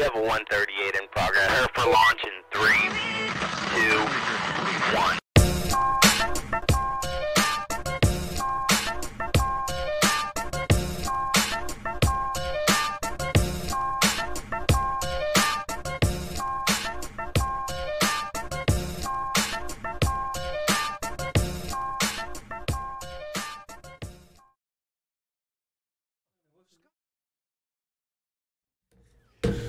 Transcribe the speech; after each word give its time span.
We 0.00 0.04
have 0.04 0.16
a 0.16 0.18
138 0.18 0.94
in 0.94 1.08
progress. 1.08 1.50
Her 1.50 1.68
for 1.74 1.90
launch 1.90 2.24
in 2.24 2.32
three, 2.50 2.88
two, 3.76 3.98
one. 4.96 5.19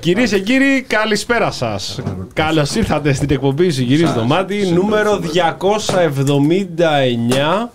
Κυρίες 0.02 0.30
και 0.30 0.40
κύριοι, 0.40 0.82
καλησπέρα 0.88 1.52
σας. 1.52 2.00
Καλώς 2.34 2.76
ήρθατε 2.76 3.14
στην 3.14 3.28
εκπομπή 3.32 3.68
Γυρίζει 3.68 4.14
το 4.14 4.24
Μάτι, 4.24 4.72
νούμερο 4.74 5.20
279. 5.20 7.70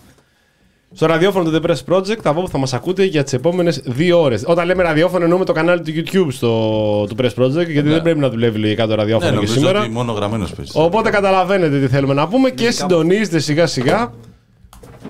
Στο 0.92 1.06
ραδιόφωνο 1.06 1.50
του 1.50 1.60
The 1.62 1.70
Press 1.70 1.94
Project, 1.94 2.18
από 2.22 2.40
όπου 2.40 2.48
θα 2.48 2.58
μας 2.58 2.72
ακούτε 2.74 3.04
για 3.04 3.22
τις 3.24 3.32
επόμενες 3.32 3.80
δύο 3.84 4.20
ώρες. 4.20 4.42
Όταν 4.46 4.66
λέμε 4.66 4.82
ραδιόφωνο, 4.82 5.24
εννοούμε 5.24 5.44
το 5.44 5.52
κανάλι 5.52 5.80
του 5.80 5.92
YouTube 5.96 6.26
στο, 6.32 6.48
του 7.08 7.16
Press 7.22 7.34
Project, 7.44 7.68
γιατί 7.68 7.88
δεν 7.88 8.02
πρέπει 8.02 8.18
να 8.18 8.28
δουλεύει 8.30 8.58
λογικά 8.58 8.86
το 8.86 8.94
ραδιόφωνο 8.94 9.30
Ναι, 9.30 9.30
και 9.30 9.36
νομίζω 9.42 9.54
σήμερα. 9.60 9.80
ότι 9.80 9.88
μόνο 9.90 10.12
γραμμένος 10.12 10.54
παίζει. 10.54 10.72
Οπότε 10.74 11.10
καταλαβαίνετε 11.10 11.80
τι 11.80 11.88
θέλουμε 11.88 12.14
να 12.14 12.28
πούμε 12.28 12.50
και 12.50 12.70
συντονίζετε 12.70 13.38
σιγά 13.38 13.66
σιγά. 13.66 14.12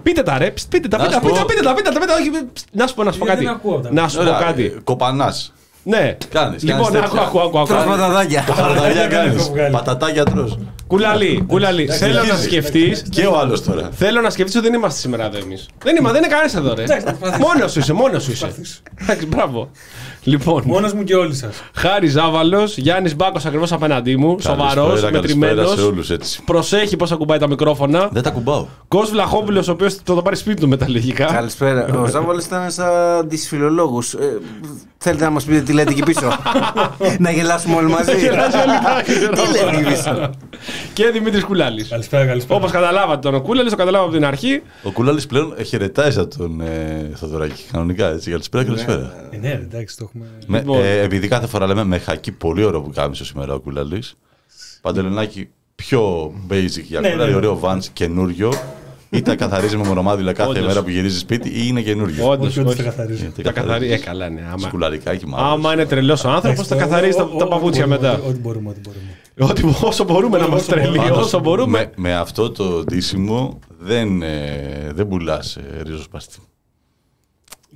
Πείτε 0.02 0.22
τα 0.22 0.38
ρε, 0.38 0.50
ψ, 0.50 0.66
πείτε 0.66 0.88
τα, 0.88 0.96
Να 0.98 1.04
πείτε 1.04 1.18
τα, 1.20 1.26
σου 1.28 1.34
πω- 1.34 1.44
πείτε 1.46 1.62
τα, 1.62 1.74
πείτε 1.74 1.90
τα, 1.90 2.00
πείτε 2.00 2.06
τα, 2.06 2.14
όχι, 2.20 2.30
ψ, 2.52 2.64
Να 2.72 2.86
σου 2.86 2.94
πω, 2.94 3.02
να 3.02 3.12
σου 3.12 3.18
πω 3.18 3.24
Γιατί 3.24 3.44
κάτι. 3.44 3.56
δεν 3.58 3.66
ακούω 3.66 3.80
τα 3.80 3.92
Να 3.92 4.08
σου 4.08 4.16
πω 4.16 4.22
Ωραία, 4.22 4.38
κάτι. 4.40 4.64
ε, 4.64 4.72
Κοπανάς. 4.84 5.52
Ναι. 5.88 6.16
Κάνεις, 6.30 6.62
Λοιπόν, 6.62 6.82
κάνεις 6.92 6.98
άκου, 6.98 7.08
τέτοια. 7.08 7.26
άκου, 7.26 7.40
άκου, 7.40 7.58
άκου. 7.58 7.68
Τρως 7.68 7.84
πατατάκια. 7.84 8.44
Παραδαλιά 8.56 9.08
δεν 9.08 9.10
έχω 9.18 9.24
κάνεις. 9.24 9.48
βγάλει. 9.50 9.72
Πατατάκια 9.72 10.24
τρως. 10.24 10.58
Κουλαλή, 10.86 11.44
κουλαλή. 11.46 11.86
Θέλω 11.86 12.12
να 12.14 12.20
αρχίζει. 12.20 12.42
σκεφτεί. 12.42 12.96
Και 13.10 13.26
ο 13.26 13.38
άλλος 13.38 13.62
τώρα. 13.64 13.88
Θέλω 13.92 14.20
να 14.20 14.30
σκεφτείς 14.30 14.54
ότι 14.56 14.64
δεν 14.68 14.74
είμαστε 14.78 15.00
σήμερα 15.00 15.24
εδώ 15.26 15.38
εμείς. 15.38 15.68
Δεν 15.84 15.96
είμαστε, 15.96 16.18
δεν 16.20 16.28
είναι 16.28 16.32
κανένας 16.34 16.54
εδώ, 16.54 16.74
ρε. 16.74 16.84
Μόνος 17.38 17.72
σου 17.72 17.78
είσαι, 17.78 17.92
μόνος 17.92 18.22
σου 18.22 18.30
είσαι. 18.30 18.54
Εντάξει, 19.02 19.26
μπράβο. 19.26 19.70
Λοιπόν, 20.22 20.62
Μόνος 20.66 20.92
μου 20.92 21.04
και 21.04 21.14
όλοι 21.14 21.34
σας. 21.34 21.56
Χάρη 21.74 22.06
Ζάβαλος, 22.06 22.76
Γιάννης 22.78 23.16
Μπάκος 23.16 23.44
ακριβώς 23.46 23.72
απέναντί 23.72 24.16
μου, 24.16 24.36
σοβαρός, 24.40 24.74
Καλησπέρα, 24.74 25.12
μετρημένος. 25.12 25.54
καλησπέρα 25.56 25.80
σε 25.80 25.86
όλους 25.86 26.10
έτσι. 26.10 26.42
Προσέχει 26.44 26.96
πώς 26.96 27.12
ακουμπάει 27.12 27.38
τα 27.38 27.48
μικρόφωνα. 27.48 28.08
Δεν 28.12 28.22
τα 28.22 28.30
κουμπάω. 28.30 28.66
Κος 28.88 29.10
Βλαχόπουλος, 29.10 29.68
ο 29.68 29.72
οποίος 29.72 30.02
το 30.02 30.14
θα 30.14 30.22
πάρει 30.22 30.36
σπίτι 30.36 30.60
του 30.60 30.68
με 30.68 30.76
τα 30.76 30.86
λογικά. 30.88 31.24
Καλησπέρα. 31.24 31.86
Ο 32.02 32.06
Ζάβολη 32.06 32.42
ήταν 32.46 32.70
σαν 32.70 33.28
τις 33.28 33.48
φιλολόγους. 33.48 34.14
Θέλετε 34.98 35.24
να 35.24 35.30
μας 35.30 35.44
πείτε 35.44 35.60
τι 35.60 35.72
λέτε 35.72 35.90
εκεί 35.90 36.02
πίσω; 36.02 36.28
να 37.18 37.30
γελάσουμε 37.30 37.74
όλοι 37.76 37.88
μαζί. 37.88 38.12
τι 38.14 38.22
λέτε 38.22 39.70
εκεί 39.72 39.82
πίσω; 39.84 40.30
Και 40.92 41.10
Δημήτρης 41.10 41.44
Κουλάλης. 41.44 41.88
Καλησπέρα, 41.88 42.26
καλησπέρα. 42.26 42.58
Όπως 42.58 42.70
καταλάβατε 42.70 43.30
τον 43.30 43.42
Κούλαλη, 43.42 43.70
το 43.70 43.76
καταλάβαμε 43.76 44.08
από 44.10 44.18
την 44.18 44.26
αρχή. 44.26 44.62
Ο 44.82 44.90
Κουλάλης 44.90 45.26
πλέον 45.26 45.54
χαιρετάει 45.64 46.10
σαν 46.10 46.28
τον 46.38 46.60
ε, 46.60 47.10
Θοδωράκη. 47.14 47.62
Κανονικά 47.72 48.08
έτσι. 48.08 48.30
Καλησπέρα, 48.30 48.64
καλησπέρα. 48.64 49.28
Ε, 49.30 49.36
ναι, 49.36 49.50
εντάξει, 49.52 49.96
το 49.96 50.04
έχουμε. 50.08 50.26
Με, 50.46 50.58
Λοιπόν. 50.58 50.80
ε, 50.84 51.00
επειδή 51.00 51.28
κάθε 51.28 51.46
φορά 51.46 51.66
λέμε 51.66 51.84
με 51.84 51.98
χακί 51.98 52.32
πολύ 52.32 52.64
ωραίο 52.64 52.80
που 52.80 52.90
κάμισο 52.94 53.24
σήμερα 53.24 53.54
ο 53.54 53.60
Κουλάλης. 53.60 54.14
Παντελενάκι 54.82 55.48
πιο 55.74 56.32
basic 56.50 56.82
για 56.82 57.00
Ναι, 57.00 57.10
κουλάλι, 57.10 57.30
ναι. 57.30 57.36
ωραίο 57.36 57.60
vans 57.62 57.84
καινούριο. 57.92 58.52
Ή 59.10 59.22
τα 59.22 59.34
καθαρίζει 59.36 59.76
με 59.76 59.86
μονομάδιλα 59.86 60.32
κάθε 60.32 60.50
Όντως. 60.50 60.66
μέρα 60.66 60.82
που 60.82 60.90
γυρίζει 60.90 61.18
σπίτι 61.18 61.48
ή 61.48 61.64
είναι 61.66 61.80
καινούριο. 61.82 62.28
Όντω, 62.30 62.46
Όχι, 62.46 62.60
ότι 62.60 62.76
τα 62.76 62.82
καθαρίζω. 62.82 63.24
Τι 63.36 63.42
Τα 63.42 63.52
καθαρίζει. 63.52 63.92
Ε, 63.92 63.96
καθαρίζεις. 63.96 64.04
καλά, 64.04 64.28
ναι. 64.28 64.40
Άμα, 64.52 64.58
Σκουλαρικάκι 64.68 65.26
μάλλον. 65.26 65.48
άμα 65.52 65.72
είναι 65.72 65.86
τρελό 65.86 66.12
ο 66.12 66.28
άνθρωπο, 66.28 66.48
Εντάξει, 66.48 66.68
θα 66.68 66.74
το- 66.74 66.80
καθαρίζει 66.80 67.16
τα, 67.16 67.22
ό- 67.22 67.36
τα 67.38 67.44
ό- 67.44 67.48
παπούτσια 67.48 67.82
ό,τι 67.84 67.90
μετά. 67.92 68.10
μπορούμε, 68.10 68.28
Ό,τι 68.28 68.38
μπορούμε, 68.40 68.68
ό,τι 68.70 68.80
μπορούμε. 68.80 69.50
Ότι 69.52 69.86
όσο 69.86 70.04
μπορούμε 70.04 70.36
να 70.38 70.42
Όσο 70.44 70.52
είμαστε 70.52 70.72
τρελοί, 70.74 70.98
μπορούμε. 70.98 71.16
όσο 71.20 71.38
μπορούμε. 71.40 71.78
Με, 71.78 71.90
με 71.96 72.14
αυτό 72.14 72.50
το 72.50 72.84
ντύσιμο 72.84 73.58
δεν, 73.78 74.22
ε, 74.22 74.90
δεν 74.94 75.08
πουλά 75.08 75.42
ε, 75.78 75.82
ριζοσπαστή. 75.82 76.38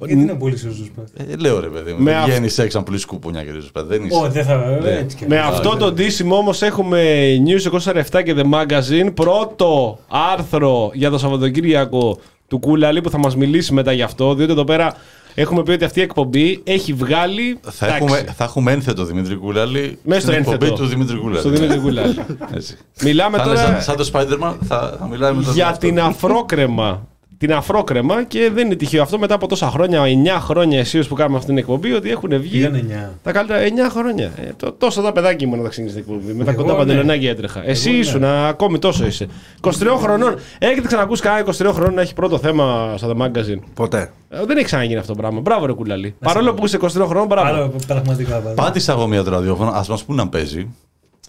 Γιατί 0.07 0.25
να 0.25 0.37
πουλήσεις 0.37 0.67
ο 0.67 0.71
Ζούσπα. 0.71 1.03
Ε, 1.31 1.37
λέω 1.37 1.61
ρε 1.61 1.67
παιδί 1.67 1.93
μου. 1.93 2.03
Με 2.03 2.11
δεν 2.11 2.21
αυ- 2.21 2.29
βγαίνεις 2.31 2.59
έξω 2.59 2.79
να 2.79 2.85
πουλήσεις 2.85 3.07
κουπούνια 3.07 3.45
και 3.45 3.51
ριζοσπαστή. 3.51 3.89
Δεν 3.89 4.05
είσαι. 4.05 4.19
Ω, 4.19 4.29
δεν 4.29 4.45
θα. 4.45 4.79
Ναι. 4.83 4.91
Έτσι 4.91 5.17
κι 5.17 5.25
Με 5.29 5.39
αλλιώς. 5.41 5.55
αυτό 5.59 5.77
το 5.77 5.93
ντύσιμο 5.93 6.37
όμως 6.37 6.63
έχουμε 6.63 7.03
News 7.47 7.67
24 7.67 8.23
και 8.23 8.35
The 8.37 8.45
Magazine. 8.55 9.11
Πρώτο 9.15 9.99
άρθρο 10.09 10.91
για 10.95 11.11
το 11.11 11.19
Σαββατοκύριακο 11.19 12.19
του 12.49 12.59
Κούλαλη 12.59 13.01
που 13.01 13.11
θα 13.11 13.19
μας 13.19 13.37
μιλήσει 13.37 13.73
μετά 13.73 13.93
γι' 13.93 14.03
αυτό. 14.03 14.35
Διότι 14.35 14.53
εδώ 14.53 14.65
πέρα 14.65 14.95
έχουμε 15.35 15.63
πει 15.63 15.71
ότι 15.71 15.85
αυτή 15.85 15.99
η 16.01 16.03
εκπομπή 16.03 16.61
έχει 16.65 16.93
βγάλει. 16.93 17.59
Θα 17.63 17.87
εντάξει, 17.87 18.05
έχουμε, 18.05 18.25
θα 18.37 18.45
έχουμε 18.45 18.73
ένθετο 18.73 19.05
Δημήτρη 19.05 19.35
Κούλαλη 19.37 19.99
Μέσα 20.03 20.21
στο 20.21 20.31
στην 20.31 20.43
εκπομπή 20.43 20.65
ένθετο. 20.65 20.83
του 20.83 20.89
Δημήτρη 20.89 21.17
Κούλαλη. 21.19 21.39
στο 21.41 21.49
Δημήτρη 21.51 21.79
Κούλαλη. 21.79 22.19
Έτσι. 22.55 22.77
Μιλάμε 23.03 23.37
θα 23.37 23.43
είναι 23.45 23.55
τώρα 23.55 23.67
σαν, 23.67 23.83
σαν 23.83 23.97
το 23.97 24.11
Spider-Man, 24.13 24.55
θα, 24.67 24.97
θα 24.99 25.07
μιλάμε 25.11 25.39
με 25.39 25.45
τον 25.45 25.55
για 25.55 25.67
αυτό. 25.69 25.87
την 25.87 26.01
αφρόκρεμα. 26.01 27.09
Την 27.41 27.53
αφρόκρεμα 27.53 28.25
και 28.25 28.51
δεν 28.55 28.67
είναι 28.67 28.75
τυχαίο 28.75 29.03
αυτό 29.03 29.19
μετά 29.19 29.35
από 29.35 29.47
τόσα 29.47 29.71
χρόνια, 29.71 30.03
9 30.03 30.39
χρόνια 30.41 30.79
αισίως 30.79 31.09
που 31.09 31.15
κάνουμε 31.15 31.37
αυτή 31.37 31.49
την 31.49 31.59
εκπομπή, 31.59 31.93
ότι 31.93 32.11
έχουν 32.11 32.41
βγει 32.41 32.51
Πήγαν 32.51 32.87
9. 33.13 33.19
Τα 33.23 33.33
καλύτερα 33.33 33.89
9 33.89 33.91
χρόνια. 33.91 34.33
Ε, 34.37 34.51
το, 34.57 34.73
τόσο 34.73 35.03
τα 35.03 35.13
παιδάκι 35.13 35.45
ήμουν 35.45 35.59
όταν 35.59 35.71
ξεκίνησε 35.71 36.01
την 36.01 36.13
εκπομπή. 36.13 36.33
Με 36.33 36.45
τα 36.45 36.51
Εγώ, 36.51 36.61
κοντά 36.63 36.73
ναι. 36.73 36.79
παντελονάκια 36.79 37.31
έτρεχα. 37.31 37.63
Εσύ 37.67 37.91
ναι. 37.91 37.97
ήσουν, 37.97 38.25
ακόμη 38.25 38.79
τόσο 38.79 39.07
είσαι. 39.07 39.27
23 39.61 39.71
χρονών. 39.99 40.37
Έχετε 40.59 40.87
ξανακούσει 40.87 41.23
κανένα 41.23 41.47
23 41.59 41.71
χρονών 41.73 41.95
να 41.95 42.01
έχει 42.01 42.15
πρώτο 42.15 42.39
θέμα 42.39 42.95
στα 42.97 43.15
The 43.15 43.23
Magazine; 43.23 43.59
Ποτέ. 43.75 44.13
Ε, 44.29 44.45
δεν 44.47 44.57
έχει 44.57 44.67
ξαναγίνει 44.67 44.99
αυτό 44.99 45.13
το 45.13 45.19
πράγμα. 45.19 45.41
Μπράβο, 45.41 45.67
ρε 45.67 45.73
κουλαλή. 45.73 46.15
Παρόλο 46.19 46.55
που 46.55 46.65
είσαι 46.65 46.79
23 46.81 46.89
χρονών, 46.89 47.27
μπράβο. 47.27 47.49
Άρα 47.49 47.71
πραγματικά. 47.87 48.35
πάντα. 48.37 48.63
Πάτησα 48.63 48.93
εγώ 48.93 49.07
μία 49.07 49.23
το 49.23 49.31
ραδιόφωνο, 49.31 49.71
ας 49.71 49.89
μας 49.89 50.05
πούν 50.05 50.17
να 50.17 50.29
παίζει. 50.29 50.69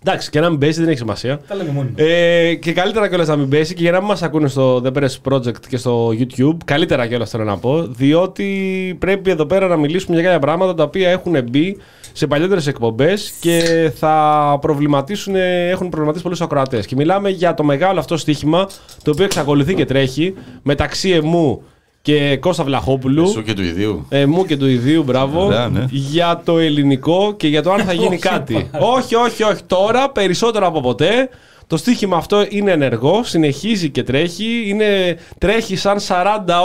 Εντάξει, 0.05 0.29
και 0.29 0.39
να 0.39 0.49
μην 0.49 0.59
πέσει 0.59 0.79
δεν 0.79 0.89
έχει 0.89 0.97
σημασία. 0.97 1.39
Τα 1.47 1.55
λέμε 1.55 1.71
μόνοι 1.71 1.89
μας. 1.89 2.07
Ε, 2.07 2.53
και 2.53 2.73
καλύτερα 2.73 3.07
κιόλας 3.07 3.27
να 3.27 3.35
μην 3.35 3.49
πέσει 3.49 3.73
και 3.73 3.81
για 3.81 3.91
να 3.91 3.97
μην 3.97 4.07
μας 4.07 4.21
ακούνε 4.21 4.47
στο 4.47 4.81
The 4.85 4.97
Press 4.97 5.31
Project 5.31 5.65
και 5.69 5.77
στο 5.77 6.09
YouTube. 6.09 6.57
Καλύτερα 6.65 7.07
κιόλας 7.07 7.29
θέλω 7.29 7.43
να 7.43 7.57
πω. 7.57 7.85
Διότι 7.87 8.95
πρέπει 8.99 9.29
εδώ 9.31 9.45
πέρα 9.45 9.67
να 9.67 9.77
μιλήσουμε 9.77 10.15
για 10.15 10.25
κάποια 10.25 10.39
πράγματα 10.39 10.73
τα 10.73 10.83
οποία 10.83 11.09
έχουν 11.09 11.43
μπει 11.49 11.77
σε 12.11 12.27
παλιότερες 12.27 12.67
εκπομπές 12.67 13.33
και 13.39 13.91
θα 13.95 14.57
προβληματίσουν, 14.61 15.35
έχουν 15.35 15.89
προβληματίσει 15.89 16.23
πολλούς 16.23 16.41
ακροατές. 16.41 16.85
Και 16.85 16.95
μιλάμε 16.95 17.29
για 17.29 17.53
το 17.53 17.63
μεγάλο 17.63 17.99
αυτό 17.99 18.17
στοίχημα 18.17 18.67
το 19.03 19.11
οποίο 19.11 19.25
εξακολουθεί 19.25 19.73
και 19.73 19.85
τρέχει 19.85 20.33
μεταξύ 20.63 21.09
εμού 21.09 21.63
και 22.01 22.37
Κώστα 22.37 22.63
Βλαχόπουλου. 22.63 23.27
Σου 23.27 23.43
και 23.43 23.53
του 23.53 23.61
ιδίου. 23.61 24.05
Ε, 24.09 24.25
μου 24.25 24.45
και 24.45 24.57
του 24.57 24.67
ιδίου, 24.67 25.03
μπράβο. 25.03 25.45
Ωραία, 25.45 25.67
ναι. 25.69 25.85
Για 25.89 26.41
το 26.45 26.57
ελληνικό 26.59 27.33
και 27.37 27.47
για 27.47 27.61
το 27.63 27.71
αν 27.71 27.79
θα 27.79 27.93
γίνει 27.93 28.07
Όχι, 28.15 28.17
κάτι. 28.17 28.67
πάρα. 28.71 28.85
όχι, 28.85 29.15
όχι, 29.15 29.43
όχι. 29.43 29.61
Τώρα 29.67 30.09
περισσότερο 30.11 30.67
από 30.67 30.81
ποτέ. 30.81 31.29
Το 31.67 31.77
στοίχημα 31.77 32.17
αυτό 32.17 32.45
είναι 32.49 32.71
ενεργό, 32.71 33.23
συνεχίζει 33.23 33.89
και 33.89 34.03
τρέχει. 34.03 34.63
Είναι, 34.67 35.17
τρέχει 35.37 35.75
σαν 35.75 35.97
40 35.99 36.03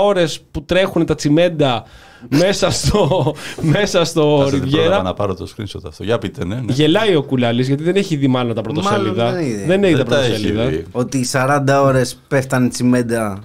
ώρες 0.04 0.40
που 0.50 0.64
τρέχουν 0.64 1.06
τα 1.06 1.14
τσιμέντα 1.14 1.84
μέσα 2.42 2.70
στο, 2.70 3.34
μέσα 3.60 4.04
στο 4.04 4.36
Κάτσε, 4.40 4.56
δεν 4.56 4.60
πρόλαβα 4.60 4.80
Ριβιέρα. 4.80 5.02
να 5.02 5.14
πάρω 5.14 5.34
το 5.34 5.46
screenshot 5.56 5.80
αυτό. 5.86 6.04
Για 6.04 6.18
πείτε, 6.18 6.44
ναι. 6.44 6.54
ναι. 6.54 6.72
Γελάει 6.72 7.14
ο 7.16 7.22
Κουλάλης 7.22 7.66
γιατί 7.68 7.82
δεν 7.82 7.96
έχει 7.96 8.16
δει 8.16 8.26
μάλλον 8.28 8.54
τα 8.54 8.60
πρωτοσέλιδα. 8.60 9.24
Μάλλον 9.24 9.38
δεν 9.38 9.46
είδε. 9.46 9.64
δεν 9.66 9.84
έχει 9.84 9.92
τα 9.96 9.98
Δεν 10.02 10.08
τα 10.08 10.18
έχει 10.24 10.28
πρωτοσέλιδα. 10.30 10.64
δει. 10.66 10.84
Ότι 10.92 11.26
40 11.32 11.82
ώρες 11.84 12.18
πέφτανε 12.28 12.68
τσιμέντα 12.68 13.42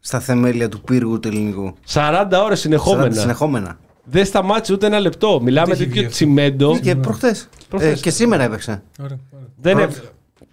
στα 0.00 0.20
θεμέλια 0.20 0.68
του 0.68 0.80
πύργου 0.80 1.20
του 1.20 1.28
ελληνικού. 1.28 1.74
40 1.92 2.24
ώρες 2.44 2.58
40 2.58 2.60
συνεχόμενα. 2.62 3.14
συνεχόμενα. 3.14 3.78
Δεν 4.04 4.24
σταμάτησε 4.24 4.72
ούτε 4.72 4.86
ένα 4.86 4.98
λεπτό. 5.00 5.40
Μιλάμε 5.42 5.72
έχει 5.72 5.82
βγει 5.82 5.88
τέτοιο 5.88 6.00
αυτό. 6.06 6.14
τσιμέντο. 6.14 6.78
Και 6.82 6.94
προχτέ. 6.96 7.34
Προχθές. 7.68 8.00
και 8.00 8.10
σήμερα 8.10 8.42
έπαιξε. 8.44 8.82
Ωραία, 9.02 9.18
ωραία. 9.30 9.46
Δεν, 9.56 9.78
έβ... 9.78 9.94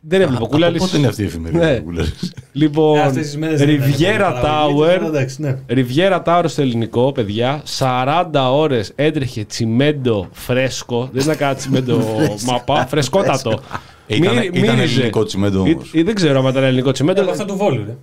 δεν 0.01 0.21
έβλεπε 0.21 0.41
ο 0.41 0.45
Από 0.45 0.53
Κουλάλης. 0.53 0.81
Πότε 0.81 0.97
είναι 0.97 1.07
αυτή 1.07 1.21
η 1.21 1.25
εφημερίδα 1.25 1.65
Ναι. 1.65 1.77
του 1.77 1.83
Κούλαλης; 1.83 2.33
Λοιπόν, 2.51 2.97
Ε, 2.97 3.01
αυτές 3.01 3.23
τις 3.25 3.37
μέρες 3.37 3.59
δεν 3.59 3.69
είναι 3.69 3.85
Riviera 3.85 3.89
πολύ 3.89 4.41
παραγωγή, 4.41 4.97
Tower. 5.01 5.05
Εντάξει, 5.05 5.41
ναι. 5.41 5.57
Riviera 5.69 6.23
Tower 6.23 6.43
στο 6.47 6.61
ελληνικό, 6.61 7.11
παιδιά. 7.11 7.61
40 7.79 8.25
ώρες 8.51 8.91
έτρεχε 8.95 9.43
τσιμέντο 9.43 10.27
φρέσκο. 10.31 11.09
Δεν 11.11 11.21
ήταν 11.23 11.37
κάτι 11.37 11.55
τσιμέντο 11.59 11.99
μαπά, 12.47 12.85
φρεσκότατο. 12.87 13.59
Ήταν- 14.07 14.33
Μύρι- 14.35 14.55
ήταν 14.55 14.75
μύριζε. 14.75 14.93
ελληνικό 14.99 15.23
τσιμέντο 15.23 15.65
Ή- 15.65 15.73
όμως. 15.73 15.89
ή 15.93 16.01
δεν 16.03 16.15
ξέρω 16.15 16.39
αν 16.39 16.47
ήταν 16.47 16.63
ελληνικό 16.63 16.89
Ε, 16.89 16.91
τσιμέντο. 16.91 17.21
από 17.21 17.31
αυτά 17.31 17.45
του 17.45 17.55
Βόλου, 17.55 17.83
ρε. 17.85 17.95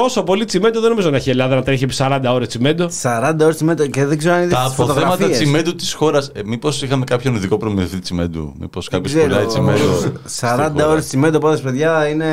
Τόσο 0.00 0.22
πολύ 0.22 0.44
τσιμέντο 0.44 0.80
δεν 0.80 0.88
νομίζω 0.88 1.10
να 1.10 1.16
έχει 1.16 1.28
η 1.28 1.30
Ελλάδα 1.30 1.54
να 1.54 1.62
τρέχει 1.62 1.84
επί 1.84 1.94
40 1.98 2.20
ώρες 2.28 2.48
τσιμέντο. 2.48 2.88
40 3.02 3.34
ώρες 3.40 3.54
τσιμέντο 3.54 3.86
και 3.86 4.04
δεν 4.04 4.18
ξέρω 4.18 4.34
αν 4.34 4.42
είδε 4.42 4.54
Τα 4.54 4.62
τις 4.62 4.72
αποθέματα 4.72 5.00
φωτογραφίες. 5.06 5.38
τσιμέντου 5.38 5.74
της 5.74 5.92
χώρας. 5.92 6.30
Ε, 6.34 6.40
Μήπως 6.44 6.82
είχαμε 6.82 7.04
κάποιον 7.04 7.34
ειδικό 7.34 7.56
προμηθευτή 7.56 7.98
τσιμέντου. 7.98 8.54
Μήπως 8.60 8.88
κάποιος 8.88 9.12
πουλάει 9.12 9.46
τσιμέντο. 9.46 10.12
40 10.40 10.70
ώρες 10.88 11.06
τσιμέντο 11.06 11.38
πάντως, 11.38 11.60
παιδιά, 11.60 12.08
είναι... 12.08 12.26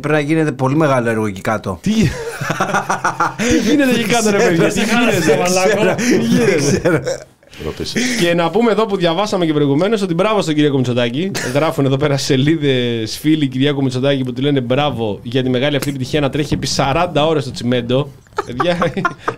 πρέπει 0.00 0.08
να 0.14 0.20
γίνεται 0.20 0.52
πολύ 0.52 0.76
μεγάλο 0.76 1.08
έργο 1.08 1.26
εκεί 1.26 1.40
κάτω. 1.40 1.78
Τι, 1.82 1.92
τι 3.48 3.58
γίνεται 3.70 3.90
εκεί 3.90 4.04
κάτω, 4.04 4.30
ρε 4.30 4.36
παιδιά, 4.36 4.72
τι 4.72 4.80
Χάλασε, 4.80 5.96
γίνεται. 6.20 7.26
Μαλάκο. 7.58 7.82
Τι 7.82 7.98
γίνεται. 7.98 7.98
Ρωτήσε. 7.98 7.98
Και 8.20 8.34
να 8.34 8.50
πούμε 8.50 8.70
εδώ 8.70 8.86
που 8.86 8.96
διαβάσαμε 8.96 9.46
και 9.46 9.52
προηγουμένως 9.52 10.02
ότι 10.02 10.14
μπράβο 10.14 10.42
στον 10.42 10.54
Κυριάκο 10.54 10.76
Μητσοτάκη. 10.76 11.30
Γράφουν 11.54 11.84
εδώ 11.84 11.96
πέρα 11.96 12.16
σελίδες 12.16 13.18
φίλοι 13.18 13.48
Κυριάκο 13.48 13.82
Μητσοτάκη 13.82 14.24
που 14.24 14.32
του 14.32 14.42
λένε 14.42 14.60
μπράβο 14.60 15.20
για 15.22 15.42
τη 15.42 15.48
μεγάλη 15.48 15.76
αυτή 15.76 15.88
επιτυχία 15.88 16.20
να 16.20 16.30
τρέχει 16.30 16.54
επί 16.54 16.68
40 16.76 17.06
ώρες 17.14 17.42
στο 17.42 17.52
τσιμέντο. 17.52 18.08
Παιδιά, 18.46 18.92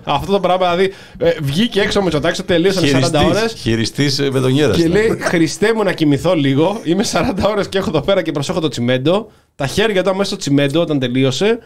αυτό 0.04 0.32
το 0.32 0.40
πράγμα 0.40 0.70
δηλαδή 0.70 0.92
ε, 1.18 1.30
βγήκε 1.42 1.80
έξω 1.80 2.00
ο 2.00 2.02
Μητσοτάκης, 2.02 2.44
τελείωσαν 2.44 2.84
οι 2.84 2.90
40 2.94 3.24
ώρες. 3.28 3.54
Χειριστής 3.58 4.20
με 4.32 4.40
τον 4.40 4.50
γέρα. 4.50 4.74
Και 4.74 4.88
λέει: 4.88 5.18
Χριστέ 5.20 5.74
μου 5.74 5.82
να 5.82 5.92
κοιμηθώ 5.92 6.34
λίγο. 6.34 6.80
Είμαι 6.84 7.04
40 7.12 7.32
ώρες 7.50 7.68
και 7.68 7.78
έχω 7.78 7.88
εδώ 7.88 8.00
πέρα 8.00 8.22
και 8.22 8.32
προσέχω 8.32 8.60
το 8.60 8.68
τσιμέντο. 8.68 9.30
Τα 9.56 9.66
χέρια 9.66 10.02
του 10.02 10.10
μέσα 10.10 10.24
στο 10.24 10.36
τσιμέντο 10.36 10.80
όταν 10.80 10.98
τελείωσε. 10.98 11.58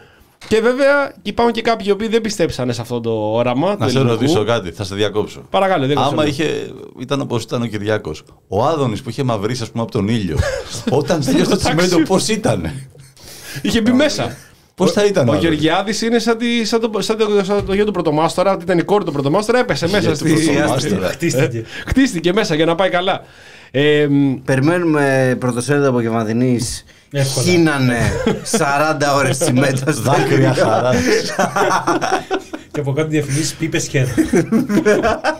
Και 0.47 0.61
βέβαια 0.61 1.13
υπάρχουν 1.21 1.53
και 1.53 1.61
κάποιοι 1.61 1.85
οι 1.89 1.91
οποίοι 1.91 2.07
δεν 2.07 2.21
πιστέψανε 2.21 2.73
σε 2.73 2.81
αυτό 2.81 2.99
το 2.99 3.11
όραμα. 3.33 3.71
του 3.71 3.77
Να 3.79 3.87
σε 3.89 3.97
ελληνικού. 3.97 4.19
ρωτήσω 4.19 4.43
κάτι, 4.43 4.71
θα 4.71 4.83
σε 4.83 4.95
διακόψω. 4.95 5.41
Παρακαλώ, 5.49 5.87
δεν 5.87 5.97
Άμα 5.97 6.25
είχε, 6.27 6.71
ήταν 6.99 7.21
όπως 7.21 7.43
ήταν 7.43 7.61
ο 7.61 7.65
Κυριάκος. 7.65 8.23
Ο 8.47 8.65
Άδωνης 8.65 9.01
που 9.01 9.09
είχε 9.09 9.23
μαυρίσει, 9.23 9.63
ας 9.63 9.69
πούμε, 9.71 9.83
από 9.83 9.91
τον 9.91 10.07
ήλιο. 10.07 10.37
όταν 10.89 11.25
τελείωσε 11.25 11.49
το 11.49 11.57
τσιμέντο, 11.57 12.01
πώς 12.03 12.27
ήταν; 12.27 12.71
Είχε 13.61 13.81
μπει 13.81 13.91
μέσα. 13.91 14.37
Πώς 14.75 14.91
θα 14.91 15.05
ήταν. 15.05 15.27
Ο 15.27 15.31
Άδωνη; 15.31 15.47
Γεωργιάδης 15.47 16.01
είναι 16.01 16.19
σαν, 16.19 16.37
τη, 16.37 16.65
σαν, 16.65 16.79
το, 16.79 17.01
σαν, 17.01 17.17
το, 17.17 17.43
σαν 17.43 17.65
το 17.65 17.73
γιο 17.73 17.85
του 17.85 17.91
πρωτομάστορα, 17.91 18.53
ότι 18.53 18.63
ήταν 18.63 18.77
η 18.77 18.83
κόρη 18.83 19.03
του 19.03 19.11
πρωτομάστορα, 19.11 19.59
έπεσε 19.59 19.89
μέσα 19.89 20.09
του 20.09 20.15
στη. 20.15 20.33
πρωτομάστορα. 20.53 21.07
Χτίστηκε. 21.07 21.63
Χτίστηκε 21.87 22.33
μέσα 22.33 22.55
για 22.55 22.65
να 22.65 22.75
πάει 22.75 22.89
καλά. 22.89 23.21
Ε, 23.71 24.07
μ, 24.09 24.33
Περιμένουμε 24.45 25.35
πρωτοσέλιδο 25.39 25.89
από 25.89 26.01
Γεβανδινή. 26.01 26.59
Εύκολα. 27.11 27.45
Χύνανε 27.45 28.11
40 28.57 29.15
ώρες 29.15 29.37
τσιμέντο. 29.37 29.91
στο 29.91 30.01
Δάκρυα 30.01 30.49
ίδιο. 30.49 30.63
χαρά. 30.63 30.91
Και 32.71 32.79
από 32.79 32.93
κάτω 32.93 33.07
διαφημίσεις 33.07 33.53
πίπες 33.53 33.87
χέρι. 33.87 34.09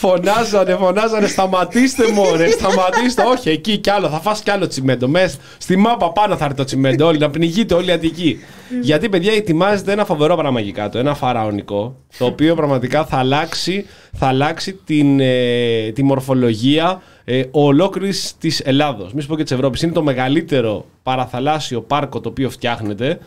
φωνάζανε, 0.00 0.74
φωνάζανε, 0.74 1.26
σταματήστε 1.26 2.12
μωρέ, 2.12 2.50
σταματήστε. 2.50 3.22
Όχι, 3.22 3.50
εκεί 3.50 3.76
κι 3.76 3.90
άλλο, 3.90 4.08
θα 4.08 4.20
φας 4.20 4.40
κι 4.40 4.50
άλλο 4.50 4.66
τσιμέντο. 4.66 5.08
Μες, 5.08 5.38
στη 5.58 5.76
μάπα 5.76 6.12
πάνω 6.12 6.36
θα 6.36 6.44
έρθει 6.44 6.56
το 6.56 6.64
τσιμέντο, 6.64 7.06
όλοι, 7.06 7.18
να 7.18 7.30
πνιγείτε 7.30 7.74
όλοι 7.74 7.88
οι 7.88 7.92
Αττικοί. 7.92 8.38
Γιατί, 8.80 9.08
παιδιά, 9.08 9.32
ετοιμάζεται 9.32 9.92
ένα 9.92 10.04
φοβερό 10.04 10.36
πράγμα 10.36 10.60
εκεί 10.60 10.72
κάτω, 10.72 10.98
ένα 10.98 11.14
φαραωνικό, 11.14 11.96
το 12.18 12.24
οποίο 12.24 12.54
πραγματικά 12.54 13.04
θα 13.04 13.16
αλλάξει, 13.16 13.86
θα 14.12 14.26
αλλάξει 14.26 14.72
την, 14.84 15.20
ε, 15.20 15.90
τη 15.94 16.02
μορφολογία 16.02 17.02
ε, 17.24 17.42
ολόκληρης 17.50 18.34
της 18.38 18.60
Ελλάδος. 18.60 19.12
Μη 19.12 19.20
σου 19.20 19.28
πω 19.28 19.36
και 19.36 19.42
της 19.42 19.52
Ευρώπης. 19.52 19.82
Είναι 19.82 19.92
το 19.92 20.02
μεγαλύτερο 20.02 20.84
παραθαλάσσιο 21.02 21.80
πάρκο 21.80 22.20
το 22.20 22.28
οποίο 22.28 22.50
φτιάχνεται. 22.50 23.18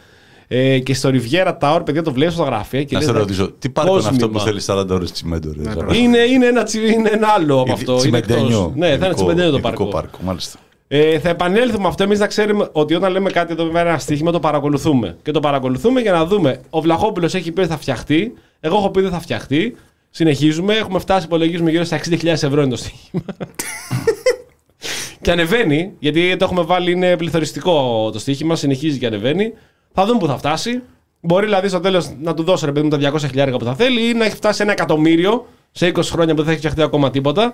Ε, 0.48 0.80
και 0.80 0.94
στο 0.94 1.10
Ριβιέρα 1.10 1.58
Tower, 1.62 1.82
παιδιά, 1.86 2.02
το 2.04 2.12
βλέπεις 2.14 2.34
στο 2.34 2.44
γραφείο. 2.44 2.84
Και 2.84 2.94
Να 2.94 3.00
λες, 3.00 3.10
σε 3.10 3.16
ρωτήσω, 3.16 3.52
τι 3.60 3.70
πάρκο 3.70 3.98
είναι 4.00 4.08
αυτό 4.08 4.28
που 4.30 4.34
κόσμημα. 4.34 4.62
θέλει 4.62 4.80
40 4.82 4.90
ώρες 4.90 5.12
τσιμέντο. 5.12 5.54
ρε, 5.58 5.72
Ζαμπά; 5.72 5.96
Είναι, 5.96 6.18
είναι, 6.18 6.46
ένα, 6.46 6.64
τσι- 6.64 6.92
είναι 6.92 7.10
ένα 7.14 7.28
άλλο 7.28 7.60
από 7.62 7.72
αυτό. 7.74 7.92
Είναι 7.92 8.00
Τσιμεντένιο. 8.02 8.44
εκτός. 8.46 8.72
Ναι, 8.76 8.80
θα 8.80 8.86
είναι 8.86 8.94
Ειδικό- 8.96 9.14
τσιμεντένιο 9.14 9.52
το 9.52 9.58
ειδικό 9.58 9.70
πάρκο. 9.70 9.86
πάρκο. 9.86 10.18
Μάλιστα. 10.24 10.60
Ε, 10.88 11.20
θα 11.20 11.30
επανέλθουμε 11.30 11.88
αυτό. 11.88 12.04
Εμείς 12.04 12.20
να 12.20 12.28
ξέρουμε 12.28 12.70
ότι 12.72 12.94
όταν 12.96 13.12
λέμε 13.12 13.30
κάτι 13.30 13.52
εδώ 13.54 13.64
πέρα 13.66 13.90
ένα 13.90 13.98
στοίχημα, 13.98 14.32
το 14.32 14.40
παρακολουθούμε. 14.40 15.18
Και 15.24 15.32
το 15.32 15.40
παρακολουθούμε 15.40 16.02
για 16.02 16.12
να 16.12 16.26
δούμε. 16.26 16.62
Ο 16.70 16.82
Βλαχόπουλος 16.82 17.34
έχει 17.34 17.52
πει 17.52 17.60
ότι 17.60 17.70
θα 17.70 17.78
φτιαχτεί. 17.78 18.34
Εγώ 18.60 18.76
έχω 18.78 18.90
πει 18.90 18.98
ότι 19.00 19.08
δεν 19.08 19.16
θα 19.18 19.24
φτιαχτεί. 19.24 19.76
Συνεχίζουμε. 20.10 20.74
Έχουμε 20.74 21.00
φτάσει, 21.00 21.26
υπολογίζουμε 21.26 21.70
γύρω 21.72 21.84
στα 21.84 21.96
60.000 21.96 22.26
ευρώ 22.26 22.62
είναι 22.62 22.70
το 22.70 22.76
στοίχημα. 22.78 23.22
και 25.22 25.32
ανεβαίνει, 25.32 25.92
γιατί 26.00 26.36
το 26.38 26.46
έχουμε 26.46 26.62
βάλει, 26.62 26.92
είναι 26.92 27.18
πληθωριστικό 27.18 28.10
το 28.12 28.20
στοίχημα. 28.20 28.56
Συνεχίζει 28.56 28.98
και 29.00 29.06
ανεβαίνει. 29.06 29.54
Θα 29.94 30.06
δούμε 30.06 30.20
που 30.20 30.28
θα 30.28 30.38
φτάσει. 30.38 30.82
Μπορεί 31.22 31.46
δηλαδή 31.46 31.68
στο 31.68 31.80
τέλος 31.80 32.10
να 32.22 32.34
του 32.34 32.44
δώσω 32.44 32.66
ρε 32.66 32.72
παιδί 32.72 32.88
μου 32.88 33.00
τα 33.00 33.12
200 33.14 33.20
χιλιάρικα 33.20 33.58
που 33.58 33.66
θα 33.66 33.76
θέλει 33.76 34.10
ή 34.10 34.14
να 34.14 34.26
έχει 34.26 34.36
φτάσει 34.36 34.62
ένα 34.62 34.72
εκατομμύριο 34.72 35.48
σε 35.72 35.92
20 35.96 36.02
χρόνια 36.04 36.34
που 36.34 36.38
δεν 36.38 36.46
θα 36.46 36.52
έχει 36.52 36.60
φτιαχτεί 36.60 36.82
ακόμα 36.82 37.10
τίποτα. 37.12 37.54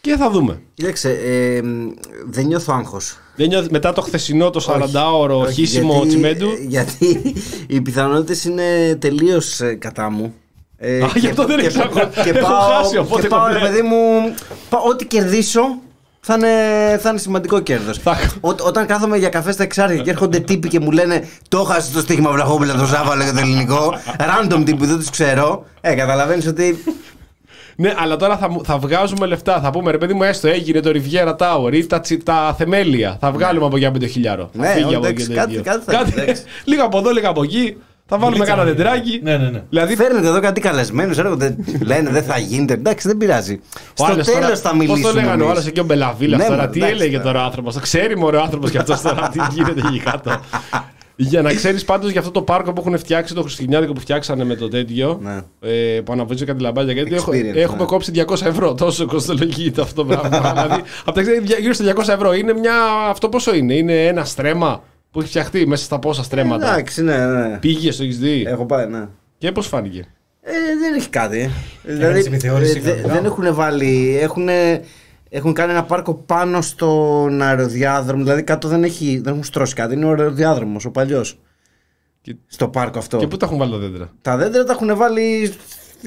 Και 0.00 0.16
θα 0.16 0.30
δούμε. 0.30 0.60
Κοίταξε, 0.74 1.10
ε, 1.10 1.60
δεν 2.26 2.46
νιώθω 2.46 2.72
άγχος. 2.76 3.18
Δεν 3.36 3.48
νιώθει- 3.48 3.70
μετά 3.70 3.92
το 3.92 4.00
χθεσινό 4.00 4.50
το 4.50 4.60
40ωρο 4.60 5.46
χύσιμο 5.52 6.06
τσιμέντου. 6.06 6.48
Γιατί 6.68 7.34
οι 7.66 7.80
πιθανότητες 7.80 8.44
είναι 8.44 8.96
τελείως 9.00 9.60
κατά 9.78 10.10
μου. 10.10 10.34
Ε, 10.76 11.02
Α, 11.02 11.10
γι' 11.16 11.26
αυτό 11.26 11.46
δεν 11.46 11.58
έχεις 11.58 11.76
άγχος. 11.76 12.02
Και 12.24 12.30
Έχω 12.30 12.48
πάω, 12.48 12.60
χάσει, 12.60 12.96
οπότε 12.98 13.22
και 13.22 13.28
πάω 13.28 13.46
ρε 13.46 13.52
κομπλέ. 13.52 13.68
παιδί 13.68 13.82
μου, 13.82 14.34
πάω- 14.68 14.82
ό,τι 14.88 15.06
κερδίσω 15.06 15.60
θα 16.20 16.34
είναι, 16.34 16.48
θα 16.98 17.08
είναι 17.10 17.18
σημαντικό 17.18 17.60
κέρδος. 17.60 17.98
Θα- 17.98 18.16
όταν 18.40 18.86
κάθομαι 18.86 19.16
για 19.16 19.28
καφέ 19.28 19.52
στα 19.52 19.62
εξάρια 19.62 20.02
και 20.02 20.10
έρχονται 20.10 20.38
τύποι 20.38 20.68
και 20.68 20.80
μου 20.80 20.90
λένε 20.90 21.28
Το 21.48 21.62
χάσει 21.64 21.92
το 21.92 22.00
στοίχημα 22.00 22.30
Βλαχόπουλα, 22.30 22.74
το 22.74 22.84
Ζάβαλο 22.84 23.24
και 23.24 23.30
το 23.32 23.38
ελληνικό. 23.38 23.94
Random 24.18 24.56
τύποι 24.56 24.74
που 24.74 24.86
δεν 24.86 24.96
τους 24.96 25.10
ξέρω. 25.10 25.64
Ε, 25.80 25.94
καταλαβαίνεις 25.94 26.46
ότι. 26.46 26.84
Ναι, 27.76 27.94
αλλά 27.98 28.16
τώρα 28.16 28.36
θα, 28.36 28.50
μου- 28.50 28.64
θα 28.64 28.78
βγάζουμε 28.78 29.26
λεφτά. 29.26 29.60
Θα 29.60 29.70
πούμε 29.70 29.90
ρε 29.90 29.98
παιδί 29.98 30.14
μου, 30.14 30.22
έστω 30.22 30.48
έγινε 30.48 30.80
το 30.80 30.90
Riviera 30.94 31.36
Tower 31.36 31.72
ή 31.72 31.86
τα, 31.86 32.00
τσι- 32.00 32.22
τα 32.24 32.54
θεμέλια. 32.58 33.16
Θα 33.20 33.30
βγάλουμε 33.32 33.66
από 33.66 33.76
εκεί 33.76 33.84
ένα 33.84 33.92
πεντοχιλιάρο. 33.92 34.50
Ναι, 34.52 34.66
Θα 34.66 34.72
φύγει 34.72 34.94
από 34.94 35.06
εντάξει, 35.06 35.24
εκεί 35.24 35.32
το 35.34 35.38
κάτι- 35.40 35.50
ίδιο. 35.52 35.62
κάτι 35.64 35.84
θα 35.84 36.02
γίνει, 36.02 36.22
εντάξει. 36.22 36.42
λίγο 36.70 36.84
από 36.84 36.98
εδώ, 36.98 37.10
λίγο 37.10 37.28
από 37.28 37.42
εκεί. 37.42 37.76
Θα 38.12 38.18
βάλουμε 38.18 38.36
Γλίτσα 38.36 38.54
κάνα 38.54 38.64
να 38.64 38.70
γίνει. 38.70 38.82
δεντράκι. 38.82 39.20
Ναι, 39.22 39.36
ναι, 39.36 39.48
ναι. 39.50 39.62
Δηλαδή, 39.70 39.96
Φέρνετε 39.96 40.26
εδώ 40.26 40.40
κάτι 40.40 40.60
καλεσμένους, 40.60 41.18
έρχονται. 41.18 41.56
Λένε 41.82 42.10
δεν 42.10 42.22
θα 42.22 42.38
γίνεται. 42.38 42.72
Εντάξει, 42.72 43.08
δεν 43.08 43.16
πειράζει. 43.16 43.60
ο 43.74 43.78
Στο 43.94 44.04
άλλος 44.04 44.26
τώρα- 44.26 44.40
τέλο 44.40 44.56
θα 44.56 44.68
Πώς 44.70 44.78
μιλήσουμε. 44.78 45.08
το 45.08 45.14
λέγανε 45.14 45.30
ο 45.30 45.44
εμείς. 45.44 45.50
άλλος 45.50 45.66
εκεί 45.66 45.80
ο 45.80 45.84
Μπελαβίλας 45.84 46.38
Ναι, 46.40 46.46
τώρα, 46.46 46.56
μα, 46.62 46.68
τι 46.68 46.78
εντάξει, 46.78 46.94
έλεγε 46.96 47.16
τώρα. 47.16 47.24
τώρα 47.32 47.42
ο 47.42 47.44
άνθρωπος. 47.44 47.74
Το 47.74 47.80
ξέρει 47.80 48.16
μωρέ 48.18 48.36
ο 48.36 48.42
άνθρωπος 48.42 48.70
και 48.70 48.78
αυτός 48.78 49.00
τώρα, 49.00 49.28
τι 49.32 49.38
γίνεται 49.54 49.80
εκεί 49.88 49.98
κάτω. 49.98 50.40
Για 51.16 51.42
να 51.42 51.52
ξέρεις 51.54 51.84
πάντως 51.84 52.10
για 52.10 52.20
αυτό 52.20 52.32
το 52.32 52.42
πάρκο 52.42 52.72
που 52.72 52.80
έχουν 52.86 52.98
φτιάξει, 52.98 53.34
το 53.34 53.42
Χριστουγεννιάτικο 53.42 53.92
που 53.92 54.00
φτιάξανε 54.00 54.44
με 54.44 54.54
το 54.54 54.68
τέτοιο. 54.68 55.18
Ναι. 55.22 55.40
Ε, 55.70 56.00
που 56.00 56.12
αναβουίζει 56.12 56.44
κάτι 56.44 56.62
λαμπάκια. 56.62 56.92
Γιατί 56.92 57.14
έχω- 57.14 57.30
Experience, 57.32 57.54
έχουμε 57.56 57.78
ναι. 57.78 57.84
κόψει 57.84 58.10
200 58.10 58.46
ευρώ. 58.46 58.74
Τόσο 58.74 59.06
κοστολογείται 59.06 59.80
αυτό 59.80 60.04
το 60.04 60.16
πράγμα. 60.16 60.52
δηλαδή, 60.52 60.82
από 61.04 61.12
τα 61.12 61.22
60 61.22 61.60
γύρω 61.60 61.72
στα 61.72 61.84
200 61.84 62.08
ευρώ. 62.14 62.34
Είναι 62.34 62.52
μια. 62.52 62.74
Αυτό 63.08 63.28
πόσο 63.28 63.54
είναι, 63.54 63.74
είναι 63.74 64.06
ένα 64.06 64.24
στρέμμα; 64.24 64.82
Που 65.10 65.20
έχει 65.20 65.28
φτιαχτεί 65.28 65.66
μέσα 65.66 65.84
στα 65.84 65.98
πόσα 65.98 66.22
στρέμματα. 66.22 66.72
Εντάξει, 66.72 67.02
ναι, 67.02 67.26
ναι. 67.26 67.58
Πήγε, 67.58 67.92
το 67.92 68.02
έχεις 68.02 68.18
δει; 68.18 68.44
Έχω 68.46 68.66
πάει, 68.66 68.86
ναι. 68.86 69.08
Και 69.38 69.52
πώς 69.52 69.66
φάνηκε; 69.66 70.04
Ε, 70.40 70.52
δεν 70.80 70.94
έχει 70.94 71.08
κάτι. 71.08 71.50
Έκανες 71.84 72.26
επιθεώρηση 72.26 72.76
ε, 72.76 72.80
δε- 72.80 72.90
κανονικά. 72.90 73.12
δεν 73.14 73.24
έχουν 73.24 73.54
βάλει. 73.54 74.18
Έχουν, 74.20 74.48
έχουν 75.28 75.52
κάνει 75.52 75.72
ένα 75.72 75.84
πάρκο 75.84 76.14
πάνω 76.14 76.60
στον 76.60 77.42
αεροδιάδρομο. 77.42 78.22
Δηλαδή 78.22 78.42
κάτω 78.42 78.68
δεν, 78.68 78.84
έχει, 78.84 79.20
δεν 79.24 79.32
έχουν 79.32 79.44
στρώσει 79.44 79.74
κάτι. 79.74 79.94
Είναι 79.94 80.04
ο 80.04 80.08
αεροδιάδρομος, 80.08 80.84
ο 80.84 80.90
παλιός. 80.90 81.38
Και- 82.22 82.36
Στο 82.46 82.68
πάρκο 82.68 82.98
αυτό. 82.98 83.16
Και 83.16 83.26
πού 83.26 83.36
τα 83.36 83.46
έχουν 83.46 83.58
βάλει 83.58 83.70
τα 83.72 83.78
δέντρα; 83.78 84.10
Τα 84.22 84.36
δέντρα 84.36 84.64
τα 84.64 84.72
έχουν 84.72 84.96
βάλει 84.96 85.52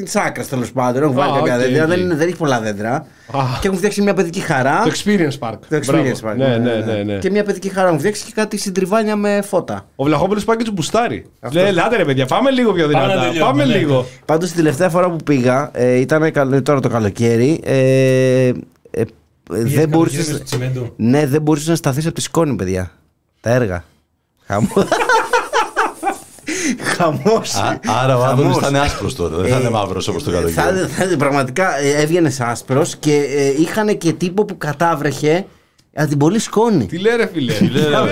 στην 0.06 0.22
άκρα 0.22 0.44
τέλος 0.44 0.72
πάντων. 0.72 1.04
Έχουν 1.04 1.16
βάλει 1.16 1.31
Α, 1.31 1.36
κάποια 1.36 1.54
οκ, 1.56 1.60
δέντρα. 1.62 1.84
οκ. 1.84 1.90
Δεν, 1.90 2.00
είναι- 2.00 2.16
δεν 2.16 2.28
έχει 2.28 2.38
πολλά 2.38 2.60
δέντρα. 2.62 2.94
Α. 3.31 3.42
Και 3.62 3.68
έχουν 3.68 3.78
φτιάξει 3.78 4.01
μια 4.01 4.13
παιδική 4.13 4.40
χαρά. 4.40 4.81
Το 4.84 4.92
Experience 4.92 5.40
Park. 5.50 5.57
Το 5.69 5.80
Μπράβο. 5.86 6.04
experience 6.04 6.30
park. 6.30 6.36
Ναι, 6.38 6.57
ναι, 6.57 6.74
ναι. 6.86 7.04
ναι. 7.04 7.18
Και 7.18 7.30
μια 7.30 7.44
παιδική 7.44 7.69
χαρά. 7.69 7.88
Έχουν 7.88 8.00
φτιάξει 8.00 8.25
και 8.25 8.31
κάτι 8.36 8.57
συντριβάνια 8.57 9.16
με 9.16 9.42
φώτα. 9.42 9.86
Ο 9.95 10.04
Βλαχόπουλος 10.04 10.44
πάει 10.44 10.56
και 10.57 10.63
του 10.63 10.72
μπουστάρει. 10.72 11.25
Λέει, 11.51 11.66
ελάτε 11.66 11.95
ρε 11.98 12.06
παιδιά, 12.06 12.25
πάμε 12.25 12.50
λίγο 12.51 12.74
πιο 12.74 12.84
Πάμε 12.88 12.98
να 12.98 13.07
δυνατά. 13.07 13.28
τελειώνουμε, 13.28 13.51
Πάμε 13.62 13.66
ναι. 13.74 13.78
λίγο. 13.80 14.06
Πάντως 14.25 14.48
την 14.50 14.57
τελευταία 14.57 14.90
φορά 14.90 15.10
που 15.10 15.16
πήγα, 15.25 15.69
ε, 15.74 15.95
ήταν 15.95 16.31
καλ- 16.31 16.62
τώρα 16.62 16.80
το 16.80 16.90
καλοκαίρι. 16.90 17.59
Ε, 17.64 17.78
ε, 18.47 18.52
ε, 18.92 19.04
δεν 19.50 19.90
μπορούσε. 19.90 20.23
στο 20.23 20.44
τσιμέντο; 20.44 20.94
Ναι, 20.95 21.28
δεν 21.28 21.42
μπορούσες 21.42 21.68
να 21.68 21.76
σταθείς 21.76 22.06
από 22.06 22.16
τη 22.16 22.21
σκόνη, 22.21 22.56
παιδιά. 22.56 22.92
Τα 23.42 23.50
έργα. 23.50 23.83
Χαμός. 24.47 24.69
Χαμός. 26.82 27.56
Α- 27.56 27.80
Άρα 28.04 28.18
ο 28.18 28.24
Άδωνη 28.24 28.54
θα 28.62 28.68
είναι 28.68 28.80
άσπρος 28.80 29.16
τώρα. 29.16 29.36
Δεν 29.38 29.52
θα 29.52 29.60
είναι 29.60 29.70
μαύρος 29.70 30.08
όπως 30.08 30.24
το 30.24 30.32
Θα, 30.32 30.38
καλοκαίρι. 30.38 30.88
θα, 31.10 31.18
πραγματικά 31.18 31.80
ε, 31.80 32.02
έβγαινες 32.02 32.40
άσπρος 32.40 32.96
και 32.96 33.14
ε, 33.16 33.62
είχαν 33.62 33.98
και 33.98 34.14
τύπο 34.14 34.46
που 34.46 34.58
κατάβρεχε 34.58 35.46
από 35.96 36.10
την 36.10 36.18
πολύ 36.18 36.40
σκόνη. 36.40 36.86
Τι 36.86 36.98
λέει 36.98 37.16
ρε 37.16 37.30
φίλε. 37.34 37.54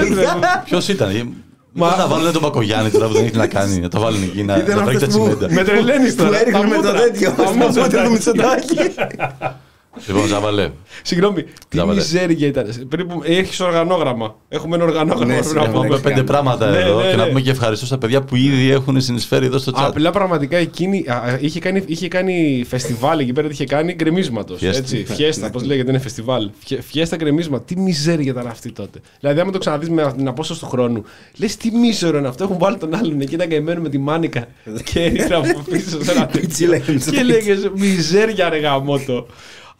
Ποιος 0.65 0.87
ήταν. 0.87 1.33
Μα 1.73 1.89
θα 1.91 2.07
βάλουν 2.07 2.31
τον 2.31 2.41
Μπακογιάννη 2.41 2.89
τώρα 2.89 3.07
που 3.07 3.13
δεν 3.13 3.23
έχει 3.25 3.35
να 3.37 3.47
κάνει. 3.47 3.79
Να 3.79 3.87
το 3.89 3.99
βάλουν 3.99 4.23
εκεί 4.23 4.43
να 4.43 4.57
Ήταν 4.57 4.77
να 4.77 4.83
βρει 4.83 4.97
τα 4.99 5.05
αυτός 5.05 5.19
που- 5.21 5.35
τσιμέντα. 5.37 5.53
Με 5.53 5.63
τρελαίνεις 5.63 6.15
Που 6.15 6.23
τώρα. 6.23 6.39
έριχνε 6.39 6.59
Τα 6.59 6.67
με 6.67 6.75
το 6.75 6.81
μούτρα. 6.81 6.93
τέτοιο. 7.01 7.31
Τα 7.31 7.43
Στο 7.45 7.53
μούτρα. 7.53 7.81
μούτρα 7.83 8.03
του 8.03 8.11
Μητσοτάκη. 8.11 8.75
Λοιπόν, 10.07 10.27
Ζαβαλέ. 10.27 10.69
Συγγνώμη, 11.03 11.43
τι 11.43 11.77
Ζάβαλε. 11.77 11.99
μιζέρια 11.99 12.47
ήταν. 12.47 12.87
Περίπου 12.89 13.21
έχεις 13.25 13.59
οργανόγραμμα. 13.59 14.35
Έχουμε 14.49 14.75
ένα 14.75 14.83
οργανόγραμμα. 14.85 15.25
Ναι, 15.25 15.33
πρέπει 15.41 15.55
να 15.55 15.61
συγγνώμη, 15.61 15.73
πούμε. 15.73 15.95
Έχουμε 15.95 15.99
πέντε 16.09 16.23
πράγματα 16.23 16.69
Ναι, 16.69 16.77
εδώ 16.77 17.01
ναι, 17.01 17.09
και 17.09 17.15
να 17.15 17.21
ναι. 17.23 17.27
πούμε 17.27 17.41
και 17.41 17.49
ευχαριστώ 17.49 17.85
στα 17.85 17.97
παιδιά 17.97 18.21
που 18.21 18.35
ήδη 18.35 18.71
έχουν 18.71 19.01
συνεισφέρει 19.01 19.45
εδώ 19.45 19.57
στο 19.57 19.71
chat. 19.75 19.83
Απλά 19.83 20.11
πραγματικά 20.11 20.57
εκείνη 20.57 21.05
α, 21.07 21.13
α, 21.15 21.37
είχε 21.41 21.59
κάνει, 21.59 21.83
είχε 21.85 22.07
κάνει 22.07 22.65
φεστιβάλ 22.67 23.19
εκεί 23.19 23.33
πέρα, 23.33 23.47
τι 23.47 23.53
είχε 23.53 23.65
κάνει 23.65 23.93
γκρεμίσματος. 23.93 24.59
Φιέστα. 24.59 24.79
Έτσι, 24.79 25.05
φιέστα, 25.07 25.49
πώς 25.49 25.63
λέγεται, 25.65 25.89
είναι 25.89 25.99
φεστιβάλ. 25.99 26.49
Φιέ- 26.65 26.81
Φιέστα 26.81 27.15
γκρεμίσμα. 27.15 27.61
Τι 27.61 27.79
μιζέρια 27.79 28.31
ήταν 28.31 28.47
αυτή 28.47 28.71
τότε. 28.71 28.99
Δηλαδή, 29.19 29.39
άμα 29.39 29.51
το 29.51 29.57
ξαναδείς 29.57 29.89
με 29.89 30.13
την 30.17 30.27
απόσταση 30.27 30.59
του 30.59 30.65
χρόνου, 30.67 31.03
λες 31.37 31.57
τι 31.57 31.71
μίζερο 31.71 32.17
είναι 32.17 32.27
αυτό. 32.27 32.43
Έχουν 32.43 32.57
βάλει 32.57 32.77
τον 32.77 32.95
άλλον 32.95 33.21
εκεί, 33.21 33.33
ήταν 33.33 33.49
καημένο 33.49 33.81
με 33.81 33.89
τη 33.89 33.97
μάνικα 33.97 34.47
και 34.93 34.99
έριχνε 35.03 35.35
από 35.35 35.61
πίσω 35.71 36.03
σε 36.03 36.11
ένα 36.11 36.29
Έτσι 36.43 36.63
λέγανε 36.65 36.85
τέτοιο. 36.85 36.99
στο 36.99 37.11
και 37.11 37.23
λέγες 37.23 37.69
μιζέρια 37.75 38.49
ρε 38.49 38.57
γαμότο. 38.57 39.27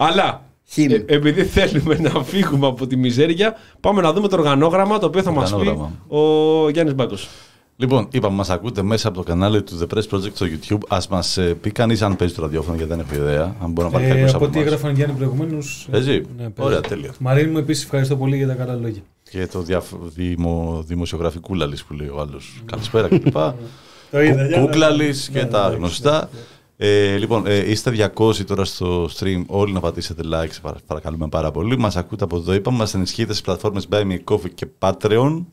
Αλλά 0.04 0.42
Χίλ. 0.68 0.92
ε, 0.92 1.04
επειδή 1.08 1.44
θέλουμε 1.44 1.96
να 2.00 2.24
φύγουμε 2.24 2.68
από 2.68 2.88
τη 2.88 2.96
μιζέρια, 2.96 3.56
πάμε 3.80 4.02
να 4.02 4.14
δούμε 4.14 4.28
το 4.28 4.36
οργανόγραμμα 4.36 4.98
το 5.00 5.06
οποίο 5.06 5.22
θα 5.22 5.32
μας 5.32 5.50
πει 5.50 5.56
Οργανόγραμμα. 5.56 5.92
ο 6.08 6.70
Γιάννης 6.70 6.96
Μπάκος. 6.96 7.28
Λοιπόν, 7.76 8.08
είπαμε, 8.12 8.36
μας 8.36 8.50
ακούτε 8.50 8.82
μέσα 8.82 9.08
από 9.08 9.18
το 9.18 9.24
κανάλι 9.24 9.62
του 9.64 9.80
The 9.80 9.96
Press 9.98 10.16
Project 10.16 10.34
στο 10.34 10.46
YouTube. 10.46 10.78
Α 10.88 10.98
μας 11.10 11.40
πει 11.62 11.72
κανείς 11.72 12.02
αν 12.02 12.16
παίζει 12.16 12.34
το 12.34 12.42
ραδιόφωνο, 12.42 12.76
γιατί 12.78 12.92
δεν 12.92 13.00
έχω 13.00 13.16
ιδέα. 13.24 13.56
Αν 13.62 13.72
μπορεί 13.72 13.88
να 13.88 13.94
πάρει 13.94 14.06
Ε, 14.06 14.08
κάποιος 14.10 14.30
από 14.34 14.38
από 14.38 14.46
ό,τι 14.46 14.58
εμάς. 14.60 14.68
έγραφαν 14.72 14.96
Γιάννη 14.96 15.16
προηγουμένως. 15.16 15.88
Παίζει. 15.92 16.22
Ωραία, 16.58 16.82
τέλεια. 16.82 17.14
Μαρίνη 17.20 17.52
μου 17.52 17.58
επίσης 17.58 17.84
ευχαριστώ 17.84 18.16
πολύ 18.16 18.38
για 18.38 18.48
τα 18.48 18.54
καλά 18.54 18.74
λόγια. 18.74 19.02
Και 19.30 19.48
το 19.48 19.62
διαφ... 19.62 19.86
δημο... 20.16 20.84
δημοσιογραφικούλαλη 20.88 21.78
που 21.88 21.94
λέει 21.94 22.08
ο 22.08 22.20
άλλος. 22.20 22.62
Καλησπέρα 22.66 23.08
κλπ. 23.08 23.34
Το 24.12 24.22
είδα, 24.22 24.46
για 24.48 24.58
να- 24.58 24.64
Κούκλαλης 24.66 25.30
Ναι, 25.34 25.40
και 25.40 25.46
ναι, 25.46 25.52
τα 25.52 25.70
ναι, 25.70 25.76
γνωστά. 25.76 26.30
Ε, 26.84 27.18
λοιπόν, 27.18 27.46
ε, 27.48 27.70
είστε 27.70 28.12
200 28.16 28.46
τώρα 28.46 28.66
στο 28.66 29.10
stream. 29.20 29.44
Όλοι 29.48 29.74
να 29.74 29.80
πατήσετε 29.80 30.22
like, 30.26 30.48
σε 30.52 30.62
παρα- 30.62 30.80
παρακαλούμε 30.86 31.28
πάρα 31.28 31.52
πολύ. 31.52 31.78
Μας 31.78 31.96
ακούτε 31.96 32.24
από 32.24 32.38
εδώ. 32.38 32.54
Είπαμε, 32.54 32.78
μας 32.78 32.94
ενισχύετε 32.94 33.32
στις 33.32 33.42
πλατφόρμες 33.46 33.88
Buy 33.92 34.02
Me 34.02 34.12
a 34.12 34.34
Coffee 34.34 34.50
και 34.54 34.68
Patreon. 34.80 35.46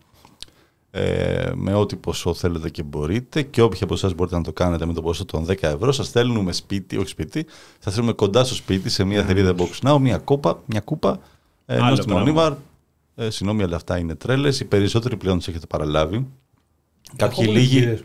Ε, 0.91 1.51
με 1.55 1.75
ό,τι 1.75 1.97
ποσό 1.97 2.35
θέλετε 2.35 2.71
και 2.71 2.83
μπορείτε. 2.83 3.43
Και 3.43 3.63
όποιοι 3.63 3.79
από 3.83 3.95
εσάς 3.95 4.15
μπορείτε 4.15 4.37
να 4.37 4.43
το 4.43 4.53
κάνετε 4.53 4.87
με 4.87 4.93
το 4.93 5.03
ποσό 5.03 5.25
των 5.25 5.45
10 5.47 5.55
ευρώ, 5.61 5.93
σας 5.93 6.07
στέλνουμε 6.07 6.53
σπίτι, 6.53 6.97
όχι 6.97 7.09
σπίτι, 7.09 7.47
σας 7.79 7.93
στέλνουμε 7.93 8.13
κοντά 8.13 8.45
στο 8.45 8.55
σπίτι 8.55 8.91
σε 8.91 9.05
μια 9.05 9.25
θηρίδα 9.25 9.55
Box 9.59 9.89
Now, 9.89 9.99
μια 10.01 10.19
κόπα, 10.19 10.63
μια 10.67 10.81
κούπα. 10.81 11.21
Ε, 11.67 11.75
ενώ 11.75 11.85
Άλλο 11.85 11.97
στη 11.97 12.05
πράγμα. 12.05 12.23
Μονίμαρ, 12.25 12.53
ε, 13.15 13.31
συγγνώμη, 13.31 13.63
αλλά 13.63 13.77
αυτά 13.77 13.99
είναι 13.99 14.15
τρέλες. 14.15 14.61
Οι 14.61 14.65
περισσότεροι 14.65 15.17
πλέον 15.17 15.39
του 15.39 15.51
έχετε 15.51 15.67
παραλάβει. 15.67 16.27
Κάποιοι 17.17 17.45
Ακόμα 17.45 17.59
δεν 17.59 18.05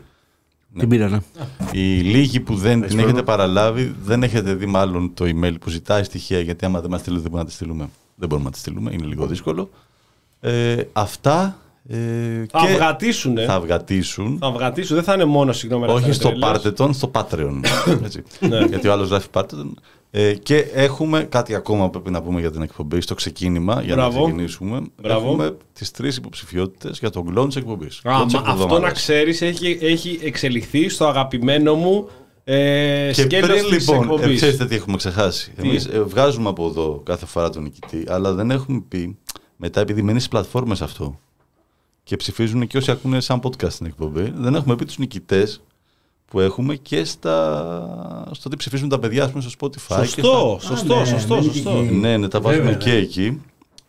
λίγοι. 0.74 0.86
πήρες. 0.86 1.10
Την 1.10 1.20
πήρα, 1.32 1.44
ναι. 1.72 1.80
Οι 1.80 2.00
λίγοι 2.00 2.40
που 2.40 2.54
δεν 2.54 2.72
την 2.74 2.82
έχετε 2.84 3.02
πρόβλημα. 3.02 3.22
παραλάβει, 3.22 3.94
δεν 4.02 4.22
έχετε 4.22 4.54
δει 4.54 4.66
μάλλον 4.66 5.14
το 5.14 5.24
email 5.24 5.54
που 5.60 5.70
ζητάει 5.70 6.02
στοιχεία, 6.02 6.40
γιατί 6.40 6.64
άμα 6.64 6.80
δεν 6.80 6.90
μας 6.90 7.00
στείλετε, 7.00 7.22
δεν 7.22 7.30
μπορούμε 7.30 7.48
να 7.48 7.56
τη 7.56 7.56
στείλουμε. 7.64 7.88
Δεν 8.16 8.28
μπορούμε 8.28 8.48
να 8.48 8.54
τη 8.54 8.58
στείλουμε, 8.60 8.90
είναι 8.92 9.06
λίγο 9.06 9.26
δύσκολο. 9.26 9.70
Ε, 10.40 10.76
αυτά. 10.92 11.58
Ε, 11.88 11.96
Θα 12.50 12.58
και 12.60 12.72
αυγατήσουνε. 12.72 13.44
θα 13.44 13.54
αυγατήσουν. 13.54 14.38
Θα 14.40 14.46
αυγατήσουν. 14.46 14.94
Δεν 14.96 15.04
θα 15.04 15.14
είναι 15.14 15.24
μόνο 15.24 15.52
συγγνώμη. 15.52 15.84
αλλά 15.84 15.92
θα 15.92 15.98
Όχι 15.98 16.06
είναι 16.06 16.14
στο 16.14 16.28
τρέλες. 16.28 16.48
Πάρτετον, 16.48 16.92
στο 16.92 17.10
Patreon. 17.14 17.60
Έτσι. 18.04 18.22
Ναι. 18.40 18.64
Γιατί 18.64 18.88
ο 18.88 18.92
άλλος 18.92 19.08
γράφει 19.08 19.30
Πάρτετον. 19.30 19.78
Ε, 20.16 20.34
και 20.34 20.56
έχουμε 20.56 21.22
κάτι 21.22 21.54
ακόμα 21.54 21.84
που 21.84 21.90
πρέπει 21.90 22.10
να 22.10 22.22
πούμε 22.22 22.40
για 22.40 22.50
την 22.50 22.62
εκπομπή 22.62 23.00
στο 23.00 23.14
ξεκίνημα, 23.14 23.82
για 23.82 23.94
Μπράβο. 23.94 24.18
να 24.18 24.24
ξεκινήσουμε. 24.24 24.80
Μπράβο. 25.02 25.26
Έχουμε 25.26 25.56
τις 25.72 25.90
τρεις 25.90 26.16
υποψηφιότητες 26.16 26.98
για 26.98 27.10
τον 27.10 27.26
κλόν 27.26 27.48
τη 27.48 27.58
εκπομπής. 27.58 28.00
Α, 28.04 28.24
μα 28.24 28.42
αυτό 28.44 28.78
να 28.78 28.90
ξέρεις 28.90 29.42
έχει, 29.42 29.78
έχει 29.80 30.18
εξελιχθεί 30.22 30.88
στο 30.88 31.06
αγαπημένο 31.06 31.74
μου 31.74 32.08
ε, 32.44 33.10
Και 33.14 33.22
σκέλος 33.22 33.48
πριν 33.48 33.62
της 33.62 33.88
λοιπόν, 33.88 33.96
ε, 33.96 34.00
εκπομπής. 34.00 34.36
ξέρετε 34.36 34.66
τι 34.66 34.74
έχουμε 34.74 34.96
ξεχάσει. 34.96 35.50
Τι; 35.50 35.68
Εμείς 35.68 35.88
βγάζουμε 36.06 36.48
από 36.48 36.66
εδώ 36.66 37.00
κάθε 37.04 37.26
φορά 37.26 37.50
τον 37.50 37.62
νικητή, 37.62 38.04
αλλά 38.08 38.32
δεν 38.32 38.50
έχουμε 38.50 38.82
πει 38.88 39.18
μετά, 39.56 39.80
επειδή 39.80 40.02
μένει 40.02 40.18
στις 40.18 40.30
πλατφόρμες 40.30 40.82
αυτό 40.82 41.20
και 42.02 42.16
ψηφίζουν 42.16 42.66
και 42.66 42.76
όσοι 42.76 42.90
ακούνε 42.90 43.20
σαν 43.20 43.40
podcast 43.42 43.70
στην 43.72 43.86
εκπομπή, 43.86 44.32
δεν 44.36 44.54
έχουμε 44.54 44.76
πει 44.76 44.84
τους 44.84 44.98
νικητές 44.98 45.62
που 46.26 46.40
έχουμε 46.40 46.74
και 46.76 47.04
στα... 47.04 48.28
στο 48.32 48.48
τι 48.48 48.56
ψηφίζουν 48.56 48.88
τα 48.88 48.98
παιδιά 48.98 49.24
ας 49.24 49.30
πούμε, 49.30 49.42
στο 49.42 49.50
Spotify. 49.60 50.00
και 50.00 50.04
Σωστό, 50.06 50.58
σωστό, 50.60 50.98
ναι, 50.98 51.04
σωστό, 51.04 51.34
μένει 51.34 51.46
σωστό. 51.46 51.70
και 51.70 51.78
εκεί. 51.78 51.88
στα... 51.88 51.96
Ναι, 51.98 52.16
ναι, 52.16 52.28
τα 52.28 52.40
βάζουμε 52.40 52.62
Βέβαια, 52.64 52.78
και 52.78 52.90
ναι. 52.90 52.96
εκεί. 52.96 53.40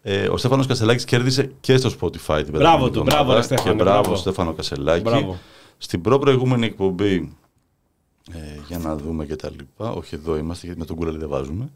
Ε, 0.02 0.28
ο 0.28 0.38
Στέφανος 0.38 0.68
Κασελάκης 0.68 1.04
κέρδισε 1.06 1.52
και 1.60 1.78
στο 1.78 1.90
Spotify 1.90 2.42
την 2.44 2.52
Μπράβο 2.52 2.52
περασμένη 2.52 2.80
του, 2.92 3.00
εβδομάδα. 3.00 3.24
μπράβο, 3.24 3.34
ρε 3.34 3.42
Στέφανε, 3.42 3.70
Και 3.70 3.76
μπράβο, 3.84 4.00
μπράβο. 4.02 4.16
Στέφανο 4.16 4.54
Κασελάκη. 4.54 5.02
Μπράβο. 5.02 5.38
Στην 5.78 6.02
προ-προηγούμενη 6.02 6.66
εκπομπή, 6.66 7.32
ε, 8.34 8.38
για 8.68 8.78
να 8.78 8.96
δούμε 8.96 9.26
και 9.26 9.36
τα 9.36 9.50
λοιπά, 9.58 9.92
όχι 9.92 10.16
εδώ 10.16 10.38
είμαστε 10.38 10.66
γιατί 10.66 10.80
με 10.82 10.86
τον 10.86 10.96
Κούλαλη 10.96 11.18
δεν 11.18 11.30
βάζουμε, 11.30 11.70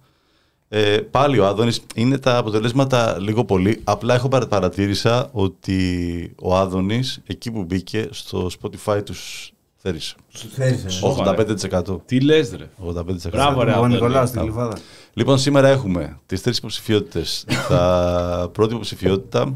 ε, 0.69 0.97
πάλι 0.97 1.39
ο 1.39 1.45
Άδωνης 1.47 1.81
είναι 1.95 2.17
τα 2.17 2.37
αποτελέσματα 2.37 3.17
λίγο 3.19 3.45
πολύ. 3.45 3.81
Απλά 3.83 4.13
έχω 4.15 4.27
παρα- 4.27 4.47
παρατήρησα 4.47 5.29
ότι 5.31 6.31
ο 6.41 6.55
Άδωνης 6.55 7.21
εκεί 7.27 7.51
που 7.51 7.63
μπήκε 7.63 8.07
στο 8.11 8.49
Spotify 8.61 9.01
τους 9.05 9.51
θέρισε. 9.81 10.15
Θέρισε. 10.55 10.87
85%. 11.03 11.99
Τι 12.05 12.21
λες, 12.21 12.51
ρε. 12.57 12.69
85%. 12.85 13.29
Μπράβο, 13.31 13.63
ρε. 13.63 13.71
Ο 13.71 13.73
Άδωνη. 13.73 13.93
Νικολάου 13.93 14.27
στην 14.27 14.41
Κλειφάδα. 14.41 14.77
Λοιπόν, 15.13 15.37
σήμερα 15.37 15.67
έχουμε 15.67 16.19
τις 16.25 16.41
τρεις 16.41 16.57
υποψηφιότητες. 16.57 17.45
τα 17.69 18.49
πρώτη 18.53 18.73
υποψηφιότητα 18.73 19.53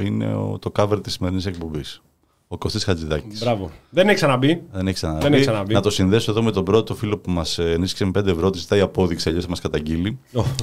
είναι 0.00 0.34
ο- 0.34 0.58
το 0.60 0.72
cover 0.76 1.02
της 1.02 1.12
σημερινής 1.12 1.46
εκπομπής. 1.46 2.02
Ο 2.48 2.58
Κωστής 2.58 2.84
Χατζηδάκης. 2.84 3.40
Μπράβο. 3.40 3.70
Δεν 3.90 4.06
έχει 4.06 4.16
ξαναμπεί. 4.16 4.62
Δεν 4.72 4.86
έχει 4.86 4.94
ξαναμπεί. 4.94 5.22
Δεν 5.22 5.32
έχει 5.32 5.42
ξαναμπεί. 5.42 5.74
Να 5.74 5.80
το 5.80 5.90
συνδέσω 5.90 6.30
εδώ 6.30 6.42
με 6.42 6.50
τον 6.52 6.64
πρώτο 6.64 6.94
φίλο 6.94 7.18
που 7.18 7.30
μας 7.30 7.58
ενίσχυσε 7.58 8.04
με 8.04 8.10
5 8.10 8.26
ευρώ. 8.30 8.50
Τη 8.50 8.58
ζητάει 8.58 8.80
απόδειξη, 8.80 9.28
αλλιώς 9.28 9.44
θα 9.44 9.50
μας 9.50 9.60
καταγγείλει. 9.60 10.18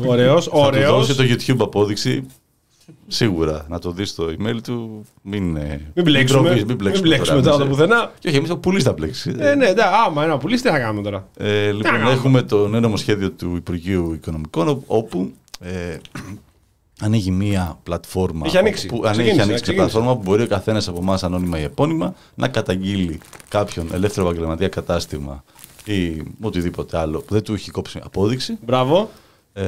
Ωραίος, 0.05 0.43
Θα 0.45 0.51
του 0.51 0.57
ωραίος. 0.59 0.91
δώσει 1.07 1.15
το 1.15 1.23
YouTube 1.23 1.59
απόδειξη. 1.59 2.25
Σίγουρα. 3.07 3.65
Να 3.69 3.79
το 3.79 3.91
δεις 3.91 4.09
στο 4.09 4.25
email 4.39 4.57
του. 4.63 5.05
Μην, 5.21 5.55
ε, 5.55 5.91
Μην 5.95 6.05
μπλέξουμε. 6.05 6.41
προβείς, 6.41 6.65
Μην 6.65 6.75
μπλέξουμε 6.75 7.07
μπλέξουμε 7.07 7.41
τώρα 7.41 7.57
το 7.57 7.63
εμείς, 7.63 7.77
ε. 7.77 7.81
πουθενά. 7.83 8.11
Και 8.19 8.27
όχι, 8.27 8.37
εμείς 8.37 8.49
το 8.49 8.57
πουλή 8.57 8.81
θα 8.81 8.93
μπλέξεις. 8.93 9.25
Ε, 9.25 9.55
ναι, 9.55 9.55
ναι, 9.55 9.81
άμα 10.05 10.23
ένα 10.23 10.37
πουλί, 10.37 10.55
τι 10.55 10.69
θα 10.69 10.79
κάνουμε 10.79 11.01
τώρα; 11.01 11.27
Ε, 11.37 11.71
λοιπόν, 11.71 11.91
κάνουμε; 11.91 12.11
έχουμε 12.11 12.41
το 12.41 12.67
νέο 12.67 12.79
νομοσχέδιο 12.79 13.31
του 13.31 13.55
Υπουργείου 13.55 14.13
Οικονομικών, 14.13 14.67
ό- 14.67 14.83
όπου 14.87 15.31
ε, 15.59 15.97
ανοίγει 17.01 17.31
μία 17.31 17.79
πλατφόρμα. 17.83 18.45
Έχει 18.45 18.57
ανοίξει. 18.57 18.87
Που, 18.87 18.95
ανοίγει, 18.95 19.09
Ξεκίνησε, 19.11 19.31
έχει 19.31 19.41
ανοίξει 19.41 19.63
ξεκίνησε. 19.63 19.91
πλατφόρμα 19.91 20.15
που 20.21 20.29
μπορεί 20.31 20.43
ο 20.43 20.47
καθένας 20.47 20.87
από 20.87 20.99
εμάς, 21.01 21.23
ανώνυμα 21.23 21.59
ή 21.59 21.63
επώνυμα, 21.63 22.13
να 22.35 22.47
καταγγείλει 22.47 23.19
κάποιον 23.49 23.87
ελεύθερο 23.93 24.27
επαγγελματία 24.27 24.67
κατάστημα 24.67 25.43
ή 25.85 26.21
οτιδήποτε 26.41 26.97
άλλο 26.97 27.19
που 27.19 27.33
δεν 27.33 27.43
του 27.43 27.53
έχει 27.53 27.71
κόψει 27.71 27.99
απόδειξη 28.03 28.57
Μπράβο. 28.65 29.09
Ε, 29.57 29.65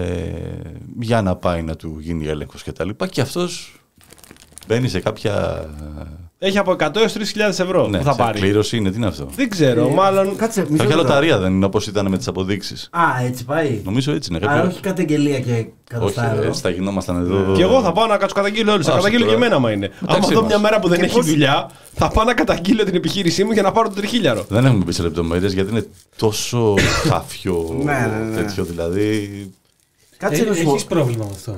για 0.99 1.21
να 1.21 1.35
πάει 1.35 1.61
να 1.61 1.75
του 1.75 1.97
γίνει 1.99 2.27
έλεγχος 2.27 2.61
κτλ. 2.61 2.71
Και, 2.71 2.77
τα 2.77 2.85
λοιπά. 2.85 3.07
και 3.07 3.21
αυτός 3.21 3.73
μπαίνει 4.67 4.87
σε 4.89 4.99
κάποια. 4.99 5.65
Έχει 6.41 6.57
από 6.57 6.71
100 6.79 6.95
έως 6.95 7.13
3.000 7.13 7.19
ευρώ 7.47 7.87
ναι, 7.87 7.97
που 7.97 8.03
θα 8.03 8.11
σε 8.11 8.17
πάρει. 8.17 8.39
κλήρωση 8.39 8.77
είναι, 8.77 8.89
τι 8.91 8.97
είναι 8.97 9.05
αυτό; 9.07 9.27
Δεν 9.35 9.49
ξέρω, 9.49 9.89
μάλλον. 9.89 10.35
Κάτσε, 10.35 10.61
μισό 10.61 10.73
Κάποια 10.83 10.95
λεπτό. 10.95 11.01
λοταρία 11.09 11.37
δεν 11.37 11.51
είναι 11.53 11.65
όπως 11.65 11.87
ήταν 11.87 12.07
με 12.07 12.17
τις 12.17 12.27
αποδείξεις. 12.27 12.89
Α, 12.91 13.01
έτσι 13.25 13.45
πάει. 13.45 13.81
Νομίζω 13.83 14.11
έτσι 14.11 14.29
είναι. 14.33 14.45
Άρα 14.47 14.55
Κάποια... 14.55 14.69
όχι 14.69 14.79
καταγγελία 14.81 15.39
και 15.39 15.51
Όχι, 15.51 15.73
κατοστά 15.89 16.23
ρε, 16.29 16.35
ευρώ. 16.37 16.47
έτσι 16.47 16.61
θα 16.61 16.69
γινόμασταν 16.69 17.15
εδώ. 17.17 17.53
Και 17.55 17.61
εγώ 17.61 17.81
θα 17.81 17.91
πάω 17.91 18.05
να 18.05 18.17
κάτσω 18.17 18.35
καταγγείλω 18.35 18.71
όλους. 18.71 18.85
Θα 18.85 18.91
Άσε 18.91 18.99
καταγγείλω 19.01 19.25
και 19.29 19.33
τώρα. 19.33 19.45
εμένα, 19.45 19.59
μα 19.61 19.71
είναι. 19.71 19.85
Άμα 19.85 20.11
Εντάξει 20.11 20.33
δω 20.33 20.39
μας. 20.41 20.49
μια 20.49 20.59
μέρα 20.59 20.79
που 20.79 20.87
δεν 20.87 20.99
Και 20.99 21.05
έχει 21.05 21.13
πώς- 21.15 21.25
δουλειά, 21.25 21.69
θα 21.93 22.07
πάω 22.09 22.23
να 22.25 22.33
καταγγείλω 22.33 22.83
την 22.83 22.95
επιχείρησή 22.95 23.43
μου 23.43 23.51
για 23.51 23.61
να 23.61 23.71
πάρω 23.71 23.89
το 23.89 23.95
τριχίλιαρο. 23.95 24.45
Δεν 24.49 24.65
έχουμε 24.65 24.83
μπει 24.83 24.91
σε 24.91 25.01
λεπτομέρειες 25.03 25.53
γιατί 25.53 25.71
είναι 25.71 25.85
τόσο 26.17 26.73
χαφιό 27.09 27.81
Ναι, 27.83 27.93
ναι, 28.17 28.25
ναι. 28.25 28.35
τέτοιο. 28.35 28.63
Δηλαδή. 28.63 29.29
Κάτσε 30.19 30.43
να 30.43 30.53
σου 30.53 30.63
πω. 30.63 30.73
Έχει 30.73 30.87
πρόβλημα 30.87 31.25
με 31.25 31.31
αυτό. 31.31 31.55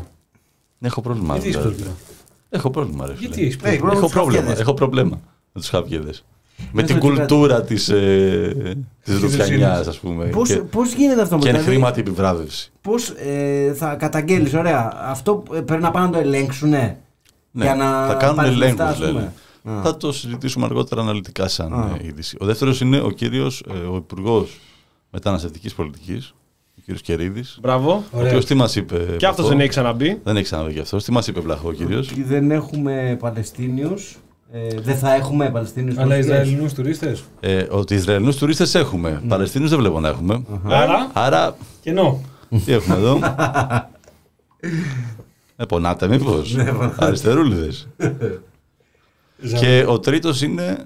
Έχω 0.82 1.02
πρόβλημα. 1.02 1.34
Γιατί 1.38 1.48
έχεις 1.50 1.58
δηλαδή. 1.62 1.76
πρόβλημα; 1.78 1.98
Έχω 2.50 2.70
πρόβλημα, 2.70 3.06
ρε. 3.08 3.14
φίλε. 3.16 3.28
Γιατί 3.28 3.42
έχει 3.46 3.58
Έχεις 3.64 3.80
πρόβλημα; 3.80 4.08
πρόβλημα. 4.08 4.42
Έχω 4.42 4.48
με 4.50 4.54
τους 4.54 4.54
πρόβλημα. 4.54 4.54
χαφιέδες. 4.54 4.60
Έχω 4.60 4.74
πρόβλημα 4.74 5.20
με 5.54 5.62
του 5.62 5.68
χαβιέδε. 5.68 6.12
Με 6.72 6.84
την 6.84 6.96
ότι 6.96 7.06
κάτι- 7.08 7.16
κουλτούρα 7.18 7.62
της 7.62 7.90
ε, 7.90 8.78
της 9.04 9.20
ρουφιανιά, 9.20 9.74
ας 9.74 10.00
πούμε. 10.00 10.26
Πώς, 10.26 10.50
και, 10.50 10.56
πώς 10.56 10.94
γίνεται 10.94 11.22
αυτό 11.22 11.38
και 11.38 11.48
είναι 11.48 11.58
δηλαδή, 11.58 11.76
χρήματη 11.76 12.00
επιβράβευση. 12.00 12.72
Πώς 12.82 13.10
ε, 13.10 13.74
θα 13.74 13.96
καταγγέλεις, 13.96 14.54
ωραία, 14.54 14.94
αυτό 15.02 15.44
ε, 15.54 15.60
πρέπει 15.60 15.82
να 15.82 15.92
πάνε 15.92 16.06
να 16.06 16.12
το 16.12 16.18
ελέγξουνε; 16.20 16.98
Ναι, 17.52 17.64
για 17.64 17.76
να 17.76 18.08
θα 18.08 18.14
κάνουν 18.14 18.36
πάρεις 18.36 18.52
ελέγχους, 18.52 18.78
λεφτά, 18.80 19.06
ας 19.06 19.10
πούμε. 19.12 19.34
Α. 19.78 19.82
Θα 19.84 19.98
το 19.98 20.12
συζητήσουμε 20.12 20.66
αργότερα 20.66 21.02
αναλυτικά 21.02 21.48
σαν 21.48 21.74
Α. 21.74 21.98
ε, 22.02 22.06
είδηση. 22.08 22.38
Ο 22.40 22.46
δεύτερος 22.46 22.82
είναι 22.82 23.00
ο 23.02 23.10
κύριος, 23.10 23.64
ο 23.92 23.96
Υπουργός 23.96 24.60
Μεταναστευτικής 25.12 25.74
Πολιτικής, 25.74 26.34
ο 26.82 26.84
κύριος 26.86 27.02
Κερίδης. 27.02 27.58
Μπράβο. 27.62 27.92
Ο 28.12 28.18
Ωραία. 28.18 28.28
οποίο 28.32 28.44
τι 28.44 28.54
μας 28.54 28.76
είπε. 28.76 29.16
Και 29.18 29.26
αυτός 29.28 29.48
δεν 29.48 29.60
έχει 29.60 29.70
ξαναμπεί. 29.70 30.20
Δεν 30.24 30.36
έχει 30.36 30.44
ξαναδεί 30.44 30.72
γι' 30.72 30.80
αυτός. 30.80 31.04
Τι 31.04 31.12
μας 31.12 31.28
είπε 31.28 31.40
Βλαχό 31.40 31.70
ο 31.70 31.72
κύριος; 31.72 32.12
Ότι 32.12 32.24
δεν 32.24 32.52
έχουμε 32.52 33.18
Παλαιστίνιους, 33.20 34.18
ε, 34.52 34.68
δεν 34.82 34.96
θα 34.98 35.14
έχουμε 35.14 35.50
Παλαιστίνιους 35.52 35.98
Αλλά 35.98 36.06
πρόσφυγες. 36.06 36.38
Ισραηλινούς 36.40 36.74
τουρίστες; 36.74 37.24
Ε, 37.40 37.66
ότι 37.70 37.94
Ισραηλινούς 37.96 38.38
τουρίστες 38.38 38.76
έχουμε. 38.76 39.10
Ναι. 39.10 39.28
Παλαιστίνου 39.28 39.68
δεν 39.68 39.78
βλέπω 39.80 40.00
να 40.00 40.08
έχουμε. 40.08 40.44
Άρα, 40.64 41.10
Άρα, 41.14 41.56
κενό. 41.82 42.22
τι 42.66 42.72
έχουμε 42.74 42.96
εδώ; 42.96 43.20
ε, 45.56 45.66
πονάτε 45.66 46.08
μήπως; 46.08 46.56
Ναι, 46.56 46.72
Αριστερούλιδες. 46.98 47.88
και 49.60 49.86
ο 49.88 50.00
τρίτος 50.00 50.42
είναι 50.42 50.72
ο, 50.72 50.86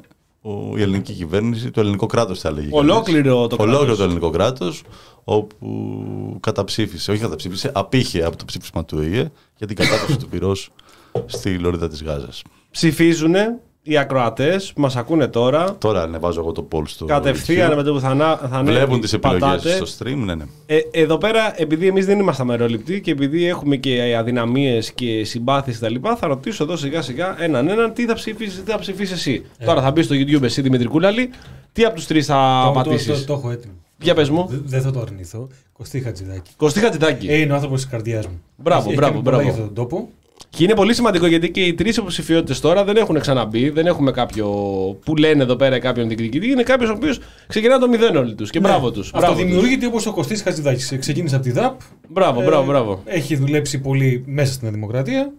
η 0.75 0.82
ελληνική 0.82 1.14
κυβέρνηση, 1.14 1.72
το 1.72 1.80
ελληνικό 1.80 2.06
κράτος 2.06 2.40
θα 2.40 2.52
λέγει. 2.52 2.70
Ολόκληρο 2.72 3.48
το 3.48 3.56
Ολόκληρο 3.60 3.80
κράτος. 3.80 3.98
το 3.98 4.04
ελληνικό 4.04 4.30
κράτος, 4.30 4.84
όπου 5.24 6.38
καταψήφισε, 6.40 7.12
όχι 7.12 7.22
καταψήφισε, 7.22 7.72
απήχε 7.74 8.24
από 8.24 8.38
το 8.38 8.46
ψήφισμα 8.46 8.86
του 8.86 8.98
ΟΗΕ 9.00 9.32
για 9.58 9.68
την 9.68 9.75
κατάπτωση 9.75 10.18
του 10.18 10.28
πυρός 10.28 10.70
στη 11.25 11.60
λωρίδα 11.60 11.88
της 11.88 12.04
Γάζας. 12.04 12.42
Ψηφίζουν 12.72 13.36
οι 13.88 13.98
ακροατές 13.98 14.72
που 14.74 14.82
μας 14.82 14.96
ακούνε 14.96 15.27
τώρα. 15.27 15.75
Τώρα 15.77 16.01
ανεβάζω 16.01 16.39
εγώ 16.39 16.51
το 16.51 16.68
poll 16.72 16.82
στο. 16.86 17.06
Κατευθείαν 17.06 17.72
YouTube. 17.72 17.75
με 17.75 17.84
το 17.84 17.94
που 17.94 18.00
θα, 18.00 18.08
ανά- 18.10 18.38
θα 18.51 18.58
ανέβει, 18.58 18.77
Βλέπουν 18.77 19.01
τις 19.01 19.13
επιλογές 19.13 19.42
πατάτε. 19.42 19.86
στο 19.86 20.06
stream, 20.06 20.15
ναι, 20.25 20.36
ναι. 20.36 20.44
Ε, 20.65 20.80
εδώ 20.92 21.18
πέρα, 21.18 21.54
επειδή 21.62 21.88
εμείς 21.88 22.06
δεν 22.06 22.20
είμαστε 22.20 22.42
αμερόληπτοι 22.42 23.01
και 23.01 23.12
επειδή 23.12 23.46
έχουμε 23.46 23.75
και 23.75 24.15
αδυναμίες 24.20 24.92
και 24.92 25.24
συμπάθειες 25.24 25.77
κτλ., 25.80 25.96
θα 26.18 26.27
ρωτήσω 26.27 26.63
εδώ 26.63 26.75
σιγά 26.75 27.01
σιγά 27.01 27.36
έναν 27.44 27.68
έναν 27.68 27.94
τι 27.94 28.06
θα 28.06 28.13
ψηφίσεις, 28.13 28.63
τι 28.63 28.72
θα 28.72 28.80
ψηφίσεις 28.80 29.15
εσύ. 29.18 29.46
Τώρα 29.65 29.82
θα 29.82 29.92
μπει 29.92 30.01
στο 30.04 30.15
YouTube 30.15 30.44
εσύ 30.44 30.62
Δημήτρη 30.62 30.88
Κούλαλη, 30.88 31.30
τι 31.72 31.84
από 31.86 31.96
τους 31.96 32.08
τρεις 32.08 32.25
θα 32.25 32.62
Το- 32.65 32.68
το- 32.74 32.84
το- 32.84 32.89
πατήσεις; 32.89 33.25
Το 33.25 33.34
έχω 33.34 33.50
έτοιμο. 33.51 33.74
Για 34.01 34.13
πες 34.15 34.30
μου. 34.30 34.48
Δε- 34.50 34.58
Δεν 34.63 34.82
θα 34.82 34.92
το 34.92 35.00
αρνηθώ. 35.00 35.48
Κωστή 35.74 36.00
Χατζηδάκη. 36.00 36.51
Κωστή 36.58 36.80
Χατζηδάκη. 36.80 37.27
Ε, 37.27 37.38
είναι 37.38 37.51
ο 37.51 37.56
άνθρωπος 37.56 37.82
της 37.82 37.89
καρδιά 37.89 38.18
μου. 38.30 38.42
Μπράβο, 38.56 38.86
Έχει 38.86 38.96
μπράβο, 38.96 39.12
κάνει 39.12 39.24
πολλά 39.24 39.38
μπράβο. 39.38 39.42
Για 39.42 39.63
αυτόν 39.63 39.75
τον 39.75 39.84
τόπο. 39.89 40.10
Και 40.56 40.64
είναι 40.64 40.74
πολύ 40.74 40.94
σημαντικό 40.94 41.26
γιατί 41.28 41.52
και 41.52 41.62
οι 41.62 41.74
τρεις 41.74 41.98
υποψηφιότητες 41.98 42.60
τώρα 42.60 42.84
δεν 42.84 42.96
έχουν 42.98 43.20
ξαναμπεί. 43.20 43.70
Δεν 43.70 43.86
έχουμε 43.88 44.12
κάποιο 44.12 44.48
που 45.06 45.16
λένε 45.16 45.44
εδώ 45.44 45.56
πέρα 45.56 45.80
κάποιον 45.80 46.08
διεκδικητή. 46.08 46.48
Είναι 46.50 46.64
κάποιος 46.64 46.90
ο 46.90 46.94
οποίος 46.94 47.20
ξεκινά 47.48 47.80
το 47.80 47.88
μηδέν 47.90 48.16
όλοι 48.16 48.36
τους. 48.36 48.50
Και 48.50 48.60
μπράβο 48.60 48.92
τους. 48.92 49.12
Αυτό 49.14 49.34
δημιουργείται 49.36 49.86
όπως 49.86 50.06
ο 50.06 50.14
Κωστής 50.14 50.42
Χατζηδάκη. 50.42 50.98
Ξεκίνησε 50.98 51.36
από 51.36 51.44
τη 51.44 51.52
ΔΑΠ. 51.52 51.80
Μπράβο, 52.10 52.42
Ε, 52.42 52.46
μπράβο, 52.46 52.66
μπράβο. 52.66 53.02
Έχει 53.06 53.36
δουλέψει 53.36 53.80
πολύ 53.80 54.24
μέσα 54.26 54.54
στην 54.54 54.72
Δημοκρατία. 54.72 55.32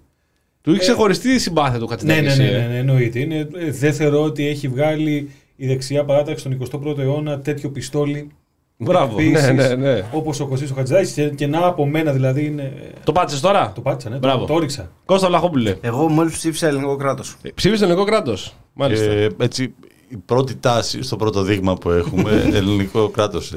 Του 0.63 0.75
είχε 0.75 0.93
χωριστεί 0.93 1.29
η 1.31 1.39
συμπάθεια 1.39 1.79
του 1.79 1.85
Ναι, 1.85 1.91
Χατζηδάκη. 1.91 2.43
ναι, 2.43 2.49
ναι, 2.51 2.59
ναι, 2.59 2.67
ναι, 2.67 2.79
εννοείται. 2.79 3.19
Είναι, 3.19 3.49
ε, 3.57 3.71
δεν 3.71 3.93
θεωρώ 3.95 4.23
ότι 4.23 4.47
έχει 4.47 4.69
βγάλει 4.69 5.31
η 5.57 5.67
δεξιά 5.67 6.05
παράταξη 6.05 6.41
στον 6.41 6.83
21ο 6.85 6.99
αιώνα 6.99 7.41
τέτοιο 7.41 7.71
πιστόλι. 7.71 8.31
Μπράβο. 8.79 9.21
Ναι, 9.21 9.51
ναι, 9.51 9.75
ναι. 9.75 10.05
Όπως 10.13 10.41
ο 10.41 10.47
Κωστή 10.47 10.65
ο 10.73 10.75
Χατζηδάκης 10.77 11.13
και, 11.13 11.29
και 11.29 11.47
να 11.47 11.67
από 11.67 11.87
μένα 11.87 12.13
δηλαδή 12.13 12.45
είναι. 12.45 12.73
Το 13.05 13.13
πάτησες 13.13 13.41
τώρα; 13.41 13.73
Το 13.75 13.81
πάτησα, 13.81 14.09
ναι, 14.11 14.17
Μπράβο. 14.17 14.39
το, 14.41 14.47
το 14.47 14.55
όριξα. 14.55 14.91
Κώστα 15.05 15.29
Βλαχόπουλε. 15.29 15.77
Εγώ 15.81 16.09
μόλις 16.09 16.33
ψήφισα 16.33 16.67
ελληνικό 16.67 16.97
κράτος. 16.97 17.37
Ε, 17.43 17.49
Ψήφισε 17.55 17.81
το 17.81 17.89
ελληνικό 17.89 18.07
κράτος. 18.11 18.55
Μάλιστα. 18.73 19.11
Ε, 19.11 19.29
έτσι, 19.39 19.75
η 20.09 20.17
πρώτη 20.17 20.55
τάση 20.57 21.03
στο 21.03 21.17
πρώτο 21.17 21.43
δείγμα 21.43 21.75
που 21.75 21.91
έχουμε, 21.91 22.31
ελληνικό 22.55 23.09
κράτος. 23.09 23.55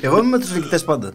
Εγώ 0.00 0.18
είμαι 0.18 0.28
με 0.28 0.38
τους 0.38 0.52
νικητέ 0.54 0.78
πάντα. 0.78 1.12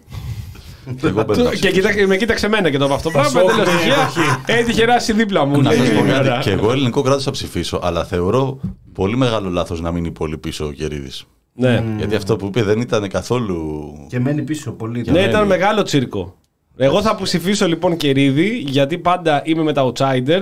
εγώ 1.04 1.20
Του- 1.20 1.26
παίρνω 1.26 1.50
Και 1.50 1.72
κοίτα, 1.72 1.90
με 2.08 2.18
κοίταξε 2.18 2.46
εμένα 2.46 2.70
και 2.70 2.78
το 2.78 2.86
είπα 2.86 2.94
αυτό. 2.94 3.10
Πράγμα 3.12 3.40
σώχνε, 3.42 3.64
τέλο 3.64 3.78
στοιχεία. 3.78 4.44
Έτυχε 4.46 4.86
ράσει 4.86 5.14
δίπλα 5.14 5.46
μου. 5.46 5.62
Να 5.62 5.72
σας 5.72 5.90
πω 5.90 6.02
Ναι, 6.04 6.12
κάτι. 6.12 6.20
ωραία. 6.28 6.40
Και 6.40 6.52
εγώ 6.52 6.72
ελληνικό 6.72 7.02
κράτος 7.02 7.24
θα 7.24 7.32
ψηφίσω, 7.32 7.80
αλλά 7.84 8.06
θεωρώ 8.06 8.60
πολύ 8.94 9.18
μεγάλο 9.18 9.50
λάθος 9.50 9.82
να 9.82 9.92
μείνει 9.92 10.12
πολύ 10.12 10.38
πίσω 10.38 10.66
ο 10.66 10.72
Κερίδη. 10.72 11.12
Ναι. 11.60 11.84
Γιατί 11.98 12.16
αυτό 12.16 12.36
που 12.36 12.46
είπε 12.46 12.64
δεν 12.64 12.80
ήταν 12.80 13.08
καθόλου. 13.10 13.92
Και 14.10 14.20
μένει 14.20 14.42
πίσω 14.42 14.72
πολύ. 14.72 15.06
Ναι, 15.12 15.20
ήταν 15.20 15.46
μεγάλο 15.48 15.84
τσίρκο. 15.84 16.36
Εγώ 16.78 17.02
θα 17.02 17.16
ψηφίσω 17.24 17.68
λοιπόν 17.68 17.98
Κερίδη 17.98 18.58
γιατί 18.68 18.98
πάντα 18.98 19.42
είμαι 19.46 19.64
με 19.64 19.74
τα 19.74 19.92
outsider 19.92 20.42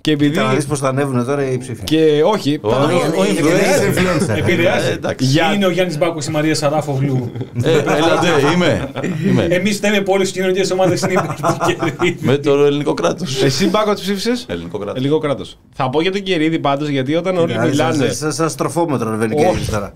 και 0.00 0.10
επειδή. 0.12 0.30
Κοίτα 0.30 0.46
να 0.46 0.54
δεις 0.54 0.66
πώς 0.66 0.78
θα 0.78 0.88
ανέβουν 0.88 1.24
τώρα 1.26 1.50
οι 1.50 1.58
ψήφοι. 1.58 1.82
Και 1.84 2.22
όχι. 2.24 2.58
Ο- 2.60 2.70
θα- 2.70 2.76
ο- 2.76 3.20
ο 3.20 3.24
Είναι 3.24 3.40
influencer. 3.40 3.98
influencer. 3.98 4.36
Επηρεάζει. 4.38 4.88
Ε, 4.88 4.92
εντάξει. 4.92 5.26
Για- 5.26 5.52
Είναι 5.54 5.66
ο 5.66 5.70
Γιάννης 5.70 5.98
Μπάκος 5.98 6.26
η 6.26 6.30
Μαρία 6.30 6.54
Σαράφογλου. 6.54 7.30
Ε, 7.62 7.70
έλατε, 7.72 8.28
είμαι. 8.54 8.88
είμαι. 9.26 9.42
Εμείς 9.50 9.76
φταίμε 9.76 10.00
που 10.00 10.12
όλες 10.12 10.26
τι 10.32 10.32
κοινωνικές 10.38 10.70
ομάδες 10.70 11.00
είναι 11.00 11.12
υπέρ 11.12 11.26
του 11.34 11.56
Κερίδη. 11.66 12.18
Με 12.20 12.36
το 12.36 12.64
ελληνικό 12.64 12.94
κράτος. 12.94 13.42
Εσύ 13.42 13.68
μπάκο 13.68 13.94
τι 13.94 14.00
ψήφισες; 14.00 14.46
Ελληνικό 14.48 14.78
κράτος. 14.78 14.96
Ελληνικό 14.96 15.18
κράτος. 15.18 15.58
Θα 15.74 15.90
πω 15.90 16.00
για 16.00 16.12
τον 16.12 16.22
Κερίδη 16.22 16.58
πάντως 16.58 16.88
γιατί 16.88 17.14
όταν 17.14 17.36
όλοι 17.36 17.58
μιλάνε. 17.58 18.08
Σαν 18.12 18.48
στροφόμετρο 18.48 19.08
ανεβαίνει 19.08 19.34
και 19.34 19.46
Όχι. 19.46 19.62
η 19.62 19.66
τώρα. 19.70 19.92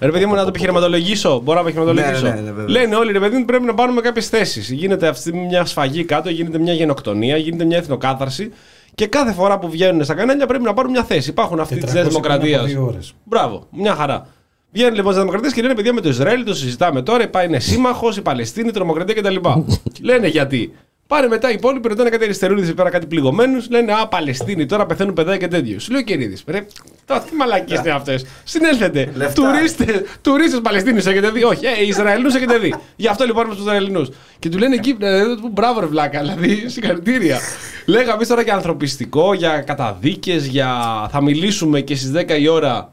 Ρε 0.00 0.10
παιδί 0.10 0.26
μου, 0.26 0.34
να 0.34 0.42
το 0.42 0.48
επιχειρηματολογήσω. 0.48 1.40
Μπορώ 1.44 1.62
να 1.62 1.68
επιχειρηματολογήσω. 1.68 2.26
Ναι, 2.26 2.34
ναι, 2.34 2.40
ναι, 2.40 2.52
βέβαια. 2.52 2.68
Λένε 2.68 2.96
όλοι, 2.96 3.12
ρε 3.12 3.20
παιδί 3.20 3.36
μου, 3.36 3.44
πρέπει 3.44 3.64
να 3.64 3.74
πάρουμε 3.74 4.00
κάποιες 4.00 4.28
θέσεις. 4.28 4.70
Γίνεται 4.70 5.06
αυτή 5.06 5.32
μια 5.36 5.64
σφαγή 5.64 6.04
κάτω, 6.04 6.30
γίνεται 6.30 6.58
μια 6.58 6.72
γενοκτονία, 6.72 7.36
γίνεται 7.36 7.64
μια 7.64 7.76
εθνοκάθαρση. 7.76 8.52
Και 8.94 9.06
κάθε 9.06 9.32
φορά 9.32 9.58
που 9.58 9.70
βγαίνουν 9.70 10.04
στα 10.04 10.14
κανάλια 10.14 10.46
πρέπει 10.46 10.64
να 10.64 10.74
πάρουν 10.74 10.90
μια 10.90 11.04
θέση. 11.04 11.30
Υπάρχουν 11.30 11.60
αυτοί 11.60 11.78
της 11.78 11.92
Νέας 11.92 12.06
400 12.06 12.08
Δημοκρατίας. 12.08 12.62
πριν 12.62 12.76
από 12.76 12.84
δύο 12.84 12.84
ώρες. 12.94 13.14
Μπράβο, 13.24 13.66
μια 13.70 13.94
χαρά. 13.94 14.26
Βγαίνουν 14.72 14.94
λοιπόν 14.94 15.10
στι 15.12 15.20
Δημοκρατίες 15.20 15.52
και 15.52 15.62
λένε 15.62 15.74
παιδιά 15.74 15.92
με 15.92 16.00
το 16.00 16.08
Ισραήλ, 16.08 16.44
το 16.44 16.54
συζητάμε 16.54 17.02
τώρα. 17.02 17.28
Πάει 17.28 17.46
είναι 17.46 17.58
σύμμαχος, 17.58 18.16
η 18.16 18.22
Παλαιστίνη, 18.22 18.68
η 18.68 18.70
τρομοκρατία 18.70 19.14
κτλ. 19.14 19.36
λένε 20.08 20.26
γιατί. 20.26 20.72
Πάρε 21.06 21.28
μετά 21.28 21.50
οι 21.50 21.54
υπόλοιποι, 21.54 21.88
ρωτάνε 21.88 22.10
κάτι 22.10 22.24
αριστερούδε 22.24 22.62
εκεί 22.62 22.74
πέρα, 22.74 22.90
κάτι 22.90 23.06
πληγωμένους. 23.06 23.70
Λένε 23.70 23.92
Α, 23.92 24.08
Παλαιστίνη, 24.08 24.66
τώρα 24.66 24.86
πεθαίνουν 24.86 25.14
παιδάκια 25.14 25.46
και 25.46 25.56
τέτοιο. 25.56 25.78
Σου 25.78 25.92
λέει 25.92 26.00
ο 26.00 26.04
Κυρίδη. 26.04 26.36
Ρε, 26.46 26.66
τώρα 27.04 27.20
τι 27.20 27.34
μαλακίες 27.34 27.78
είναι 27.78 27.90
αυτές. 27.90 28.26
Συνέλθετε. 28.44 29.12
Λεφτά. 29.14 29.42
Τουρίστες 29.42 30.02
τουρίστες 30.22 30.60
Παλαιστίνη 30.60 30.98
έχετε 30.98 31.30
δει. 31.30 31.44
Όχι, 31.44 31.66
ε, 31.66 31.86
Ισραηλινούς 31.86 32.34
έχετε 32.34 32.58
δει. 32.58 32.74
Γι' 32.96 33.08
αυτό 33.08 33.24
λοιπόν 33.24 33.44
είμαστε 33.44 33.62
στου 33.62 33.70
Ισραηλινούς. 33.70 34.08
Και 34.38 34.48
του 34.48 34.58
λένε 34.58 34.74
εκεί, 34.74 34.96
ε, 35.00 35.22
μπράβο 35.52 35.80
ρε 35.80 35.86
βλάκα, 35.86 36.20
δηλαδή 36.20 36.68
συγχαρητήρια. 36.68 37.38
Λέγαμε 37.86 38.12
εμείς 38.12 38.28
τώρα 38.28 38.42
για 38.42 38.54
ανθρωπιστικό, 38.54 39.34
για 39.34 39.60
καταδίκες, 39.60 40.46
για. 40.46 40.68
Θα 41.10 41.22
μιλήσουμε 41.22 41.80
και 41.80 41.94
στις 41.96 42.10
10 42.14 42.38
η 42.40 42.48
ώρα 42.48 42.92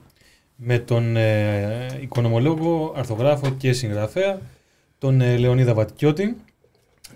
με 0.56 0.80
τον 0.80 1.16
ε, 1.16 1.88
οικονομολόγο, 2.02 2.94
αρθογράφο 2.98 3.56
και 3.58 3.74
συγγραφέα, 3.74 4.40
τον 4.98 5.22
ε, 5.22 5.38
Λεωνίδα 5.38 5.74
Βατικιώτη. 5.74 6.36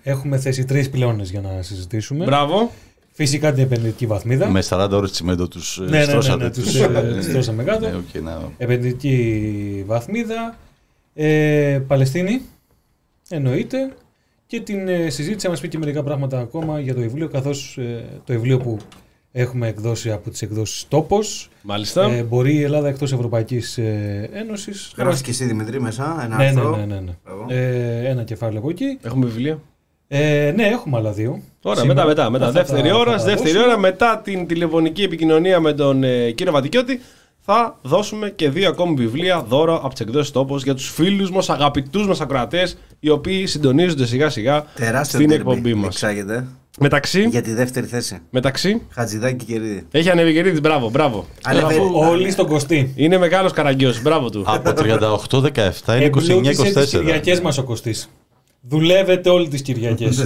Έχουμε 0.07 0.37
θέσει 0.37 0.65
τρεις 0.65 0.89
πυλώνες 0.89 1.31
για 1.31 1.41
να 1.41 1.61
συζητήσουμε. 1.61 2.25
Μπράβο. 2.25 2.71
Φυσικά 3.11 3.53
την 3.53 3.63
επενδυτική 3.63 4.05
βαθμίδα. 4.05 4.49
Με 4.49 4.61
40 4.69 4.87
ώρες 4.91 5.11
τσιμέντο 5.11 5.47
τους 5.47 5.77
ναι, 5.79 5.89
ναι, 5.89 5.97
ναι, 5.97 6.03
στρώσατε. 6.03 6.43
ναι, 6.43 6.49
τους, 6.49 6.75
ε, 6.75 6.87
τους 7.15 7.23
στρώσαμε 7.25 7.63
κάτω. 7.63 7.89
Ναι, 7.89 7.95
οκ, 7.95 8.21
να- 8.23 8.51
Επενδυτική 8.57 9.83
βαθμίδα. 9.87 10.57
Ε, 11.13 11.79
Παλαιστίνη. 11.87 12.41
Εννοείται. 13.29 13.93
Και 14.47 14.59
την 14.61 14.87
ε, 14.87 15.09
συζήτηση, 15.09 15.45
να 15.45 15.49
μας 15.51 15.59
πει 15.61 15.67
και 15.67 15.77
μερικά 15.77 16.03
πράγματα 16.03 16.39
ακόμα 16.39 16.79
για 16.79 16.93
το 16.93 16.99
βιβλίο, 17.01 17.27
καθώς 17.27 17.77
ε, 17.77 18.05
το 18.25 18.33
βιβλίο 18.33 18.57
που 18.57 18.77
έχουμε 19.31 19.67
εκδώσει 19.67 20.11
από 20.11 20.29
τις 20.29 20.41
εκδόσεις 20.41 20.85
Τόπος, 20.87 21.49
Μάλιστα. 21.61 22.03
ε, 22.11 22.23
μπορεί 22.23 22.55
η 22.55 22.61
Ελλάδα 22.63 22.87
εκτός 22.87 23.11
Ευρωπαϊκής 23.13 23.77
ε, 23.77 24.29
Ένωσης. 24.33 24.93
να 24.95 25.03
Γράφει 25.03 25.23
και 25.23 25.29
εσύ 25.29 25.45
Δημήτρη 25.45 25.81
μέσα, 25.81 26.21
ένα 26.25 26.37
Ναι, 26.37 26.43
ναι, 26.43 26.49
άρθρο. 26.49 26.75
ναι, 26.75 26.85
ναι, 26.85 26.99
ναι. 26.99 27.11
Μπράβο. 27.25 27.45
Ε, 27.49 28.09
ένα 28.09 28.23
κεφάλαιο 28.23 28.59
από 28.59 28.69
εκεί. 28.69 28.97
Έχουμε 29.01 29.25
βιβλία. 29.25 29.59
Ε, 30.17 30.51
ναι, 30.55 30.63
έχουμε 30.63 30.97
άλλα 30.97 31.11
δύο. 31.11 31.41
Ωραία, 31.61 31.81
Σήμερα. 31.81 32.05
μετά, 32.05 32.21
μετά. 32.21 32.29
μετά. 32.29 32.45
Αυτά 32.47 32.59
Δεύτερη 32.63 32.89
τα- 32.89 32.95
ώρα, 32.95 33.11
θα 33.11 33.17
τα 33.17 33.23
δεύτερη 33.23 33.51
δώσουμε. 33.53 33.71
ώρα, 33.71 33.79
μετά 33.79 34.21
την 34.23 34.47
τηλεφωνική 34.47 35.03
επικοινωνία 35.03 35.59
με 35.59 35.73
τον 35.73 36.03
ε, 36.03 36.31
κύριο 36.31 36.51
Βατικιώτη, 36.51 36.99
θα 37.47 37.79
δώσουμε 37.81 38.29
και 38.29 38.49
δύο 38.49 38.69
ακόμη 38.69 38.95
βιβλία 38.95 39.45
δώρο 39.49 39.75
από 39.75 39.89
τις 39.89 39.99
εκδόσεις 39.99 40.31
τόπος 40.31 40.63
για 40.63 40.73
τους 40.73 40.89
φίλους 40.89 41.31
μας, 41.31 41.49
αγαπητούς 41.49 42.07
μας 42.07 42.21
ακροατές, 42.21 42.77
οι 42.99 43.09
οποίοι 43.09 43.45
συντονίζονται 43.47 44.05
σιγά 44.05 44.29
σιγά 44.29 44.65
Τεράστιο 44.75 45.19
στην 45.19 45.29
ντέρμπι 45.29 45.49
εκπομπή 45.51 45.73
μας. 45.73 45.85
Εξάγεται 45.87 46.47
Μεταξύ, 46.79 47.27
για 47.29 47.41
τη 47.41 47.53
δεύτερη 47.53 47.85
θέση. 47.85 48.19
μεταξύ, 48.29 48.81
Χατζηδάκη 48.93 49.45
και 49.45 49.57
Ρίδη. 49.57 49.87
έχει 49.91 50.09
ανέβει 50.09 50.33
Κερίδης, 50.33 50.61
μπράβο, 50.61 50.89
μπράβο. 50.89 51.25
Ανεβαίνει. 51.43 51.79
Όλοι 51.93 52.31
στον 52.31 52.47
Κωστή. 52.47 52.93
Είναι 52.95 53.17
μεγάλος 53.17 53.51
καραγκιός, 53.51 54.01
μπράβο 54.01 54.29
του. 54.29 54.43
Από 54.47 54.73
38-17 54.73 55.95
είναι 55.95 56.05
Εμπλούτησε 56.05 56.39
τις 56.39 56.59
29-24. 56.59 56.99
Κυριακές 56.99 57.41
μας 57.41 57.57
ο 57.57 57.63
Κωστής. 57.63 58.09
Δουλεύετε 58.67 59.29
όλες 59.29 59.47
τις 59.49 59.61
Κυριακές. 59.61 60.25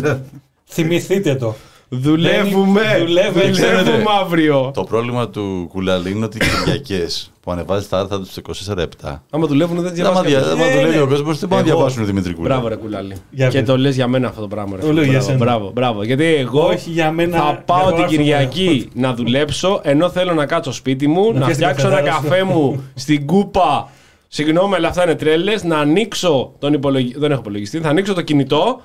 Θυμηθείτε 0.65 1.35
το. 1.35 1.55
Δουλεύουμε, 1.91 2.81
δουλεύουμε, 2.97 3.05
δουλεύουμε 3.05 3.49
ξέρετε. 3.51 4.03
αύριο. 4.21 4.71
Το 4.73 4.83
πρόβλημα 4.83 5.29
του 5.29 5.65
Κουλαλή 5.69 6.11
είναι 6.11 6.25
ότι 6.25 6.37
οι 6.37 6.39
Κυριακές 6.39 7.31
που 7.41 7.51
ανεβάζει 7.51 7.87
τα 7.87 7.99
άρθρα 7.99 8.19
τους 8.19 8.29
στο 8.31 8.41
24-7. 8.75 9.23
Άμα 9.29 9.47
δουλεύουν 9.47 9.75
δεν 9.75 9.83
Δεν 9.85 9.93
διαβάζεις 9.93 10.19
άμα 10.19 10.29
δια- 10.29 10.39
κανένας. 10.39 10.53
άμα 10.65 10.65
Ναι, 10.65 10.79
δουλεύει 10.79 10.95
ναι. 10.95 11.01
ο 11.01 11.07
κόσμος, 11.07 11.39
δεν 11.39 11.49
μπορεί 11.49 11.61
να 11.61 11.67
Εγώ- 11.69 11.77
διαβάσουν 11.77 12.05
Δημήτρη 12.05 12.33
Κούλα. 12.33 12.47
Μπράβο, 12.47 12.67
ρε 12.67 12.75
κουλάλι. 12.75 13.15
Για 13.31 13.47
και 13.47 13.57
πες. 13.59 13.67
το 13.67 13.77
λες 13.77 13.95
για 13.95 14.07
μένα 14.07 14.27
αυτό 14.27 14.41
το 14.41 14.47
πράγμα. 14.47 14.75
Ρε. 14.75 14.81
Το 14.81 14.93
λέω 14.93 15.03
για 15.03 15.11
μπράβο, 15.11 15.25
σένα. 15.25 15.37
μπράβο, 15.37 15.71
μπράβο. 15.73 16.03
Γιατί 16.03 16.25
εγώ 16.25 16.61
Όχι 16.65 16.89
για 16.89 17.11
μένα, 17.11 17.37
θα 17.37 17.43
για 17.43 17.63
πάω 17.65 17.83
το 17.83 17.85
την 17.95 18.03
άρθρο, 18.03 18.17
Κυριακή 18.17 18.89
να 18.93 19.13
δουλέψω, 19.13 19.79
ενώ 19.83 20.09
θέλω 20.09 20.33
να 20.33 20.45
κάτσω 20.45 20.71
σπίτι 20.71 21.07
μου, 21.07 21.23
να 21.33 21.45
πιεις 21.45 21.45
την 21.45 21.53
φτιάξω 21.55 21.87
ένα 21.87 21.95
καφεδάρα 21.95 22.15
σου. 22.21 22.27
καφέ 22.29 22.43
μου 22.43 22.83
στην 22.95 23.25
κούπα. 23.25 23.89
Συγγνώμη, 24.31 24.75
αλλά 24.75 24.87
αυτά 24.87 25.03
είναι 25.03 25.15
τρέλες. 25.15 25.63
Να 25.63 25.77
ανοίξω 25.77 26.53
τον 26.59 26.73
υπολογιστή. 26.73 27.19
Δεν 27.19 27.31
έχω 27.31 27.39
υπολογιστή. 27.39 27.79
Θα 27.79 27.89
ανοίξω 27.89 28.13
το 28.13 28.21
κινητό 28.21 28.81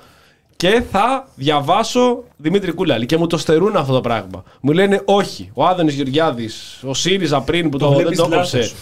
και 0.55 0.83
θα 0.91 1.27
διαβάσω 1.35 2.23
Δημήτρη 2.37 2.71
Κούλαλη. 2.71 3.05
Και 3.05 3.17
μου 3.17 3.27
το 3.27 3.37
στερούν 3.37 3.75
αυτό 3.75 3.93
το 3.93 4.01
πράγμα. 4.01 4.43
Μου 4.61 4.71
λένε 4.71 5.01
όχι. 5.05 5.49
Ο 5.53 5.65
Άδωνης 5.65 5.93
Γεωργιάδης, 5.93 6.83
ο 6.87 6.93
ΣΥΡΙΖΑ 6.93 7.41
πριν 7.41 7.69
που 7.69 7.77
το, 7.77 7.87
δεν 7.89 7.97
βλέπεις 7.97 8.17
το 8.17 8.27
έκοψε. 8.31 8.57
λάθος. 8.57 8.75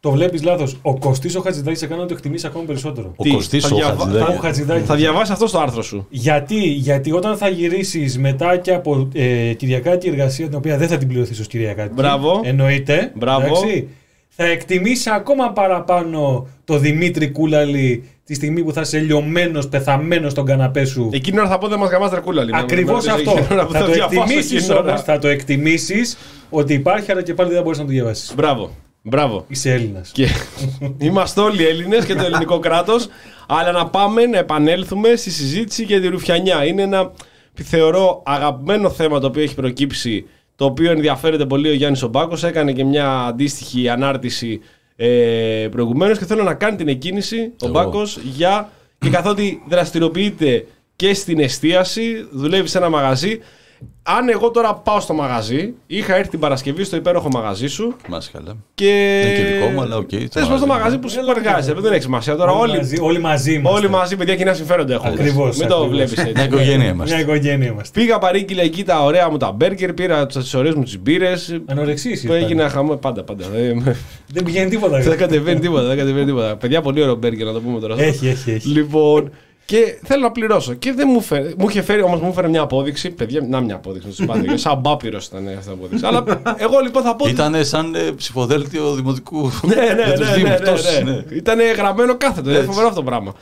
Το 0.00 0.10
βλέπεις 0.10 0.42
λάθος. 0.42 0.76
Ο 0.82 0.98
Κωστής 0.98 1.36
ο 1.36 1.40
Χατζηδάκης 1.40 1.82
έκανε 1.82 2.00
να 2.00 2.06
το 2.06 2.14
εκτιμήσει 2.14 2.46
ακόμα 2.46 2.64
περισσότερο. 2.64 3.12
Ο 3.16 3.22
Τι, 3.22 3.30
Κωστής 3.30 3.66
θα 3.66 3.74
ο 3.74 3.78
διαβα- 3.78 4.02
Χατζηδάκης. 4.04 4.36
Ο 4.36 4.40
Χατζηδάκης. 4.40 4.86
Θα 4.86 4.94
διαβάσει 4.94 5.32
αυτό 5.32 5.46
στο 5.46 5.58
άρθρο 5.58 5.82
σου. 5.82 6.06
Γιατί, 6.10 6.64
γιατί 6.64 7.12
όταν 7.12 7.36
θα 7.36 7.48
γυρίσεις 7.48 8.18
μετά 8.18 8.56
και 8.56 8.72
από 8.74 9.08
ε, 9.14 9.52
Κυριακάτη 9.52 10.08
εργασία 10.08 10.46
την 10.48 10.56
οποία 10.56 10.76
δεν 10.76 10.88
θα 10.88 10.96
την 10.96 11.08
πληρωθείς 11.08 11.40
ως 11.40 11.46
Κυριακάτη. 11.46 11.92
Μπράβο. 11.94 12.40
Εννοείται. 12.44 13.12
Μπράβο. 13.14 13.44
εντάξει, 13.46 13.88
θα 14.32 14.44
εκτιμήσει 14.44 15.10
ακόμα 15.10 15.52
παραπάνω 15.52 16.48
το 16.64 16.78
Δημήτρη 16.78 17.30
Κούλαλη 17.30 18.04
τη 18.24 18.34
στιγμή 18.34 18.62
που 18.62 18.72
θα 18.72 18.80
είσαι 18.80 18.98
λιωμένος, 18.98 19.68
πεθαμένος 19.68 20.32
στον 20.32 20.44
καναπέ 20.44 20.84
σου. 20.84 21.10
Εκείνη 21.12 21.38
ώρα 21.38 21.48
θα 21.48 21.58
πω 21.58 21.68
δεν 21.68 21.78
μας 21.78 21.90
γαμάς 21.90 22.10
τρακούλαλη. 22.10 22.50
Ακριβώς 22.54 23.06
αυτό. 23.08 23.36
Θα 23.70 23.84
το 23.84 23.92
εκτιμήσεις 23.92 24.70
όμως, 24.70 25.02
θα 25.02 25.18
το 25.18 25.28
εκτιμήσεις 25.28 26.16
ότι 26.50 26.74
υπάρχει, 26.74 27.12
αλλά 27.12 27.22
και 27.22 27.34
πάλι 27.34 27.52
δεν 27.52 27.62
μπορείς 27.62 27.78
να 27.78 27.84
το 27.84 27.90
διαβάσεις. 27.90 28.34
Μπράβο. 28.34 28.70
Μπράβο. 29.02 29.44
Είσαι 29.48 29.72
Έλληνας. 29.72 30.10
Και 30.12 30.28
είμαστε 31.06 31.40
όλοι 31.40 31.66
Έλληνες 31.66 32.04
και 32.04 32.14
το 32.14 32.24
ελληνικό 32.24 32.58
κράτος. 32.58 33.08
Αλλά 33.48 33.72
να 33.72 33.86
πάμε 33.86 34.26
να 34.26 34.38
επανέλθουμε 34.38 35.16
στη 35.16 35.30
συζήτηση 35.30 35.82
για 35.82 36.00
τη 36.00 36.08
Ρουφιανιά. 36.08 36.64
Είναι 36.64 36.82
ένα 36.82 37.12
θεωρώ 37.62 38.22
αγαπημένο 38.24 38.90
θέμα 38.90 39.20
το 39.20 39.26
οποίο 39.26 39.42
έχει 39.42 39.54
προκύψει. 39.54 40.26
Το 40.60 40.66
οποίο 40.66 40.90
ενδιαφέρεται 40.90 41.46
πολύ 41.46 41.68
ο 41.68 41.72
Γιάννης 41.72 42.02
Ομπάκος. 42.02 42.44
Έκανε 42.44 42.72
και 42.72 42.84
μια 42.84 43.20
αντίστοιχη 43.20 43.88
ανάρτηση 43.88 44.60
ε, 44.96 45.68
προηγουμένως 45.70 46.18
και 46.18 46.24
θέλω 46.24 46.42
να 46.42 46.54
κάνει 46.54 46.76
την 46.76 46.88
εκκίνηση 46.88 47.36
ο 47.36 47.66
Εγώ. 47.66 47.72
Μπάκος 47.72 48.18
για. 48.22 48.70
και 48.98 49.10
καθότι 49.10 49.62
δραστηριοποιείται 49.68 50.66
και 50.96 51.14
στην 51.14 51.40
εστίαση, 51.40 52.28
δουλεύει 52.32 52.68
σε 52.68 52.78
ένα 52.78 52.88
μαγαζί. 52.88 53.38
Αν 54.02 54.28
εγώ 54.28 54.50
τώρα 54.50 54.74
πάω 54.74 55.00
στο 55.00 55.14
μαγαζί, 55.14 55.72
είχα 55.86 56.14
έρθει 56.16 56.30
την 56.30 56.38
Παρασκευή 56.38 56.84
στο 56.84 56.96
υπέροχο 56.96 57.28
μαγαζί 57.32 57.66
σου 57.66 57.96
Μας 58.08 58.30
καλά. 58.32 58.56
και. 58.74 59.20
Είναι 59.24 59.34
και 59.34 59.54
δικό 59.54 59.66
μου, 59.70 59.80
αλλά 59.80 59.96
οκ, 59.96 60.08
στο 60.08 60.18
Θες 60.18 60.28
πω 60.30 60.38
στο 60.40 60.48
μαγαζί. 60.48 60.66
μαγαζί 60.66 60.98
που 60.98 61.08
σου 61.08 61.18
εργάζεσαι, 61.36 61.72
δεν 61.80 61.92
έχει 61.92 62.02
σημασία 62.02 62.36
τώρα. 62.36 62.50
Όλοι, 62.52 62.60
Όλοι, 62.70 62.76
μαζί, 62.78 62.98
όλοι 63.00 63.18
μαζί 63.20 63.52
είμαστε. 63.54 63.78
όλοι 63.78 63.88
μαζί, 63.90 64.16
παιδιά, 64.16 64.36
κοινά 64.36 64.54
συμφέροντα 64.54 64.94
έχουμε. 64.94 65.12
Ακριβώς, 65.12 65.56
Μην 65.58 65.68
το 65.68 65.74
ακριβώς. 65.74 65.94
βλέπεις 65.96 66.16
Μια 66.16 66.26
έτσι. 66.28 66.44
οικογένεια 66.44 66.76
Μια 66.76 66.88
είμαστε. 66.88 67.20
οικογένεια 67.20 67.66
είμαστε. 67.68 68.00
Πήγα 68.00 68.18
παρήγγειλα 68.18 68.62
εκεί 68.62 68.84
τα 68.84 69.04
ωραία 69.04 69.30
μου 69.30 69.36
τα 69.36 69.52
μπέργκερ, 69.52 69.92
πήρα 69.92 70.26
τι 70.26 70.56
ωραίε 70.56 70.72
μου 70.76 70.82
τις 70.82 70.98
μπύρες. 71.00 71.60
Ανορεξήσει. 71.66 72.26
Το 72.26 72.32
έγινα 72.32 72.68
χαμό 72.68 72.96
πάντα, 72.96 73.22
πάντα. 73.24 73.44
Δεν- 73.52 73.96
Δεν 74.32 74.44
πηγαίνει 74.44 74.70
τίποτα. 74.70 74.98
Δεν 75.00 75.16
κατεβαίνει 75.16 75.60
τίποτα, 75.60 75.82
δεν 75.82 75.96
κατεβαίνει 75.96 76.24
τίποτα. 76.26 76.56
Παιδιά, 76.56 76.80
πολύ 76.80 77.02
ωραίο 77.02 77.14
μπέργκερ 77.14 77.46
να 77.46 77.52
το 77.52 77.60
πούμε 77.60 77.80
τώρα. 77.80 77.94
Έχει, 78.02 78.28
έχει, 78.28 78.50
έχει. 78.50 78.68
Λοιπόν, 78.68 79.30
και 79.64 79.98
θέλω 80.04 80.22
να 80.22 80.30
πληρώσω. 80.30 80.74
Και 80.74 80.92
δεν 80.92 81.08
μου 81.10 81.20
φέρε. 81.20 81.52
Μου 81.58 81.68
είχε 81.68 81.82
φέρει, 81.82 82.02
όμως 82.02 82.20
μου 82.20 82.28
έφερε 82.28 82.48
μια 82.48 82.60
απόδειξη. 82.60 83.10
Παιδιά, 83.10 83.40
να 83.48 83.60
μια 83.60 83.74
απόδειξη 83.74 84.08
να 84.08 84.14
σου 84.14 84.24
πάτε. 84.24 84.56
Σαν 84.56 84.78
μπάπυρος 84.78 85.26
ήταν 85.26 85.48
αυτή 85.58 85.70
η 85.70 85.72
απόδειξη. 85.72 86.06
Αλλά 86.06 86.24
εγώ 86.56 86.78
λοιπόν 86.82 87.02
θα 87.02 87.16
πω. 87.16 87.24
ότι- 87.24 87.32
Ήταν 87.32 87.64
σαν 87.64 87.94
ε, 87.94 87.98
ψηφοδέλτιο 88.16 88.94
δημοτικού. 88.94 89.40
Ναι, 89.66 89.74
ναι, 89.74 89.82
για 90.04 90.12
τους 90.12 90.18
ναι, 90.18 90.26
ναι, 90.30 90.34
Δήμους, 90.34 90.50
ναι, 90.50 90.58
τόσους, 90.58 91.00
ναι. 91.02 91.10
ναι. 91.10 91.24
Ήταν 91.30 91.58
γραμμένο 91.76 92.16
κάθετο. 92.16 92.48
Είναι 92.48 92.58
Έτσι. 92.58 92.68
φοβερό 92.70 92.88
αυτό 92.88 93.00
το 93.00 93.06
πράγμα. 93.06 93.34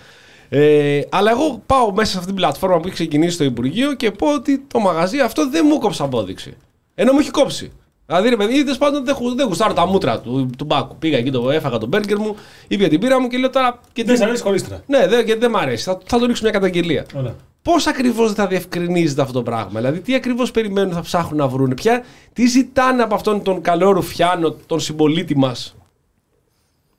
Ε, 0.49 1.01
αλλά 1.09 1.31
εγώ 1.31 1.63
πάω 1.67 1.93
μέσα 1.93 2.11
σε 2.11 2.15
αυτή 2.17 2.27
την 2.29 2.37
πλατφόρμα 2.37 2.77
που 2.77 2.85
έχει 2.87 2.95
ξεκινήσει 2.95 3.39
το 3.39 3.45
Υπουργείο 3.45 3.95
και 3.95 4.11
πω 4.11 4.33
ότι 4.35 4.65
το 4.73 4.79
μαγαζί 4.79 5.21
αυτό 5.21 5.49
δεν 5.51 5.65
μου 5.69 5.79
κόψε 5.79 6.03
απόδειξη. 6.03 6.57
Ενώ 6.95 7.13
μου 7.13 7.19
έχει 7.19 7.31
κόψει. 7.31 7.73
Δηλαδή, 8.11 8.29
ρε 8.29 8.37
παιδί, 8.37 8.63
τέλος 8.63 8.79
πάντων 8.79 9.05
δεν, 9.05 9.17
γου- 9.21 9.37
δεν 9.37 9.47
γουστάρω 9.47 9.73
τα 9.73 9.87
μούτρα 9.87 10.21
του, 10.21 10.51
του 10.59 10.65
μπάκου. 10.65 10.97
Πήγα 10.99 11.17
εκεί, 11.19 11.31
το, 11.31 11.51
έφαγα 11.51 11.79
τον 11.79 11.89
μπέργκερ 11.89 12.19
μου, 12.19 12.37
ήπια 12.69 12.89
την 12.89 13.01
πύρα 13.01 13.21
μου 13.21 13.29
και 13.29 13.37
λέω 13.39 13.51
τώρα. 13.51 13.81
Και 13.93 14.05
Δεν 14.05 14.15
τι- 14.15 14.21
σ' 14.21 14.25
αρέσει 14.25 14.43
χωρίστρα. 14.43 14.83
ναι, 14.87 15.07
δεν, 15.07 15.25
γιατί 15.25 15.41
δεν 15.41 15.51
μ' 15.51 15.57
αρέσει. 15.57 15.85
Θα, 15.85 15.99
θα 16.07 16.19
το 16.19 16.27
ρίξω 16.27 16.43
μια 16.43 16.53
καταγγελία. 16.53 17.07
Ωραία. 17.15 17.35
Πώς 17.63 17.87
ακριβώς 17.87 18.27
δεν 18.27 18.35
θα 18.35 18.47
διευκρινίζεται 18.47 19.21
αυτό 19.21 19.33
το 19.33 19.43
πράγμα, 19.43 19.81
Δηλαδή, 19.81 20.01
τι 20.01 20.15
ακριβώς 20.15 20.51
περιμένουν, 20.51 20.93
θα 20.93 21.01
ψάχνουν 21.01 21.37
να 21.39 21.49
βρουν, 21.49 21.75
ποια, 21.75 22.05
τι 22.33 22.47
ζητάνε 22.47 23.03
από 23.03 23.15
αυτόν 23.15 23.43
τον 23.43 23.61
καλό 23.61 23.91
ρουφιάνο, 23.91 24.51
τον 24.67 24.81
συμπολίτη 24.81 25.37
μας, 25.37 25.77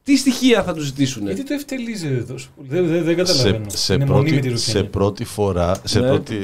τι 0.03 0.17
στοιχεία 0.17 0.63
θα 0.63 0.73
τους 0.73 0.85
ζητήσουν. 0.85 1.25
Γιατί 1.25 1.43
το 1.43 1.53
ευτελίζεται 1.53 2.23
τόσο 2.33 2.49
πολύ. 2.55 2.67
Δεν, 2.71 2.87
δεν, 2.87 3.03
δεν 3.03 3.25
σε, 3.25 3.33
καταλαβαίνω. 3.33 3.65
σε, 3.69 3.93
Είναι 3.93 4.05
μονίμη 4.05 4.29
τη 4.29 4.35
πρώτη, 4.35 4.49
Ρουφιανή. 4.49 4.79
σε 4.79 4.83
πρώτη 4.83 5.23
φορά, 5.23 5.75
σε 5.83 5.99
Ναι. 5.99 6.07
πρώτη, 6.07 6.37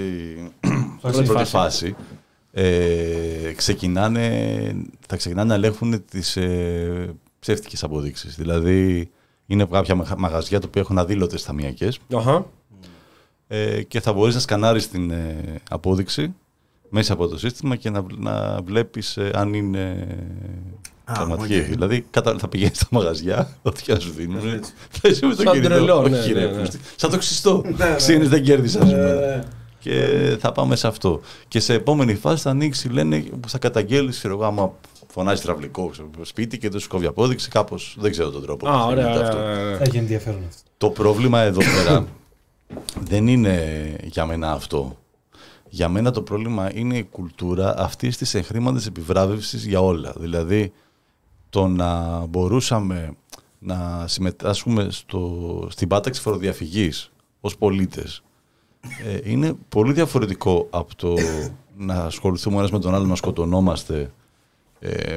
σε 1.12 1.22
πρώτη 1.22 1.44
φάση. 1.46 1.96
Φάση, 2.56 2.68
ε, 3.48 3.52
ξεκινάνε, 3.56 4.76
θα 5.08 5.16
ξεκινάνε 5.16 5.48
να 5.48 5.54
ελέγχουν 5.54 6.06
τις 6.06 6.38
ε, 6.38 7.16
ψεύτικες 7.40 7.84
αποδείξεις. 7.84 8.36
Δηλαδή, 8.36 9.10
είναι 9.46 9.66
κάποια 9.72 9.96
μαγα- 9.96 10.18
μαγαζιά 10.18 10.60
τα 10.60 10.66
οποία 10.68 10.82
έχουν 10.82 10.98
αδήλωτες 10.98 11.44
ταμιακές 11.44 12.00
Αχα. 12.16 12.46
ε, 13.48 13.82
και 13.84 14.00
θα 14.02 14.14
μπορείς 14.14 14.34
να 14.34 14.40
σκανάρεις 14.40 14.90
την 14.90 15.12
ε, 15.12 15.36
απόδειξη 15.70 16.34
μέσα 16.90 17.14
από 17.14 17.28
το 17.28 17.38
σύστημα 17.38 17.76
και 17.76 17.90
να, 17.90 18.02
βλ- 18.02 18.20
να 18.20 18.62
βλέπεις 18.62 19.18
ε, 19.18 19.32
αν 19.34 19.54
είναι 19.54 20.08
Α, 21.04 21.14
πραγματική. 21.14 21.60
οκ. 21.60 21.66
Δηλαδή, 21.66 22.06
κατα... 22.12 22.36
θα 22.40 22.48
πηγαίνεις 22.48 22.78
στα 22.78 22.88
μαγαζιά, 22.92 23.58
ό,τι 23.62 23.82
και 23.84 23.94
να 23.94 24.00
σου 24.00 24.12
δίνουν. 24.12 24.50
Έτσι. 24.54 24.74
Θα 24.90 25.10
είσαι 25.10 25.26
με 25.26 25.36
το 25.36 25.42
Σαν 25.42 25.54
κινητό. 25.54 25.70
τρελός, 25.70 26.08
ναι, 26.08 26.18
Όχι, 26.20 26.34
ναι, 26.34 26.40
ρε, 26.46 26.52
ναι. 26.52 26.68
Σαν 26.96 27.10
το 27.10 27.18
ξυστό. 27.18 27.64
ναι. 27.78 27.96
Ξύνεις 27.96 28.30
δεν 28.30 28.44
κέρδισα 28.44 28.86
σήμερα. 28.86 29.24
Ε, 29.34 29.44
Και 29.86 30.38
θα 30.40 30.52
πάμε 30.52 30.76
σε 30.76 30.88
αυτό. 30.88 31.22
Και 31.48 31.60
σε 31.60 31.74
επόμενη 31.74 32.16
φάση 32.16 32.42
θα 32.42 32.50
ανοίξει, 32.50 32.90
λένε, 32.90 33.20
που 33.20 33.50
θα 33.50 33.58
καταγγέλεις, 33.58 34.18
ξέρω 34.18 34.34
εγώ, 34.34 34.44
άμα 34.44 34.74
φωνάζει 35.08 35.42
τραυλικό 35.42 35.88
ξέρω, 35.88 36.10
σπίτι 36.22 36.58
και 36.58 36.70
δεν 36.70 36.80
σου 36.80 36.88
κόβει 36.88 37.06
απόδειξη, 37.06 37.50
κάπως 37.50 37.96
δεν 38.00 38.12
ξέρω 38.12 38.30
τον 38.30 38.42
τρόπο. 38.42 38.70
Α, 38.70 38.72
που 38.72 38.88
ωραία, 38.88 38.94
γίνεται 38.94 39.18
ωραία, 39.18 39.28
αυτό. 39.28 39.38
ωραία, 39.38 39.62
ωραία. 39.62 39.78
Θα 39.78 39.84
έχει 39.84 39.98
ενδιαφέρον 39.98 40.44
αυτό. 40.48 40.62
Το 40.78 40.90
πρόβλημα 40.90 41.42
εδώ 41.42 41.60
πέρα 41.60 42.08
δεν 43.10 43.28
είναι 43.28 43.96
για 44.04 44.26
μένα 44.26 44.52
αυτό. 44.52 44.98
Για 45.70 45.90
μένα 45.90 46.12
το 46.12 46.22
πρόβλημα 46.22 46.72
είναι 46.74 46.98
η 46.98 47.04
κουλτούρα 47.04 47.74
αυτής 47.78 48.18
της 48.18 48.34
εγχρήματη 48.34 48.84
επιβράβευσης 48.88 49.66
για 49.66 49.80
όλα. 49.80 50.14
Δηλαδή, 50.18 50.74
το 51.50 51.68
να 51.68 52.20
μπορούσαμε 52.26 53.16
να 53.60 54.04
συμμετάσχουμε 54.08 54.88
στο, 54.90 55.68
στην 55.72 55.88
πάταξη 55.88 56.22
φοροδιαφυγής 56.22 57.12
ως 57.40 57.58
πολίτες 57.58 58.24
ε, 59.06 59.20
είναι 59.32 59.54
πολύ 59.70 59.94
διαφορετικό 59.94 60.68
από 60.70 60.96
το 60.96 61.14
να 61.78 61.94
ασχοληθούμε 61.94 62.58
ένας 62.58 62.72
με 62.72 62.80
τον 62.80 62.96
άλλο 62.96 63.06
να 63.06 63.16
σκοτωνόμαστε 63.16 64.12
ε, 64.80 65.16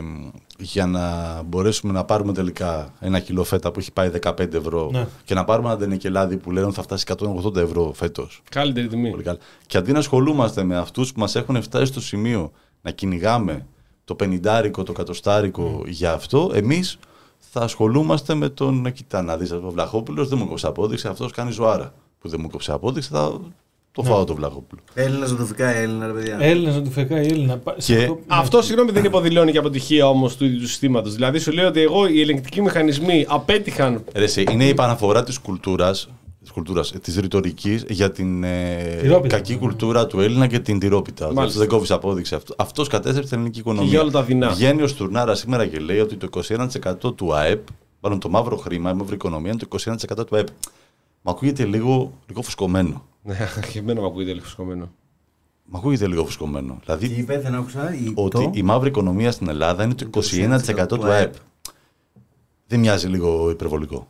για 0.59 0.87
να 0.87 1.43
μπορέσουμε 1.43 1.93
να 1.93 2.05
πάρουμε 2.05 2.33
τελικά 2.33 2.93
ένα 3.01 3.21
κιλό 3.21 3.45
φέτα 3.45 3.71
που 3.71 3.79
έχει 3.79 3.93
πάει 3.93 4.11
15 4.23 4.55
ευρώ 4.55 4.89
Ναι. 4.93 5.07
και 5.25 5.35
να 5.35 5.45
πάρουμε 5.45 5.69
ένα 5.69 5.79
τενεκελάδι 5.79 6.37
που 6.37 6.51
λένε 6.51 6.67
ότι 6.67 6.75
θα 6.75 6.83
φτάσει 6.83 7.05
180 7.45 7.57
ευρώ 7.57 7.93
φέτος. 7.95 8.43
Καλύτερη 8.51 8.87
τιμή. 8.89 9.11
Πολύ 9.11 9.23
καλά. 9.23 9.39
Και 9.67 9.79
αντί 9.79 9.93
να 9.93 9.99
ασχολούμαστε 9.99 10.63
με 10.63 10.77
αυτούς 10.77 11.13
που 11.13 11.21
μας 11.21 11.35
έχουν 11.37 11.63
φτάσει 11.63 11.87
στο 11.87 12.01
σημείο 12.01 12.51
να 12.83 12.91
κυνηγάμε 12.91 13.67
το 14.05 14.15
πενιντάρικο, 14.15 14.83
το 14.83 14.93
κατοστάρικο 14.93 15.83
για 15.87 16.13
αυτό, 16.13 16.51
εμείς 16.55 16.99
θα 17.39 17.61
ασχολούμαστε 17.61 18.35
με 18.35 18.49
τον. 18.49 18.93
Κοίτα, 18.93 19.23
να 19.23 19.37
δεις 19.37 19.53
ο 19.53 19.71
Βλαχόπουλος 19.71 20.29
δεν 20.29 20.39
μου 20.39 20.49
κόψε 20.49 20.67
απόδειξη, 20.67 21.09
αυτός 21.09 21.33
κάνει 21.33 21.51
ζωάρα. 21.53 21.95
Που 22.19 22.29
δεν 22.29 22.41
μου 22.43 22.49
κόψε 22.49 22.73
απόδειξη, 22.73 23.09
θα 23.13 23.41
το 24.03 24.11
φάω 24.11 24.25
το 24.25 24.35
Βλαχόπουλο. 24.35 24.81
Έλληνα 24.95 25.27
ζωντοφικά 25.27 25.69
Έλληνα, 25.69 26.07
ρε 26.07 26.13
παιδιά. 26.13 26.37
Έλληνα 26.41 26.73
να 26.73 26.83
του 26.83 26.91
φεκάει 26.91 27.27
Έλληνα. 27.27 27.57
Πα- 27.57 27.75
σε 27.79 27.95
Και 27.95 28.01
αυτό- 28.01 28.15
ναι. 28.15 28.21
Αυτό 28.27 28.63
συγγνώμη 28.63 28.91
δεν 28.91 29.05
υποδηλώνει 29.05 29.53
και 29.53 29.59
αποτυχία 29.59 30.09
όμως 30.09 30.37
του 30.37 30.45
ίδιου 30.45 30.59
του 30.61 30.67
συστήματος. 30.69 31.15
Δηλαδή 31.15 31.39
σου 31.39 31.53
λέει 31.53 31.65
ότι 31.65 31.81
εγώ 31.81 32.07
οι 32.07 32.21
ελεγκτικοί 32.21 32.63
μηχανισμοί 32.63 33.25
απέτυχαν. 33.29 34.05
Ρε, 34.15 34.25
εσύ, 34.25 34.45
είναι 34.51 34.65
η 34.65 34.69
επαναφορά 34.69 35.23
της 35.25 35.39
κουλτούρας. 35.39 36.09
Της 36.41 36.51
κουλτούρας, 36.51 36.93
της 37.03 37.17
ρητορικής 37.17 37.85
για 37.89 38.11
την 38.11 38.45
ε, 38.45 38.99
Τυρόπιτα. 39.01 39.37
κακή 39.37 39.57
κουλτούρα 39.57 40.07
του 40.07 40.21
Έλληνα 40.21 40.47
και 40.47 40.59
την 40.59 40.79
τυρόπιτα. 40.79 41.27
Ότι 41.27 41.35
Μάλιστα. 41.35 41.59
δεν 41.59 41.69
κόβεις 41.69 41.91
απόδειξη. 41.91 42.35
Αυτό, 42.35 42.55
αυτός 42.59 42.89
κατέστρεψε 42.89 43.29
την 43.29 43.39
ελληνική 43.39 43.59
οικονομία. 43.59 43.89
για 43.89 44.01
όλα 44.01 44.11
τα 44.11 44.23
δεινά. 44.23 44.49
Βγαίνει 44.49 44.83
ο 44.83 44.87
Στουρνάρα 44.87 45.35
σήμερα 45.35 45.67
και 45.67 45.79
λέει 45.79 45.99
ότι 45.99 46.17
το 46.17 46.27
21% 46.27 47.15
του 47.15 47.35
ΑΕΠ, 47.35 47.67
μάλλον 48.01 48.19
το 48.21 48.29
μαύρο 48.29 48.57
χρήμα, 48.57 48.91
η 48.91 48.95
μαύρη 48.95 49.15
οικονομία 49.15 49.51
είναι 49.51 49.61
το 49.61 49.67
21% 50.21 50.27
του 50.27 50.37
ΑΕΠ. 50.37 50.47
Μ' 51.23 51.29
ακούγεται 51.29 51.65
λίγο, 51.65 52.13
λίγο 52.29 52.43
φουσκωμένο. 52.43 53.05
Ναι, 53.29 53.49
και 53.73 53.79
εμένα 53.79 54.01
μου 54.01 54.07
ακούγεται 54.07 54.33
λίγο 54.33 54.45
φουσκωμένο. 54.45 54.91
Μ' 55.65 55.77
ακούγεται 55.77 56.07
λίγο 56.07 56.25
φουσκωμένο. 56.25 56.73
Τι 56.75 56.81
Δηλαδή 56.85 57.07
είπε, 57.21 57.39
δεν 57.41 57.55
άκουσα. 57.55 57.95
η- 57.95 58.13
ότι 58.15 58.37
το- 58.45 58.51
η 58.55 58.63
μαύρη 58.63 58.89
οικονομία 58.89 59.31
στην 59.33 59.49
Ελλάδα 59.49 59.85
είναι 59.85 59.95
το 59.95 60.05
21% 60.05 60.87
του 60.99 61.07
ΑΕΠ. 61.07 61.35
Δεν 62.67 62.79
μοιάζει 62.81 63.07
λίγο 63.07 63.51
υπερβολικό. 63.51 64.09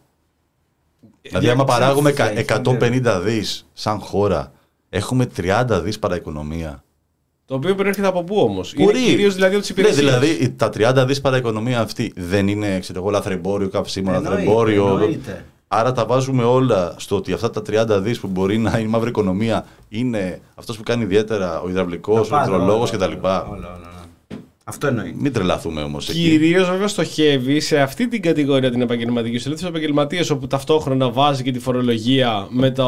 Δηλαδή, 1.22 1.48
άμα 1.48 1.64
ξέρω, 1.64 1.78
παράγουμε 1.78 2.12
θα 2.12 2.28
έχει, 2.30 2.38
150 2.38 3.20
δις 3.20 3.66
σαν 3.72 3.98
χώρα, 3.98 4.52
έχουμε 4.88 5.26
30 5.26 5.80
δις 5.80 5.98
παραοικονομία. 5.98 6.84
Το 7.44 7.54
οποίο 7.54 7.74
προέρχεται 7.74 8.06
από 8.06 8.24
πού 8.24 8.36
όμω. 8.40 8.60
Μπορεί. 8.76 9.04
Κυρίω 9.04 9.30
δηλαδή 9.30 9.54
από 9.54 9.64
τι 9.64 9.72
Ναι, 9.72 9.80
υπηρεσίε. 9.80 10.04
δηλαδή 10.04 10.50
τα 10.50 10.68
30 10.70 11.04
δις 11.06 11.20
παραοικονομία 11.20 11.80
αυτή 11.80 12.12
δεν 12.16 12.48
είναι 12.48 12.78
ξέρω 12.78 12.98
εγώ, 12.98 13.10
λαθρεμπόριο, 13.10 13.68
καυσίμων, 13.68 14.14
Εννοείται, 14.14 14.36
λαθρεμπόριο. 14.36 14.86
εννοείται. 14.88 15.44
Άρα 15.68 15.92
τα 15.92 16.06
βάζουμε 16.06 16.44
όλα 16.44 16.94
στο 16.96 17.16
ότι 17.16 17.32
αυτά 17.32 17.50
τα 17.50 17.62
30 17.66 18.00
δις 18.02 18.20
που 18.20 18.26
μπορεί 18.26 18.58
να 18.58 18.78
είναι 18.78 18.88
μαύρη 18.88 19.08
οικονομία 19.08 19.64
είναι 19.88 20.40
αυτός 20.54 20.76
που 20.76 20.82
κάνει 20.82 21.02
ιδιαίτερα 21.02 21.60
ο 21.60 21.68
υδραυλικός, 21.68 22.18
ο 22.26 22.30
Τα 22.30 22.36
πάντα, 22.36 22.50
υδρολόγος 22.50 22.92
όλα, 22.92 23.06
κτλ. 23.06 23.16
όλα, 23.24 23.42
όλα, 23.42 23.56
όλα. 23.56 23.97
Αυτό 24.70 24.86
εννοεί. 24.86 25.14
Μην 25.18 25.32
τρελαθούμε 25.32 25.82
όμως 25.82 26.08
εκεί. 26.08 26.18
Κυρίως 26.18 26.70
βέβαια 26.70 26.88
στοχεύει 26.88 27.60
σε 27.60 27.78
αυτή 27.80 28.08
την 28.08 28.22
κατηγορία 28.22 28.70
την 28.70 28.80
επαγγελματική. 28.80 29.34
Στους 29.34 29.46
ελεύθερου 29.46 29.70
επαγγελματίες 29.70 30.30
όπου 30.30 30.46
ταυτόχρονα 30.46 31.10
βάζει 31.10 31.42
και 31.42 31.50
τη 31.52 31.58
φορολογία 31.58 32.46
με, 32.50 32.70
το, 32.70 32.86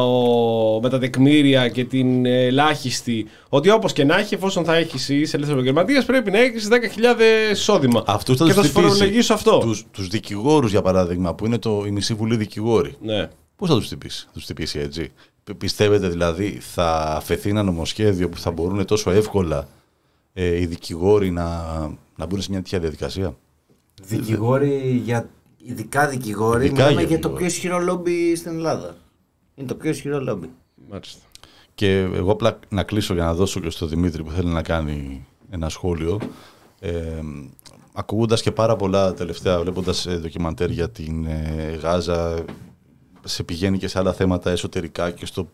με 0.81 0.89
τα 0.89 0.99
τεκμήρια 0.99 1.67
και 1.69 1.83
την 1.85 2.25
ελάχιστη. 2.25 3.25
Ότι 3.49 3.69
όπως 3.69 3.93
και 3.93 4.03
να 4.03 4.17
έχει, 4.19 4.33
εφόσον 4.33 4.65
θα 4.65 4.75
έχεις 4.75 5.09
είσαι 5.09 5.35
ελεύθερο 5.35 5.59
επαγγελματίας, 5.59 6.05
πρέπει 6.05 6.31
να 6.31 6.39
έχεις 6.39 6.67
10.000 6.71 7.51
εισόδημα. 7.51 8.03
Αυτούς 8.07 8.37
θα 8.37 8.45
και 8.45 8.53
τους 8.53 8.61
θα 8.61 8.67
σου 8.67 8.73
χτυπήσει. 8.73 8.95
φορολογήσω 8.97 9.33
αυτό. 9.33 9.57
Τους, 9.57 9.85
τους 9.91 10.07
δικηγόρους 10.07 10.71
για 10.71 10.81
παράδειγμα 10.81 11.35
που 11.35 11.45
είναι 11.45 11.57
το, 11.57 11.83
η 11.87 11.91
μισή 11.91 12.13
βουλή 12.13 12.35
δικηγόροι. 12.35 12.95
Ναι. 13.01 13.27
Πώς 13.55 13.69
θα 13.69 13.75
τους 13.75 13.85
χτυπήσει, 13.85 14.23
θα 14.25 14.31
τους 14.33 14.43
χτυπήσει 14.43 14.79
έτσι; 14.79 15.11
Πι- 15.43 15.55
Πιστεύετε 15.55 16.07
δηλαδή 16.07 16.57
θα 16.61 17.13
αφαιθεί 17.17 17.49
ένα 17.49 17.63
νομοσχέδιο 17.63 18.29
που 18.29 18.37
θα 18.37 18.51
μπορούν 18.51 18.85
τόσο 18.85 19.11
εύκολα 19.11 19.67
ε, 20.33 20.59
οι 20.59 20.65
δικηγόροι 20.65 21.31
να, 21.31 21.65
να 22.15 22.25
μπουν 22.25 22.41
σε 22.41 22.51
μια 22.51 22.59
τέτοια 22.61 22.79
διαδικασία. 22.79 23.37
Δικηγόροι, 24.03 25.01
για, 25.03 25.29
ειδικά 25.57 26.07
δικηγόροι, 26.07 26.65
Ειδικά 26.65 26.83
μιλάμε 26.83 26.99
για 27.01 27.09
για 27.09 27.19
το 27.19 27.27
δικηγόροι. 27.29 27.37
πιο 27.37 27.45
ισχυρό 27.45 27.79
λόμπι 27.79 28.35
στην 28.35 28.51
Ελλάδα. 28.51 28.97
Είναι 29.55 29.67
το 29.67 29.75
πιο 29.75 29.89
ισχυρό 29.89 30.19
λόμπι. 30.19 30.49
Μάλιστα. 30.89 31.19
Και 31.75 31.97
εγώ 31.99 32.31
απλά 32.31 32.59
να 32.69 32.83
κλείσω 32.83 33.13
για 33.13 33.23
να 33.23 33.33
δώσω 33.33 33.59
και 33.59 33.69
στο 33.69 33.85
Δημήτρη 33.85 34.23
που 34.23 34.31
θέλει 34.31 34.49
να 34.49 34.61
κάνει 34.61 35.25
ένα 35.49 35.69
σχόλιο. 35.69 36.19
Ε, 36.79 37.21
Ακούγοντας 37.93 38.41
και 38.41 38.51
πάρα 38.51 38.75
πολλά 38.75 39.13
τελευταία, 39.13 39.59
βλέποντας 39.59 40.07
ντοκιμαντέρ 40.19 40.69
για 40.69 40.89
την 40.89 41.25
ε, 41.25 41.79
Γάζα, 41.81 42.43
σε 43.23 43.43
πηγαίνει 43.43 43.77
και 43.77 43.87
σε 43.87 43.99
άλλα 43.99 44.13
θέματα 44.13 44.51
εσωτερικά 44.51 45.11
και 45.11 45.25
στο, 45.25 45.49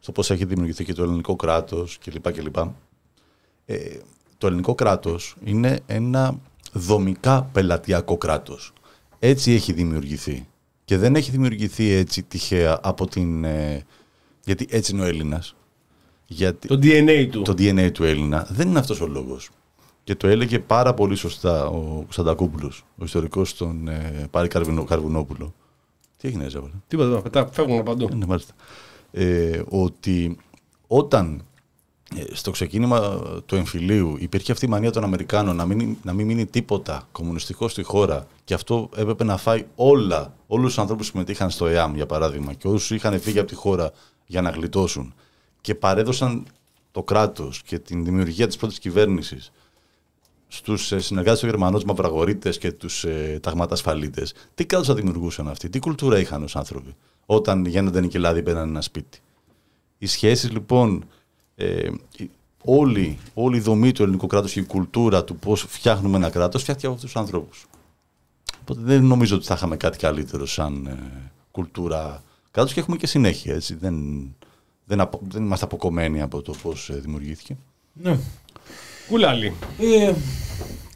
στο 0.00 0.12
πώς 0.12 0.30
έχει 0.30 0.44
δημιουργηθεί 0.44 0.84
και 0.84 0.92
το 0.92 1.02
ελληνικό 1.02 1.36
κράτος 1.36 1.98
κλπ. 2.04 2.56
Κλπ. 3.66 3.76
Ε, 3.78 4.00
το 4.38 4.46
ελληνικό 4.46 4.74
κράτος 4.74 5.36
είναι 5.44 5.80
ένα 5.86 6.38
δομικά 6.72 7.42
πελατειακό 7.42 8.16
κράτος. 8.16 8.72
Έτσι 9.18 9.52
έχει 9.52 9.72
δημιουργηθεί. 9.72 10.46
Και 10.84 10.96
δεν 10.98 11.16
έχει 11.16 11.30
δημιουργηθεί 11.30 11.90
έτσι 11.90 12.22
τυχαία 12.22 12.80
από 12.82 13.06
την... 13.06 13.44
ε, 13.44 13.84
γιατί 14.44 14.66
έτσι 14.70 14.92
είναι 14.92 15.02
ο 15.02 15.06
Έλληνας. 15.06 15.56
Γιατί 16.26 16.68
Το 16.68 16.74
DNA 16.82 17.28
του. 17.30 17.42
το 17.42 17.52
DNA 17.52 17.90
του 17.92 18.04
Έλληνα 18.04 18.46
δεν 18.50 18.68
είναι 18.68 18.78
αυτός 18.78 19.00
ο 19.00 19.06
λόγος. 19.06 19.50
Και 20.04 20.14
το 20.14 20.26
έλεγε 20.28 20.58
πάρα 20.58 20.94
πολύ 20.94 21.14
σωστά 21.16 21.66
ο 21.66 21.80
Κωνσταντακόπουλος, 21.80 22.84
ο 22.98 23.04
ιστορικός 23.04 23.56
των 23.56 23.88
ε, 23.88 24.26
Πάρη 24.30 24.48
Καρβουνο- 24.48 24.84
Καρβουνόπουλο. 24.84 25.54
Τι 26.16 26.28
έγινε, 26.28 26.48
Ζάβολα. 26.48 26.72
Τίποτα 26.88 27.08
εδώ. 27.08 27.20
Πετά, 27.22 27.48
φεύγουν 27.52 27.82
παντού. 27.82 28.08
Ναι, 28.14 28.26
μάλιστα. 28.26 28.52
Ε, 29.10 29.62
ότι 29.68 30.36
όταν 30.86 31.34
ε, 31.34 31.55
στο 32.32 32.50
ξεκίνημα 32.50 33.20
του 33.46 33.56
εμφυλίου 33.56 34.16
υπήρχε 34.18 34.52
αυτή 34.52 34.64
η 34.64 34.68
μανία 34.68 34.90
των 34.90 35.04
Αμερικάνων 35.04 35.56
να 35.56 35.66
μην, 35.66 35.96
να 36.02 36.12
μην 36.12 36.26
μείνει 36.26 36.46
τίποτα 36.46 37.08
κομμουνιστικό 37.12 37.68
στη 37.68 37.82
χώρα 37.82 38.26
και 38.44 38.54
αυτό 38.54 38.90
έπρεπε 38.96 39.24
να 39.24 39.36
φάει 39.36 39.64
όλα, 39.74 40.34
όλους 40.46 40.66
τους 40.66 40.78
ανθρώπους 40.78 41.06
που 41.06 41.12
συμμετείχαν 41.12 41.50
στο 41.50 41.66
ΕΑΜ 41.66 41.94
για 41.94 42.06
παράδειγμα 42.06 42.52
και 42.52 42.68
όσους 42.68 42.90
είχαν 42.90 43.20
φύγει 43.20 43.38
από 43.38 43.48
τη 43.48 43.54
χώρα 43.54 43.92
για 44.26 44.42
να 44.42 44.50
γλιτώσουν 44.50 45.14
και 45.60 45.74
παρέδωσαν 45.74 46.46
το 46.92 47.02
κράτος 47.02 47.62
και 47.62 47.78
την 47.78 48.04
δημιουργία 48.04 48.46
της 48.46 48.56
πρώτης 48.56 48.78
κυβέρνησης 48.78 49.52
στους 50.48 50.92
ε, 50.92 51.00
συνεργάτες 51.00 51.40
των 51.40 51.48
Γερμανών, 51.48 51.74
τους 51.74 51.84
μαυραγορείτες 51.84 52.58
και 52.58 52.72
τους 52.72 53.04
ε, 53.04 53.38
ταγματασφαλίτες, 53.42 54.34
τι 54.54 54.64
κράτος 54.64 54.86
θα 54.86 54.94
δημιουργούσαν 54.94 55.48
αυτοί, 55.48 55.68
τι 55.68 55.78
κουλτούρα 55.78 56.18
είχαν 56.18 56.42
ως 56.42 56.56
άνθρωποι 56.56 56.94
όταν 57.26 57.64
γίνονταν 57.64 58.04
οι 58.04 58.08
κελάδοι 58.08 58.42
πέραν 58.42 58.68
ένα 58.68 58.80
σπίτι. 58.80 59.18
Οι 59.98 60.06
σχέσεις 60.06 60.50
λοιπόν, 60.50 61.04
ε, 61.56 61.90
η- 62.16 62.30
όλη, 62.64 63.18
όλη 63.34 63.56
η 63.56 63.60
δομή 63.60 63.92
του 63.92 64.02
ελληνικού 64.02 64.26
κράτους 64.26 64.52
και 64.52 64.60
η 64.60 64.64
κουλτούρα 64.64 65.24
του 65.24 65.36
πώς 65.36 65.64
φτιάχνουμε 65.68 66.16
ένα 66.16 66.30
κράτος 66.30 66.62
φτιάχτηκε 66.62 66.86
από 66.88 66.96
αυτούς 66.96 67.12
τους 67.12 67.20
ανθρώπους. 67.20 67.66
Οπότε 68.60 68.80
δεν 68.82 69.04
νομίζω 69.04 69.36
ότι 69.36 69.44
θα 69.46 69.54
είχαμε 69.54 69.76
κάτι 69.76 69.98
καλύτερο 69.98 70.46
σαν 70.46 70.86
ε, 70.86 71.30
κουλτούρα 71.50 72.22
κράτους 72.50 72.72
και 72.72 72.80
έχουμε 72.80 72.96
και 72.96 73.06
συνέχεια 73.06 73.54
έτσι. 73.54 73.74
Δεν, 73.74 73.96
δεν, 74.84 75.00
απο- 75.00 75.20
δεν 75.28 75.42
είμαστε 75.42 75.64
αποκομμένοι 75.64 76.22
από 76.22 76.42
το 76.42 76.54
πώς 76.62 76.90
ε, 76.90 76.94
δημιουργήθηκε. 76.94 77.56
Ναι. 77.92 78.18
Κουλάλι. 79.08 79.52
Ε, 79.78 80.12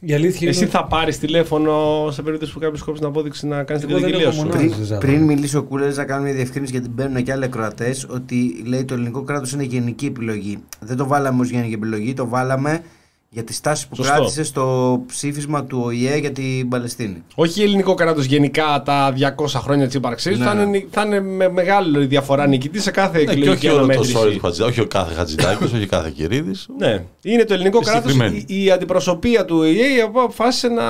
η 0.01 0.13
αλήθεια 0.15 0.49
Εσύ 0.49 0.61
είναι... 0.61 0.71
θα 0.71 0.85
πάρεις 0.85 1.19
τηλέφωνο 1.19 2.09
σε 2.11 2.23
περίπτωση 2.23 2.53
που 2.53 2.59
κάποιος 2.59 2.83
κόψει 2.83 3.01
την 3.01 3.11
απόδειξη 3.11 3.47
να 3.47 3.63
κάνεις 3.63 3.83
την 3.83 3.91
Εγώ 3.91 4.01
δεν 4.01 4.11
καταγγελία 4.11 4.39
έχω 4.41 4.47
σου. 4.47 4.47
μονάδα. 4.59 4.75
Πριν, 4.75 4.85
Ζάβα. 4.87 5.01
πριν 5.01 5.23
μιλήσει 5.23 5.57
ο 5.57 5.63
Κούλερ, 5.63 5.95
να 5.97 6.05
κάνουμε 6.05 6.27
μια 6.29 6.37
διευκρίνηση 6.37 6.73
γιατί 6.73 6.89
μπαίνουν 6.89 7.23
και 7.23 7.33
άλλοι 7.33 7.45
ακροατές 7.45 8.07
ότι 8.11 8.63
λέει 8.67 8.85
το 8.85 8.95
ελληνικό 8.95 9.23
κράτος 9.23 9.53
είναι 9.53 9.63
γενική 9.63 10.07
επιλογή. 10.07 10.59
Δεν 10.81 10.97
το 10.97 11.07
βάλαμε 11.07 11.41
ως 11.41 11.51
γενική 11.51 11.73
επιλογή, 11.75 12.15
το 12.15 12.29
βάλαμε 12.29 12.83
για 13.33 13.45
τη 13.45 13.53
στάση 13.53 13.89
που 13.89 13.95
Σωστό. 13.95 14.13
κράτησε 14.13 14.43
στο 14.43 15.01
ψήφισμα 15.07 15.65
του 15.65 15.81
ΟΗΕ 15.85 16.17
για 16.17 16.33
την 16.33 16.69
Παλαιστίνη. 16.69 17.23
Όχι 17.35 17.63
ελληνικό 17.63 17.95
κράτος 17.95 18.25
γενικά 18.25 18.83
τα 18.85 19.13
200 19.37 19.47
χρόνια 19.61 19.87
της 19.87 19.95
ύπαρξής 19.95 20.33
του. 20.33 20.39
Ναι. 20.39 20.45
Θα, 20.45 20.53
είναι, 20.53 20.65
νι- 20.65 20.87
θα 20.91 21.03
είναι 21.03 21.21
με 21.21 21.49
μεγάλη 21.49 22.07
διαφορά 22.07 22.47
νικητή 22.47 22.81
σε 22.81 22.91
κάθε 22.91 23.19
Ναι, 23.19 23.25
και 23.25 23.31
εκλογική 23.31 23.51
όχι 23.57 23.67
όλο 23.67 23.75
το 23.77 23.83
αναμέτρηση. 23.83 24.13
σόρι 24.13 24.35
του 24.35 24.41
Χατζηδάκη, 24.41 24.71
όχι 24.73 24.81
ο 24.81 24.87
κάθε 24.87 25.15
Χατζηδάκης, 25.15 25.73
όχι 25.73 25.87
κάθε 25.87 26.11
Κυρίδης. 26.11 26.67
Ναι. 26.79 27.05
Είναι 27.23 27.45
το 27.45 27.55
ελληνικό 27.55 27.79
Και 27.79 27.85
κράτος. 27.85 28.13
συγκεκριμένη. 28.13 28.45
Η, 28.49 28.65
η 28.65 28.71
αντιπροσωπεία 28.71 29.45
του 29.45 29.57
ΟΗΕ 29.57 30.01
αποφάσισε 30.05 30.69
να 30.69 30.85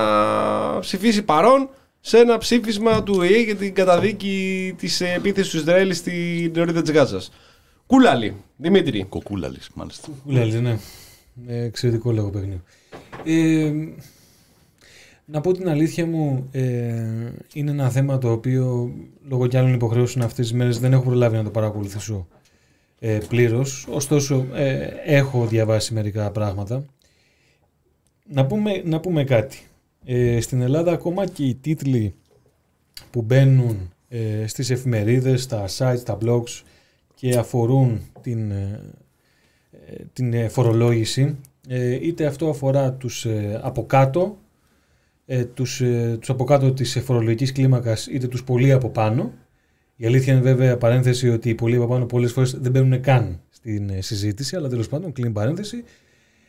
ψηφίσει 0.81 1.23
παρόν 1.23 1.69
σε 2.01 2.19
ένα 2.19 2.39
ψήφισμα 2.39 3.03
του 3.03 3.15
ΟΗΕ 3.19 3.39
για 3.43 3.57
την 3.57 3.75
καταδίκη 3.75 4.75
της 4.79 5.01
επίθεσης 5.01 5.51
του 5.53 5.57
Ισραήλ 5.59 5.95
στην 5.95 6.53
ορίδα 6.61 6.83
της 6.83 6.91
Γάζας. 6.93 7.31
Κούλαλη, 7.87 8.35
Δημήτρη. 8.57 9.07
Κοκούλαλης, 9.09 9.69
μάλιστα. 9.75 10.09
Κουλάλης, 10.27 10.55
ναι. 10.61 10.79
Ε, 11.47 11.63
εξαιρετικό 11.63 12.13
λόγο 12.13 12.31
παιχνίδι. 12.31 12.63
Ε, 13.25 13.73
να 15.25 15.41
πω 15.41 15.53
την 15.53 15.69
αλήθεια 15.69 16.07
μου, 16.07 16.49
ε, 16.51 17.33
είναι 17.53 17.71
ένα 17.71 17.91
θέμα 17.91 18.19
το 18.19 18.33
οποίο 18.33 18.93
λόγω 19.29 19.47
κι 19.47 19.57
άλλων 19.57 19.75
υποχρεώσεων 19.75 20.25
αυτές 20.25 20.49
τις 20.49 20.57
μέρες 20.57 20.79
δεν 20.79 20.93
έχω 20.93 21.03
προλάβει 21.03 21.37
να 21.37 21.45
το 21.45 21.51
παρακολουθήσω 21.51 22.27
ε, 22.99 23.19
πλήρως. 23.29 23.87
Ωστόσο, 23.91 24.47
ε, 24.55 24.89
έχω 25.05 25.47
διαβάσει 25.47 25.95
μερικά 25.95 26.31
πράγματα. 26.31 26.85
Να 28.27 28.47
πούμε, 28.47 28.83
να 28.85 29.01
πούμε 29.01 29.25
κάτι. 29.25 29.59
Ε, 30.05 30.41
στην 30.41 30.61
Ελλάδα 30.61 30.93
ακόμα 30.93 31.27
και 31.27 31.45
οι 31.45 31.55
τίτλοι 31.55 32.15
που 33.11 33.23
μπαίνουν 33.23 33.93
ε, 34.09 34.47
στις 34.47 34.71
εφημερίδες, 34.71 35.43
στα 35.43 35.65
sites, 35.79 36.03
τα 36.05 36.19
blogs 36.25 36.63
και 37.15 37.37
αφορούν 37.37 38.01
την, 38.23 38.51
ε, 38.51 38.55
ε, 38.55 38.81
την 40.13 40.33
ε, 40.33 40.49
φορολόγηση, 40.49 41.37
ε, 41.69 41.95
είτε 41.95 42.27
αυτό 42.27 42.49
αφορά 42.49 42.93
τους 42.93 43.25
ε, 43.25 43.61
από 43.63 43.87
κάτω, 43.87 44.39
ε, 45.27 45.45
τους, 45.45 45.81
ε, 45.81 46.17
τους 46.21 46.31
από 46.31 46.45
κάτω 46.45 46.73
της 46.73 46.97
ε, 46.97 47.01
φορολογικής 47.01 47.53
κλίμακας, 47.53 48.07
είτε 48.07 48.27
τους 48.27 48.45
πολύ 48.45 48.73
από 48.73 48.89
πάνω. 48.89 49.33
Η 49.97 50.07
αλήθεια 50.07 50.33
είναι 50.33 50.43
βέβαια 50.43 50.77
παρένθεση 50.77 51.29
ότι 51.29 51.49
οι 51.49 51.55
πολύ 51.55 51.77
από 51.77 51.87
πάνω 51.87 52.07
πολλές 52.07 52.33
φορές 52.33 52.59
δεν 52.61 52.73
μπαίνουν 52.73 53.01
καν 53.01 53.41
στην 53.51 53.91
ε, 53.91 54.01
συζήτηση, 54.01 54.57
αλλά 54.57 54.69
τέλος 54.69 54.89
πάντων 54.89 55.13
κλείνει 55.13 55.31
παρένθεση. 55.33 55.85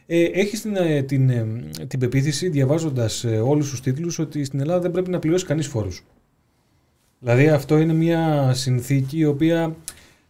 Ε, 0.05 0.23
έχει 0.23 0.57
την, 0.57 0.75
ε, 0.75 1.03
την, 1.03 1.29
ε, 1.29 1.45
την 1.87 1.99
πεποίθηση, 1.99 2.49
διαβάζοντας 2.49 3.23
ε, 3.23 3.39
όλους 3.39 3.69
τους 3.69 3.81
τίτλους, 3.81 4.19
ότι 4.19 4.43
στην 4.43 4.59
Ελλάδα 4.59 4.79
δεν 4.79 4.91
πρέπει 4.91 5.09
να 5.09 5.19
πληρώσει 5.19 5.45
κανείς 5.45 5.67
φόρους. 5.67 6.05
Δηλαδή 7.19 7.47
αυτό 7.49 7.77
είναι 7.77 7.93
μια 7.93 8.53
συνθήκη 8.53 9.17
η 9.17 9.25
οποία 9.25 9.75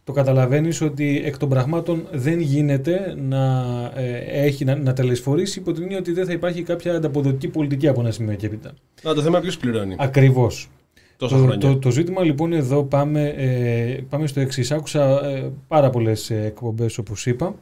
το 0.04 0.12
καταλαβαίνεις 0.12 0.80
ότι 0.80 1.22
εκ 1.24 1.38
των 1.38 1.48
πραγμάτων 1.48 2.06
δεν 2.12 2.40
γίνεται 2.40 3.14
να, 3.18 3.64
ε, 3.94 4.18
έχει, 4.44 4.64
να, 4.64 4.76
να 4.76 4.92
τελεσφορήσει 4.92 5.58
υπό 5.58 5.72
την 5.72 5.82
έννοια 5.82 5.98
ότι 5.98 6.12
δεν 6.12 6.26
θα 6.26 6.32
υπάρχει 6.32 6.62
κάποια 6.62 6.94
ανταποδοτική 6.94 7.48
πολιτική 7.48 7.88
από 7.88 8.00
ένα 8.00 8.10
σημείο 8.10 8.34
και 8.34 8.46
έπειτα. 8.46 8.72
Να 9.02 9.14
το 9.14 9.22
θέμα 9.22 9.40
ποιος 9.40 9.56
πληρώνει; 9.56 9.94
Ακριβώς. 9.98 10.70
Τόσα 11.16 11.36
το, 11.36 11.42
χρόνια. 11.42 11.58
το, 11.58 11.78
το 11.78 11.90
ζήτημα 11.90 12.22
λοιπόν 12.22 12.52
εδώ 12.52 12.84
πάμε, 12.84 13.28
ε, 13.28 14.00
πάμε 14.08 14.26
στο 14.26 14.40
εξής. 14.40 14.70
Άκουσα 14.70 15.24
ε, 15.24 15.50
πάρα 15.68 15.90
πολλές 15.90 16.30
ε, 16.30 16.44
εκπομπές 16.44 16.98
όπως 16.98 17.26
είπα 17.26 17.54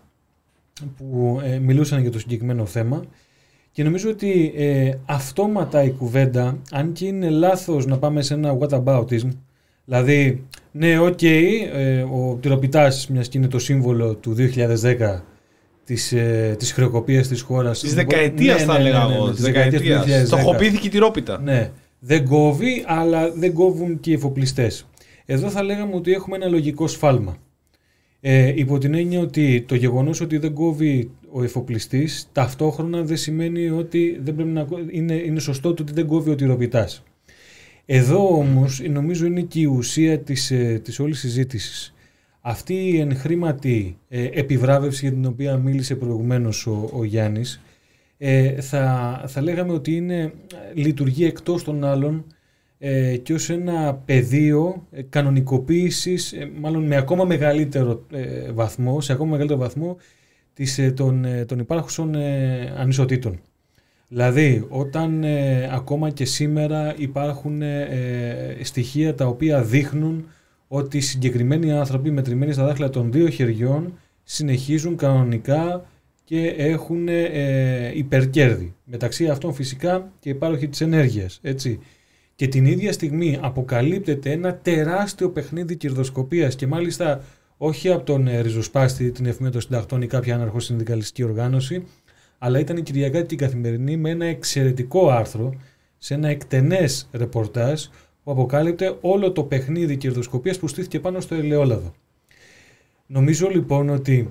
που 0.97 1.41
ε, 1.45 1.59
μιλούσαν 1.59 2.01
για 2.01 2.11
το 2.11 2.19
συγκεκριμένο 2.19 2.67
θέμα 2.67 3.05
και 3.73 3.83
νομίζω 3.83 4.11
ότι 4.11 4.53
ε, 4.57 4.91
αυτόματα 5.05 5.83
η 5.83 5.91
κουβέντα, 5.91 6.59
αν 6.71 6.93
και 6.93 7.07
είναι 7.07 7.31
λάθος 7.31 7.87
να 7.87 7.99
πάμε 7.99 8.23
σε 8.23 8.35
ένα 8.35 8.59
whataboutism, 8.61 9.29
δηλαδή, 9.91 10.45
ναι, 10.73 10.99
οκ, 10.99 11.23
ε, 11.23 12.03
ο 12.03 12.39
τυροπιτάς, 12.41 13.09
μιας 13.09 13.29
και 13.29 13.39
είναι 13.39 13.47
το 13.49 13.59
σύμβολο 13.59 14.15
του 14.15 14.33
2010 14.33 15.25
της, 15.85 16.13
ε, 16.13 16.55
της 16.59 16.73
χρεοκοπίας 16.73 17.29
της 17.29 17.41
χώρας. 17.41 17.81
Της 17.81 17.95
δεκαετίας 17.95 18.55
Ναι, 18.55 18.61
θα 18.61 18.73
ναι, 18.73 18.83
ναι, 18.83 18.89
έλεγα 18.89 19.07
ναι, 19.07 19.15
εγώ. 19.15 19.25
ναι, 19.25 19.31
Της 19.31 19.41
της 19.41 19.45
δεκαετίας 19.53 19.83
του 19.83 19.89
δεκαετίας. 19.89 20.23
2010. 20.23 20.27
Στοχοποιήθηκε 20.27 20.87
η 20.87 20.91
τυρόπιτα. 20.91 21.41
Ναι, 21.41 21.71
δεν 21.99 22.25
κόβει, 22.29 22.85
αλλά 22.87 23.31
δεν 23.31 23.53
κόβουν 23.53 24.01
και 24.01 24.11
οι 24.11 24.15
εφοπλιστές. 24.15 24.87
Εδώ 25.27 25.49
θα 25.51 25.63
λέγαμε 25.63 25.95
ότι 25.95 26.13
έχουμε 26.13 26.37
ένα 26.37 26.47
λογικό 26.49 26.87
σφάλμα. 26.87 27.37
Ε, 28.21 28.53
υπό 28.57 28.79
την 28.79 28.95
έννοια 28.95 29.21
ότι 29.21 29.65
το 29.69 29.75
γεγονός 29.75 30.21
ότι 30.21 30.39
δεν 30.39 30.53
κόβει 30.55 31.11
ο 31.33 31.43
εφοπλιστής 31.43 32.29
ταυτόχρονα 32.33 33.03
δεν 33.03 33.17
σημαίνει 33.17 33.71
ότι 33.71 34.21
δεν 34.23 34.35
πρέπει 34.35 34.51
να, 34.51 34.63
κο- 34.65 34.79
είναι, 34.91 35.15
είναι 35.15 35.41
σωστό 35.41 35.75
το 35.75 35.83
ότι 35.83 35.93
δεν 35.93 36.07
κόβει 36.07 36.31
ο 36.31 36.35
τυροπιτάς. 36.35 37.03
Εδώ 37.93 38.37
όμως 38.37 38.81
νομίζω 38.81 39.27
είναι 39.27 39.41
και 39.41 39.61
η 39.61 39.65
ουσία 39.65 40.19
της, 40.19 40.51
ε, 40.51 40.81
της 40.85 40.99
όλης 40.99 41.19
συζήτησης. 41.19 41.95
Αυτή 42.41 42.75
η 42.75 42.99
ενχρήματη 42.99 43.99
ε, 44.09 44.25
επιβράβευση 44.33 45.07
για 45.07 45.15
την 45.15 45.25
οποία 45.25 45.57
μίλησε 45.57 45.95
προηγουμένως 45.95 46.67
ο, 46.67 46.91
ο 46.93 47.05
Γιάννης 47.05 47.61
ε, 48.19 48.61
θα, 48.61 49.25
θα 49.27 49.43
λέγαμε 49.43 49.73
ότι 49.73 49.97
είναι, 49.97 50.33
λειτουργεί 50.75 51.25
εκτός 51.25 51.65
των 51.65 51.85
άλλων 51.85 52.25
ε, 52.79 53.17
και 53.17 53.33
ως 53.33 53.51
ένα 53.51 53.95
πεδίο 53.95 54.87
ε, 54.91 55.03
κανονικοποίησης, 55.03 56.33
ε, 56.33 56.51
μάλλον 56.61 56.87
με 56.87 56.97
ακόμα 56.97 57.25
μεγαλύτερο 57.25 58.07
ε, 58.13 58.53
βαθμό, 58.53 59.01
σε 59.01 59.13
ακόμα 59.13 59.31
μεγαλύτερο 59.31 59.61
βαθμό 59.61 59.97
της, 60.55 60.79
ε, 60.79 60.91
των, 60.91 61.25
ε, 61.25 61.45
των 61.45 61.59
υπάρχουσων 61.59 62.15
ε, 62.15 62.75
ανισοτήτων. 62.77 63.41
Δηλαδή, 64.13 64.67
όταν 64.69 65.25
ε, 65.25 65.69
ακόμα 65.73 66.11
και 66.11 66.25
σήμερα 66.25 66.95
υπάρχουν 66.97 67.63
ε, 67.63 67.83
ε, 67.83 68.65
στοιχεία 68.65 69.15
τα 69.15 69.27
οποία 69.27 69.63
δείχνουν 69.63 70.27
ότι 70.69 71.01
συγκεκριμένοι 71.01 71.73
άνθρωποι 71.73 72.11
μετρημένοι 72.11 72.53
στα 72.53 72.65
δάχτυλα 72.65 72.91
των 72.91 73.13
δύο 73.13 73.29
χεριών 73.29 73.99
συνεχίζουν 74.23 74.97
κανονικά 74.97 75.85
και 76.25 76.47
έχουν 76.47 77.09
ε, 77.09 77.93
υπερκέρδη. 77.95 78.75
Μεταξύ 78.85 79.29
αυτών 79.29 79.53
φυσικά 79.53 80.13
και 80.19 80.29
υπάρχει 80.29 80.69
της 80.69 80.81
ενέργειας. 80.81 81.39
Έτσι. 81.43 81.79
Και 82.35 82.49
την 82.49 82.65
ίδια 82.65 82.93
στιγμή 82.93 83.39
αποκαλύπτεται 83.41 84.31
ένα 84.31 84.55
τεράστιο 84.55 85.31
παιχνίδι 85.31 85.77
κερδοσκοπίας 85.77 86.55
και 86.55 86.67
μάλιστα 86.67 87.25
όχι 87.57 87.91
από 87.91 88.05
τον 88.05 88.27
ε, 88.27 88.41
ριζοσπάστη, 88.41 89.11
την 89.11 89.27
εφημερίδα 89.27 89.51
των 89.51 89.61
συντακτών 89.61 90.03
ή 90.03 90.07
κάποια 90.07 90.35
αναρχοσυνδικαλιστική 90.35 91.23
οργάνωση, 91.23 91.87
αλλά 92.43 92.59
ήταν 92.59 92.77
η 92.77 92.83
Κυριακάτικη 92.83 93.37
Καθημερινή 93.37 93.97
με 93.97 94.11
ένα 94.11 94.25
εξαιρετικό 94.25 95.11
άρθρο 95.11 95.55
σε 95.99 96.15
ένα 96.15 96.29
εκτενές 96.29 97.09
ρεπορτάζ 97.13 97.85
που 98.25 98.31
αποκάλυπτε 98.31 98.97
όλο 99.01 99.33
το 99.33 99.43
παιχνίδι 99.43 99.97
κερδοσκοπίας 99.97 100.59
που 100.59 100.69
στήθηκε 100.69 101.01
πάνω 101.01 101.21
στο 101.21 101.35
ελαιόλαδο. 101.35 101.93
Νομίζω 103.07 103.49
λοιπόν 103.49 103.89
ότι 103.89 104.31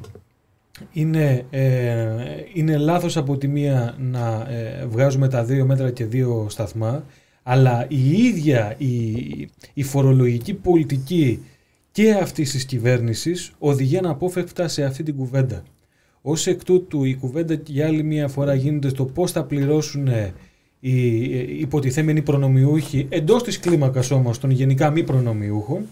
είναι, 0.92 1.46
ε, 1.50 2.08
είναι 2.54 2.78
λάθος 2.78 3.18
από 3.18 3.38
τη 3.38 3.48
μία 3.48 3.96
να 4.00 4.48
ε, 4.50 4.86
βγάζουμε 4.86 5.28
τα 5.28 5.44
δύο 5.44 5.66
μέτρα 5.66 5.92
και 5.92 6.06
δύο 6.06 6.46
σταθμά, 6.50 7.04
αλλά 7.44 7.86
η 7.90 8.12
ίδια 8.12 8.76
η, 8.78 8.90
η 9.74 9.84
φορολογική 9.84 10.54
πολιτική 10.54 11.44
και 11.92 12.14
αυτής 12.14 12.52
της 12.52 12.66
κυβέρνησης 12.66 13.52
οδηγεί 13.60 13.98
αναπόφευκτα 13.98 14.68
σε 14.68 14.84
αυτή 14.84 15.04
την 15.04 15.16
κουβέντα. 15.16 15.64
Ω 16.22 16.32
εκ 16.46 16.64
τούτου, 16.64 17.04
η 17.04 17.16
κουβέντα 17.16 17.62
για 17.66 17.88
άλλη 17.88 18.04
μία 18.04 18.28
φορά 18.28 18.54
γίνεται 18.54 18.90
στο 18.90 19.06
πώς 19.06 19.32
θα 19.32 19.44
πληρώσουν 19.44 20.08
ε, 20.08 20.34
οι 20.80 21.24
ε, 21.38 21.46
υποτιθέμενοι 21.60 22.22
προνομιούχοι 22.22 23.06
εντός 23.10 23.44
της 23.44 23.60
κλίμακας 23.60 24.12
όμως 24.12 24.40
των 24.40 24.50
γενικά 24.50 24.90
μη 24.92 25.04
προνομιούχων, 25.04 25.86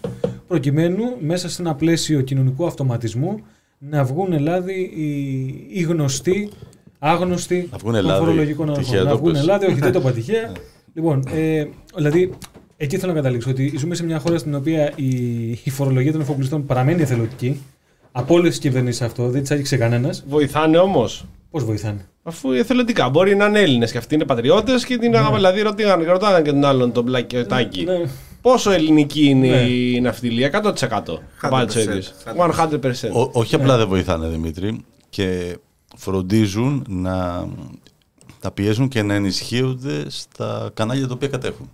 προκειμένου 0.48 1.02
μέσα 1.20 1.48
σε 1.48 1.62
ένα 1.62 1.74
πλαίσιο 1.74 2.20
κοινωνικού 2.20 2.66
αυτοματισμού 2.66 3.40
να 3.78 4.04
βγουν 4.04 4.30
δηλαδή 4.32 4.80
οι, 4.96 5.78
οι 5.78 5.82
γνωστοί, 5.82 6.48
άγνωστοι 6.98 7.68
Να 7.70 7.78
βγουν 7.78 7.92
των 7.92 8.00
Ελλάδοι. 8.00 8.24
φορολογικών 8.24 8.74
Τυχαία 8.74 9.00
αρχών. 9.00 9.04
Να 9.04 9.10
το 9.10 9.18
βγουν 9.18 9.32
πες. 9.32 9.40
Ελλάδα, 9.40 9.66
όχι 9.66 9.80
δεν 9.80 9.92
το 9.92 9.98
είπα 9.98 10.12
τυχαία. 10.18 10.52
λοιπόν, 10.94 11.24
ε, 11.34 11.64
δηλαδή, 11.96 12.30
εκεί 12.76 12.98
θέλω 12.98 13.12
να 13.12 13.18
καταλήξω 13.18 13.50
ότι 13.50 13.74
ζούμε 13.78 13.94
σε 13.94 14.04
μια 14.04 14.18
χώρα 14.18 14.38
στην 14.38 14.54
οποία 14.54 14.92
η, 14.96 15.08
η 15.50 15.70
φορολογία 15.70 16.12
των 16.12 16.20
εφοπλιστών 16.20 16.66
παραμένει 16.66 17.02
εθελοντική. 17.02 17.60
Από 18.12 18.34
όλες 18.34 18.48
τις 18.48 18.58
κυβερνήσεις 18.58 19.02
αυτό, 19.02 19.28
δεν 19.30 19.40
τις 19.40 19.50
άγγιξε 19.50 19.76
κανένας. 19.76 20.24
Βοηθάνε 20.28 20.78
όμως. 20.78 21.24
Πώς 21.50 21.64
βοηθάνε; 21.64 22.08
Αφού 22.22 22.52
εθελοντικά 22.52 23.08
μπορεί 23.08 23.36
να 23.36 23.46
είναι 23.46 23.60
Έλληνες 23.60 23.92
και 23.92 23.98
αυτοί 23.98 24.14
είναι 24.14 24.24
πατριώτες 24.24 24.84
και 24.84 24.98
την 24.98 25.10
ναι. 25.10 25.30
δηλαδή 25.34 25.60
ρωτήγαν, 25.60 26.02
ρωτάγαν 26.02 26.42
και 26.42 26.50
τον 26.50 26.64
άλλον 26.64 26.92
τον 26.92 27.04
πλακιωτάκι. 27.04 27.84
Ναι. 27.84 28.00
Πόσο 28.40 28.70
ελληνική 28.70 29.24
είναι 29.24 29.48
Ναι. 29.48 29.56
η 29.60 30.00
ναυτιλία, 30.00 30.46
100%. 30.46 31.18
100%. 31.40 31.50
Βάλτε 31.50 31.72
το 31.84 31.92
ίδιο. 31.92 32.02
100%. 32.34 33.12
Ό- 33.12 33.30
όχι 33.32 33.54
απλά 33.54 33.76
δεν 33.76 33.88
βοηθάνε 33.88 34.28
Δημήτρη 34.28 34.84
και 35.08 35.56
φροντίζουν 35.96 36.84
να 36.88 37.48
τα 38.40 38.50
πιέζουν 38.50 38.88
και 38.88 39.02
να 39.02 39.14
ενισχύονται 39.14 40.04
στα 40.10 40.70
κανάλια 40.74 41.06
τα 41.06 41.14
οποία 41.14 41.28
κατέχουν. 41.28 41.70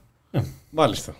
Μάλιστα. 0.70 1.14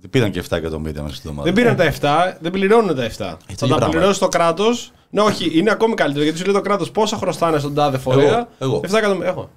Δεν 0.00 0.10
πήραν 0.10 0.30
και 0.30 0.42
7 0.48 0.56
εκατομμύρια 0.56 1.02
μέσα 1.02 1.14
στην 1.14 1.30
εβδομάδα. 1.30 1.52
Δεν 1.54 1.62
πήραν 1.62 1.76
τα 2.00 2.34
7, 2.34 2.36
δεν 2.40 2.50
πληρώνουν 2.52 2.96
τα 2.96 3.04
7. 3.04 3.08
Θα 3.08 3.24
ίδια 3.24 3.56
τα 3.56 3.66
πράγματα. 3.66 3.88
πληρώσει 3.88 4.20
το 4.20 4.28
κράτος. 4.28 4.92
Ναι, 5.10 5.20
όχι, 5.20 5.58
είναι 5.58 5.70
ακόμη 5.70 5.94
καλύτερο 5.94 6.22
γιατί 6.24 6.38
σου 6.38 6.44
λέει 6.44 6.54
το 6.54 6.60
κράτος 6.60 6.90
πόσα 6.90 7.16
χρωστάνε 7.16 7.58
στον 7.58 7.74
τάδε 7.74 7.98
φορέα. 7.98 8.28
Εγώ, 8.28 8.46
εγώ. 8.58 8.80
7 8.90 8.94
εκατομμύρια. 8.98 9.28
Έχω. 9.28 9.50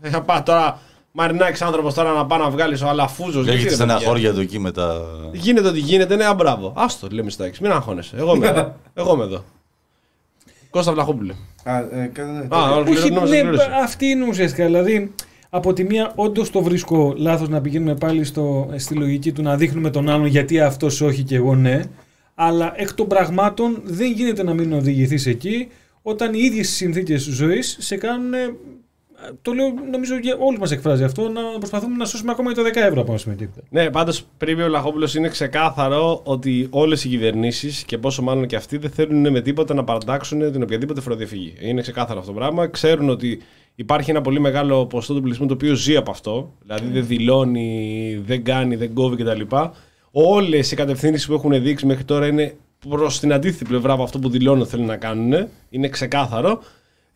Θα 0.00 0.22
πάω 0.22 0.42
τώρα, 0.42 0.78
Μαρινάκης 1.12 1.62
άνθρωπος 1.62 1.94
τώρα 1.94 2.12
να 2.12 2.26
πάει 2.26 2.38
να 2.38 2.50
βγάλει 2.50 2.82
ο 2.84 2.88
Αλαφούζος. 2.88 3.46
Έχετε 3.46 3.74
στεναχώρια 3.74 4.32
του 4.34 4.40
εκεί 4.40 4.58
με 4.58 4.70
τα. 4.70 5.00
Γίνεται 5.32 5.68
ότι 5.68 5.78
γίνεται, 5.78 6.16
ναι, 6.16 6.24
ας, 6.24 6.34
μπράβο. 6.34 6.72
Άστο, 6.76 7.06
λέμε 7.10 7.30
στάξει. 7.30 7.62
Μην 7.62 7.72
αγχώνεσαι. 7.72 8.16
Εγώ 8.16 8.34
είμαι 8.34 8.46
εδώ. 8.48 8.74
Εγώ 8.94 9.14
είμαι 9.14 9.24
εδώ. 9.24 9.44
Κώστα 10.70 10.92
Βλαχόπουλε. 10.92 11.34
Α, 11.64 11.78
ε, 11.78 12.10
κα- 12.12 12.24
ναι, 12.24 12.38
Α, 12.38 12.48
τέλεια. 12.48 12.70
ολοκληρώ- 12.74 13.02
Όχι, 13.02 13.12
νόμιζα 13.12 13.34
ναι, 13.34 13.40
ολοκλήρωσε. 13.40 13.70
αυτή 13.84 14.06
είναι 14.06 14.26
ουσιαστικά. 14.28 14.64
Δηλαδή, 14.64 15.14
από 15.50 15.72
τη 15.72 15.84
μία, 15.84 16.12
όντως 16.14 16.50
το 16.50 16.62
βρίσκω 16.62 17.14
λάθος 17.16 17.48
να 17.48 17.60
πηγαίνουμε 17.60 17.94
πάλι 17.94 18.24
στο, 18.24 18.70
στη 18.76 18.94
λογική 18.94 19.32
του 19.32 19.42
να 19.42 19.56
δείχνουμε 19.56 19.90
τον 19.90 20.08
άλλον 20.08 20.26
γιατί 20.26 20.60
αυτός 20.60 21.00
όχι 21.00 21.22
και 21.22 21.36
εγώ 21.36 21.54
ναι. 21.54 21.80
Αλλά 22.34 22.72
εκ 22.76 22.92
των 22.92 23.06
πραγμάτων 23.06 23.80
δεν 23.84 24.12
γίνεται 24.12 24.42
να 24.42 24.54
μην 24.54 24.72
οδηγηθείς 24.72 25.26
εκεί 25.26 25.68
όταν 26.02 26.34
οι 26.34 26.38
ίδιες 26.42 26.68
συνθήκες 26.68 27.22
ζωής 27.22 27.76
σε 27.80 27.96
κάνουν. 27.96 28.32
Ε, 29.26 29.30
Το 29.42 29.52
λέω, 29.52 29.74
νομίζω 29.90 30.16
για 30.18 30.36
όλου 30.38 30.58
μας 30.58 30.70
εκφράζει 30.70 31.04
αυτό, 31.04 31.28
να 31.28 31.40
προσπαθούμε 31.58 31.96
να 31.96 32.04
σώσουμε 32.04 32.30
ακόμα 32.30 32.54
και 32.54 32.60
το 32.60 32.68
10 32.68 32.76
ευρώ 32.76 33.00
από 33.00 33.10
ένα 33.10 33.18
σημείο 33.18 33.36
και 33.38 33.44
έπειτα. 33.44 33.62
Ναι, 33.70 33.90
πάντως 33.90 34.24
πριν 34.38 34.60
ο 34.60 34.68
Λαχόπουλος 34.68 35.14
είναι 35.14 35.28
ξεκάθαρο 35.28 36.20
ότι 36.24 36.66
όλες 36.70 37.04
οι 37.04 37.08
κυβερνήσεις 37.08 37.84
και 37.84 37.98
πόσο 37.98 38.22
μάλλον 38.22 38.46
και 38.46 38.56
αυτοί 38.56 38.76
δεν 38.76 38.90
θέλουν 38.90 39.30
με 39.30 39.40
τίποτα 39.40 39.74
να 39.74 39.84
παρατάξουν 39.84 40.52
την 40.52 40.62
οποιαδήποτε 40.62 41.00
φοροδιαφυγή. 41.00 41.54
Είναι 41.60 41.80
ξεκάθαρο 41.80 42.18
αυτό 42.18 42.32
το 42.32 42.38
πράγμα. 42.38 42.66
Ξέρουν 42.66 43.08
ότι 43.08 43.40
υπάρχει 43.74 44.10
ένα 44.10 44.20
πολύ 44.20 44.40
μεγάλο 44.40 44.86
ποσοστό 44.86 45.14
του 45.14 45.20
πληθυσμού 45.20 45.46
το 45.46 45.54
οποίο 45.54 45.74
ζει 45.74 45.96
από 45.96 46.10
αυτό. 46.10 46.52
Δηλαδή 46.62 46.88
δεν 46.88 47.06
δηλώνει, 47.06 48.22
δεν 48.26 48.44
κάνει, 48.44 48.76
δεν 48.76 48.94
κόβει 48.94 49.24
κτλ. 49.24 49.56
Όλες 50.10 50.72
οι 50.72 50.76
κατευθύνσεις 50.76 51.26
που 51.26 51.32
έχουν 51.32 51.62
δείξει 51.62 51.86
μέχρι 51.86 52.04
τώρα 52.04 52.26
είναι 52.26 52.54
προς 52.88 53.20
την 53.20 53.32
αντίθετη 53.32 53.64
πλευρά 53.64 53.92
από 53.92 54.02
αυτό 54.02 54.18
που 54.18 54.28
δηλώνουν 54.28 54.60
ότι 54.60 54.70
θέλουν 54.70 54.86
να 54.86 54.96
κάνουν. 54.96 55.48
Είναι 55.70 55.88
ξεκάθαρο. 55.88 56.62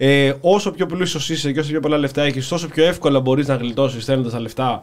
Ε, 0.05 0.33
όσο 0.41 0.71
πιο 0.71 0.87
πλούσιος 0.87 1.31
είσαι 1.31 1.53
και 1.53 1.61
όσο 1.61 1.71
πιο 1.71 1.81
πολλά 1.81 1.99
λεφτά 1.99 2.23
έχεις, 2.23 2.49
τόσο 2.49 2.69
πιο 2.69 2.85
εύκολα 2.85 3.21
μπορείς 3.21 3.49
να 3.49 3.55
γλιτώσεις 3.55 4.03
στέλνοντας 4.03 4.33
τα 4.33 4.41
λεφτά 4.41 4.81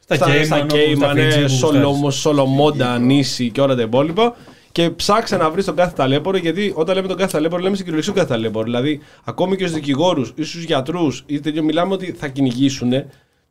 Στα 0.00 0.14
στα, 0.14 0.26
Cayman, 0.26 0.44
στα 0.44 0.56
όπως 0.56 0.98
τα 0.98 1.08
Cayman, 1.08 1.10
Fiji 1.10 1.14
ναι, 1.14 1.42
που 1.42 1.48
Σολομο, 1.48 1.88
γουστάρεις. 1.88 2.14
Σολομόντα, 2.14 2.98
Νήσι 2.98 3.50
και 3.50 3.60
όλα 3.60 3.74
τα 3.74 3.82
υπόλοιπα. 3.82 4.36
Και 4.72 4.90
ψάξε 4.90 5.36
να 5.36 5.50
βρεις 5.50 5.64
τον 5.64 5.76
κάθε 5.76 5.92
ταλέπορο, 5.96 6.36
γιατί 6.36 6.72
όταν 6.76 6.94
λέμε 6.94 7.08
τον 7.08 7.16
κάθε 7.16 7.32
ταλέπορο, 7.32 7.62
λέμε 7.62 7.74
στην 7.74 7.84
κυριολεξία 7.84 8.14
κάθε 8.14 8.28
ταλέπορο. 8.28 8.64
Δηλαδή, 8.64 9.00
ακόμη 9.24 9.56
και 9.56 9.66
στους 9.66 9.78
δικηγόρους 9.78 10.32
ή 10.34 10.42
στους 10.42 10.62
γιατρούς, 10.62 11.24
ή 11.26 11.40
τέτοιο, 11.40 11.62
μιλάμε 11.62 11.92
ότι 11.92 12.14
θα 12.18 12.28
κυνηγήσουν 12.28 12.92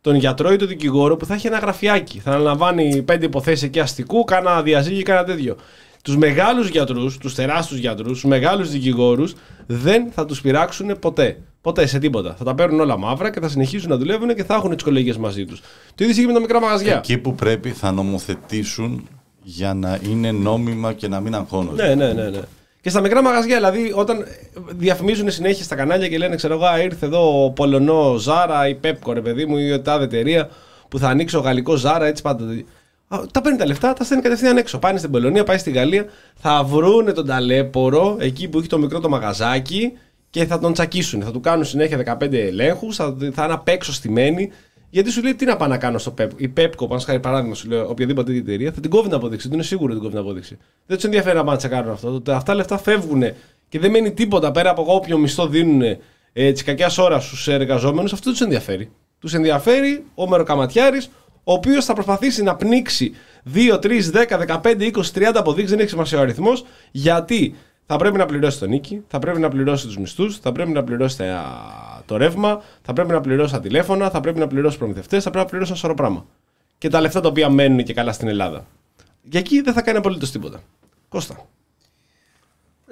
τον 0.00 0.14
γιατρό 0.14 0.52
ή 0.52 0.56
τον 0.56 0.68
δικηγόρο 0.68 1.16
που 1.16 1.26
θα 1.26 1.34
έχει 1.34 1.46
ένα 1.46 1.58
γραφιάκι. 1.58 2.18
Θα 2.18 2.30
αναλαμβάνει 2.30 3.02
πέντε 3.02 3.24
υποθέσεις 3.24 3.62
εκεί 3.62 3.80
αστικού, 3.80 4.24
κάνα 4.24 4.62
διαζύγη, 4.62 5.02
κάνα 5.02 5.24
τέτοιο. 5.24 5.56
Τους 6.02 6.16
μεγάλους 6.16 6.68
γιατρούς, 6.68 7.18
τους 7.18 7.34
τεράστιους 7.34 7.80
γιατρούς, 7.80 8.12
τους 8.12 8.24
μεγάλους 8.24 8.70
δικηγόρους 8.70 9.34
δεν 9.66 10.10
θα 10.10 10.24
τους 10.26 10.40
πειράξουν 10.40 10.98
ποτέ. 10.98 11.38
Ποτέ 11.60 11.86
σε 11.86 11.98
τίποτα. 11.98 12.34
Θα 12.38 12.44
τα 12.44 12.54
παίρνουν 12.54 12.80
όλα 12.80 12.98
μαύρα 12.98 13.30
και 13.30 13.40
θα 13.40 13.48
συνεχίσουν 13.48 13.90
να 13.90 13.96
δουλεύουν 13.96 14.34
και 14.34 14.44
θα 14.44 14.54
έχουν 14.54 14.74
τις 14.74 14.84
κολεγίε 14.84 15.14
μαζί 15.18 15.44
τους. 15.44 15.60
Το 15.60 15.94
ίδιο 16.04 16.08
ισχύει 16.10 16.26
με 16.26 16.32
τα 16.32 16.40
μικρά 16.40 16.60
μαγαζιά. 16.60 16.96
Εκεί 16.96 17.18
που 17.18 17.34
πρέπει 17.34 17.70
θα 17.70 17.92
νομοθετήσουν 17.92 19.08
για 19.42 19.74
να 19.74 19.98
είναι 20.10 20.30
νόμιμα 20.32 20.92
και 20.92 21.08
να 21.08 21.20
μην 21.20 21.34
αγχώνονται. 21.34 21.86
Ναι, 21.86 21.94
ναι, 21.94 22.12
ναι, 22.12 22.28
ναι. 22.28 22.40
Και 22.80 22.90
στα 22.90 23.00
μικρά 23.00 23.22
μαγαζιά, 23.22 23.56
δηλαδή, 23.56 23.92
όταν 23.94 24.24
διαφημίζουν 24.76 25.30
συνέχεια 25.30 25.64
στα 25.64 25.74
κανάλια 25.74 26.08
και 26.08 26.18
λένε, 26.18 26.36
ξέρω 26.36 26.54
εγώ, 26.54 26.64
«Α, 26.64 26.82
ήρθε 26.82 27.06
εδώ 27.06 27.44
ο 27.44 27.50
Πολωνό 27.50 28.16
Ζάρα 28.16 28.68
ή 28.68 28.74
Πέπκο, 28.74 29.12
ρε 29.12 29.20
παιδί 29.20 29.46
μου, 29.46 29.56
ή 29.56 29.72
η 29.74 29.80
τάδε 29.80 30.04
εταιρεία 30.04 30.48
που 30.88 30.98
θα 30.98 31.08
ανοίξει 31.08 31.36
ο 31.36 31.40
γαλλικός 31.40 31.80
Ζάρα, 31.80 32.06
έτσι 32.06 32.22
πάντα. 32.22 32.44
Α, 33.12 33.20
Τα 33.32 33.40
παίρνει 33.40 33.58
τα 33.58 33.66
λεφτά, 33.66 33.92
τα 33.92 34.04
στέλνει 34.04 34.22
κατευθείαν 34.22 34.56
έξω. 34.56 34.78
Πάνε 34.78 34.98
στην 34.98 35.10
Πολωνία, 35.10 35.44
πάει 35.44 35.58
στη 35.58 35.70
Γαλλία, 35.70 36.04
θα 36.34 36.64
βρούνε 36.64 37.12
τον 37.12 37.26
ταλέπορο 37.26 38.16
εκεί 38.20 38.48
που 38.48 38.58
έχει 38.58 38.68
το 38.68 38.78
μικρό 38.78 39.00
το 39.00 39.08
μαγαζάκι 39.08 39.92
και 40.30 40.44
θα 40.46 40.58
τον 40.58 40.72
τσακίσουν. 40.72 41.22
Θα 41.22 41.30
του 41.30 41.40
κάνουν 41.40 41.64
συνέχεια 41.64 42.16
15 42.20 42.32
ελέγχους, 42.32 42.96
θα, 42.96 43.16
θα 43.32 43.44
είναι 43.44 43.52
απ' 43.52 43.68
έξω 43.68 43.92
στημένοι. 43.92 44.50
Γιατί 44.90 45.10
σου 45.10 45.22
λέει 45.22 45.34
τι 45.34 45.44
να 45.44 45.56
πάω 45.56 45.68
να 45.68 45.76
κάνω 45.78 45.98
στο 45.98 46.14
Pepco. 46.20 46.28
Η 46.36 46.52
Pepco, 46.56 46.88
πάνω 46.88 47.00
χάρη 47.00 47.20
παράδειγμα, 47.20 47.54
σου 47.54 47.68
λέω, 47.68 47.88
οποιαδήποτε 47.88 48.32
εταιρεία, 48.34 48.72
θα 48.72 48.80
την 48.80 48.90
κόβει 48.90 49.06
την 49.08 49.14
απόδειξη. 49.16 49.46
Δεν 49.48 49.56
είναι 49.56 49.66
σίγουρο 49.66 49.92
ότι 49.92 50.00
την 50.00 50.02
κόβει 50.02 50.14
την 50.16 50.24
απόδειξη. 50.24 50.58
Δεν 50.86 50.96
τους 50.96 51.04
ενδιαφέρει 51.04 51.34
να 51.36 51.40
πάνε 51.40 51.52
να 51.52 51.56
τσεκάρουν 51.56 51.90
αυτό. 51.90 52.20
Το- 52.20 52.32
Αυτά 52.34 52.54
λεφτά 52.54 52.78
φεύγουν 52.78 53.22
και 53.68 53.78
δεν 53.78 53.90
μένει 53.90 54.12
τίποτα 54.12 54.50
πέρα 54.50 54.70
από 54.70 54.84
όποιο 54.86 55.18
μισθό 55.18 55.46
δίνουν 55.46 55.82
ε, 56.32 56.52
της 56.52 56.62
κακιάς 56.64 56.98
ώρας 56.98 57.24
στους 57.26 57.48
εργαζόμενους. 57.48 58.12
Αυτό 58.12 58.24
δεν 58.24 58.32
τους 58.32 58.42
ενδιαφέρει. 58.42 58.90
Τους 59.18 59.34
ενδιαφέρει 59.34 60.04
ο 60.14 60.28
μεροκαματιάρη, 60.28 61.00
ο 61.44 61.52
οποίος 61.52 61.84
θα 61.84 61.92
προσπαθήσει 61.94 62.42
να 62.42 62.56
πνίξει 62.56 63.12
2, 63.54 63.78
3, 63.78 64.10
10, 64.10 64.38
15, 64.38 64.90
20, 64.92 65.12
30 65.14 65.22
αποδείξεις, 65.34 65.70
δεν 65.70 65.80
έχει 65.80 65.88
σημασία 65.88 66.18
ο 66.18 66.20
αριθμός, 66.20 66.64
γιατί 66.90 67.54
θα 67.86 67.96
πρέπει 67.96 68.16
να 68.16 68.26
πληρώσει 68.26 68.58
τον 68.58 68.68
νίκη, 68.68 69.02
θα 69.08 69.18
πρέπει 69.18 69.40
να 69.40 69.48
πληρώσει 69.48 69.86
τους 69.86 69.98
μισθούς, 69.98 70.38
θα 70.38 70.52
πρέπει 70.52 70.70
να 70.70 70.84
πληρώσει 70.84 71.16
τα- 71.16 72.02
το 72.06 72.16
ρεύμα, 72.16 72.62
θα 72.82 72.92
πρέπει 72.92 73.10
να 73.12 73.20
πληρώσει 73.20 73.52
τα 73.52 73.60
τηλέφωνα, 73.60 74.10
θα 74.10 74.20
πρέπει 74.20 74.38
να 74.38 74.46
πληρώσει 74.46 74.78
προμηθευτές, 74.78 75.22
θα 75.22 75.30
πρέπει 75.30 75.44
να 75.44 75.50
πληρώσει 75.50 75.70
ένα 75.70 75.80
σωρό 75.80 75.94
πράγμα. 75.94 76.26
Και 76.78 76.88
τα 76.88 77.00
λεφτά 77.00 77.20
τα 77.20 77.28
οποία 77.28 77.48
μένουν 77.48 77.84
και 77.84 77.94
καλά 77.94 78.12
στην 78.12 78.28
Ελλάδα. 78.28 78.66
Για 79.22 79.40
εκεί 79.40 79.60
δεν 79.60 79.72
θα 79.74 79.82
κάνει 79.82 79.98
απολύτως 79.98 80.30
τίποτα. 80.30 80.60
Κώστα. 81.08 81.46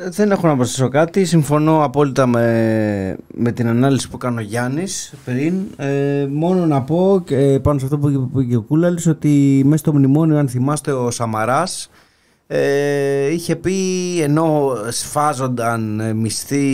Ε, 0.01 0.09
Δεν 0.09 0.31
έχω 0.31 0.47
να 0.47 0.57
προσθέσω 0.57 0.89
κάτι. 0.89 1.25
Συμφωνώ 1.25 1.85
απόλυτα 1.85 2.27
με, 2.27 3.17
με 3.35 3.53
την 3.53 3.69
ανάλυση 3.69 4.09
που 4.09 4.17
κάνει 4.17 4.39
ο 4.39 4.41
Γιάννης 4.41 5.13
πριν. 5.25 5.55
Ε, 5.77 6.27
μόνο 6.31 6.67
να 6.67 6.83
πω 6.83 7.25
ε, 7.29 7.59
πάνω 7.63 7.79
σε 7.79 7.85
αυτό 7.85 7.99
που 7.99 8.09
είπε, 8.09 8.19
που 8.19 8.41
είπε 8.41 8.51
και 8.51 8.57
ο 8.57 8.63
Κούλαλης 8.63 9.07
ότι 9.07 9.63
μέσα 9.65 9.77
στο 9.77 9.93
μνημόνιο, 9.95 10.39
αν 10.39 10.49
θυμάστε, 10.49 10.93
ο 10.93 11.11
Σαμαράς 11.11 11.91
ε, 12.47 13.33
είχε 13.33 13.57
πει 13.57 13.75
ενώ 14.23 14.73
σφάζονταν 14.89 16.01
ε, 16.01 16.13
μισθοί, 16.13 16.67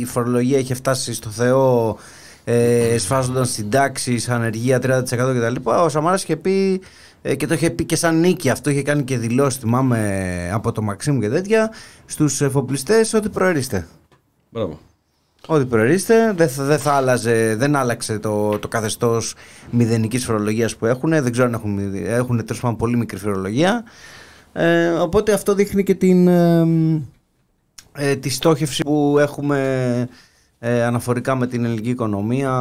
η 0.00 0.04
φορολογία 0.04 0.58
είχε 0.58 0.74
φτάσει 0.74 1.14
στο 1.14 1.28
Θεό, 1.30 1.98
ε, 2.44 2.98
σφάζονταν 2.98 3.44
στην 3.44 3.70
τάξη, 3.70 4.18
σαν 4.18 4.36
ανεργία 4.36 4.78
30% 4.82 5.00
κτλ. 5.08 5.70
Ο 5.70 5.88
Σαμαράς 5.88 6.22
είχε 6.22 6.36
πει 6.36 6.80
ε, 7.22 7.34
και 7.34 7.46
το 7.46 7.54
είχε 7.54 7.70
πει 7.70 7.84
και 7.84 7.96
σαν 7.96 8.20
νίκη 8.20 8.50
αυτό, 8.50 8.70
είχε 8.70 8.82
κάνει 8.82 9.02
και 9.02 9.18
δηλώσεις, 9.18 9.60
θυμάμαι 9.60 10.50
από 10.52 10.72
το 10.72 10.82
Μαξίμου 10.82 11.20
και 11.20 11.28
τέτοια, 11.28 11.70
στους 12.06 12.40
εφοπλιστές 12.40 13.14
ότι 13.14 13.28
προερίστε. 13.28 13.86
Μπράβο. 14.50 14.78
Ό,τι 15.46 15.64
προερίστε, 15.64 16.32
δεν 16.32 16.48
θα, 16.48 16.64
δεν 16.64 16.78
θα 16.78 16.92
άλλαζε, 16.92 17.54
δεν 17.58 17.76
άλλαξε 17.76 18.18
το, 18.18 18.58
το 18.58 18.68
καθεστώς 18.68 19.34
μηδενικής 19.70 20.24
φορολογίας 20.24 20.76
που 20.76 20.86
έχουν, 20.86 21.10
δεν 21.10 21.32
ξέρω 21.32 21.46
αν 21.46 21.54
έχουν, 21.54 21.70
μηδε- 21.70 22.06
έχουν 22.06 22.44
τέλος 22.44 22.60
πάντων 22.60 22.76
πολύ 22.76 22.96
μικρή 22.96 23.18
φορολογία. 23.18 23.84
Ε, 24.52 24.88
οπότε 24.88 25.32
αυτό 25.32 25.54
δείχνει 25.54 25.82
και 25.82 25.94
την, 25.94 26.28
ε, 26.28 26.66
ε, 27.92 28.16
τη 28.16 28.28
στόχευση 28.28 28.82
που 28.82 29.16
έχουμε 29.20 30.08
ε, 30.58 30.82
αναφορικά 30.82 31.34
με 31.34 31.46
την 31.46 31.64
ελληνική 31.64 31.90
οικονομία 31.90 32.52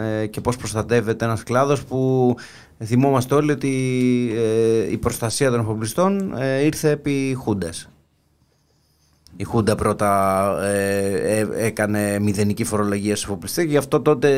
ε, 0.00 0.26
και 0.26 0.40
πώς 0.40 0.56
προστατεύεται 0.56 1.24
ένας 1.24 1.42
κλάδος 1.42 1.84
που 1.84 2.34
θυμόμαστε 2.84 3.34
όλοι 3.34 3.52
ότι 3.52 3.72
ε, 4.34 4.90
η 4.90 4.96
προστασία 4.96 5.50
των 5.50 5.60
εφοπλιστών 5.60 6.34
ε, 6.36 6.64
ήρθε 6.64 6.90
επί 6.90 7.34
Χούντας. 7.38 7.88
Η 9.36 9.44
Χούντα 9.44 9.74
πρώτα 9.74 10.42
ε, 10.62 11.38
ε, 11.38 11.48
έκανε 11.52 12.18
μηδενική 12.18 12.64
φορολογία 12.64 13.16
στους 13.16 13.28
εφοπλιστές 13.28 13.64
και 13.64 13.70
γι' 13.70 13.76
αυτό 13.76 14.00
τότε 14.00 14.30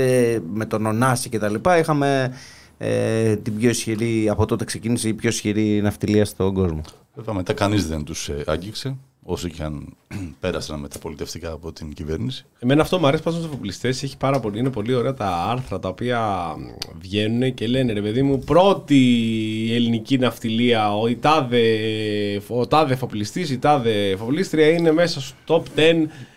με 0.53 0.64
τον 0.64 0.87
Ωνάση 0.87 1.29
και 1.29 1.38
τα 1.38 1.48
λοιπά 1.48 1.79
είχαμε 1.79 2.33
ε, 2.79 3.37
την 3.37 3.56
πιο 3.56 3.69
ισχυρή, 3.69 4.29
από 4.29 4.46
τότε 4.46 4.65
ξεκίνησε 4.65 5.09
η 5.09 5.15
πιο 5.15 5.29
ισχυρή 5.29 5.81
ναυτιλία 5.83 6.25
στον 6.25 6.54
κόσμο. 6.54 6.81
Βέβαια 7.15 7.35
μετά 7.35 7.52
κανείς 7.52 7.88
δεν 7.88 8.04
τους 8.04 8.29
ε, 8.29 8.44
άγγιξε, 8.46 8.96
όσο 9.27 9.48
και 9.48 9.62
αν 9.62 9.96
πέρασαν 10.40 10.81
μεταπολιτευτικά 10.81 11.52
από 11.52 11.72
την 11.72 11.92
κυβέρνηση. 11.92 12.44
Εμένα 12.58 12.83
αυτό 12.83 12.98
μου 12.98 13.06
αρέσει 13.06 13.22
πάνω 13.22 13.37
στους 13.37 13.48
εφοπλιστέ. 13.48 13.88
Έχει 13.88 14.16
πάρα 14.16 14.40
πολύ, 14.40 14.58
είναι 14.58 14.70
πολύ 14.70 14.94
ωραία 14.94 15.14
τα 15.14 15.46
άρθρα 15.50 15.79
τα 15.79 15.88
οποία 15.88 16.20
βγαίνουν 17.00 17.54
και 17.54 17.66
λένε 17.66 17.92
ρε 17.92 18.00
παιδί 18.02 18.22
μου, 18.22 18.38
πρώτη 18.38 19.00
ελληνική 19.72 20.18
ναυτιλία, 20.18 20.96
ο, 20.98 21.06
η 21.08 21.16
τάδε, 21.16 21.62
ο 22.48 22.66
τάδε 22.66 22.92
εφοπλιστή, 22.92 23.40
η 23.40 23.58
τάδε 23.58 24.10
εφοπλίστρια 24.10 24.68
είναι 24.68 24.92
μέσα 24.92 25.20
στο 25.20 25.35
top 25.75 25.79
10 25.79 25.83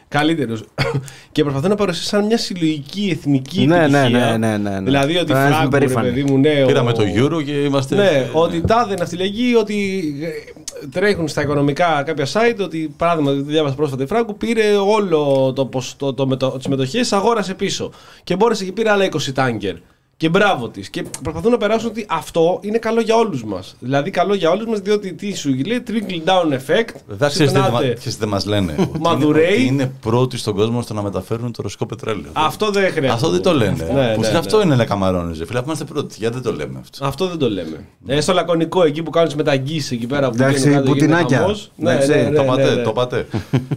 καλύτερους. 0.07 0.63
και 1.31 1.41
προσπαθούν 1.43 1.69
να 1.69 1.75
παρουσιάσουν 1.75 2.09
σαν 2.19 2.25
μια 2.25 2.37
συλλογική 2.37 3.09
εθνική 3.11 3.65
Ναι, 3.65 3.87
ναι, 3.87 3.99
επιτυχία. 3.99 4.37
ναι, 4.37 4.47
ναι, 4.47 4.57
ναι, 4.57 4.69
ναι. 4.79 4.81
Δηλαδή 4.81 5.17
ότι 5.17 5.31
Να 5.31 5.39
είμαστε 5.39 5.53
φράγκο, 5.55 5.69
ρε 5.71 5.79
περήφανοι. 5.79 6.07
παιδί 6.09 6.23
μου, 6.23 6.37
ναι, 6.37 6.65
Πήραμε 6.65 6.89
ο- 6.89 6.93
το 6.93 7.03
Euro 7.15 7.43
και 7.45 7.51
είμαστε... 7.51 7.95
ναι, 7.95 8.29
ότι 8.33 8.61
τάδε 8.61 8.93
ναυτιλιακοί, 8.95 9.53
ότι 9.59 10.01
ε, 10.21 10.56
τρέχουν 10.91 11.27
στα 11.27 11.41
οικονομικά 11.41 12.03
κάποια 12.03 12.25
site, 12.33 12.57
ότι 12.61 12.93
παράδειγμα, 12.97 13.31
διάβασα 13.31 13.75
πρόσφατα 13.75 14.03
η 14.03 14.07
Φράγκου, 14.07 14.37
πήρε 14.37 14.75
όλο 14.75 15.53
το, 15.55 15.65
ποσοστό- 15.65 16.13
το, 16.13 16.27
μετο, 16.27 16.49
τις 16.57 16.67
μετοχές, 16.67 17.13
αγόρασε 17.13 17.53
πίσω. 17.53 17.91
Και 18.23 18.35
μπόρεσε 18.35 18.65
και 18.65 18.71
πήρε 18.71 18.89
άλλα 18.89 19.05
20 19.05 19.33
τάγκερ. 19.33 19.75
Και 20.17 20.29
μπράβο 20.29 20.69
της. 20.69 20.89
Και 20.89 21.03
προσπαθούν 21.21 21.51
να 21.51 21.57
περάσουν 21.57 21.89
ότι 21.89 22.05
αυτό 22.09 22.59
είναι 22.61 22.77
καλό 22.77 23.01
για 23.01 23.15
όλους 23.15 23.43
μας. 23.43 23.75
Δηλαδή, 23.79 24.09
καλό 24.09 24.33
για 24.33 24.49
όλους 24.49 24.65
μας, 24.65 24.79
διότι 24.79 25.13
τι 25.13 25.35
σου 25.35 25.49
λέει, 25.65 25.83
trickle 25.87 26.29
down 26.29 26.53
effect. 26.53 26.93
Βέβαια, 27.07 27.29
ξέρεις 27.29 27.51
τι 27.51 27.59
ξυπνάτε. 27.59 27.85
δεν- 27.85 27.95
ξέρεις 27.95 28.13
τι 28.13 28.19
δεν 28.19 28.29
μας 28.29 28.45
λένε. 28.45 28.71
Ότι 28.77 28.81
είναι- 28.89 28.99
Μαδουρέι. 28.99 29.53
ότι 29.53 29.65
Είναι 29.65 29.91
πρώτοι 30.01 30.37
στον 30.37 30.55
κόσμο 30.55 30.81
στο 30.81 30.93
να 30.93 31.01
μεταφέρουν 31.01 31.51
το 31.51 31.61
ρωσικό 31.61 31.85
πετρέλαιο. 31.85 32.29
Αυτό 32.33 32.71
δεν 32.71 32.83
χρειάζεται. 32.83 33.07
Αυτό 33.13 33.29
δεν 33.29 33.41
το 33.41 33.53
λένε. 33.53 33.71
Ναι, 33.93 34.13
Που 34.15 34.21
ναι, 34.21 34.29
ναι. 34.31 34.37
Αυτό 34.37 34.61
είναι 34.61 34.75
να 34.75 34.85
καμαρώνεις. 34.85 35.39
ρε 35.39 35.45
Φίλε, 35.45 35.57
αφού 35.59 35.67
είμαστε 35.67 35.85
πρώτοι. 35.85 36.15
Γιατί 36.19 36.33
δεν 36.33 36.43
το 36.43 36.53
λέμε 36.53 36.79
αυτό; 36.81 37.05
Αυτό 37.05 37.27
δεν 37.27 37.37
το 37.37 37.49
λέμε. 37.49 37.85
Ε, 38.07 38.21
στο 38.21 38.33
λακωνικό 38.33 38.83
εκεί 38.83 39.03
που 39.03 39.09
κάνουν 39.09 39.29
τι 39.29 39.35
μεταγγίσεις 39.35 39.91
εκεί 39.91 40.07
πέρα 40.07 40.29
που 40.29 40.35
Εντάξει, 40.35 40.59
βγαίνουν 40.59 40.75
κάτω, 40.77 40.87
γίνεται 40.93 41.05
πουτινάκια. 41.05 41.37
χαμός. 41.37 41.71
Ναι, 41.75 41.91
Εντάξει, 41.91 42.09
ναι, 42.09 42.15
ναι, 42.15 42.35
το 42.35 42.41
ναι, 42.41 42.47
πατέ, 42.47 42.75
ναι. 42.75 42.81
το 42.81 42.91
πατέ. 42.91 43.25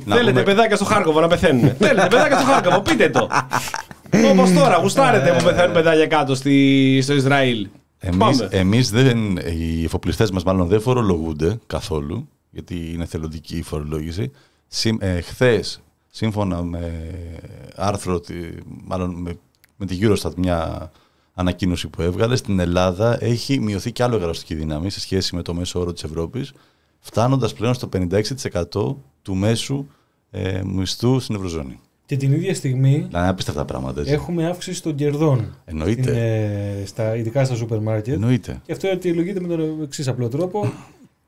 Να 0.04 0.14
Θέλετε 0.16 0.30
πούμε- 0.30 0.42
παιδάκια 0.42 0.76
στο 0.76 0.84
Χάρκοβο 0.84 1.20
να 1.20 1.26
πεθαίνουν. 1.28 1.72
Θέλετε 1.78 2.06
παιδάκια 2.08 2.38
στο 2.38 2.46
Χάρκοβο, 2.46 2.80
πείτε 2.80 3.08
το. 3.08 3.28
Όπως 4.30 4.52
τώρα, 4.52 4.76
γουστάρετε 4.76 5.32
που 5.38 5.44
πεθαίνουν 5.44 5.72
παιδάκια 5.72 6.06
κάτω 6.06 6.34
στη, 6.34 6.98
στο 7.02 7.14
Ισραήλ. 7.14 7.68
Εμείς, 7.98 8.18
Πάμε. 8.18 8.48
εμείς 8.50 8.90
δεν, 8.90 9.36
οι 9.36 9.84
εφοπλιστές 9.84 10.30
μας 10.30 10.42
μάλλον 10.44 10.66
δεν 10.68 10.80
φορολογούνται 10.80 11.58
καθόλου, 11.66 12.28
γιατί 12.50 12.92
είναι 12.92 13.04
θελοντική 13.04 13.56
η 13.56 13.62
φορολόγηση. 13.62 14.30
Συμ, 14.68 14.96
ε, 15.00 15.20
χθες, 15.20 15.80
σύμφωνα 16.10 16.62
με 16.62 17.10
άρθρο, 17.76 18.20
τη- 18.20 18.34
μάλλον 18.84 19.10
με, 19.14 19.38
με 19.76 19.86
τη 19.86 19.98
Eurostat 20.02 20.34
μια 20.36 20.90
ανακοίνωση 21.34 21.88
που 21.88 22.02
έβγαλε, 22.02 22.36
στην 22.36 22.58
Ελλάδα 22.60 23.24
έχει 23.24 23.60
μειωθεί 23.60 23.92
κι 23.92 24.02
άλλο 24.02 24.16
γραφιστική 24.16 24.54
δύναμη 24.54 24.90
σε 24.90 25.00
σχέση 25.00 25.34
με 25.36 25.42
το 25.42 25.54
μέσο 25.54 25.80
όρο 25.80 25.92
της 25.92 26.02
Ευρώπης, 26.04 26.52
φτάνοντας 26.98 27.52
πλέον 27.52 27.74
στο 27.74 27.88
56% 27.92 28.96
του 29.22 29.34
μέσου 29.34 29.86
ε, 30.30 30.62
μισθού 30.64 31.20
στην 31.20 31.34
Ευρωζώνη. 31.34 31.80
Και 32.10 32.16
την 32.16 32.32
ίδια 32.32 32.54
στιγμή 32.54 32.90
Δηλαδή, 32.90 33.16
είναι 33.16 33.28
απίστευτα 33.28 33.64
πράγματα, 33.64 34.00
έτσι. 34.00 34.12
έχουμε 34.12 34.46
αύξηση 34.46 34.82
των 34.82 34.94
κερδών. 34.94 35.54
Εννοείται. 35.64 36.02
Στην, 36.02 36.14
ε, 36.14 36.82
στα, 36.86 37.16
ειδικά 37.16 37.44
στα 37.44 37.54
σούπερ 37.54 37.80
μάρκετ. 37.80 38.14
Εννοείται. 38.14 38.60
Και 38.66 38.72
αυτό 38.72 38.88
αιτιολογείται 38.88 39.40
με 39.40 39.48
τον 39.48 39.82
εξής 39.82 40.08
απλό 40.08 40.28
τρόπο. 40.28 40.72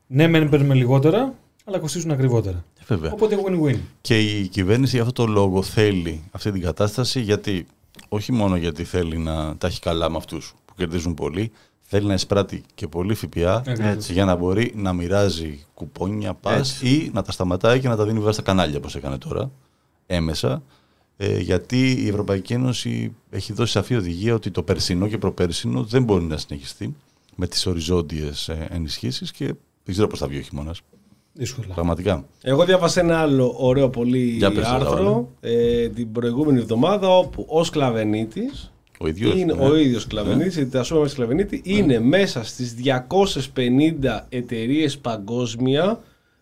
ναι, 0.07 0.27
μεν 0.27 0.49
παίρνουμε 0.49 0.73
λιγότερα, 0.73 1.33
αλλά 1.65 1.79
κοστίζουν 1.79 2.11
ακριβότερα. 2.11 2.63
Ε, 2.79 2.83
Βέβαια. 2.87 3.11
Οπότε 3.11 3.37
win-win. 3.45 3.75
Και 4.01 4.19
η 4.19 4.47
κυβέρνηση 4.47 4.95
για 4.95 5.05
αυτό 5.05 5.25
το 5.25 5.31
λόγο 5.31 5.61
θέλει 5.63 6.23
αυτή 6.31 6.51
την 6.51 6.61
κατάσταση 6.61 7.19
γιατί 7.19 7.65
όχι 8.09 8.31
μόνο 8.31 8.55
γιατί 8.55 8.83
θέλει 8.83 9.17
να 9.17 9.57
τα 9.57 9.67
έχει 9.67 9.79
καλά 9.79 10.09
με 10.09 10.17
αυτούς 10.17 10.55
που 10.65 10.73
κερδίζουν 10.77 11.13
πολύ, 11.13 11.51
θέλει 11.81 12.07
να 12.07 12.13
εισπράττει 12.13 12.63
και 12.75 12.87
πολύ 12.87 13.13
ΦΠΑ 13.13 13.55
Ακριβώς. 13.67 14.09
για 14.09 14.25
να 14.25 14.35
μπορεί 14.35 14.73
να 14.75 14.93
μοιράζει 14.93 15.65
κουπόνια, 15.73 16.33
πας 16.33 16.71
Έτσι. 16.71 16.87
ή 16.87 17.11
να 17.13 17.21
τα 17.21 17.31
σταματάει 17.31 17.79
και 17.79 17.87
να 17.87 17.95
τα 17.95 18.03
δίνει 18.03 18.17
βέβαια 18.17 18.33
στα 18.33 18.41
κανάλια 18.41 18.77
όπως 18.77 18.95
έκανε 18.95 19.17
τώρα, 19.17 19.51
έμεσα. 20.05 20.63
Ε, 21.17 21.39
γιατί 21.39 21.91
η 21.91 22.07
Ευρωπαϊκή 22.07 22.53
Ένωση 22.53 23.15
έχει 23.29 23.53
δώσει 23.53 23.71
σαφή 23.71 23.95
οδηγία 23.95 24.33
ότι 24.33 24.51
το 24.51 24.63
περσινό 24.63 25.07
και 25.07 25.17
προπέρσινο 25.17 25.83
δεν 25.83 26.03
μπορεί 26.03 26.23
να 26.23 26.37
συνεχιστεί 26.37 26.95
με 27.35 27.47
τις 27.47 27.65
οριζόντιες 27.65 28.49
ε, 28.49 28.67
ενισχύσεις 28.71 29.31
και 29.31 29.45
δεν 29.45 29.93
ξέρω 29.93 30.07
πώς 30.07 30.19
θα 30.19 30.27
βγει 30.27 30.37
ο 30.37 30.41
χειμώνας. 30.41 30.81
Δύσκολα. 31.33 31.73
Πραγματικά. 31.73 32.25
Εγώ 32.41 32.65
διάβασα 32.65 32.99
ένα 32.99 33.19
άλλο 33.19 33.55
ωραίο 33.57 33.89
πολύ 33.89 34.19
Για 34.19 34.51
πες 34.51 34.63
το, 34.67 34.73
άρθρο 34.73 35.29
ε, 35.39 35.89
την 35.89 36.11
προηγούμενη 36.11 36.59
εβδομάδα 36.59 37.17
όπου 37.17 37.45
ο 37.49 37.63
Σκλαβενίτης 37.63 38.71
Ο 38.99 39.07
ίδιος. 39.07 39.33
είναι 39.33 39.53
ναι. 39.53 39.65
ο 39.65 39.75
ίδιος 39.75 40.01
Σκλαβενίτης, 40.01 40.55
η 40.55 40.67
Τασούμα 40.67 41.07
Σκλαβενίτη 41.07 41.61
είναι 41.65 41.99
μέσα 41.99 42.43
στις 42.43 42.75
250 43.55 44.25
εταιρείες 44.29 44.97
παγκόσμια 44.97 45.99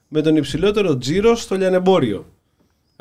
με 0.08 0.22
τον 0.22 0.36
υψηλότερο 0.36 0.98
τζίρο 0.98 1.36
στο 1.36 1.56
λιανεμπόριο. 1.56 2.26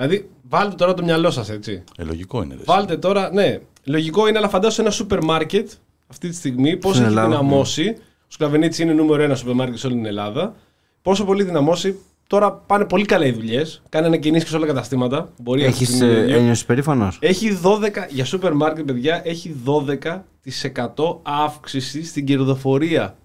Δηλαδή, 0.01 0.29
βάλτε 0.49 0.75
τώρα 0.75 0.95
το 0.95 1.03
μυαλό 1.05 1.31
σας 1.31 1.51
έτσι. 1.51 1.85
Ε, 1.97 2.05
λογικό 2.05 2.43
είναι. 2.43 2.55
ρε. 2.55 2.63
Βάλτε 2.65 2.97
τώρα, 2.97 3.31
ναι, 3.33 3.59
λογικό 3.85 4.29
είναι, 4.29 4.39
αλλά 4.39 4.49
φαντάσου 4.49 4.81
ένα 4.81 4.91
σούπερ 4.91 5.25
μάρκετ 5.25 5.71
αυτή 6.07 6.29
τη 6.29 6.35
στιγμή 6.35 6.77
πώ 6.77 6.89
Στην 6.89 7.01
έχει 7.03 7.11
Ελλάδα, 7.11 7.29
δυναμώσει. 7.29 7.95
Ο 7.99 8.33
Σκλαβενίτη 8.33 8.83
είναι 8.83 8.93
νούμερο 8.93 9.23
ένα 9.23 9.35
σούπερ 9.35 9.55
μάρκετ 9.55 9.79
σε 9.79 9.87
όλη 9.87 9.97
την 9.97 10.07
Ελλάδα. 10.07 10.55
Πόσο 11.03 11.25
πολύ 11.25 11.43
δυναμώσει. 11.43 11.99
Τώρα 12.27 12.53
πάνε 12.53 12.85
πολύ 12.85 13.05
καλά 13.05 13.27
οι 13.27 13.31
δουλειές. 13.33 13.83
Κάνει 13.89 14.07
ανακοινήσει 14.07 14.45
και 14.45 14.51
σε 14.51 14.57
όλα 14.57 14.67
τα 14.67 14.73
καταστήματα. 14.73 15.33
Μπορεί 15.43 15.65
αυτή 15.65 15.77
τη 15.77 15.83
Έχει 15.83 15.93
στιγμή 15.93 16.15
να 16.15 16.21
γίνει. 16.21 16.33
ένιωση 16.39 16.67
περήφανος; 16.67 17.19
Έχει 17.21 17.59
12, 17.63 18.07
για 18.09 18.25
σούπερ 18.25 18.53
μάρκετ, 18.53 18.85
παιδιά, 18.87 19.21
έχει 19.25 19.57
12% 19.65 21.19
αύξηση 21.23 22.05
στην 22.05 22.27
κερδοφορία. 22.27 23.17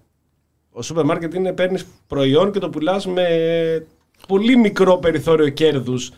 Το 0.70 0.82
σούπερ 0.82 1.04
μάρκετ 1.04 1.34
είναι 1.34 1.52
παίρνεις 1.52 1.86
προϊόν 2.06 2.52
και 2.52 2.58
το 2.58 2.70
πουλάς 2.70 3.06
με 3.06 3.26
πολύ 4.28 4.56
μικρό 4.56 4.96
περιθώριο 4.96 5.48
κέρδους 5.48 6.10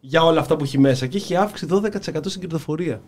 για 0.00 0.22
όλα 0.24 0.40
αυτά 0.40 0.56
που 0.56 0.64
έχει 0.64 0.78
μέσα. 0.78 1.06
Και 1.06 1.16
έχει 1.16 1.36
αύξηση 1.36 1.70
12% 1.70 2.20
στην 2.24 2.40
κερδοφορία. 2.40 3.00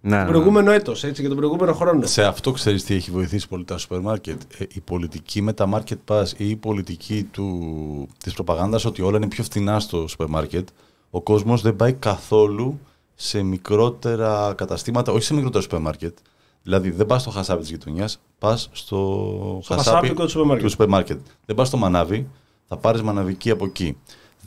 Ναι, 0.00 0.24
Το 0.24 0.30
προηγούμενο 0.30 0.70
έτος, 0.70 1.04
έτσι, 1.04 1.22
και 1.22 1.28
τον 1.28 1.36
προηγούμενο 1.36 1.72
χρόνο. 1.72 2.06
Σε 2.06 2.24
αυτό 2.24 2.50
ξέρεις 2.52 2.84
τι 2.84 2.94
έχει 2.94 3.10
βοηθήσει 3.10 3.48
πολύ 3.48 3.64
τα 3.64 3.78
σούπερ 3.78 4.00
μάρκετ. 4.00 4.40
Ε, 4.58 4.64
η 4.74 4.80
πολιτική 4.80 5.42
με 5.42 5.52
τα 5.52 5.68
market 5.74 5.96
pass 6.14 6.24
ή 6.36 6.48
η 6.50 6.56
πολιτική 6.56 7.22
του, 7.30 8.08
της 8.24 8.34
προπαγάνδας 8.34 8.84
ότι 8.84 9.02
όλα 9.02 9.16
είναι 9.16 9.28
πιο 9.28 9.44
φθηνά 9.44 9.80
στο 9.80 10.06
σούπερ 10.08 10.26
μάρκετ. 10.26 10.68
Ο 11.10 11.20
κόσμος 11.20 11.62
δεν 11.62 11.76
πάει 11.76 11.92
καθόλου 11.92 12.80
σε 13.14 13.42
μικρότερα 13.42 14.54
καταστήματα, 14.56 15.12
όχι 15.12 15.22
σε 15.22 15.34
μικρότερα 15.34 15.62
σούπερ 15.62 15.80
μάρκετ. 15.80 16.16
Δηλαδή 16.62 16.90
δεν 16.90 17.06
πας 17.06 17.20
στο 17.22 17.30
χασάπι 17.30 17.60
της 17.60 17.70
γειτονιάς, 17.70 18.20
πας 18.38 18.68
στο, 18.72 19.60
Στο 19.62 19.74
χασάπικο 19.74 20.22
του 20.22 20.30
σούπερ 20.30 20.46
μάρκετ. 20.46 20.64
του 20.64 20.70
σούπερ 20.70 20.88
μάρκετ. 20.88 21.18
Δεν 21.46 21.56
πας 21.56 21.68
στο 21.68 21.76
μανάβι, 21.76 22.28
θα 22.68 22.76
πάρεις 22.76 23.02
μαναβική 23.02 23.50
από 23.50 23.64
εκεί. 23.64 23.96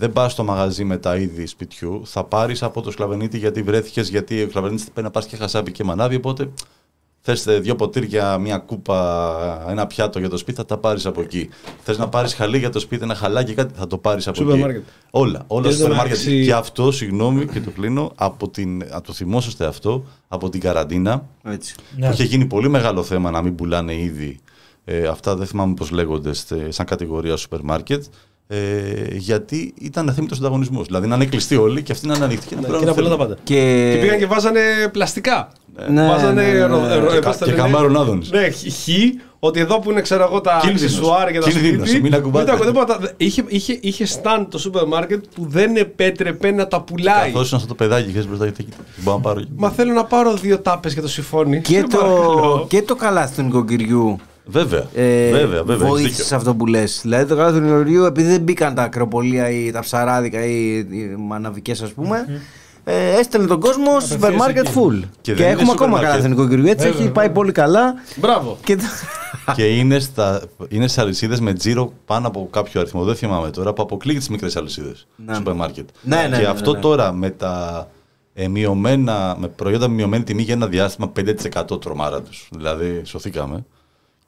Δεν 0.02 0.12
πας 0.12 0.32
στο 0.32 0.43
μαγαζί 0.43 0.84
με 0.84 0.97
τα 0.97 1.16
είδη 1.16 1.45
σπιτιού, 1.45 2.02
θα 2.06 2.24
πάρεις 2.24 2.64
από 2.64 2.82
το 2.82 2.91
σκλαβενίτη 2.91 3.38
γιατί 3.38 3.62
βρέθηκες, 3.62 4.10
γιατί 4.10 4.41
ο 4.43 4.47
σκλαβενίτης 4.49 4.84
πρέπει 4.84 5.02
να 5.02 5.12
πας 5.12 5.26
και 5.26 5.36
χασάπι 5.36 5.72
και 5.72 5.84
μανάβι. 5.84 6.16
Οπότε 6.16 6.49
θες 7.22 7.43
δύο 7.60 7.76
ποτήρια, 7.76 8.38
μια 8.38 8.58
κούπα, 8.58 9.66
ένα 9.70 9.88
πιάτο 9.88 10.20
για 10.20 10.30
το 10.30 10.38
σπίτι, 10.38 10.58
θα 10.58 10.66
τα 10.66 10.78
πάρεις 10.78 11.06
από 11.06 11.22
εκεί. 11.22 11.49
Θες 11.84 11.97
να 11.97 12.10
πάρεις 12.10 12.34
χαλί 12.34 12.58
για 12.58 12.70
το 12.70 12.80
σπίτι, 12.80 13.04
ένα 13.04 13.16
χαλάκι, 13.16 13.54
κάτι 13.54 13.74
θα 13.78 13.88
το 13.88 13.97
πάρεις 13.97 14.28
από 14.28 14.38
Σούπερ 14.38 14.54
εκεί. 14.54 14.64
μάρκετ. 14.64 14.84
Όλα, 15.12 15.43
όλα 15.47 15.68
Και 15.68 15.74
στο 15.74 15.82
σούπερ 15.82 15.97
μάρκετ. 15.97 16.16
εντάξει- 16.18 16.43
Και 16.45 16.54
αυτό, 16.54 16.91
συγγνώμη 16.91 17.45
και 17.45 17.60
το 17.62 17.70
κλείνω, 17.70 18.12
από, 18.16 18.49
την, 18.49 18.84
από 18.91 19.08
το 19.08 19.14
θυμόσαστε 19.14 19.66
αυτό, 19.66 20.04
από 20.28 20.49
την 20.49 20.60
καραντίνα, 20.60 21.26
Έτσι. 21.43 21.76
Ναι. 21.97 22.08
που 22.08 22.14
είχε 22.14 22.24
γίνει 22.24 22.45
πολύ 22.45 22.70
μεγάλο 22.70 23.04
θέμα 23.04 23.32
να 23.32 23.41
μην 23.41 23.56
πουλάνε 23.56 23.95
ήδη. 23.95 24.39
Ε, 24.86 25.08
αυτά 25.08 25.36
δεν 25.36 25.47
θυμάμαι 25.47 25.74
πώς 25.74 25.91
λέγονται 25.91 26.34
στε- 26.34 26.72
σαν 26.74 26.86
κατηγορία 26.86 27.36
σούπερ 27.36 27.62
μάρκετ. 27.64 28.04
Ε, 28.54 28.58
γιατί 29.12 29.74
ήταν 29.82 30.10
αθέμητος 30.10 30.38
ανταγωνισμός. 30.38 30.86
Δηλαδή 30.86 31.08
να 31.08 31.16
είναι 31.16 31.26
κλειστοί 31.26 31.56
όλοι 31.56 31.82
και 31.84 31.91
αυτοί 31.91 32.08
να 32.08 32.16
είναι 32.16 32.26
ανοιχτοί 32.26 32.47
και 32.47 32.56
να 32.56 32.62
Ναι, 32.62 32.68
πουλάνε 32.68 32.86
και 32.86 32.91
να 32.91 32.91
ό,τι 32.91 33.02
πουλάνε 33.02 33.16
τα 33.18 33.26
θέλουν. 33.26 33.38
πάντα. 33.38 33.41
Και, 33.43 33.91
Και 33.93 34.02
πήγαν 34.02 34.18
και 34.18 34.26
βάζανε 34.26 34.60
πλαστικά. 34.91 35.49
Ναι, 35.89 36.08
βάζανε 36.08 36.41
ναι, 36.41 36.52
ναι, 36.52 36.60
ρο- 36.66 36.82
ναι. 36.82 36.95
ρο- 36.95 37.12
Και 37.14 37.20
πώς 37.20 37.32
κα- 37.32 37.38
τα 37.38 37.45
και 37.45 37.52
λένε; 37.52 37.64
καμάρων 37.64 37.97
άδωνης. 37.97 38.32
Ναι, 38.32 38.49
χ, 38.49 38.56
ότι 39.39 39.60
εδώ 39.60 39.80
που 39.80 39.91
είναι 39.91 40.02
ξέρω 40.02 40.24
εγώ 40.24 40.41
τα 40.41 40.58
Κίνδυνος. 40.62 40.84
αξεσουάρ 40.93 41.32
και 41.32 41.39
τα 41.39 41.49
Κίνδυνος, 41.49 41.88
σπίτι. 41.88 42.04
μην 42.04 42.16
ακουμπάτε. 42.16 42.45
τα 42.45 42.54
ακου- 42.54 42.66
τίποτα. 42.66 42.99
Είχε, 43.18 43.43
είχε, 43.47 43.78
είχε 43.82 44.06
stand 44.22 44.45
το 44.49 44.58
σούπερ 44.58 44.86
μάρκετ 44.88 45.24
που 45.36 45.45
δεν 45.49 45.76
επέτρεπε 45.76 46.52
να 46.52 46.68
τα 46.68 46.82
πουλάει. 46.82 47.32
Καθώς 47.32 47.47
είναι 47.52 47.56
αυτό 47.62 47.68
το 47.68 47.76
παιδάκι, 47.76 48.10
χθε 48.10 48.24
μπροστά, 48.28 48.43
γιατί 48.45 48.66
δεν 48.70 49.04
μπορώ 49.04 49.18
να 49.18 49.24
πάρω. 49.24 49.41
Μα 49.56 49.70
θέλω 49.70 49.93
να 49.93 50.04
πάρω 50.06 50.34
δύο 50.34 50.60
τάπες 50.60 50.93
για 50.93 51.02
το 51.02 51.08
συμφώνη. 51.08 51.62
και, 51.62 51.74
Σε 51.76 51.82
το, 51.82 51.97
παρακαλώ. 51.97 52.66
και 52.70 52.82
το 52.82 52.95
καλάθι 52.95 53.36
του 53.36 53.41
νοικοκυριού 53.41 54.18
Βέβαια. 54.52 54.86
ε, 54.93 55.32
βέβαια, 55.32 55.64
βέβαια. 55.64 55.76
έχεις 55.76 55.88
βοήθησες 55.88 56.12
δίκιο. 56.12 56.26
σε 56.26 56.36
αυτό 56.36 56.56
που 56.56 56.66
λες. 56.66 56.99
Δηλαδή 57.02 57.26
το 57.26 57.36
καλάθι 57.36 57.58
του 57.58 57.64
νοικοκυριού, 57.64 58.04
επειδή 58.04 58.30
δεν 58.30 58.41
μπήκαν 58.41 58.76
τα 58.76 58.84
ακροπολία 58.84 59.49
ή 59.49 59.72
τα 59.72 59.80
ψαράδικα 59.80 60.45
ή 60.45 60.78
οι 60.78 61.16
μαναβικές, 61.18 61.82
ας 61.82 61.91
πούμε. 61.91 62.41
Ε, 62.84 63.20
έστελνε 63.20 63.47
τον 63.47 63.60
κόσμο 63.60 63.99
στο 63.99 64.10
σούπερ 64.10 64.34
μάρκετ 64.36 64.66
εκεί. 64.68 64.74
full. 64.78 64.99
Και 64.99 65.08
Και, 65.22 65.34
δεν 65.34 65.43
είναι 65.43 65.52
έχουμε 65.52 65.60
σούπερ 65.66 65.74
ακόμα 65.74 65.88
μάρκετ. 65.89 66.10
καλάθι 66.10 66.30
νοικοκυριού. 66.30 66.66
Έτσι 66.66 66.86
Βέβαια, 66.86 66.99
έχει 67.02 67.12
πάει 67.12 67.26
βέβαια. 67.26 67.32
πολύ 67.32 67.52
καλά. 67.52 67.93
Μπράβο. 68.16 68.58
Και... 68.64 68.78
και 69.56 69.64
είναι, 69.64 69.99
στα, 69.99 70.41
είναι 70.70 70.88
σε 70.88 71.02
αλυσίδες 71.02 71.39
με 71.39 71.54
τζίρο 71.54 71.93
πάνω 72.06 72.28
από 72.28 72.47
κάποιο 72.52 72.80
αριθμό. 72.82 73.04
Δεν 73.04 73.16
θυμάμαι 73.16 73.49
τώρα, 73.49 73.74
που 73.74 73.82
αποκλείει 73.82 74.18
τις 74.18 74.30
μικρές 74.30 74.56
αλυσίδες. 74.56 75.08
Ναι. 75.26 75.36
Σούπερ 75.36 75.54
μάρκετ. 75.54 75.89
Ναι, 76.02 76.16
ναι, 76.16 76.36
και 76.38 76.41
ναι, 76.41 76.47
αυτό 76.47 76.74
ναι. 76.74 76.80
τώρα 76.80 77.12
με 77.12 77.30
τα 77.30 77.88
ε, 78.34 78.47
μειωμένα, 78.47 79.36
με 79.39 79.47
προϊόντα 79.47 79.88
με 79.88 79.93
μειωμένη 79.95 80.24
τιμή 80.24 80.41
για 80.41 80.54
ένα 80.54 80.68
διάστημα 80.68 81.12
5% 81.72 81.82
τρομάρα 81.82 82.22
τους. 82.22 82.49
Δηλαδή, 82.52 83.02
σωθήκαμε. 83.06 83.66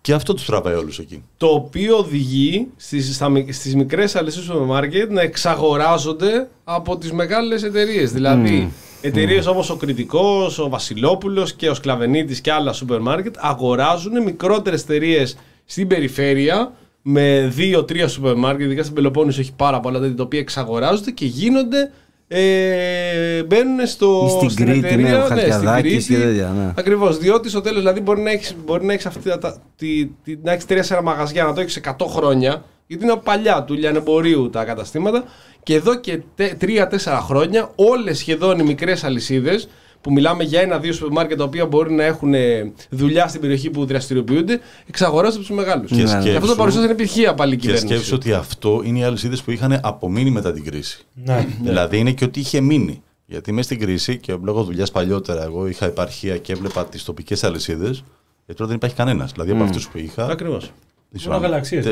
Και 0.04 0.14
αυτό 0.14 0.34
τους 0.34 0.46
τραβάει 0.46 0.74
όλους 0.74 1.00
εκεί. 1.00 1.24
Το 1.38 1.48
οποίο 1.48 1.98
οδηγεί 1.98 2.68
στις, 2.76 3.16
στα, 3.16 3.30
μικ- 3.30 3.54
στις 3.54 3.76
μικρές 3.76 4.16
αλυσίδες 4.16 4.46
του 4.48 4.52
σούπερ 4.52 4.68
μάρκετ 4.68 5.12
να 5.12 5.22
εξαγοράζονται 5.22 6.50
από 6.64 6.98
τις 6.98 7.12
μεγάλες 7.12 7.64
εταιρείες. 7.64 8.12
Δηλαδή, 8.12 8.72
εταιρείες 9.02 9.48
όπως 9.48 9.70
ο 9.70 9.76
Κρητικός, 9.76 10.60
ο 10.60 10.70
Βασιλόπουλος 10.70 11.54
και 11.54 11.70
ο 11.70 11.74
Σκλαβενίτης 11.74 12.42
και 12.42 12.52
άλλα 12.52 12.74
σούπερ 12.74 13.00
μάρκετ 13.00 13.36
αγοράζουν 13.40 14.24
μικρότερες 14.24 14.82
εταιρείες 14.82 15.38
στην 15.66 15.88
περιφέρεια 15.88 16.74
με 17.02 17.48
δύο-τρία 17.54 18.08
σούπερ 18.08 18.36
μάρκετ, 18.36 18.66
ειδικά 18.66 18.84
στην 18.84 18.96
Πελοπόννησο 18.96 19.40
έχει 19.42 19.54
πάρα 19.56 19.80
πολλά 19.80 20.00
τέτοια 20.00 20.16
τα 20.16 20.24
οποία 20.24 20.40
εξαγοράζονται 20.40 21.12
και 21.12 21.26
γίνονται 21.26 21.92
ε, 22.36 23.44
μπαίνουν 23.44 23.88
στο, 23.88 24.24
Ή 24.26 24.30
στην 24.30 24.50
στην 24.50 24.66
Κρήτη, 24.66 24.88
εταιρεία, 24.88 25.10
ναι, 25.10 25.18
ο 25.18 25.24
στην 25.24 25.36
Χαλκιαδάκης 25.38 26.06
Κρήτη. 26.06 26.22
και 26.22 26.28
τέτοια, 26.28 26.54
ναι. 26.58 26.72
Ακριβώς. 26.78 27.18
Διότι 27.18 27.50
στο 27.50 27.62
τέλος 27.62 27.80
δηλαδή 27.80 28.00
μπορεί 28.00 28.22
να 28.22 28.32
έχεις 28.32 28.56
μπορεί 28.66 28.86
να 28.86 28.94
έχεις 28.94 29.06
αυτή 29.06 29.38
τα, 29.40 29.58
τη, 29.76 30.06
τη, 30.24 30.36
να 30.44 30.52
έχεις 30.52 30.66
τρία-τέσσερα 30.66 31.02
μαγαζιά, 31.04 31.44
να 31.44 31.54
το 31.54 31.62
έχεις 31.62 31.80
100 31.98 32.06
χρόνια, 32.08 32.64
γιατί 32.88 33.04
είναι 33.04 33.16
παλιά 33.24 33.64
του 33.64 33.74
λιανεμπορίου 33.74 34.50
τα 34.50 34.64
καταστήματα. 34.64 35.24
Και 35.64 35.74
εδώ 35.76 35.96
και 35.96 36.20
τε- 36.36 36.58
τρία-τέσσερα 36.58 37.18
χρόνια 37.20 37.72
όλες 37.76 38.18
σχεδόν 38.18 38.60
οι 38.60 38.64
μικρές 38.64 39.04
αλυσίδες 39.04 39.70
που 40.04 40.12
μιλάμε 40.12 40.44
για 40.44 40.62
ένα-δύο 40.62 40.94
σούπερ 40.94 41.12
μάρκετ 41.12 41.38
τα 41.38 41.44
οποία 41.44 41.66
μπορεί 41.66 41.94
να 41.94 42.04
έχουν 42.04 42.34
ε, 42.34 42.72
δουλειά 42.90 43.28
στην 43.28 43.42
περιοχή 43.42 43.70
που 43.70 43.86
δραστηριοποιούνται, 43.86 44.60
εξαγοράζονται 44.88 45.40
από 45.40 45.48
του 45.48 45.54
μεγάλους. 45.56 45.90
Και 45.90 45.96
Και 45.96 46.04
αυτό 46.04 46.22
σκέψου- 46.22 46.50
το 46.50 46.56
παρουσιάζει 46.56 46.86
την 46.88 46.96
επιτυχία 46.96 47.34
πάλι 47.34 47.54
η 47.54 47.56
Και 47.58 47.62
κυβέρνηση. 47.62 47.94
σκέψου 47.94 48.16
ότι 48.16 48.34
αυτό 48.34 48.82
είναι 48.86 49.00
οι 49.00 49.04
αλυσίδες 49.04 49.42
που 49.42 49.52
είχαν 49.52 49.80
απομείνει 49.84 50.30
μετά 50.30 50.52
την 50.54 50.64
κρίση. 50.64 51.06
Ναι. 51.14 51.48
Δηλαδή 51.62 51.98
είναι 51.98 52.12
και 52.12 52.24
ότι 52.26 52.40
είχε 52.40 52.62
μείνει. 52.62 53.02
Γιατί 53.26 53.52
μέσα 53.52 53.64
στην 53.66 53.80
κρίση 53.80 54.18
και 54.18 54.38
λόγω 54.44 54.64
δουλειάς 54.64 54.92
παλιότερα, 54.92 55.44
εγώ 55.44 55.68
είχα 55.68 55.86
επαρχία 55.86 56.38
και 56.38 56.52
έβλεπα 56.54 56.86
τις 56.86 57.04
τοπικές 57.04 57.44
αλυσίδες. 57.44 58.04
Και 58.46 58.54
τώρα 58.54 58.68
δεν 58.68 58.76
υπάρχει 58.76 58.96
κανένας. 58.96 59.32
Δηλαδή 59.32 59.52
από 59.52 59.64
αυτούς 59.64 59.90
που 59.90 59.98
είχα. 59.98 60.26
Ακριβώς. 60.26 60.72
δεν 61.10 61.22
Μόνο 61.32 61.60
ξέρω 61.62 61.84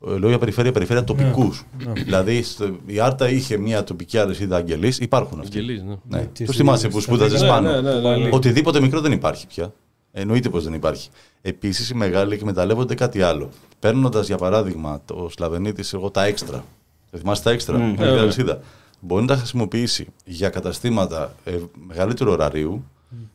αν- 0.00 0.10
γαλαξίες 0.10 0.10
τε- 0.10 0.10
λες, 0.10 0.10
ναι, 0.10 0.10
βέβαια. 0.10 0.16
ε, 0.16 0.18
Λέω 0.18 0.28
για 0.28 0.38
περιφέρεια, 0.38 0.72
περιφέρεια 0.72 1.04
τοπικούς. 1.04 1.64
Δηλαδή 2.04 2.42
στο- 2.42 2.76
η 2.86 3.00
Άρτα 3.00 3.28
είχε 3.30 3.56
μια 3.56 3.84
τοπική 3.84 4.18
αλυσίδα 4.18 4.56
Αγγελής, 4.56 4.98
υπάρχουν 4.98 5.40
αυτοί. 5.40 5.58
Αγγελής, 5.58 5.82
ναι. 5.82 5.94
Ναι. 6.08 6.18
Και 6.32 6.44
Τους 6.44 6.54
στη- 6.54 6.56
θυμάσαι 6.56 6.88
που 6.88 7.00
στα 7.00 7.12
σπούδαζες 7.12 7.40
δικά- 7.40 7.52
πάνω; 7.52 7.70
Ναι, 7.70 7.80
ναι, 7.80 8.00
ναι, 8.00 8.16
ναι. 8.16 8.28
Οτιδήποτε 8.32 8.80
μικρό 8.80 9.00
δεν 9.00 9.12
υπάρχει 9.12 9.46
πια. 9.46 9.72
Εννοείται 10.12 10.48
πως 10.48 10.64
δεν 10.64 10.72
υπάρχει. 10.74 11.08
Επίσης 11.42 11.90
οι 11.90 11.94
μεγάλοι 11.94 12.34
εκμεταλλεύονται 12.34 12.94
κάτι 12.94 13.22
άλλο. 13.22 13.48
Παίρνοντας 13.78 14.26
για 14.26 14.36
παράδειγμα 14.36 15.00
το 15.04 15.28
Σλαβενίτης, 15.30 15.92
εγώ 15.92 16.10
τα 16.10 16.24
έξτρα. 16.24 16.64
Δεν 17.10 17.20
θυμάσαι 17.20 17.42
τα 17.42 17.50
έξτρα, 17.50 17.76
mm. 17.76 17.94
βέβαια. 17.98 18.20
αλυσίδα. 18.20 18.60
Μπορεί 19.00 19.20
να 19.22 19.28
τα 19.28 19.36
χρησιμοποιήσει 19.36 20.06
για 20.24 20.48
καταστήματα 20.48 21.34
ε, 21.44 21.52
μεγαλύτερου 21.86 22.30
ωραρίου, 22.30 22.84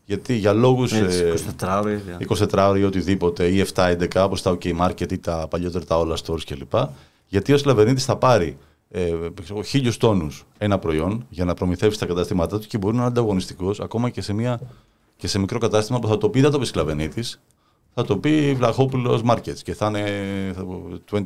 γιατί 0.06 0.34
για 0.34 0.54
λόγους. 0.54 0.94
Έτσι, 0.94 1.24
24 1.60 1.80
ώρες. 1.82 2.02
24 2.18 2.68
ώρες 2.70 2.82
ή 2.82 2.86
οτιδήποτε, 2.86 3.48
ή 3.48 3.66
7-11 3.74 4.08
όπως 4.16 4.42
τα 4.42 4.58
OK 4.60 4.78
Market 4.82 5.12
ή 5.12 5.18
τα 5.18 5.48
παλιότερα 5.50 5.86
τα 5.86 5.98
όλα 5.98 6.18
stores 6.26 6.42
κλπ. 6.46 6.74
Γιατί 7.28 7.54
ο 7.54 7.58
Σλαβενίτης 7.58 8.06
θα 8.06 8.16
πάρει 8.16 8.58
ε, 8.92 9.14
ξέρω, 9.44 9.62
χίλιους 9.64 9.98
τόνους 9.98 10.46
ένα 10.58 10.80
προϊόν 10.80 11.26
για 11.30 11.46
να 11.46 11.54
προμηθεύσει 11.54 12.00
τα 12.00 12.06
καταστήματά 12.06 12.60
του 12.60 12.68
και 12.68 12.78
μπορεί 12.78 12.94
να 12.96 13.00
είναι 13.02 13.10
ανταγωνιστικός 13.12 13.80
ακόμα 13.80 14.10
και 14.10 14.22
σε, 14.22 14.34
μια, 14.34 14.60
και 15.18 15.28
σε 15.28 15.40
μικρό 15.40 15.60
κατάστημα 15.60 16.00
που 16.00 16.08
θα 16.08 16.18
το 16.18 16.30
πει, 16.30 16.40
δεν 16.42 16.50
θα 16.52 16.56
το 16.56 16.60
πει 16.64 16.66
Σλαβενίτης, 16.70 17.42
θα 17.94 18.04
το 18.04 18.18
πει 18.18 18.54
Βλαχόπουλος 18.54 19.22
Markets 19.26 19.60
και 19.64 19.74
θα 19.74 19.88
είναι 19.88 20.06
θα 20.56 20.64
πω, 20.64 20.90
24 21.12 21.22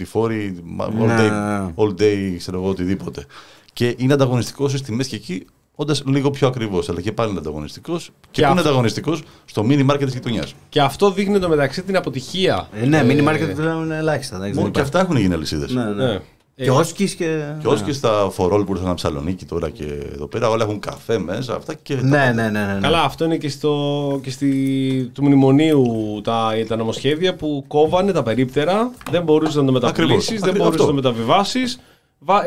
all 0.77 1.05
Ναι. 1.05 1.15
day, 1.17 1.73
all 1.75 2.01
day 2.01 2.35
ξέρω 2.37 2.57
εγώ, 2.57 2.69
οτιδήποτε. 2.69 3.25
Και 3.73 3.95
είναι 3.97 4.13
ανταγωνιστικός 4.13 4.69
στις 4.69 4.81
τιμές 4.81 5.07
και 5.07 5.15
εκεί 5.15 5.45
όντας 5.75 6.03
λίγο 6.05 6.29
πιο 6.29 6.47
ακριβώ, 6.47 6.81
αλλά 6.89 7.01
και 7.01 7.11
πάλι 7.11 7.29
είναι 7.29 7.39
ανταγωνιστικός. 7.39 8.03
Και, 8.05 8.11
Και 8.31 8.41
πού 8.41 8.47
είναι 8.47 8.49
αυτό- 8.51 8.61
ανταγωνιστικός 8.61 9.23
στο 9.45 9.65
mini 9.69 9.85
market 9.91 10.03
της 10.03 10.13
γειτονιάς. 10.13 10.55
Και 10.69 10.81
αυτό 10.81 11.11
δείχνει 11.11 11.39
το 11.39 11.49
μεταξύ 11.49 11.81
την 11.83 11.95
αποτυχία. 11.97 12.67
Ε, 12.81 12.85
ναι, 12.85 13.01
mini 13.07 13.27
market 13.27 13.53
πλέον 13.55 13.83
είναι 13.83 13.97
ελάχιστα. 13.97 14.35
εντάξει, 14.35 14.53
Μόνο 14.53 14.63
δεν 14.65 14.71
και 14.73 14.79
υπάρχει. 14.79 14.81
αυτά 14.81 14.99
έχουν 14.99 15.17
γίνει 15.17 15.33
αλυσίδες. 15.33 15.71
Ναι, 15.73 15.83
ναι. 15.83 16.05
Ναι. 16.05 16.19
Και 16.63 16.71
όσκης 16.71 17.15
και... 17.15 17.43
Και 17.61 17.67
όσοι 17.67 17.83
και 17.83 17.91
στα 17.91 18.29
φορόλ 18.31 18.63
που 18.63 18.71
ήρθαν 18.71 18.87
από 18.89 18.99
Θεσσαλονίκη 19.01 19.45
τώρα 19.45 19.69
και 19.69 19.83
εδώ 20.13 20.27
πέρα, 20.27 20.49
όλα 20.49 20.63
έχουν 20.63 20.79
καφέ 20.79 21.17
μέσα, 21.19 21.55
αυτά 21.55 21.73
και. 21.73 21.95
Ναι, 21.95 22.01
ναι, 22.01 22.49
ναι, 22.49 22.49
ναι, 22.49 22.73
ναι. 22.73 22.79
Καλά, 22.81 23.01
αυτό 23.03 23.25
είναι 23.25 23.37
και, 23.37 23.49
στο, 23.49 24.19
και 24.23 24.29
στη, 24.29 25.11
του 25.13 25.23
μνημονίου 25.23 25.85
τα, 26.23 26.51
τα 26.67 26.75
νομοσχέδια 26.75 27.35
που 27.35 27.63
κόβανε 27.67 28.11
τα 28.11 28.23
περίπτερα, 28.23 28.91
δεν 29.11 29.23
μπορούσες 29.23 29.55
να 29.55 29.65
το 29.65 29.71
μεταπολίσει, 29.71 30.37
δεν 30.37 30.49
Ακριβώς 30.49 30.57
μπορούσες 30.57 30.71
να 30.71 30.77
το 30.77 30.83
αυτό. 30.83 30.93
μεταβιβάσεις. 30.93 31.79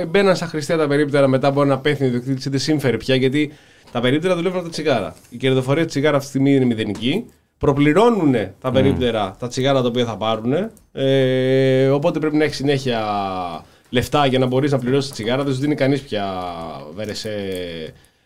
Μπαίναν 0.09 0.37
στα 0.37 0.47
χρηστία 0.47 0.77
τα 0.77 0.87
περίπτερα, 0.87 1.29
μετά 1.29 1.51
μπορεί 1.51 1.69
να 1.69 1.79
πέθει 1.79 2.05
ο 2.05 2.07
ιδιοκτήτη, 2.07 2.49
δεν 2.49 2.59
σύμφερε 2.59 2.97
πια 2.97 3.15
γιατί 3.15 3.53
τα 3.93 4.01
περίπτερα 4.01 4.35
δουλεύουν 4.35 4.59
από 4.59 4.67
τα 4.67 4.73
τσιγάρα. 4.73 5.15
Η 5.31 5.37
κερδοφορία 5.37 5.83
της 5.83 5.93
τσιγάρα 5.93 6.17
αυτή 6.17 6.31
τη 6.31 6.37
στιγμή 6.39 6.55
είναι 6.55 6.65
μηδενική. 6.65 7.25
Προπληρώνουν 7.59 8.35
τα 8.61 8.71
περίπτερα 8.71 9.37
τα 9.39 9.49
τσιγάρα 9.49 9.81
τα 9.81 9.89
οποία 9.89 10.05
θα 10.05 10.17
πάρουν. 10.17 10.71
Ε, 10.93 11.89
οπότε 11.89 12.19
πρέπει 12.19 12.37
να 12.37 12.45
έχεις 12.45 12.57
συνέχεια 12.57 13.01
λεφτά 13.89 14.27
για 14.27 14.39
να 14.39 14.47
μπορείς 14.47 14.73
να 14.73 14.79
πληρώσεις 14.79 15.11
τη 15.11 15.15
τσιγάρα. 15.15 15.45
Δεν 15.45 15.55
σου 15.55 15.61
δίνει 15.61 15.75
κανείς 15.75 16.01
πια 16.01 16.27
βέρεσε 16.95 17.33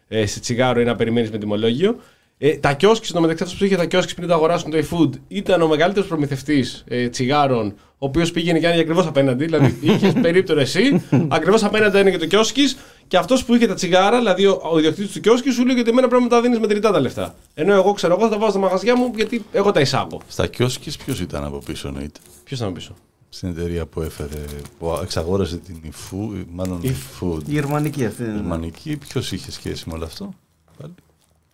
ε, 0.08 0.26
σε 0.26 0.40
τσιγάρο 0.40 0.80
ή 0.80 0.84
να 0.84 0.96
περιμένεις 0.96 1.30
με 1.30 1.38
τιμολόγιο. 1.38 1.96
Ε, 2.44 2.56
τα 2.56 2.72
κιόσκι, 2.72 3.06
στο 3.06 3.20
μεταξύ 3.20 3.42
αυτός 3.42 3.58
που 3.58 3.64
είχε 3.64 3.76
τα 3.76 3.84
κιόσκι 3.86 4.14
πριν 4.14 4.28
το 4.28 4.34
αγοράσουν 4.34 4.70
το 4.70 4.78
eFood, 4.78 5.10
ήταν 5.28 5.62
ο 5.62 5.66
μεγαλύτερος 5.68 6.08
προμηθευτής 6.08 6.84
ε, 6.88 7.08
τσιγάρων, 7.08 7.66
ο 7.76 8.06
οποίος 8.06 8.30
πήγαινε 8.30 8.58
και 8.58 8.66
άνοιγε 8.66 8.80
ακριβώς 8.82 9.06
απέναντι. 9.06 9.44
Δηλαδή, 9.44 9.76
είχες 9.92 10.12
περίπτωρο 10.12 10.60
εσύ, 10.60 11.02
ακριβώς 11.28 11.64
απέναντι 11.64 11.98
είναι 12.00 12.10
και 12.10 12.18
το 12.18 12.26
κιόσκι, 12.26 12.62
και 13.08 13.16
αυτός 13.16 13.44
που 13.44 13.54
είχε 13.54 13.66
τα 13.66 13.74
τσιγάρα, 13.74 14.18
δηλαδή 14.18 14.46
ο, 14.46 14.60
ο 14.72 14.78
ιδιοκτήτης 14.78 15.12
του 15.12 15.20
κιόσκι, 15.20 15.50
σου 15.50 15.66
λέει 15.66 15.78
ότι 15.78 15.90
εμένα 15.90 16.08
πρέπει 16.08 16.22
να 16.22 16.28
τα 16.28 16.40
δίνεις 16.40 16.58
μετρητά 16.58 16.90
τα 16.92 17.00
λεφτά. 17.00 17.34
Ενώ 17.54 17.72
εγώ 17.74 17.92
ξέρω, 17.92 18.12
εγώ 18.18 18.22
θα 18.22 18.28
τα 18.30 18.38
βάζω 18.38 18.50
στα 18.50 18.60
μαγαζιά 18.60 18.96
μου 18.96 19.12
γιατί 19.16 19.44
εγώ 19.52 19.70
τα 19.72 19.80
εισάγω. 19.80 20.20
Στα 20.28 20.46
κιόσκι 20.46 20.90
ποιος 21.04 21.20
ήταν 21.20 21.44
από 21.44 21.58
πίσω, 21.58 21.88
εννοείται; 21.88 22.20
Ποιος 22.44 22.58
θα 22.60 22.66
μου 22.66 22.72
πείσω. 22.72 22.94
Στην 23.28 23.48
εταιρεία 23.48 23.86
που 23.86 24.00
έφερε, 24.02 24.44
που 24.78 24.98
εξαγόρασε 25.02 25.56
την 25.56 25.76
eFood, 25.84 26.44
μάλλον 26.52 26.78
Η- 26.82 26.94
eFood. 27.20 27.40
Η 27.46 27.52
γερμανική 27.52 28.04
αυτή. 28.04 28.22
είναι. 28.22 28.32
Γερμανική, 28.32 28.96
ποιος 28.96 29.32
είχε 29.32 29.50
σχέση 29.50 29.84
με 29.88 29.94
όλο 29.94 30.04
αυτό; 30.04 30.34
Πάλι. 30.80 30.94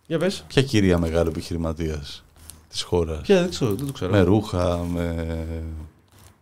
Για 0.09 0.17
πες. 0.17 0.43
Ποια 0.47 0.61
κυρία 0.61 0.97
μεγάλο 0.97 1.29
επιχειρηματίας 1.29 2.23
της 2.69 2.81
χώρας; 2.81 3.21
Ποια 3.21 3.39
δεν, 3.41 3.49
ξέρω, 3.49 3.73
δεν 3.75 3.85
το 3.85 3.91
ξέρω. 3.91 4.11
Με 4.11 4.19
ρούχα, 4.21 4.77
με. 4.93 5.15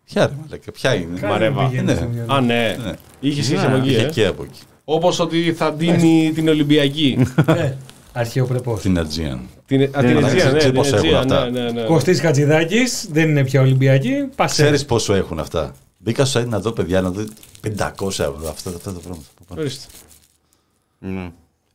Ποια 0.05 0.27
ρε 0.27 0.33
μαλάκα, 0.41 0.71
ποια 0.71 0.93
είναι; 0.95 1.19
Μα- 1.19 1.27
Μαρέβα. 1.27 1.61
Κάτι 1.61 1.69
πήγαινε 1.69 1.91
Ναι. 1.93 1.97
στο 1.97 2.07
μυαλό. 2.07 2.33
Α, 2.33 2.41
ναι. 2.41 2.77
Ναι. 2.83 2.91
Είχε 3.19 3.43
σχέση 3.43 3.61
Ναι, 3.61 3.67
από 3.67 3.75
εκεί, 3.77 3.89
Είχε 3.89 4.05
ε. 4.05 4.09
και 4.09 4.25
από 4.25 4.43
εκεί. 4.43 4.59
Όπως 4.83 5.19
ότι 5.19 5.53
θα 5.53 5.71
δίνει 5.71 6.31
την 6.35 6.47
Ολυμπιακή. 6.47 7.17
Ναι, 7.45 7.77
αρχαιοπρεπώς. 8.13 8.81
Την 8.81 8.99
Ατζίαν. 8.99 9.39
την, 9.65 9.81
α, 9.81 9.87
την 9.87 10.01
Ναι, 10.01 10.09
Αιτζία, 10.19 10.35
ξέρεις 10.35 10.65
ναι, 10.65 10.71
πώς 10.71 10.85
την 10.87 10.95
έχουν 10.95 11.05
Αιτζία, 11.07 11.19
αυτά. 11.19 11.49
ναι, 11.49 11.59
ναι, 11.61 11.71
ναι. 11.71 11.83
Κωστής 11.83 12.19
Χατζηδάκης, 12.21 13.07
δεν 13.11 13.29
είναι 13.29 13.43
πια 13.43 13.61
Ολυμπιακή. 13.61 14.27
Πασέ. 14.35 14.61
Ξέρεις 14.61 14.85
πόσο 14.85 15.13
έχουν 15.13 15.39
αυτά; 15.39 15.75
Μπήκα 15.97 16.25
στο 16.25 16.41
site 16.41 16.47
να 16.47 16.59
δω, 16.59 16.71
παιδιά, 16.71 17.01
να 17.01 17.11
δω 17.11 17.23
500 17.61 18.07
ευρώ 18.09 18.49
αυτά, 18.49 18.69
αυτά 18.69 18.93
τα 18.93 18.99
πράγματα. 18.99 19.25
Ορίστε. 19.47 19.85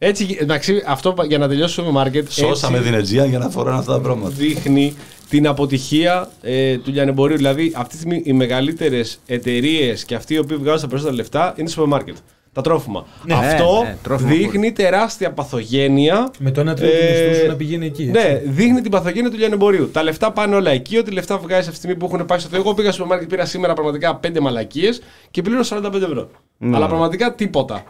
Ναι. 0.03 0.09
Έτσι, 0.09 0.37
εντάξει, 0.41 0.83
αυτό 0.87 1.15
για 1.29 1.39
να 1.39 1.49
τελειώσει 1.49 1.77
το 1.77 1.83
μάρκετ. 1.93 2.31
Σώσαμε 2.31 2.81
την 2.81 2.95
Aegean 2.95 3.29
για 3.29 3.39
να 3.39 3.49
φοράνε 3.49 3.79
αυτά 3.79 3.93
τα 3.93 4.01
πράγματα. 4.01 4.31
Δείχνει 4.37 4.95
την 5.29 5.47
αποτυχία 5.47 6.31
ε, 6.43 6.79
του 6.79 6.91
λιανεμπορίου. 6.91 7.37
Δηλαδή, 7.37 7.73
αυτή 7.77 7.89
τη 7.89 7.97
στιγμή 7.97 8.23
οι 8.25 8.33
μεγαλύτερες 8.33 9.21
εταιρείες 9.27 10.05
και 10.05 10.15
αυτοί 10.15 10.35
οι 10.35 10.39
οποίοι 10.39 10.57
βγάζουν 10.57 10.81
τα 10.81 10.87
περισσότερα 10.87 11.17
λεφτά 11.17 11.55
είναι 11.57 11.69
στο 11.69 11.81
σούπερ 11.81 11.89
μάρκετ. 11.99 12.17
Τα 12.53 12.61
τρόφιμα. 12.61 13.07
Αυτό 13.31 13.83
ναι, 13.83 13.97
τρόφιμα 14.03 14.31
δείχνει 14.31 14.73
τεράστια 14.73 15.33
παθογένεια. 15.33 16.31
Με 16.39 16.51
το 16.51 16.61
ένα 16.61 16.75
τρίτο 16.75 16.93
του 16.93 16.99
Ε, 17.03 17.29
μισθού 17.29 17.41
σου 17.43 17.47
να 17.47 17.57
πηγαίνει 17.57 17.87
εκεί. 17.87 18.03
έτσι. 18.03 18.29
Ναι, 18.29 18.43
δείχνει 18.45 18.81
την 18.81 18.91
παθογένεια 18.91 19.31
του 19.31 19.37
λιανεμπορίου. 19.37 19.91
Τα 19.91 20.03
λεφτά 20.03 20.33
πάνε 20.33 20.55
όλα 20.55 20.71
εκεί. 20.71 20.99
Ό,τι 20.99 21.11
λεφτά 21.11 21.39
βγάζει 21.39 21.59
αυτή 21.61 21.71
τη 21.71 21.77
στιγμή 21.77 21.97
που 21.97 22.07
έχουν 22.13 22.27
πάει 22.27 22.39
στο 22.39 22.49
Θεό. 22.49 22.61
Εγώ 22.61 22.75
πήγα 22.75 22.93
στο 22.93 22.97
σούπερ 23.03 23.11
μάρκετ, 23.11 23.29
πήρα 23.35 23.45
σήμερα 23.45 23.75
πραγματικά 23.75 24.21
5 24.27 24.41
μαλακίες 24.41 25.03
και 25.31 25.43
πλήρωσα 25.43 25.81
45 25.85 25.95
ευρώ. 25.95 26.29
Αλλά 26.73 26.87
πραγματικά 26.87 27.35
τίποτα. 27.35 27.85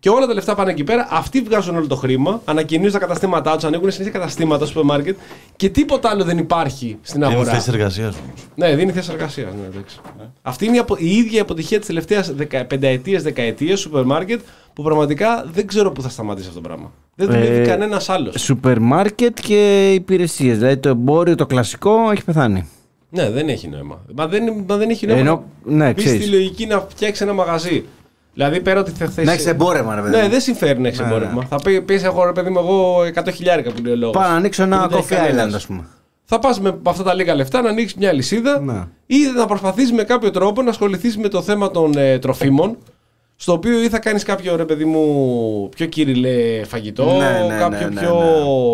Και 0.00 0.08
όλα 0.08 0.26
τα 0.26 0.34
λεφτά 0.34 0.54
πάνε 0.54 0.70
εκεί 0.70 0.84
πέρα. 0.84 1.06
Αυτοί 1.10 1.40
βγάζουν 1.40 1.76
όλο 1.76 1.86
το 1.86 1.96
χρήμα, 1.96 2.40
ανακοινούν 2.44 2.90
τα 2.92 2.98
καταστήματά 2.98 3.54
τους, 3.54 3.64
ανοίγουν 3.64 3.90
συνέχεια 3.90 4.12
καταστήματα 4.18 4.56
στο 4.64 4.66
σούπερ 4.66 4.84
μάρκετ 4.84 5.16
και 5.56 5.68
τίποτα 5.68 6.08
άλλο 6.10 6.24
δεν 6.24 6.38
υπάρχει 6.38 6.96
στην 7.02 7.22
Είναι 7.22 7.32
αγορά. 7.32 7.50
θέσεις 7.50 7.68
εργασίας 7.68 8.14
όμω. 8.14 8.32
Ναι, 8.54 8.74
δίνει 8.74 8.92
θέση 8.92 9.10
εργασίας. 9.12 9.52
Ναι, 9.52 9.66
εντάξει. 9.72 9.98
Αυτή 10.42 10.66
είναι 10.66 10.76
η, 10.76 10.78
απο- 10.78 10.96
η 10.98 11.10
ίδια 11.16 11.42
αποτυχία 11.42 11.78
της 11.78 11.86
τελευταίας 11.86 12.32
πενταετίας, 12.66 13.22
δεκαετίας 13.22 13.80
σούπερ 13.80 14.04
μάρκετ 14.04 14.40
που 14.72 14.82
πραγματικά 14.82 15.46
δεν 15.52 15.66
ξέρω 15.66 15.92
πού 15.92 16.02
θα 16.02 16.08
σταματήσει 16.08 16.48
αυτό 16.48 16.60
το 16.60 16.68
πράγμα. 16.68 16.92
Δεν 17.14 17.26
δουλεύει 17.26 17.60
Ε, 17.60 17.64
κανένας 17.66 18.08
άλλος. 18.08 18.40
Σούπερ 18.40 18.78
μάρκετ 18.80 19.38
και 19.40 19.92
υπηρεσίες. 19.92 20.58
Δηλαδή 20.58 20.76
το 20.76 20.88
εμπόριο, 20.88 21.34
το 21.34 21.46
κλασικό 21.46 22.10
έχει 22.10 22.24
πεθάνει. 22.24 22.68
Ναι, 23.10 23.30
δεν 23.30 23.48
έχει 23.48 23.68
νόημα. 23.68 24.00
Μα 24.14 24.26
δεν, 24.26 24.64
μα 24.68 24.76
δεν 24.76 24.90
έχει 24.90 25.06
νόημα. 25.06 25.20
Ενώ, 25.20 25.44
να 25.64 25.84
ναι, 25.86 25.94
πεις 25.94 26.04
ξέρεις. 26.04 26.24
τη 26.24 26.30
λογική 26.30 26.66
να 26.66 26.80
φτιάξει 26.88 27.22
ένα 27.22 27.32
μαγαζί. 27.32 27.84
Δηλαδή 28.34 28.60
πέρα 28.60 28.80
ότι 28.80 28.90
θα 28.90 29.06
θες... 29.06 29.24
Να 29.26 29.32
έχεις 29.32 29.46
εμπόρευμα, 29.46 29.94
ρε 29.94 30.00
παιδί. 30.00 30.16
Ναι, 30.16 30.22
μου. 30.22 30.28
δεν 30.28 30.40
συμφέρει 30.40 30.78
να 30.80 30.86
έχεις 30.88 31.00
Ναι, 31.00 31.06
εμπόρευμα. 31.06 31.40
ναι. 31.40 31.46
Θα 31.48 31.56
πει, 31.56 31.80
πεις 31.82 32.04
εγώ 32.04 32.24
ρε 32.24 32.32
παιδί 32.32 32.50
μου, 32.50 32.58
εγώ 32.58 32.96
100 33.14 33.28
χιλιάρικα 33.34 33.70
που 33.72 33.82
λέει 33.84 33.92
ο 33.92 33.96
λόγος. 33.96 34.16
Πάω 34.16 34.28
να 34.30 34.34
ανοίξω 34.36 34.62
ένα 34.62 34.78
Δεν 34.78 34.88
τα 34.88 34.96
έχει 34.96 35.06
coffee 35.10 35.14
island, 35.14 35.26
κανένας. 35.26 35.54
ας 35.54 35.66
πούμε. 35.66 35.86
Θα 36.24 36.38
πας 36.38 36.60
με 36.60 36.78
αυτά 36.82 37.02
τα 37.02 37.14
λίγα 37.14 37.34
λεφτά 37.34 37.62
να 37.62 37.68
ανοίξεις 37.68 37.98
μια 37.98 38.12
λυσίδα 38.12 38.60
Ναι. 38.60 38.82
ή 39.06 39.16
να 39.36 39.46
προσπαθήσει 39.46 39.92
με 39.92 40.02
κάποιο 40.02 40.30
τρόπο 40.30 40.62
να 40.62 40.70
ασχοληθείς 40.70 41.16
με 41.18 41.28
το 41.28 41.42
θέμα 41.42 41.70
των 41.70 41.92
ε, 41.96 42.18
τροφίμων. 42.18 42.76
Στο 43.36 43.52
οποίο 43.52 43.82
ή 43.82 43.88
θα 43.88 43.98
κάνεις 43.98 44.22
κάποιο 44.22 44.56
ρε 44.56 44.64
παιδί 44.64 44.84
μου 44.84 45.68
πιο 45.76 45.86
κυριλέ 45.86 46.64
φαγητό, 46.64 47.04
Ναι, 47.04 47.46
ναι, 47.48 47.56
κάποιο 47.58 47.78
ναι, 47.88 47.94
ναι, 47.94 48.00
πιο 48.00 48.14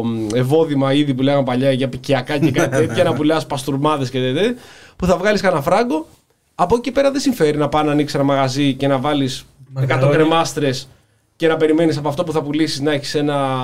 μ, 0.05 0.35
ευώδημα 0.35 0.93
είδη 0.93 1.15
που 1.15 1.23
λέγαμε 1.23 1.43
παλιά 1.43 1.71
για 1.73 1.89
πικιακά 1.89 2.39
και 2.39 2.51
κάτι 2.51 2.77
τέτοια, 2.87 3.05
να 3.05 3.13
πουλάς 3.13 3.47
παστούρμάδε 3.47 4.05
και 4.05 4.21
τέτοια, 4.21 4.55
που 4.97 5.07
θα 5.07 5.17
βγάλεις 5.17 5.41
κανένα 5.41 5.63
φράγκο. 5.63 6.07
Από 6.59 6.75
εκεί 6.75 6.83
και 6.83 6.93
πέρα 6.93 7.11
δεν 7.11 7.21
συμφέρει 7.21 7.59
να 7.59 7.69
πάει 7.69 7.85
να 7.85 7.91
ανοίξει 7.91 8.17
ένα 8.17 8.25
μαγαζί 8.25 8.75
και 8.75 8.87
να 8.87 8.99
βάλεις 8.99 9.41
100 9.43 9.81
Μακαρόνι. 9.81 10.13
κρεμάστρες 10.13 10.89
και 11.37 11.49
να 11.49 11.57
περιμένεις 11.57 11.97
από 11.97 12.09
αυτό 12.09 12.25
που 12.25 12.33
θα 12.33 12.43
πουλήσεις 12.43 12.81
να, 12.81 12.93
έχεις 12.93 13.15
ένα, 13.15 13.59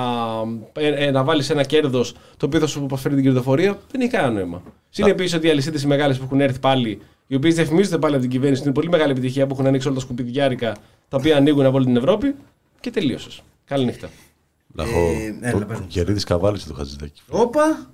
ε, 0.73 1.05
ε, 1.05 1.11
να 1.11 1.23
βάλεις 1.23 1.49
ένα 1.49 1.63
κέρδος 1.63 2.15
το 2.37 2.45
οποίο 2.45 2.59
θα 2.59 2.67
σου 2.67 2.85
προσφέρει 2.85 3.15
την 3.15 3.23
κερδοφορία. 3.23 3.79
Δεν 3.91 4.01
έχει 4.01 4.09
κανένα 4.09 4.33
νόημα. 4.33 4.61
Είναι 4.95 5.09
επίση 5.09 5.35
ότι 5.35 5.47
οι 5.47 5.49
αλυσίδες 5.49 5.83
οι 5.83 5.87
μεγάλες 5.87 6.17
που 6.17 6.23
έχουν 6.23 6.41
έρθει 6.41 6.59
πάλι, 6.59 7.01
οι 7.27 7.35
οποίες 7.35 7.55
διαφημίζονται 7.55 7.97
πάλι 7.97 8.13
από 8.13 8.21
την 8.21 8.31
κυβέρνηση, 8.31 8.63
είναι 8.63 8.73
πολύ 8.73 8.89
μεγάλη 8.89 9.11
επιτυχία 9.11 9.47
που 9.47 9.53
έχουν 9.53 9.65
ανοίξει 9.65 9.87
όλα 9.87 9.95
τα 9.95 10.01
σκουπιδιάρικα 10.01 10.75
τα 11.09 11.17
οποία 11.17 11.37
ανοίγουν 11.37 11.65
από 11.65 11.75
όλη 11.75 11.85
την 11.85 11.95
Ευρώπη 11.97 12.35
και 12.79 12.91
τελείωσες. 12.91 13.41
Καλή 13.65 13.85
νύχτα. 13.85 14.09
Λαχό. 14.75 14.99
Ε, 15.41 15.49
έλα, 15.49 15.65
πες 15.65 15.77
Ο 15.77 15.81
μου. 15.81 15.87
Κερίδη 15.87 16.23
καβάλισε 16.23 16.67
το 16.67 16.73
χαζιδάκι. 16.73 17.21
Όπα! 17.29 17.92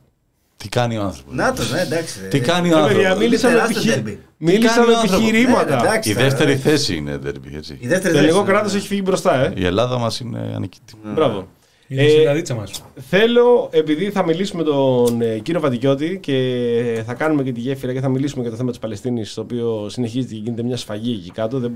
Τι 0.64 0.70
κάνει 0.70 0.98
ο 0.98 1.02
άνθρωπος; 1.02 1.34
Να 1.36 1.54
το, 1.54 1.62
ναι, 1.74 1.82
εντάξει. 1.82 2.20
Τι 2.30 2.38
Ε, 2.38 2.40
κάνει 2.40 2.74
ο 2.74 2.78
Ε, 2.78 2.88
παιδιά, 2.88 3.00
άνθρωπο. 3.00 3.20
μίλησα 3.20 3.48
με, 3.48 3.54
τεράστιο 3.54 3.80
επιχει... 3.82 3.94
ντέρμπι. 4.02 4.20
μίλησα 4.38 4.76
κάνει 4.76 4.88
με 4.88 4.94
ο 4.94 4.98
άνθρωπος; 5.00 5.26
επιχειρήματα. 5.28 5.76
Ναι, 5.76 5.82
εντάξει. 5.82 6.10
Η 6.10 6.14
τώρα, 6.14 6.26
δεύτερη 6.26 6.52
ε. 6.52 6.56
θέση 6.56 6.96
είναι 6.96 7.20
derby, 7.26 7.56
έτσι. 7.56 7.78
Η 7.80 7.88
δεύτερη 7.88 8.14
το 8.14 8.20
ελληνικό 8.20 8.40
θέση, 8.40 8.52
κράτος 8.52 8.72
ναι. 8.72 8.78
έχει 8.78 8.88
φύγει 8.88 9.02
μπροστά, 9.04 9.36
ε. 9.46 9.54
Η 9.56 9.66
Ελλάδα 9.66 9.98
μας 9.98 10.20
είναι 10.20 10.52
ανικητή. 10.56 10.94
Μπράβο. 11.16 11.48
Είναι 11.88 12.02
Ε, 12.02 12.06
η 12.06 12.10
συνταδίτσα 12.10 12.56
μας. 12.56 12.84
Θέλω, 13.10 13.70
επειδή 13.72 14.10
θα 14.12 14.26
μιλήσουμε 14.26 14.64
με 14.64 14.70
τον 14.70 15.22
ε, 15.22 15.38
κύριο 15.40 15.60
Βατικιώτη 15.62 16.18
και 16.22 17.04
θα 17.06 17.14
κάνουμε 17.14 17.44
και 17.44 17.52
τη 17.52 17.60
γέφυρα 17.60 17.94
και 17.94 18.00
θα 18.00 18.10
μιλήσουμε 18.10 18.42
για 18.42 18.52
το 18.52 18.58
θέμα 18.58 18.70
της 18.70 18.80
Παλαιστίνης, 18.80 19.34
το 19.34 19.42
οποίο 19.42 19.90
συνεχίζεται 19.90 20.34
και 20.34 20.40
γίνεται 20.44 20.64
μια 20.64 20.78
σφαγή 20.78 21.12
εκεί 21.12 21.32
κάτω. 21.32 21.60
Δεν 21.60 21.72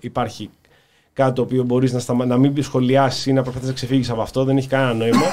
υπάρχει 0.00 0.50
κάτι 1.12 1.32
το 1.32 1.42
οποίο 1.42 1.62
μπορείς 1.62 1.92
να, 1.92 1.98
σταμα... 1.98 2.24
να 2.24 2.36
μην 2.36 2.62
σχολιάσεις 2.62 3.26
ή 3.26 3.32
να 3.32 3.42
προσπαθείς 3.42 3.68
να 3.68 3.74
ξεφύγεις 3.74 4.10
από 4.10 4.20
αυτό. 4.20 4.44
Δεν 4.44 4.56
έχει 4.56 4.68
κανένα 4.68 4.94
νόημα. 4.94 5.26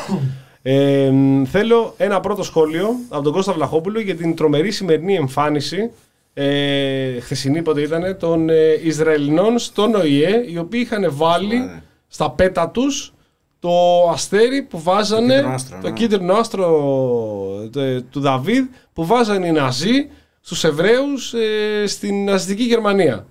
Ε, 0.61 1.09
μ, 1.09 1.43
θέλω 1.43 1.93
ένα 1.97 2.19
πρώτο 2.19 2.43
σχόλιο 2.43 2.89
από 3.09 3.23
τον 3.23 3.33
Κώστα 3.33 3.53
Βλαχόπουλο 3.53 3.99
για 3.99 4.15
την 4.15 4.35
τρομερή 4.35 4.71
σημερινή 4.71 5.15
εμφάνιση 5.15 5.91
ε, 6.33 7.19
χθεσινή 7.19 7.61
πότε 7.61 7.81
ήταν 7.81 8.17
των 8.19 8.49
ε, 8.49 8.79
Ισραηλινών 8.83 9.59
στον 9.59 9.95
ΟΗΕ 9.95 10.43
οι 10.47 10.57
οποίοι 10.57 10.81
είχαν 10.83 11.07
βάλει 11.15 11.57
ναι. 11.57 11.81
στα 12.07 12.31
πέτα 12.31 12.69
τους 12.69 13.13
το 13.59 13.69
αστέρι 14.11 14.61
που 14.61 14.81
βάζανε 14.81 15.33
κίτρινο 15.33 15.53
άστρο, 15.53 15.79
το 15.81 15.87
ναι. 15.87 15.93
κίτρινο 15.93 16.33
άστρο 16.33 17.69
ε, 17.75 18.01
του 18.01 18.19
Δαβίδ 18.19 18.65
που 18.93 19.05
βάζανε 19.05 19.47
οι 19.47 19.51
Ναζί 19.51 20.09
στους 20.41 20.63
Εβραίους 20.63 21.33
ε, 21.33 21.87
στην 21.87 22.23
ναζιστική 22.23 22.63
Γερμανία. 22.63 23.25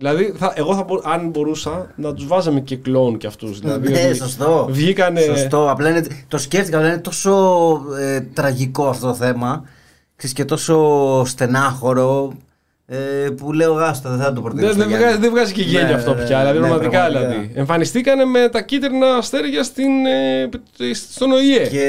Δηλαδή, 0.00 0.32
θα, 0.36 0.52
εγώ 0.56 0.74
θα, 0.74 0.82
μπο- 0.82 1.00
αν 1.04 1.28
μπορούσα 1.28 1.92
να 1.96 2.14
τους 2.14 2.26
βάζαμε 2.26 2.60
και 2.60 2.76
κλόουν 2.76 3.18
κι 3.18 3.26
αυτούς. 3.26 3.60
Δηλαδή, 3.60 3.88
Ναι, 3.90 4.04
ότι 4.06 4.14
σωστό. 4.16 4.66
Βγήκανε... 4.70 5.20
Σωστό. 5.20 5.70
Απλά 5.70 5.88
είναι, 5.90 6.06
το 6.28 6.38
σκέφτηκα, 6.38 6.76
απλά 6.76 6.88
είναι 6.88 6.98
τόσο 6.98 7.32
ε, 7.98 8.20
τραγικό 8.20 8.88
αυτό 8.88 9.06
το 9.06 9.14
θέμα. 9.14 9.64
Ξέρεις, 10.16 10.36
και 10.36 10.44
τόσο 10.44 11.22
στενάχωρο 11.26 12.32
ε, 12.86 12.96
που 13.36 13.52
λέω 13.52 13.72
γάστα, 13.72 14.10
δεν 14.10 14.18
θα 14.18 14.32
το 14.32 14.40
προτείνω. 14.40 14.62
Δεν, 14.66 14.70
στο 14.74 14.80
δεν, 14.80 14.88
Γιάννη. 14.88 15.04
βγάζει, 15.06 15.20
δεν 15.20 15.30
βγάζει 15.30 15.52
και 15.52 15.62
γέλιο 15.62 15.86
Ναι, 15.86 15.92
αυτό 15.94 16.14
ναι, 16.14 16.24
πια. 16.24 16.36
ναι, 16.36 16.42
δηλαδή, 16.42 16.58
ναι, 16.58 16.66
πραγματικά 16.66 17.00
πραγματικά. 17.00 17.28
δηλαδή. 17.30 17.50
Εμφανιστήκανε 17.54 18.24
με 18.24 18.48
τα 18.48 18.62
κίτρινα 18.62 19.14
αστέρια 19.16 19.62
στην, 19.62 20.06
ε, 20.06 20.48
στον 20.92 21.32
ΟΗΕ. 21.32 21.66
Και 21.68 21.84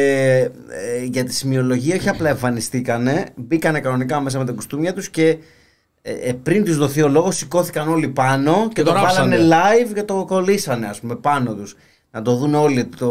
ε, 0.99 1.03
για 1.03 1.24
τη 1.24 1.34
σημειολογία 1.34 1.95
όχι 1.95 2.09
απλά 2.09 2.30
εμφανιστήκανε, 2.30 3.26
μπήκανε 3.36 3.80
κανονικά 3.80 4.20
μέσα 4.22 4.38
με 4.38 4.45
τα 4.45 4.51
κουστούμια 4.51 4.93
τους 4.93 5.09
και 5.09 5.38
ε, 6.02 6.14
ε, 6.14 6.34
πριν 6.34 6.66
τους 6.66 6.78
δοθεί 6.78 7.02
ο 7.02 7.08
λόγος 7.08 7.36
σηκώθηκαν 7.36 7.88
όλοι 7.88 8.08
πάνω 8.08 8.68
και, 8.74 8.84
το 8.84 8.91
το, 8.93 8.99
βάλανε 8.99 9.36
ράψανε. 9.36 9.86
live 9.88 9.93
και 9.93 10.04
το 10.04 10.26
κολλήσανε 10.28 10.88
ας 10.88 10.99
πούμε 10.99 11.16
πάνω 11.16 11.54
τους. 11.54 11.76
Να 12.12 12.22
το 12.22 12.36
δουν 12.36 12.56
όλοι 12.56 12.86
το... 12.86 13.08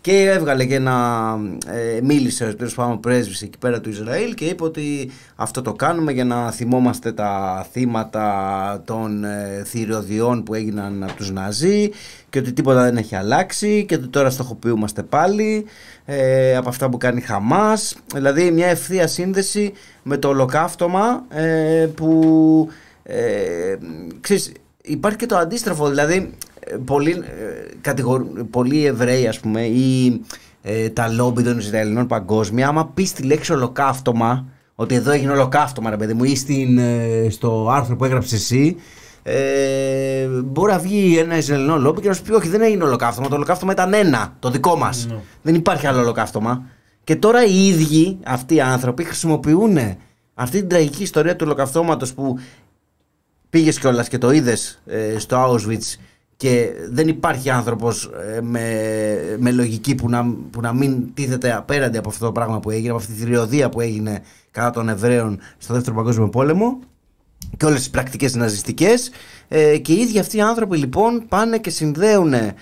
Και 0.00 0.30
έβγαλε 0.30 0.64
και 0.64 0.74
ένα. 0.74 1.38
Ε, 1.66 2.00
μίλησε 2.02 2.44
ο 2.44 2.54
τέλος 2.54 2.74
πάντων 2.74 3.00
πρέσβης 3.00 3.42
εκεί 3.42 3.58
πέρα 3.58 3.80
του 3.80 3.88
Ισραήλ 3.88 4.34
και 4.34 4.44
είπε 4.44 4.64
ότι 4.64 5.10
αυτό 5.36 5.62
το 5.62 5.72
κάνουμε 5.72 6.12
για 6.12 6.24
να 6.24 6.50
θυμόμαστε 6.50 7.12
τα 7.12 7.66
θύματα 7.72 8.82
των 8.84 9.24
ε, 9.24 9.62
θηριωδιών 9.66 10.42
που 10.42 10.54
έγιναν 10.54 11.02
από 11.02 11.12
τους 11.12 11.30
Ναζί 11.30 11.90
και 12.30 12.38
ότι 12.38 12.52
τίποτα 12.52 12.82
δεν 12.82 12.96
έχει 12.96 13.16
αλλάξει 13.16 13.84
και 13.88 13.94
ότι 13.94 14.06
τώρα 14.06 14.30
στοχοποιούμαστε 14.30 15.02
πάλι 15.02 15.66
ε, 16.04 16.56
από 16.56 16.68
αυτά 16.68 16.88
που 16.88 16.96
κάνει 16.96 17.18
η 17.18 17.22
Χαμάς 17.22 17.96
δηλαδή 18.14 18.50
μια 18.50 18.66
ευθεία 18.66 19.06
σύνδεση 19.06 19.72
με 20.02 20.16
το 20.16 20.28
ολοκαύτωμα 20.28 21.24
ε, 21.28 21.88
που 21.94 22.68
ε, 23.02 23.76
ξέρεις, 24.20 24.52
υπάρχει 24.82 25.18
και 25.18 25.26
το 25.26 25.36
αντίστροφο 25.36 25.88
δηλαδή 25.88 26.14
ε, 26.14 26.47
πολλοί, 26.84 27.10
ε, 27.10 27.74
κατηγορ- 27.80 28.42
πολλοί 28.50 28.84
Εβραίοι 28.84 29.26
ας 29.26 29.40
πούμε 29.40 29.62
ή 29.66 30.20
ε, 30.62 30.88
τα 30.88 31.08
λόμπι 31.08 31.42
των 31.42 31.58
Ισραηλινών 31.58 32.06
παγκόσμια 32.06 32.68
άμα 32.68 32.86
πεις 32.86 33.12
τη 33.12 33.22
λέξη 33.22 33.52
ολοκαύτωμα 33.52 34.44
ότι 34.74 34.94
εδώ 34.94 35.10
έγινε 35.10 35.32
ολοκαύτωμα 35.32 35.90
ρε 35.90 35.96
παιδί 35.96 36.14
μου 36.14 36.24
ή 36.24 36.36
στην, 36.36 36.78
ε, 36.78 37.26
στο 37.30 37.68
άρθρο 37.70 37.96
που 37.96 38.04
έγραψες 38.04 38.32
εσύ 38.32 38.76
ε, 39.22 40.26
μπορεί 40.44 40.72
να 40.72 40.78
βγει 40.78 41.18
ένα 41.18 41.36
Ισραηλινό 41.36 41.76
λόμπι 41.78 42.00
και 42.00 42.08
να 42.08 42.14
σου 42.14 42.22
πει 42.22 42.32
όχι 42.32 42.48
δεν 42.48 42.60
έγινε 42.60 42.84
ολοκαύτωμα 42.84 43.28
το 43.28 43.34
ολοκαύτωμα 43.34 43.72
ήταν 43.72 43.92
ένα 43.94 44.36
το 44.38 44.50
δικό 44.50 44.76
μας 44.76 45.06
Ναι. 45.10 45.16
δεν 45.42 45.54
υπάρχει 45.54 45.86
άλλο 45.86 46.00
ολοκαύτωμα 46.00 46.64
και 47.04 47.16
τώρα 47.16 47.44
οι 47.44 47.66
ίδιοι 47.66 48.18
αυτοί 48.24 48.54
οι 48.54 48.60
άνθρωποι 48.60 49.04
χρησιμοποιούν 49.04 49.78
αυτή 50.34 50.58
την 50.58 50.68
τραγική 50.68 51.02
ιστορία 51.02 51.36
του 51.36 51.44
ολοκαυτώματος 51.46 52.14
που 52.14 52.38
πήγες 53.50 53.78
κιόλας 53.78 54.08
και 54.08 54.18
το 54.18 54.30
είδες 54.30 54.82
στο 55.18 55.36
Auschwitz 55.54 55.94
και 56.38 56.72
δεν 56.90 57.08
υπάρχει 57.08 57.50
άνθρωπος 57.50 58.04
ε, 58.04 58.40
με, 58.40 58.62
με 59.38 59.50
λογική 59.50 59.94
που 59.94 60.08
να, 60.08 60.34
που 60.50 60.60
να 60.60 60.72
μην 60.72 61.14
τίθεται 61.14 61.52
απέναντι 61.56 61.98
από 61.98 62.08
αυτό 62.08 62.24
το 62.26 62.32
πράγμα 62.32 62.60
που 62.60 62.70
έγινε, 62.70 62.88
από 62.88 62.98
αυτή 62.98 63.12
τη 63.12 63.18
θηριωδία 63.18 63.68
που 63.68 63.80
έγινε 63.80 64.22
κατά 64.50 64.70
των 64.70 64.88
Εβραίων 64.88 65.40
στο 65.58 65.74
Δεύτερο 65.74 65.96
Παγκόσμιο 65.96 66.28
Πόλεμο 66.28 66.78
και 67.56 67.64
όλες 67.64 67.78
τις 67.78 67.90
πρακτικές 67.90 68.34
ναζιστικές. 68.34 69.10
Ε, 69.48 69.78
και 69.78 69.92
οι 69.92 70.00
ίδιοι 70.00 70.18
αυτοί 70.18 70.36
οι 70.36 70.40
άνθρωποι 70.40 70.76
λοιπόν 70.76 71.24
πάνε 71.28 71.58
και 71.58 71.70
συνδέουν 71.70 72.32
ε, 72.32 72.54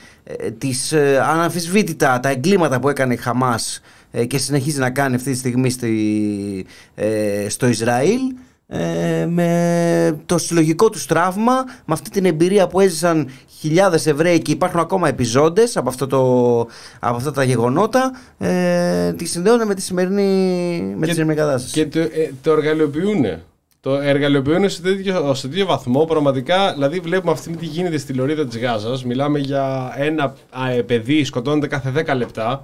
τις 0.59 0.93
ε, 0.93 1.21
αναμφισβήτητα 1.21 2.21
τα 2.21 2.29
εγκλήματα 2.29 2.81
που 2.81 2.89
έκανε 2.89 3.15
η 3.15 3.17
Χαμάς 3.17 3.81
ε, 4.11 4.25
και 4.25 4.39
συνεχίζει 4.39 4.79
να 4.79 4.91
κάνει 4.91 5.15
αυτή 5.15 5.31
τη 5.31 5.37
στιγμή 5.37 5.71
στη, 5.71 6.67
ε, 6.95 7.47
στο 7.49 7.67
Ισραήλ 7.67 8.21
ε, 8.69 9.27
με 9.29 10.21
το 10.27 10.39
συλλογικό 10.39 10.91
τους 10.91 11.07
τραύμα, 11.07 11.65
με 11.67 11.93
αυτή 11.95 12.11
την 12.11 12.25
εμπειρία 12.25 12.67
που 12.67 12.81
έζησαν 12.81 13.29
χιλιάδες 13.59 14.07
Εβραίοι 14.07 14.43
και 14.43 14.51
υπάρχουν 14.53 14.81
ακόμα 14.81 15.09
επιζώντες 15.09 15.77
από, 15.77 15.89
αυτό 15.89 16.07
το, 16.07 16.59
από 17.01 17.17
αυτά 17.17 17.33
τα 17.33 17.45
γεγονότα 17.45 18.13
ε, 18.39 19.13
τη 19.13 19.25
συνδέουν 19.25 19.67
με 19.67 19.75
τη 19.75 19.83
σημερινή, 19.83 20.23
με 20.97 21.01
τη 21.01 21.07
Και- 21.07 21.13
σημερινή 21.13 21.35
κατάσταση. 21.35 21.73
Και 21.73 21.87
το, 21.87 21.99
ε, 22.01 22.33
το 22.43 22.53
εργαλειοποιούν. 22.53 23.25
Το 23.81 23.95
εργαλειοποιούν 23.95 24.69
σε 24.71 24.83
τέτοιο, 24.83 25.35
σε 25.35 25.49
τέτοιο 25.49 25.67
βαθμό. 25.67 26.05
Πραγματικά, 26.05 26.73
δηλαδή, 26.73 26.99
βλέπουμε 27.01 27.33
αυτή 27.33 27.57
τι 27.57 27.67
γίνεται 27.67 27.99
στη 27.99 28.13
λωρίδα 28.13 28.47
της 28.47 28.59
Γάζας. 28.59 29.05
Μιλάμε 29.05 29.39
για 29.39 29.93
ένα 29.97 30.35
α, 30.51 30.71
ε, 30.71 30.83
παιδί 30.83 31.25
σκοτώνεται 31.25 31.67
κάθε 31.67 31.93
10 32.07 32.15
λεπτά. 32.17 32.63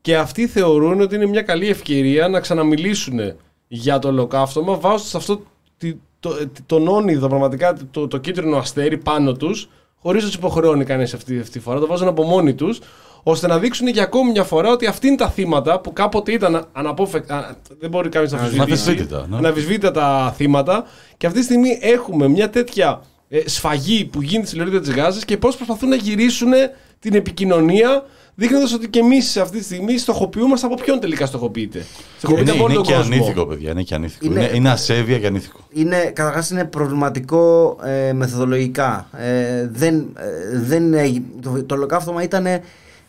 Και 0.00 0.16
αυτοί 0.16 0.46
θεωρούν 0.46 1.00
ότι 1.00 1.14
είναι 1.14 1.26
μια 1.26 1.42
καλή 1.42 1.68
ευκαιρία 1.68 2.28
να 2.28 2.40
ξαναμιλήσουν 2.40 3.20
για 3.68 3.98
το 3.98 4.08
ολοκαύτωμα, 4.08 4.74
βάζοντα 4.78 5.18
αυτό 5.18 5.42
τη- 5.78 5.94
το, 6.20 6.30
ε, 6.30 6.50
τον 6.66 6.88
όνειδο, 6.88 7.28
πραγματικά 7.28 7.76
το, 7.90 8.08
το 8.08 8.18
κίτρινο 8.18 8.56
αστέρι 8.56 8.96
πάνω 8.98 9.32
τους, 9.32 9.68
χωρίς 10.02 10.22
να 10.22 10.28
τους 10.28 10.36
υποχρεώνει 10.36 10.84
κανείς 10.84 11.14
αυτή, 11.14 11.38
αυτή 11.38 11.50
τη 11.52 11.60
φορά. 11.60 11.80
Το 11.80 11.86
βάζουν 11.86 12.08
από 12.08 12.22
μόνοι 12.22 12.54
τους, 12.54 12.80
ώστε 13.22 13.46
να 13.46 13.58
δείξουν 13.58 13.88
για 13.88 14.02
ακόμη 14.02 14.30
μια 14.30 14.44
φορά 14.44 14.70
ότι 14.70 14.86
αυτοί 14.86 15.06
είναι 15.06 15.16
τα 15.16 15.28
θύματα 15.30 15.80
που 15.80 15.92
κάποτε 15.92 16.32
ήταν 16.32 16.66
αναπόφευκτα. 16.72 17.56
Δεν 17.78 17.90
μπορεί 17.90 18.08
κανείς 18.08 18.32
να 18.32 18.38
αμφισβητήσει. 18.38 18.72
Αναμφισβήτητα, 18.82 19.26
ναι. 19.30 19.36
Αναμφισβήτητα 19.36 19.90
τα 19.90 20.32
θύματα. 20.36 20.84
Και 21.16 21.26
αυτή 21.26 21.38
τη 21.38 21.44
στιγμή 21.44 21.78
έχουμε 21.80 22.28
μια 22.28 22.50
τέτοια 22.50 23.00
ε, 23.28 23.48
σφαγή 23.48 24.04
που 24.04 24.22
γίνεται 24.22 24.46
στη 24.46 24.56
λωρίδα 24.56 24.80
της 24.80 24.90
Γάζας 24.94 25.24
και 25.24 25.36
πώς 25.36 25.56
προσπαθούν 25.56 25.88
να 25.88 25.96
γυρίσουν 25.96 26.50
την 26.98 27.14
επικοινωνία, 27.14 28.04
δείχνοντας 28.34 28.72
ότι 28.72 28.88
και 28.88 28.98
εμείς 28.98 29.36
αυτή 29.36 29.58
τη 29.58 29.64
στιγμή 29.64 29.98
στοχοποιούμαστε 29.98 30.66
από 30.66 30.74
ποιον 30.74 31.00
τελικά 31.00 31.26
στοχοποιείται. 31.26 31.84
Στοχοποιείται 32.18 32.50
Είναι, 32.50 32.60
από 32.60 32.64
όλο 32.64 32.72
είναι 32.74 32.82
τον 32.82 32.92
και 32.92 32.98
κόσμο. 32.98 33.14
ανήθικο, 33.14 33.46
παιδιά. 33.46 33.70
Είναι 33.70 33.82
και 33.82 33.94
ανήθικο. 33.94 34.26
Είναι- 34.26 34.40
Είναι, 34.44 34.56
είναι 34.56 34.70
ασέβεια 34.70 35.18
και 35.18 35.26
ανήθικο. 35.26 35.58
είναι, 35.72 35.96
καταρχάς 36.14 36.50
είναι 36.50 36.64
προβληματικό 36.64 37.76
ε, 37.84 38.12
μεθοδολογικά. 38.12 39.08
Ε, 39.18 39.68
δεν, 39.72 39.94
ε, 40.18 40.58
δεν, 40.58 40.94
έγι- 40.94 41.22
το, 41.42 41.62
το 41.64 41.74
ολοκαύτωμα 41.74 42.22
ήταν 42.22 42.46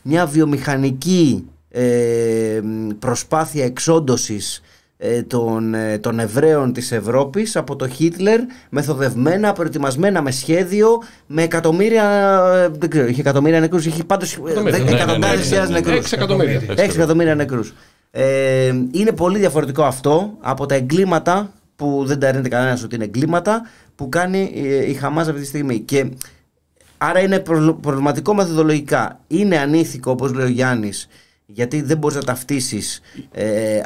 μια 0.02 0.26
βιομηχανική 0.26 1.46
ε, 1.70 2.60
προσπάθεια 3.00 3.66
εξόντωσης 3.66 4.58
ε, 4.58 4.62
των, 5.28 5.74
ε, 5.74 5.98
των 5.98 6.20
Εβραίων 6.20 6.74
της 6.74 6.92
Ευρώπης 6.92 7.56
από 7.56 7.76
το 7.76 7.88
Χίτλερ 7.88 8.40
μεθοδευμένα, 8.70 9.54
προετοιμασμένα 9.54 10.22
με 10.22 10.32
σχέδιο 10.32 11.02
με 11.28 11.44
εκατομμύρια, 11.44 12.04
ε, 12.56 12.68
δεν 12.80 12.90
ξέρω, 12.90 13.08
είχε 13.08 13.22
εκατομμύρια 13.22 13.60
νεκρούς, 13.60 13.86
είχε 13.86 14.04
πάντως 14.04 14.34
ε, 14.34 14.40
Εκατομμύρια, 14.46 14.78
δε- 14.78 14.84
ναι, 14.84 14.90
ναι, 14.92 14.96
εκατοντάδες 14.96 15.38
ναι, 15.38 15.44
χιλιάδες 15.44 15.70
ναι, 15.70 15.80
ναι, 15.80 15.86
νεκρούς. 15.86 16.00
Έξι 16.00 16.16
εκατομμύρια. 16.16 16.54
Έξι 16.56 16.74
6 16.86 16.96
εκατομμύρια 16.96 17.36
νεκρούς. 17.36 17.74
Ε, 18.12 18.74
είναι 18.92 19.12
πολύ 19.12 19.38
διαφορετικό 19.40 19.84
αυτό 19.84 20.34
από 20.40 20.66
τα 20.66 20.76
εγκλήματα 20.76 21.52
που 21.76 22.04
δεν 22.06 22.20
τα 22.20 22.28
αρνείται 22.28 22.50
κανένας 22.50 22.84
ότι 22.84 22.96
είναι 22.96 23.04
εγκλήματα 23.04 23.62
που 23.96 24.10
κάνει 24.10 24.52
ε, 24.66 24.90
η 24.90 24.94
Χαμάς 24.94 25.28
αυτή 25.28 25.40
τη 25.42 25.46
στιγμή. 25.48 25.80
Και 25.80 26.10
άρα 26.98 27.20
είναι 27.20 27.40
προ- 27.40 27.78
προβληματικό 27.82 28.34
μεθοδολογικά. 28.34 29.20
Είναι 29.28 29.58
ανήθικο, 29.58 30.12
όπως 30.12 30.34
λέει 30.34 30.46
ο 30.46 30.50
Γιάννης, 30.50 31.08
γιατί 31.46 31.82
δεν 31.82 31.98
μπορείς 31.98 32.18
να 32.18 32.24
ταυτίσεις 32.24 33.02
ε, 33.32 33.80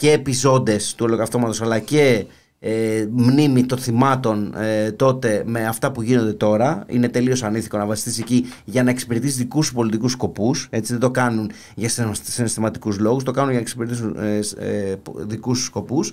και 0.00 0.12
επιζώντες 0.12 0.94
του 0.94 1.04
ολοκαυτώματος 1.08 1.62
αλλά 1.62 1.78
και 1.78 2.26
ε, 2.58 3.06
μνήμη 3.10 3.66
των 3.66 3.78
θυμάτων 3.78 4.54
ε, 4.56 4.92
τότε 4.92 5.42
με 5.46 5.66
αυτά 5.66 5.92
που 5.92 6.02
γίνονται 6.02 6.32
τώρα. 6.32 6.84
Είναι 6.88 7.08
τελείως 7.08 7.42
ανήθικο 7.42 7.78
να 7.78 7.86
βασιστείς 7.86 8.18
εκεί 8.18 8.46
για 8.64 8.82
να 8.82 8.90
εξυπηρετήσει 8.90 9.36
δικούς 9.36 9.66
σου 9.66 9.74
πολιτικούς 9.74 10.12
σκοπούς. 10.12 10.68
Έτσι 10.70 10.92
δεν 10.92 11.00
το 11.00 11.10
κάνουν 11.10 11.50
για 11.74 11.88
συναισθηματικούς 12.22 12.98
λόγους, 12.98 13.22
το 13.22 13.30
κάνουν 13.30 13.50
για 13.50 13.58
να 13.58 13.64
εξυπηρετήσουν 13.64 14.16
ε, 14.18 14.40
ε, 14.58 14.96
δικούς 15.04 15.58
σου 15.58 15.64
σκοπούς. 15.64 16.12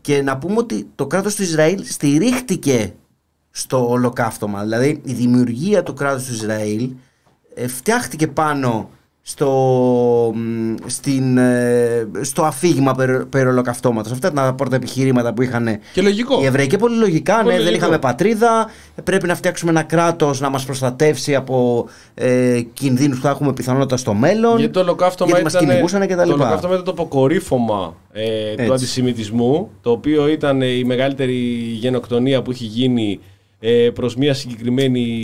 Και 0.00 0.22
να 0.22 0.38
πούμε 0.38 0.56
ότι 0.58 0.88
το 0.94 1.06
κράτος 1.06 1.34
του 1.34 1.42
Ισραήλ 1.42 1.84
στηρίχτηκε 1.84 2.92
στο 3.50 3.90
ολοκαύτωμα. 3.90 4.62
Δηλαδή 4.62 5.00
η 5.04 5.12
δημιουργία 5.12 5.82
του 5.82 5.94
κράτους 5.94 6.26
του 6.26 6.32
Ισραήλ 6.32 6.90
ε, 7.54 7.66
φτιάχτηκε 7.66 8.26
πάνω 8.26 8.90
στο, 9.28 9.50
μ, 10.34 10.74
στην, 10.86 11.38
ε, 11.38 12.08
στο 12.20 12.42
αφήγημα 12.42 12.94
περί, 12.94 13.26
περί 13.26 13.48
ολοκαυτώματος. 13.48 14.12
Αυτά 14.12 14.28
ήταν 14.28 14.44
τα 14.44 14.54
πρώτα 14.54 14.76
επιχειρήματα 14.76 15.34
που 15.34 15.42
είχαν 15.42 15.78
Και 15.92 16.02
λογικό. 16.02 16.42
οι 16.42 16.44
Εβραίοι. 16.44 16.66
Και 16.66 16.76
πολύ 16.76 16.96
λογικά, 16.96 17.34
Πολύ 17.36 17.46
ναι, 17.48 17.52
δεν 17.54 17.64
λογικό. 17.64 17.80
είχαμε 17.82 17.98
πατρίδα. 17.98 18.70
Πρέπει 19.04 19.26
να 19.26 19.34
φτιάξουμε 19.34 19.70
ένα 19.70 19.82
κράτος 19.82 20.40
να 20.40 20.48
μας 20.50 20.64
προστατεύσει 20.64 21.34
από 21.34 21.86
ε, 22.14 22.60
κινδύνους 22.72 23.16
που 23.16 23.22
θα 23.22 23.30
έχουμε 23.30 23.52
πιθανότητα 23.52 23.96
στο 23.96 24.14
μέλλον. 24.14 24.58
Γιατί 24.58 24.72
το 24.72 24.80
ολοκαύτωμα 24.80 25.30
γιατί 25.30 25.44
μας 25.44 25.52
ήταν, 25.52 25.66
κυνηγούσαν 25.66 26.06
και 26.06 26.14
τα 26.14 26.22
το 26.22 26.30
λοιπά. 26.30 26.42
ολοκαύτωμα 26.42 26.72
ήταν 26.72 26.84
το 26.84 26.90
αποκορύφωμα 26.90 27.94
ε, 28.12 28.50
Έτσι. 28.52 28.66
του 28.66 28.72
αντισημιτισμού, 28.72 29.70
το 29.80 29.90
οποίο 29.90 30.28
ήταν 30.28 30.60
η 30.60 30.84
μεγαλύτερη 30.84 31.34
γενοκτονία 31.80 32.42
που 32.42 32.50
έχει 32.50 32.64
γίνει 32.64 33.20
ε, 33.60 33.90
προς 33.94 34.16
μια 34.16 34.34
συγκεκριμένη 34.34 35.22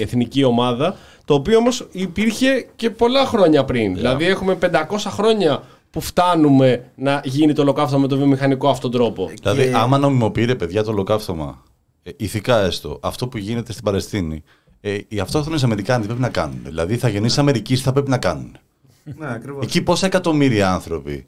εθνική 0.00 0.44
ομάδα, 0.44 0.96
το 1.24 1.34
οποίο 1.34 1.58
όμως 1.58 1.86
υπήρχε 1.92 2.66
και 2.76 2.90
πολλά 2.90 3.24
χρόνια 3.26 3.64
πριν. 3.64 3.94
Δηλαδή 3.94 4.24
έχουμε 4.24 4.58
500 4.60 4.70
χρόνια 5.06 5.62
που 5.90 6.00
φτάνουμε 6.00 6.90
να 6.94 7.20
γίνει 7.24 7.52
το 7.52 7.62
ολοκαύτωμα 7.62 8.00
με 8.00 8.08
τον 8.08 8.18
βιομηχανικό 8.18 8.68
αυτόν 8.68 8.90
τρόπο. 8.90 9.30
Δηλαδή, 9.42 9.62
Και- 9.62 9.76
άμα 9.76 9.98
νομιμοποιείται, 9.98 10.54
παιδιά, 10.54 10.82
το 10.84 10.90
ολοκαύτωμα, 10.90 11.62
ε, 12.02 12.10
ηθικά 12.16 12.58
έστω, 12.60 12.98
αυτό 13.02 13.28
που 13.28 13.38
γίνεται 13.38 13.72
στην 13.72 13.84
Παλαιστίνη, 13.84 14.42
ε, 14.80 14.98
οι 15.08 15.20
αυτόχθονες 15.20 15.64
Αμερικάνοι 15.64 16.00
τι 16.00 16.06
πρέπει 16.06 16.22
να 16.22 16.28
κάνουν; 16.28 16.60
Δηλαδή, 16.64 16.96
θα 16.96 17.08
γεννήσει 17.08 17.40
Αμερική, 17.40 17.74
τι 17.74 17.80
θα 17.80 17.92
πρέπει 17.92 18.10
να 18.10 18.18
κάνουν; 18.18 18.56
Ναι, 19.02 19.32
ακριβώς. 19.32 19.64
Εκεί 19.64 19.82
πόσα 19.82 20.06
εκατομμύρια 20.06 20.72
άνθρωποι 20.72 21.24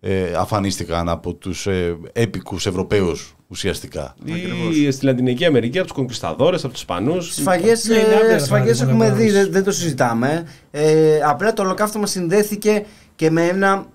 ε, 0.00 0.32
αφανίστηκαν 0.34 1.08
από 1.08 1.34
τους 1.34 1.66
ε, 1.66 1.96
έπικους 2.12 2.66
Ευρωπαίους 2.66 3.34
ουσιαστικά. 3.50 4.14
Ή 4.72 4.90
στη 4.90 5.04
Λατινική 5.04 5.44
Αμερική, 5.44 5.78
από 5.78 5.86
τους 5.86 5.96
κονκισταδόρες, 5.96 6.64
από 6.64 6.72
τους 6.72 6.80
Ισπανούς. 6.80 7.34
Σφαγές, 7.34 7.84
Ναι, 7.84 7.94
είναι 7.94 8.02
ε, 8.02 8.14
άδεια, 8.16 8.38
σφαγές 8.38 8.78
παράδειγμα, 8.78 8.90
έχουμε 8.90 9.08
να 9.08 9.14
δει, 9.14 9.18
πάρεις. 9.18 9.32
δεν, 9.32 9.52
δεν 9.52 9.64
το 9.64 9.72
συζητάμε. 9.72 10.46
Ε, 10.70 11.20
απλά 11.24 11.52
το 11.52 11.62
ολοκαύτωμα 11.62 12.06
συνδέθηκε 12.06 12.84
και 13.16 13.30
με, 13.30 13.46
ένα, 13.46 13.86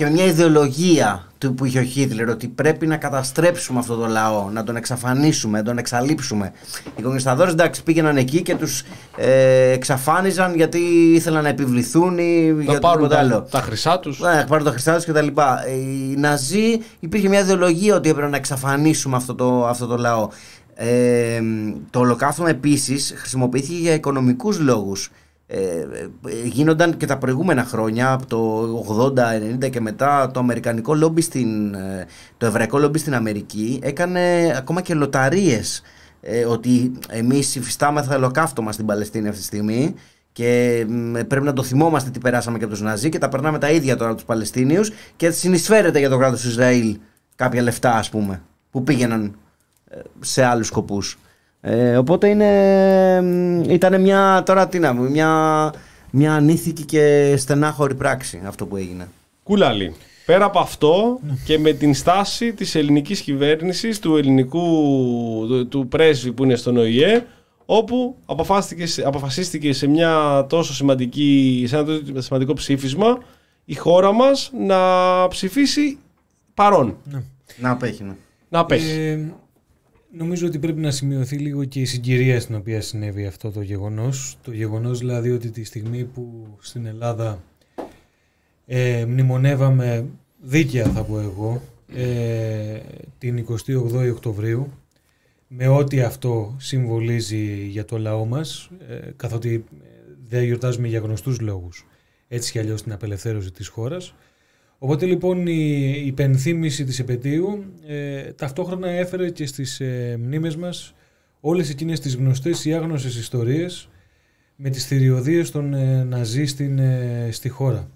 και 0.00 0.06
με 0.06 0.12
μια 0.12 0.24
ιδεολογία 0.24 1.26
του 1.38 1.54
που 1.54 1.64
είχε 1.64 1.78
ο 1.78 1.82
Χίτλερ 1.82 2.28
ότι 2.28 2.48
πρέπει 2.48 2.86
να 2.86 2.96
καταστρέψουμε 2.96 3.78
αυτό 3.78 3.96
το 3.96 4.06
λαό, 4.06 4.50
να 4.50 4.64
τον 4.64 4.76
εξαφανίσουμε, 4.76 5.58
να 5.58 5.64
τον 5.64 5.78
εξαλείψουμε. 5.78 6.52
Οι 6.96 7.02
κομμουνισταδόρες 7.02 7.52
εντάξει 7.52 7.82
πήγαιναν 7.82 8.16
εκεί 8.16 8.42
και 8.42 8.54
τους 8.54 8.82
ε, 9.16 9.70
εξαφάνιζαν 9.70 10.54
γιατί 10.54 10.78
ήθελαν 11.14 11.42
να 11.42 11.48
επιβληθούν 11.48 12.18
ή 12.18 12.52
Να 12.52 12.62
για 12.62 12.78
πάρουν 12.78 13.04
οτιδήποτε 13.04 13.16
άλλο. 13.16 13.42
τα, 13.42 13.58
τα 13.58 13.60
χρυσά 13.60 13.98
τους. 13.98 14.20
Ναι, 14.20 14.34
να 14.34 14.44
πάρουν 14.44 14.64
τα 14.64 14.70
χρυσά 14.70 14.94
τους 14.94 15.04
και 15.04 15.12
τα 15.12 15.22
λοιπά. 15.22 15.64
Οι 15.68 16.14
Ναζί 16.16 16.80
υπήρχε 17.00 17.28
μια 17.28 17.40
ιδεολογία 17.40 17.94
ότι 17.94 18.08
έπρεπε 18.08 18.28
να 18.28 18.36
εξαφανίσουμε 18.36 19.16
αυτό 19.16 19.34
το, 19.34 19.66
αυτό 19.66 19.86
το 19.86 19.96
λαό. 19.96 20.28
Ε, 20.74 21.40
το 21.90 21.98
ολοκαύτωμα 21.98 22.48
επίσης 22.48 23.14
χρησιμοποιήθηκε 23.16 23.78
για 23.78 23.94
οικονομικούς 23.94 24.58
λόγους. 24.58 25.10
Ε, 25.52 25.80
ε, 26.26 26.46
γίνονταν 26.46 26.96
και 26.96 27.06
τα 27.06 27.18
προηγούμενα 27.18 27.64
χρόνια, 27.64 28.12
από 28.12 28.26
το 28.26 29.14
80-90 29.64 29.70
και 29.70 29.80
μετά, 29.80 30.30
το 30.30 30.40
αμερικανικό 30.40 30.94
λόμπι 30.94 31.20
στην, 31.20 31.74
ε, 31.74 32.06
το 32.36 32.46
εβραϊκό 32.46 32.78
λόμπι 32.78 32.98
στην 32.98 33.14
Αμερική 33.14 33.78
έκανε 33.82 34.54
ακόμα 34.56 34.80
και 34.80 34.94
λοταρίες 34.94 35.82
ε, 36.20 36.44
ότι 36.44 36.92
εμείς 37.08 37.54
υφιστάμεθα 37.54 38.16
ολοκαύτωμα 38.16 38.72
στην 38.72 38.86
Παλαιστίνη 38.86 39.28
αυτή 39.28 39.40
τη 39.40 39.46
στιγμή 39.46 39.94
και 40.32 40.84
μ, 40.88 41.12
πρέπει 41.12 41.44
να 41.44 41.52
το 41.52 41.62
θυμόμαστε 41.62 42.10
τι 42.10 42.18
περάσαμε 42.18 42.58
και 42.58 42.64
από 42.64 42.72
τους 42.72 42.82
Ναζί 42.82 43.08
και 43.08 43.18
τα 43.18 43.28
περνάμε 43.28 43.58
τα 43.58 43.70
ίδια 43.70 43.96
τώρα 43.96 44.08
από 44.08 44.18
τους 44.18 44.26
Παλαιστίνιους 44.26 44.90
και 45.16 45.30
συνεισφέρεται 45.30 45.98
για 45.98 46.08
το 46.08 46.18
κράτος 46.18 46.42
του 46.42 46.48
Ισραήλ 46.48 46.98
κάποια 47.36 47.62
λεφτά 47.62 47.94
ας 47.94 48.10
πούμε 48.10 48.42
που 48.70 48.82
πήγαιναν 48.82 49.36
ε, 49.90 49.98
σε 50.20 50.44
άλλους 50.44 50.66
σκοπούς. 50.66 51.18
Ε, 51.60 51.96
οπότε 51.96 52.28
είναι, 52.28 53.64
ήταν 53.68 54.00
μια, 54.00 54.42
τώρα 54.46 54.68
τι 54.68 54.78
να 54.78 54.94
πούμε, 54.94 55.08
μια, 55.10 55.72
μια 56.10 56.32
ανήθικη 56.34 56.84
και 56.84 57.34
στενάχωρη 57.36 57.94
πράξη 57.94 58.40
αυτό 58.46 58.66
που 58.66 58.76
έγινε. 58.76 59.08
Κούλαλη. 59.42 59.94
Πέρα 60.26 60.44
από 60.44 60.58
αυτό 60.58 61.20
και 61.44 61.58
με 61.58 61.72
την 61.72 61.94
στάση 61.94 62.52
της 62.52 62.74
ελληνικής 62.74 63.20
κυβέρνησης, 63.20 63.98
του 63.98 64.16
ελληνικού 64.16 64.62
του, 65.48 65.68
του 65.68 65.88
πρέσβη 65.88 66.32
που 66.32 66.44
είναι 66.44 66.54
στον 66.56 66.76
ΟΗΕ, 66.76 67.24
όπου 67.66 68.16
αποφασίστηκε, 68.26 68.86
σε- 68.86 69.02
αποφασίστηκε 69.06 69.72
σε, 69.72 69.86
μια 69.86 70.46
τόσο 70.48 70.74
σημαντική, 70.74 71.64
σε 71.68 71.76
ένα 71.76 71.84
τόσο 71.84 72.20
σημαντικό 72.20 72.52
ψήφισμα 72.52 73.18
η 73.64 73.74
χώρα 73.74 74.12
μας 74.12 74.50
να 74.66 74.78
ψηφίσει 75.28 75.98
παρόν. 76.54 76.96
Να 77.56 77.70
απέχει. 77.70 78.02
ναι. 78.04 78.12
Να 78.48 78.58
απέχει. 78.58 78.90
Ε, 79.00 79.32
νομίζω 80.12 80.46
ότι 80.46 80.58
πρέπει 80.58 80.80
να 80.80 80.90
σημειωθεί 80.90 81.36
λίγο 81.36 81.64
και 81.64 81.80
η 81.80 81.84
συγκυρία 81.84 82.40
στην 82.40 82.54
οποία 82.54 82.80
συνέβη 82.80 83.26
αυτό 83.26 83.50
το 83.50 83.62
γεγονός. 83.62 84.38
Το 84.42 84.52
γεγονός 84.52 84.98
δηλαδή 84.98 85.30
ότι 85.30 85.50
τη 85.50 85.64
στιγμή 85.64 86.04
που 86.04 86.56
στην 86.60 86.86
Ελλάδα 86.86 87.42
ε, 88.66 89.04
μνημονεύαμε 89.04 90.06
δίκαια 90.40 90.84
θα 90.84 91.04
πω 91.04 91.18
εγώ 91.18 91.62
ε, 91.94 92.80
την 93.18 93.46
28η 93.48 94.10
Οκτωβρίου 94.10 94.72
με 95.48 95.68
ό,τι 95.68 96.00
αυτό 96.00 96.54
συμβολίζει 96.58 97.66
για 97.66 97.84
το 97.84 97.98
λαό 97.98 98.24
μας 98.24 98.70
ε, 98.88 99.10
καθότι 99.16 99.64
ε, 99.82 99.86
δεν 100.28 100.44
γιορτάζουμε 100.44 100.88
για 100.88 100.98
γνωστούς 100.98 101.40
λόγους 101.40 101.86
έτσι 102.28 102.50
κι 102.52 102.58
αλλιώς 102.58 102.82
την 102.82 102.92
απελευθέρωση 102.92 103.50
της 103.50 103.68
χώρας 103.68 104.14
Οπότε 104.82 105.06
λοιπόν 105.06 105.46
η 105.46 106.02
υπενθύμηση 106.06 106.84
της 106.84 106.98
επαιτίου 106.98 107.64
ε, 107.86 108.22
ταυτόχρονα 108.32 108.88
έφερε 108.88 109.30
και 109.30 109.46
στις 109.46 109.80
ε, 109.80 110.18
μνήμες 110.22 110.56
μας 110.56 110.94
όλες 111.40 111.70
εκείνες 111.70 112.00
τις 112.00 112.16
γνωστές 112.16 112.64
ή 112.64 112.74
άγνωσες 112.74 113.16
ιστορίες 113.16 113.88
με 114.56 114.70
τις 114.70 114.86
θηριωδίες 114.86 115.50
των 115.50 115.74
ε, 115.74 116.04
Ναζί 116.04 116.44
στην, 116.44 116.78
ε, 116.78 117.28
στη 117.32 117.48
χώρα. 117.48 117.90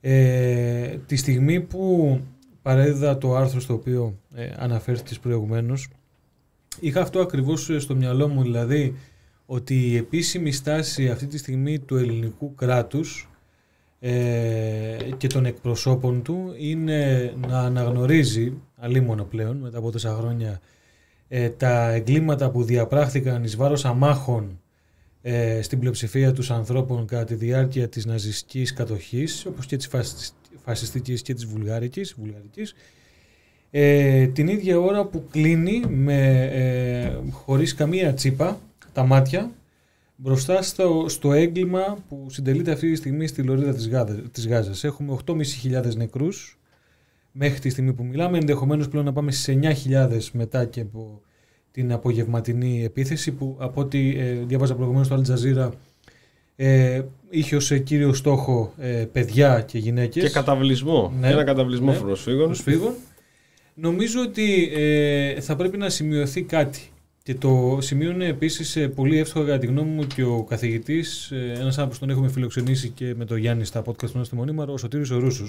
Ε, 0.00 0.98
τη 1.06 1.16
στιγμή 1.16 1.60
που 1.60 2.20
παρέδιδα 2.62 3.18
το 3.18 3.34
άρθρο 3.34 3.60
στο 3.60 3.74
οποίο 3.74 4.18
ε, 4.34 4.50
αναφέρθηκες 4.56 5.18
προηγουμένως 5.18 5.88
είχα 6.80 7.00
αυτό 7.00 7.20
ακριβώς 7.20 7.70
ε, 7.70 7.78
στο 7.78 7.94
μυαλό 7.96 8.28
μου 8.28 8.42
δηλαδή 8.42 8.96
ότι 9.46 9.90
η 9.90 9.96
επίσημη 9.96 10.52
στάση 10.52 11.08
αυτή 11.08 11.26
τη 11.26 11.38
στιγμή 11.38 11.78
του 11.78 11.96
ελληνικού 11.96 12.54
κράτους 12.54 13.28
ε, 14.06 14.96
και 15.16 15.26
των 15.26 15.46
εκπροσώπων 15.46 16.22
του 16.22 16.54
είναι 16.58 17.32
να 17.48 17.60
αναγνωρίζει 17.60 18.52
αλίμονο 18.76 19.24
πλέον 19.24 19.56
μετά 19.56 19.78
από 19.78 19.90
τόσα 19.90 20.14
χρόνια 20.14 20.60
ε, 21.28 21.48
τα 21.48 21.90
εγκλήματα 21.90 22.50
που 22.50 22.62
διαπράχθηκαν 22.62 23.44
εις 23.44 23.56
βάρος 23.56 23.84
αμάχων 23.84 24.60
ε, 25.22 25.62
στην 25.62 25.78
πλειοψηφία 25.78 26.32
τους 26.32 26.50
ανθρώπων 26.50 27.06
κατά 27.06 27.24
τη 27.24 27.34
διάρκεια 27.34 27.88
της 27.88 28.06
ναζιστικής 28.06 28.72
κατοχής 28.72 29.46
όπως 29.46 29.66
και 29.66 29.76
της 29.76 29.86
φασισ- 29.86 30.34
φασιστικής 30.64 31.22
και 31.22 31.34
της 31.34 31.46
βουλγαρικής, 31.46 32.14
βουλγαρικής 32.18 32.74
ε, 33.70 34.26
την 34.26 34.48
ίδια 34.48 34.78
ώρα 34.78 35.04
που 35.04 35.24
κλείνει 35.30 35.82
με, 35.88 36.42
ε, 36.42 37.30
χωρίς 37.30 37.74
καμία 37.74 38.14
τσίπα 38.14 38.60
τα 38.92 39.04
μάτια 39.04 39.50
μπροστά 40.16 40.62
στο, 40.62 41.04
στο 41.08 41.32
έγκλημα 41.32 41.96
που 42.08 42.26
συντελείται 42.30 42.72
αυτή 42.72 42.90
τη 42.90 42.96
στιγμή 42.96 43.26
στη 43.26 43.42
λωρίδα 43.42 43.74
της, 43.74 43.88
Γάδα, 43.88 44.14
της 44.14 44.46
Γάζας. 44.48 44.84
Έχουμε 44.84 45.16
8.500 45.26 45.94
νεκρούς 45.96 46.58
μέχρι 47.32 47.58
τη 47.58 47.68
στιγμή 47.68 47.92
που 47.92 48.04
μιλάμε, 48.04 48.38
ενδεχομένως 48.38 48.88
πλέον 48.88 49.04
να 49.04 49.12
πάμε 49.12 49.32
στις 49.32 49.58
9.000 49.88 50.20
μετά 50.32 50.64
και 50.64 50.80
από 50.80 51.20
την 51.70 51.92
απογευματινή 51.92 52.84
επίθεση 52.84 53.32
που 53.32 53.56
από 53.58 53.80
ό,τι 53.80 54.18
ε, 54.18 54.32
διάβαζα 54.32 54.74
προηγουμένως 54.74 55.06
στο 55.06 55.16
Al 55.16 55.30
Jazeera 55.30 55.70
ε, 56.56 57.02
είχε 57.30 57.56
ως 57.56 57.70
ε, 57.70 57.78
κύριο 57.78 58.12
στόχο 58.12 58.72
ε, 58.78 59.04
παιδιά 59.12 59.60
και 59.60 59.78
γυναίκες 59.78 60.22
Και 60.22 60.30
καταβλισμό. 60.30 61.12
Ναι. 61.18 61.28
Ένα 61.28 61.44
καταβλισμό 61.44 61.92
Ναι. 61.92 61.98
προσφύγων. 61.98 62.44
προσφύγων. 62.44 62.94
Νομίζω 63.74 64.20
ότι 64.20 64.70
ε, 64.74 65.40
θα 65.40 65.56
πρέπει 65.56 65.76
να 65.76 65.88
σημειωθεί 65.88 66.42
κάτι. 66.42 66.80
Και 67.24 67.34
το 67.34 67.78
σημείωνε 67.80 68.26
επίσης 68.26 68.88
πολύ 68.94 69.18
εύστοχα 69.18 69.46
κατά 69.46 69.58
τη 69.58 69.66
γνώμη 69.66 69.90
μου 69.90 70.06
και 70.06 70.22
ο 70.22 70.44
καθηγητής, 70.44 71.30
ένας 71.32 71.78
άνθρωπος 71.78 71.98
που 71.98 72.04
τον 72.04 72.10
έχουμε 72.10 72.28
φιλοξενήσει 72.28 72.88
και 72.88 73.14
με 73.14 73.24
τον 73.24 73.36
Γιάννη 73.36 73.64
στα 73.64 73.82
podcast 73.86 74.10
του 74.10 74.24
στη 74.24 74.34
Μονίμαρο, 74.34 74.72
ο 74.72 74.76
Σωτήρης 74.76 75.10
ο 75.10 75.18
Ρούσου. 75.18 75.46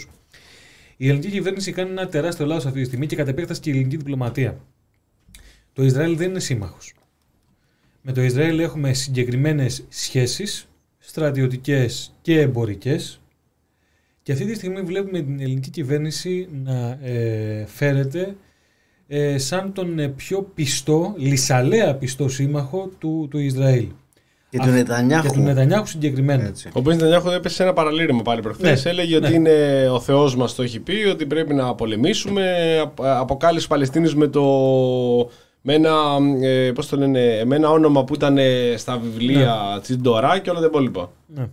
Η 0.97 1.07
ελληνική 1.07 1.29
κυβέρνηση 1.29 1.71
κάνει 1.71 1.89
ένα 1.89 2.07
τεράστιο 2.07 2.45
λάθος 2.45 2.65
αυτή 2.65 2.79
τη 2.79 2.85
στιγμή 2.85 3.05
και 3.05 3.15
κατ' 3.15 3.27
επέκταση 3.27 3.61
και 3.61 3.69
η 3.69 3.73
ελληνική 3.73 3.97
διπλωματία. 3.97 4.57
Το 5.73 5.83
Ισραήλ 5.83 6.17
δεν 6.17 6.29
είναι 6.29 6.39
σύμμαχος. 6.39 6.93
Με 8.01 8.11
το 8.11 8.21
Ισραήλ 8.21 8.59
έχουμε 8.59 8.93
συγκεκριμένες 8.93 9.85
σχέσεις, 9.89 10.67
στρατιωτικές 10.97 12.13
και 12.21 12.39
εμπορικές. 12.39 13.21
Και 14.23 14.31
αυτή 14.31 14.45
τη 14.45 14.53
στιγμή 14.53 14.81
βλέπουμε 14.81 15.21
την 15.21 15.39
ελληνική 15.39 15.69
κυβέρνηση 15.69 16.47
να 16.63 16.99
ε, 17.01 17.65
φέρεται 17.65 18.35
ε, 19.07 19.37
σαν 19.37 19.71
τον 19.73 19.99
ε, 19.99 20.07
πιο 20.07 20.51
πιστό, 20.55 21.13
λυσαλέα 21.17 21.95
πιστό 21.95 22.29
σύμμαχο 22.29 22.89
του, 22.99 23.27
του 23.31 23.37
Ισραήλ. 23.39 23.87
Και 24.49 24.57
του 24.57 24.67
Α, 24.69 24.71
Νετανιάχου. 24.71 25.27
Και 25.27 25.33
του 25.33 25.39
Νετανιάχου 25.41 25.87
συγκεκριμένα. 25.87 26.43
Έτσι. 26.45 26.69
Ο 26.73 26.81
Μπεν 26.81 26.95
Νετανιάχου 26.95 27.29
έπεσε 27.29 27.55
σε 27.55 27.63
ένα 27.63 27.73
παραλήρημα 27.73 28.21
πάλι 28.21 28.41
προχθές. 28.41 28.83
Ναι, 28.83 28.89
Έλεγε 28.91 29.19
ναι. 29.19 29.25
ότι 29.27 29.35
είναι 29.35 29.87
ο 29.91 29.99
Θεός 29.99 30.35
μας 30.35 30.55
το 30.55 30.63
έχει 30.63 30.79
πει, 30.79 30.93
ότι 31.11 31.25
πρέπει 31.25 31.53
να 31.53 31.75
πολεμήσουμε. 31.75 32.77
Απ- 32.81 33.05
Αποκάλυψε 33.05 33.67
Παλαιστίνης 33.67 34.15
με 34.15 34.27
το. 34.27 34.43
Με 35.61 35.73
ένα, 35.73 35.91
ε, 36.41 36.71
πώς 36.71 36.87
το 36.87 36.97
λένε, 36.97 37.41
με 37.45 37.55
ένα 37.55 37.69
όνομα 37.69 38.03
που 38.03 38.13
ήταν 38.13 38.37
ε, 38.37 38.73
στα 38.77 38.97
βιβλία 38.97 39.55
Ναι. 39.75 39.79
της 39.81 39.97
Ντορά 39.97 40.39
και 40.39 40.49
όλα 40.49 40.59
τα 40.59 40.65
υπόλοιπα. 40.65 41.11
Ναι. 41.35 41.47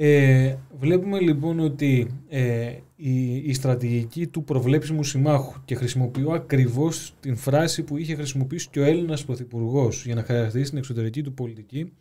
Ε, 0.00 0.56
βλέπουμε 0.78 1.20
λοιπόν 1.20 1.60
ότι 1.60 2.06
ε, 2.28 2.72
η, 2.96 3.34
η 3.36 3.54
στρατηγική 3.54 4.26
του 4.26 4.44
προβλέψιμου 4.44 5.04
συμμάχου 5.04 5.60
και 5.64 5.74
χρησιμοποιώ 5.74 6.30
ακριβώς 6.30 7.14
την 7.20 7.36
φράση 7.36 7.82
που 7.82 7.96
είχε 7.96 8.14
χρησιμοποιήσει 8.14 8.68
και 8.70 8.80
ο 8.80 8.84
Έλληνας 8.84 9.24
Πρωθυπουργός 9.24 10.04
για 10.04 10.14
να 10.14 10.22
χαρακτηρίσει 10.22 10.70
την 10.70 10.78
εξωτερική 10.78 11.22
του 11.22 11.32
πολιτική 11.32 11.92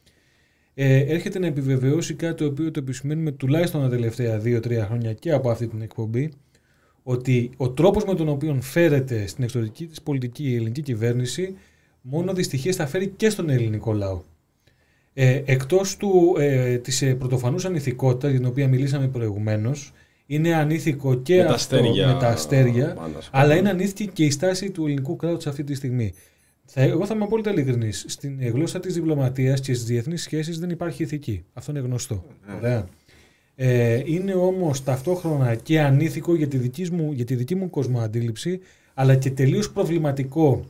ε, 0.74 1.00
έρχεται 1.00 1.40
να 1.40 1.48
επιβεβαιώσει 1.48 2.14
κάτι 2.14 2.34
το 2.34 2.46
οποίο 2.46 2.72
το 2.72 2.80
επισημαίνουμε 2.80 3.32
τουλάχιστον 3.32 3.82
τα 3.82 3.90
τελευταία 3.90 4.42
2-3 4.44 4.84
χρόνια 4.86 5.14
και 5.14 5.32
από 5.32 5.50
αυτή 5.50 5.68
την 5.68 5.82
εκπομπή 5.82 6.32
ότι 7.04 7.50
ο 7.58 7.70
τρόπος 7.70 8.06
με 8.06 8.16
τον 8.16 8.30
οποίο 8.30 8.58
φέρεται 8.62 9.28
στην 9.28 9.44
εξωτερική 9.44 9.86
της 9.86 10.02
πολιτική 10.02 10.44
η 10.44 10.56
ελληνική 10.56 10.82
κυβέρνηση 10.82 11.56
μόνο 12.02 12.34
δυστυχίες 12.34 12.76
θα 12.76 12.88
φέρει 12.88 13.08
και 13.08 13.30
στον 13.30 13.50
ελληνικό 13.50 13.94
λαό. 13.94 14.22
Ε, 15.20 15.42
εκτός 15.46 15.98
του, 15.98 16.36
ε, 16.40 16.78
της 16.78 17.02
ε, 17.02 17.16
πρωτοφανούς 17.16 17.66
ανηθικότητας 17.66 18.30
για 18.30 18.40
την 18.40 18.48
οποία 18.48 18.68
μιλήσαμε 18.68 19.08
προηγουμένως 19.08 19.94
είναι 20.26 20.56
ανήθικο 20.56 21.16
και 21.16 21.38
Με 21.38 21.44
τα 21.44 21.54
αυτό 21.54 21.76
αστέρια 21.76 22.08
με 22.08 22.20
τα 22.20 22.28
αστέρια 22.28 22.94
πάνω, 22.94 23.18
ας 23.18 23.30
αλλά 23.32 23.48
πούμε. 23.48 23.60
είναι 23.60 23.70
ανήθικη 23.70 24.08
και 24.08 24.24
η 24.26 24.32
στάση 24.32 24.72
του 24.72 24.86
ελληνικού 24.86 25.16
κράτους 25.16 25.48
αυτή 25.48 25.64
τη 25.64 25.74
στιγμή. 25.74 26.14
Θα, 26.66 26.82
εγώ 26.82 27.06
θα 27.06 27.14
είμαι 27.16 27.24
απόλυτα 27.24 27.52
ειλικρινής. 27.52 28.06
Στην 28.08 28.38
ε, 28.40 28.48
γλώσσα 28.48 28.80
της 28.80 28.94
διπλωματίας 28.94 29.60
και 29.60 29.74
στις 29.74 29.86
διεθνείς 29.86 30.22
σχέσεις 30.22 30.60
δεν 30.60 30.70
υπάρχει 30.70 31.04
ηθική. 31.04 31.44
Αυτό 31.54 31.72
είναι 31.72 31.80
γνωστό. 31.80 32.26
Ωραία. 32.58 32.88
Ε, 33.56 34.02
είναι 34.06 34.34
όμως 34.34 34.84
ταυτόχρονα 34.84 35.56
και 35.56 35.82
ανήθικο 35.82 36.36
για 36.36 36.48
τη, 36.48 36.58
δική 36.58 36.94
μου, 36.94 37.12
για 37.12 37.26
τη 37.26 37.36
δική 37.36 37.56
μου 37.56 37.70
κοσμοαντίληψη 37.70 38.60
αλλά 38.94 39.16
και 39.16 39.32
τελείως 39.32 39.72
προβληματικό 39.72 40.66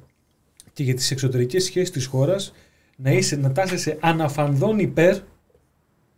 και 0.73 0.83
για 0.83 0.93
τις 0.93 1.11
εξωτερικές 1.11 1.63
σχέσεις 1.63 1.91
της 1.91 2.05
χώρας 2.05 2.53
να, 2.99 3.11
είσαι, 3.11 3.35
να 3.35 3.51
τάσεσαι 3.51 3.97
αναφανδόν 3.99 4.79
υπέρ 4.79 5.15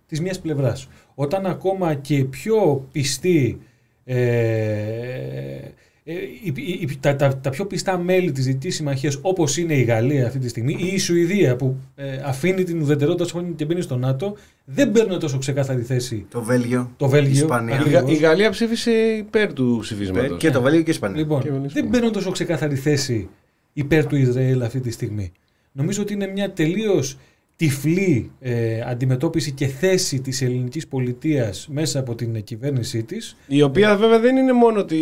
της 0.08 0.22
μιας 0.22 0.40
πλευράς. 0.40 0.88
Όταν 1.16 1.46
ακόμα 1.46 1.94
και 1.94 2.24
πιο 2.24 2.88
πιστοί 2.92 3.60
ε, 4.04 4.16
ε, 6.04 6.14
οι- 6.44 6.54
οι- 6.56 6.80
οι- 6.82 6.98
τα, 7.00 7.16
τα, 7.16 7.38
τα 7.38 7.50
πιο 7.50 7.66
πιστά 7.66 7.98
μέλη 7.98 8.32
της 8.32 8.46
Δυτικής 8.46 8.76
Συμμαχίας 8.76 9.20
όπως 9.22 9.58
είναι 9.58 9.74
η 9.74 9.82
Γαλλία 9.84 10.28
αυτή 10.28 10.40
τη 10.40 10.48
στιγμή 10.48 10.76
ή 10.80 10.88
η 10.94 10.98
Σουηδία 10.98 11.56
που 11.56 11.78
ε, 11.96 12.22
αφήνει 12.26 12.64
την 12.64 12.82
ουδετερότητα 12.82 13.24
της 13.24 13.32
χώρας 13.34 13.48
και 13.56 13.66
μπαίνει 13.66 13.82
στο 13.82 13.98
ΝΑΤΟ 13.98 14.36
δεν 14.66 14.92
παίρνουν 14.92 15.20
τόσο 15.20 15.38
ξεκάθαρη 15.38 15.82
θέση 15.82 16.26
Το 16.30 16.42
Βέλγιο. 16.44 16.92
το 16.98 17.08
Βέλγιο. 17.10 17.32
η 17.32 17.34
Ισπανία. 17.38 17.76
Η, 17.76 17.78
ακριβώς. 17.78 18.02
Γα- 18.02 18.12
η 18.12 18.16
Γαλλία 18.16 18.50
ψήφισε 18.50 18.92
υπέρ 18.92 19.54
του 19.54 19.78
ψηφίσματος. 19.82 20.38
Και 20.40 20.50
το 20.52 20.62
Βέλγιο 20.62 20.82
και 20.82 20.90
η 20.90 20.94
Ισπανία. 20.94 21.18
Λοιπόν, 21.18 21.42
Και 21.42 21.48
εμείς 21.50 21.74
δεν 21.74 21.84
πούμε. 21.84 21.96
παίρνουν 21.96 22.14
τόσο 22.14 22.32
ξεκάθαρη 22.32 22.76
θέση 22.76 23.30
υπέρ 23.74 24.06
του 24.06 24.16
Ισραήλ 24.16 24.62
αυτή 24.62 24.80
τη 24.80 24.92
στιγμή. 24.92 25.32
Νομίζω 25.72 26.02
ότι 26.02 26.14
είναι 26.14 26.28
μια 26.28 26.52
τελείως 26.52 27.18
τυφλή 27.56 28.32
ε, 28.40 28.82
αντιμετώπιση 28.82 29.52
και 29.52 29.68
θέση 29.68 30.22
της 30.22 30.42
ελληνικής 30.42 30.88
πολιτείας 30.88 31.68
μέσα 31.72 32.00
από 32.00 32.16
την 32.16 32.44
κυβέρνησή 32.44 33.04
της. 33.04 33.36
Η 33.48 33.62
οποία 33.62 33.96
βέβαια 33.96 34.20
δεν 34.20 34.36
είναι 34.36 34.54
μόνο 34.54 34.80
ότι 34.80 34.98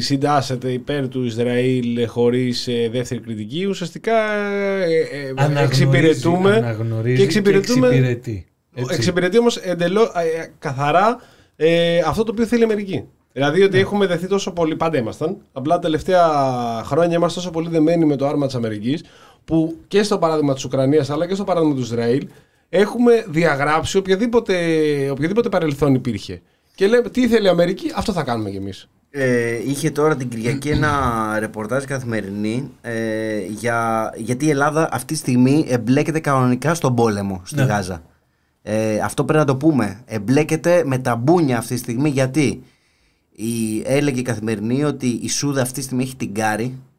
συντάσσεται 0.00 0.72
υπέρ 0.72 1.08
του 1.08 1.24
Ισραήλ 1.24 2.06
χωρίς 2.08 2.68
ε, 2.68 2.88
δεύτερη 2.92 3.20
κριτική, 3.20 3.64
ουσιαστικά 3.64 4.32
ε, 4.32 4.94
ε, 4.94 5.28
Αναγνωρίζει- 5.36 5.64
εξυπηρετούμε 5.64 6.56
αναγνωρίζει 6.56 7.16
και 7.16 7.22
εξυπηρετούμε- 7.22 7.88
εξυπηρετεί. 7.90 8.46
Έτσι. 8.74 8.94
Εξυπηρετεί 8.94 9.38
όμως 9.38 9.56
εντελώς 9.56 10.10
καθαρά 10.58 11.16
ε, 11.56 11.98
αυτό 11.98 12.22
το 12.22 12.30
οποίο 12.32 12.46
θέλει 12.46 12.60
η 12.60 12.64
Αμερική. 12.64 13.04
Δηλαδή 13.32 13.62
ότι 13.62 13.78
έχουμε 13.78 14.06
δεθεί 14.06 14.26
τόσο 14.26 14.52
πολύ, 14.52 14.76
πάντα 14.76 14.98
ήμασταν. 14.98 15.36
Απλά 15.52 15.74
τα 15.74 15.80
τελευταία 15.80 16.22
χρόνια 16.84 17.16
είμαστε 17.16 17.38
τόσο 17.40 17.50
πολύ 17.50 17.68
δεμένοι 17.68 18.04
με 18.04 18.16
το 18.16 18.26
άρμα 18.26 18.46
της 18.46 18.54
Αμερικής, 18.54 19.04
που 19.44 19.76
και 19.88 20.02
στο 20.02 20.18
παράδειγμα 20.18 20.54
της 20.54 20.64
Ουκρανίας 20.64 21.10
αλλά 21.10 21.26
και 21.26 21.34
στο 21.34 21.44
παράδειγμα 21.44 21.74
του 21.74 21.80
Ισραήλ 21.80 22.26
έχουμε 22.68 23.24
διαγράψει 23.28 23.96
οποιοδήποτε, 23.96 24.54
οποιοδήποτε 25.10 25.48
παρελθόν 25.48 25.94
υπήρχε. 25.94 26.40
Και 26.74 26.86
λέμε 26.86 27.08
τι 27.08 27.28
θέλει 27.28 27.46
η 27.46 27.48
Αμερική, 27.48 27.92
αυτό 27.94 28.12
θα 28.12 28.22
κάνουμε 28.22 28.50
κι 28.50 28.56
εμείς. 28.56 28.88
Ε, 29.10 29.58
είχε 29.66 29.90
τώρα 29.90 30.16
την 30.16 30.28
Κυριακή 30.28 30.68
ένα 30.68 30.90
ρεπορτάζ 31.38 31.84
καθημερινή 31.84 32.70
ε, 32.80 33.38
για, 33.46 34.10
γιατί 34.16 34.46
η 34.46 34.50
Ελλάδα 34.50 34.88
αυτή 34.92 35.12
τη 35.12 35.18
στιγμή 35.18 35.64
εμπλέκεται 35.68 36.20
κανονικά 36.20 36.74
στον 36.74 36.94
πόλεμο 36.94 37.40
στη 37.44 37.54
Ναι. 37.54 37.62
Γάζα. 37.62 38.02
Ε, 38.62 38.98
αυτό 38.98 39.24
πρέπει 39.24 39.38
να 39.38 39.44
το 39.46 39.56
πούμε. 39.56 40.00
Εμπλέκεται 40.06 40.82
με 40.86 40.98
τα 40.98 41.16
μπούνια 41.16 41.58
αυτή 41.58 41.74
τη 41.74 41.80
στιγμή 41.80 42.08
γιατί 42.08 42.62
η, 43.32 43.82
έλεγε 43.84 44.20
η 44.20 44.22
καθημερινή 44.22 44.84
ότι 44.84 45.06
η 45.06 45.28
Σούδα 45.28 45.62
αυτή 45.62 45.74
τη 45.74 45.82
στιγμή 45.82 46.02
έχει 46.02 46.16
την 46.16 46.34
Κάρη 46.34 46.64
ε, 46.64 46.91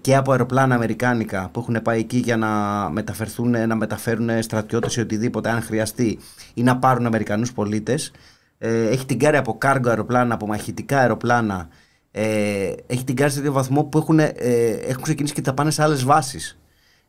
και 0.00 0.16
από 0.16 0.30
αεροπλάνα 0.30 0.74
αμερικάνικα 0.74 1.48
που 1.52 1.60
έχουν 1.60 1.82
πάει 1.82 1.98
εκεί 1.98 2.16
για 2.16 2.36
να 2.36 2.48
μεταφερθούν, 2.90 3.50
να 3.68 3.74
μεταφέρουν 3.74 4.42
στρατιώτες 4.42 4.96
ή 4.96 5.00
οτιδήποτε 5.00 5.50
αν 5.50 5.62
χρειαστεί 5.62 6.18
ή 6.54 6.62
να 6.62 6.76
πάρουν 6.78 7.06
Αμερικανούς 7.06 7.52
πολίτες. 7.52 8.10
Ε, 8.58 8.88
έχει 8.88 9.06
την 9.06 9.18
κάρη 9.18 9.36
από 9.36 9.58
κάργο 9.58 9.88
αεροπλάνα, 9.88 10.34
από 10.34 10.46
μαχητικά 10.46 10.98
αεροπλάνα. 10.98 11.68
Ε, 12.10 12.72
έχει 12.86 13.04
την 13.04 13.16
κάρη 13.16 13.30
σε 13.30 13.36
τέτοιο 13.36 13.52
βαθμό 13.52 13.84
που 13.84 13.98
έχουν, 13.98 14.18
ε, 14.18 14.32
έχουν 14.86 15.02
ξεκινήσει 15.02 15.34
και 15.34 15.40
τα 15.40 15.54
πάνε 15.54 15.70
σε 15.70 15.82
άλλες 15.82 16.04
βάσεις. 16.04 16.58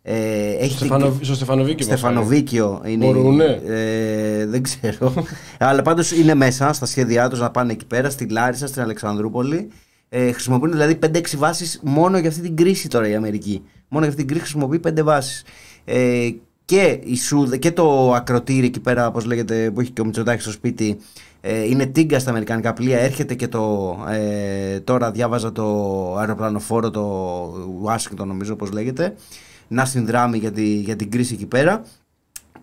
Ε, 0.02 0.14
έχει 0.52 0.68
την- 0.68 0.76
Στεφανο, 0.76 1.18
στο 1.22 1.34
Στεφανοβίκιο. 1.36 1.86
Στεφανοβίκιο 1.86 2.82
είναι. 2.86 3.06
Μπορούνε; 3.06 3.62
Ε, 3.66 4.46
δεν 4.46 4.64
ξέρω. 4.64 5.14
Αλλά 5.58 5.82
πάντως 5.82 6.12
είναι 6.12 6.34
μέσα 6.34 6.74
στα 6.74 6.86
σχέδιά 6.86 7.30
τους 7.30 7.40
να 7.40 7.52
πάνε 7.52 7.72
εκεί 7.72 7.86
πέρα, 7.86 8.10
στη 8.10 8.28
Λάρισα, 8.30 8.68
στην 8.68 8.82
Αλεξανδρούπολη. 8.82 9.72
Ε, 10.18 10.32
χρησιμοποιούν 10.32 10.72
δηλαδή 10.72 11.00
5-6 11.06 11.22
βάσεις 11.36 11.80
μόνο 11.84 12.18
για 12.18 12.30
αυτή 12.30 12.42
την 12.42 12.56
κρίση 12.56 12.88
τώρα 12.88 13.08
η 13.08 13.16
Αμερική. 13.16 13.62
Μόνο 13.88 14.06
για 14.06 14.14
αυτή 14.14 14.16
την 14.16 14.28
κρίση 14.28 14.42
χρησιμοποιεί 14.42 14.80
5 14.88 15.04
βάσεις. 15.04 15.44
Ε, 15.86 16.30
και, 16.66 17.00
η 17.04 17.16
Σούδα, 17.16 17.58
και 17.58 17.72
το 17.72 18.14
ακροτήρι 18.14 18.66
εκεί 18.66 18.80
πέρα, 18.80 19.08
όπως 19.08 19.26
λέγεται, 19.26 19.72
που 19.72 19.80
έχει 19.80 19.92
και 19.92 20.02
ο 20.02 20.06
Μητσοτάκης 20.06 20.44
στο 20.44 20.52
σπίτι, 20.52 20.98
ε, 21.42 21.64
είναι 21.64 21.86
τίγκα 21.86 22.20
στα 22.20 22.30
αμερικανικά 22.30 22.74
πλοία. 22.74 23.00
Έρχεται 23.00 23.34
και 23.34 23.48
το. 23.48 23.96
Ε, 24.10 24.80
τώρα 24.80 25.12
διάβαζα 25.12 25.52
το 25.52 25.66
αεροπλανοφόρο, 26.18 26.92
το 26.92 27.46
Washington 27.86 28.26
νομίζω, 28.26 28.54
όπως 28.54 28.72
λέγεται, 28.72 29.16
να 29.68 29.86
συνδράμει 29.86 30.38
για, 30.38 30.52
τη, 30.52 30.64
για 30.64 30.96
την 30.96 31.12
κρίση 31.12 31.34
εκεί 31.34 31.46
πέρα 31.46 31.84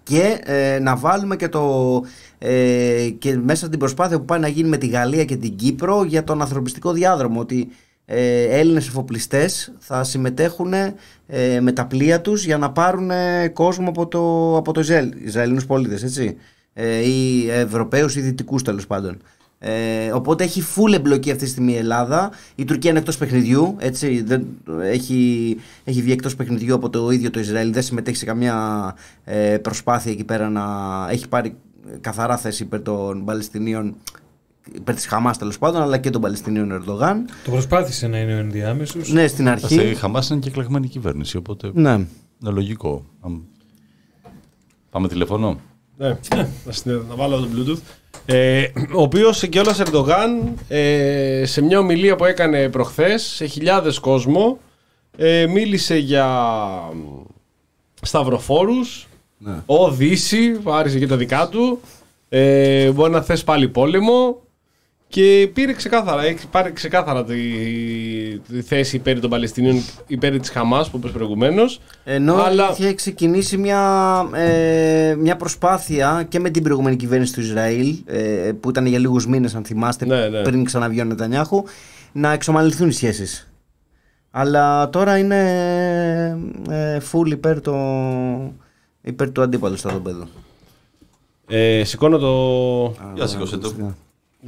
και 0.03 0.41
ε, 0.45 0.79
να 0.79 0.97
βάλουμε 0.97 1.37
και, 1.37 1.49
το, 1.49 2.05
ε, 2.39 3.09
και 3.19 3.37
μέσα 3.37 3.67
στην 3.67 3.79
προσπάθεια 3.79 4.19
που 4.19 4.25
πάει 4.25 4.41
να 4.41 4.49
γίνει 4.49 4.69
με 4.69 4.77
τη 4.77 4.87
Γαλλία 4.87 5.25
και 5.25 5.37
την 5.37 5.57
Κύπρο 5.57 6.05
για 6.05 6.25
τον 6.25 6.41
ανθρωπιστικό 6.41 6.93
διάδρομο 6.93 7.41
ότι 7.41 7.69
ε, 8.05 8.43
Έλληνες 8.59 8.87
εφοπλιστές 8.87 9.73
θα 9.79 10.05
συμμετέχουν 10.05 10.73
ε, 11.27 11.61
με 11.61 11.73
τα 11.73 11.87
πλοία 11.87 12.21
τους 12.21 12.45
για 12.45 12.59
να 12.59 12.71
πάρουν 12.71 13.11
ε, 13.11 13.49
κόσμο 13.49 13.89
από 13.89 14.07
το, 14.07 14.57
από 14.57 14.73
το 14.73 14.81
Ισραήλ, 14.81 15.13
Ισραηλινούς 15.25 15.67
πολίτες 15.67 16.03
έτσι 16.03 16.37
ε, 16.73 17.09
ή 17.09 17.51
Ευρωπαίους 17.51 18.17
ή 18.17 18.21
Δυτικούς 18.21 18.63
τέλος 18.63 18.87
πάντων. 18.87 19.19
Ε, 19.65 20.11
οπότε 20.13 20.45
έχει 20.45 20.63
full 20.77 20.93
εμπλοκή 20.95 21.31
αυτή 21.31 21.45
τη 21.45 21.51
στιγμή 21.51 21.73
η 21.73 21.77
Ελλάδα. 21.77 22.31
Η 22.55 22.65
Τουρκία 22.65 22.91
είναι 22.91 22.99
εκτός 22.99 23.17
παιχνιδιού. 23.19 23.77
Έτσι, 23.79 24.23
δεν, 24.23 24.47
έχει, 24.83 25.57
έχει 25.85 26.03
βγει 26.03 26.13
εκτός 26.13 26.37
παιχνιδιού 26.37 26.75
από 26.75 26.91
το 26.91 27.11
ίδιο 27.11 27.31
το 27.31 27.41
Ισραήλ. 27.41 27.73
Δεν 27.73 27.83
συμμετέχει 27.83 28.17
σε 28.17 28.25
καμία 28.25 28.95
ε, 29.25 29.59
προσπάθεια 29.59 30.13
εκεί 30.13 30.25
πέρα 30.25 30.49
να 30.51 30.63
έχει 31.11 31.29
πάρει 31.29 31.55
καθαρά 32.01 32.37
θέση 32.37 32.63
υπέρ 32.63 32.83
των 32.83 33.25
Παλαιστινίων, 33.25 33.95
υπέρ 34.75 34.95
της 34.95 35.07
Χαμάς 35.07 35.39
τέλος 35.39 35.59
πάντων, 35.59 35.83
αλλά 35.83 35.99
και 35.99 36.11
των 36.11 36.21
Παλαιστινίων 36.21 36.73
Ερντογάν. 36.73 37.25
Το 37.45 37.51
προσπάθησε 37.51 38.07
να 38.07 38.19
είναι 38.19 38.35
ο 38.35 38.39
ενδιάμεσος. 38.39 39.13
Ναι, 39.13 39.27
στην 39.27 39.47
Η 39.47 39.49
αρχή. 39.49 39.95
Χαμάς 39.95 40.29
είναι 40.31 40.39
και 40.41 40.49
εκλεγμένη 40.49 40.89
κυβέρνηση, 40.89 41.37
οπότε 41.37 41.71
Ναι. 41.75 41.91
είναι 41.93 42.07
λογικό. 42.51 43.05
Αμ. 43.21 43.41
Πάμε 44.91 45.09
τηλεφωνό. 45.09 45.61
Ναι, 45.97 46.09
να, 46.67 46.73
συνδε- 46.73 47.09
να 47.09 47.15
βάλω 47.15 47.37
το 47.41 47.49
Bluetooth. 47.57 47.81
Ε, 48.27 48.65
ο 48.95 49.03
οποίος 49.03 49.49
κιόλα 49.49 49.77
Ερντογάν 49.87 50.55
ε, 50.69 51.43
σε 51.47 51.63
μια 51.63 51.79
ομιλία 51.79 52.17
που 52.17 52.25
έκανε 52.25 52.69
προχθές 52.69 53.23
σε 53.23 53.47
χιλιάδες 53.47 53.99
κόσμο 53.99 54.59
ε, 55.17 55.47
μίλησε 55.47 55.97
για 55.97 56.27
μ, 56.95 56.99
σταυροφόρους, 58.03 59.09
Ναι. 59.39 59.63
ο 59.67 59.91
Δύση, 59.91 60.61
άρισε 60.65 60.99
και 60.99 61.07
τα 61.07 61.17
δικά 61.17 61.49
του, 61.49 61.81
ε, 62.29 62.91
μπορεί 62.91 63.11
να 63.13 63.23
θες 63.23 63.45
πάλι 63.45 63.69
πόλεμο 63.69 64.41
και 65.13 65.51
πήρε 65.53 65.73
ξεκάθαρα, 65.73 66.23
έχει 66.25 66.47
πάρει 66.49 66.73
ξεκάθαρα 66.73 67.25
τη, 67.25 67.35
τη 68.39 68.63
θέση 68.63 68.97
υπέρ 68.97 69.21
των 69.21 69.31
Παλαιστινίων, 69.31 69.83
υπέρ 70.07 70.39
της 70.41 70.51
Χαμάς 70.51 70.91
που 70.91 70.97
είπες 70.97 71.11
προηγουμένως. 71.11 71.81
Ενώ 72.05 72.35
Αλλά- 72.35 72.71
είχε 72.79 72.95
ξεκινήσει 72.95 73.57
μια, 73.57 73.81
ε, 74.35 75.15
μια 75.19 75.37
προσπάθεια 75.37 76.27
και 76.29 76.41
με 76.41 76.51
την 76.51 76.63
προηγούμενη 76.63 76.97
κυβέρνηση 76.97 77.33
του 77.33 77.41
Ισραήλ, 77.41 77.97
ε, 78.07 78.51
που 78.61 78.69
ήταν 78.71 78.87
για 78.87 78.99
λίγους 78.99 79.27
μήνες 79.27 79.55
αν 79.55 79.65
θυμάστε, 79.65 80.07
Ναι, 80.07 80.29
ναι. 80.29 80.43
πριν 80.43 80.65
ξαναβγεί 80.65 81.01
ο 81.01 81.05
Νετανιάχου, 81.05 81.65
να 82.13 82.33
εξομαλυνθούν 82.33 82.89
οι 82.89 82.93
σχέσεις. 82.93 83.51
Αλλά 84.31 84.91
τώρα 84.91 85.19
είναι 85.19 85.41
ε, 86.71 86.99
full 87.13 87.31
υπέρ, 87.31 87.61
το, 87.61 87.77
υπέρ 89.03 89.33
του 89.33 89.43
αντίπαλου 89.43 89.77
στο 89.77 89.89
δόμπεδο. 89.91 90.27
Ε, 91.49 91.85
σηκώνω 91.85 92.19
το... 92.19 92.33
Για 93.15 93.27
σηκώσε 93.27 93.57
το. 93.57 93.73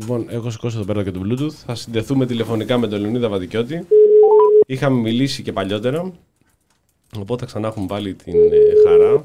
Λοιπόν, 0.00 0.26
έχω 0.28 0.50
σηκώσει 0.50 0.76
εδώ 0.76 0.84
πέρα 0.84 1.02
και 1.04 1.10
το 1.10 1.20
Bluetooth. 1.24 1.50
Θα 1.66 1.74
συνδεθούμε 1.74 2.26
τηλεφωνικά 2.26 2.78
με 2.78 2.86
τον 2.88 3.00
Λεωνίδα 3.00 3.28
Βαδικιώτη. 3.28 3.86
Είχαμε 4.66 5.00
μιλήσει 5.00 5.42
και 5.42 5.52
παλιότερα. 5.52 6.12
Οπότε 7.18 7.40
θα 7.40 7.46
ξανά 7.46 7.68
έχουμε 7.68 7.86
πάλι 7.86 8.14
την 8.14 8.34
ε, 8.34 8.88
χαρά. 8.88 9.24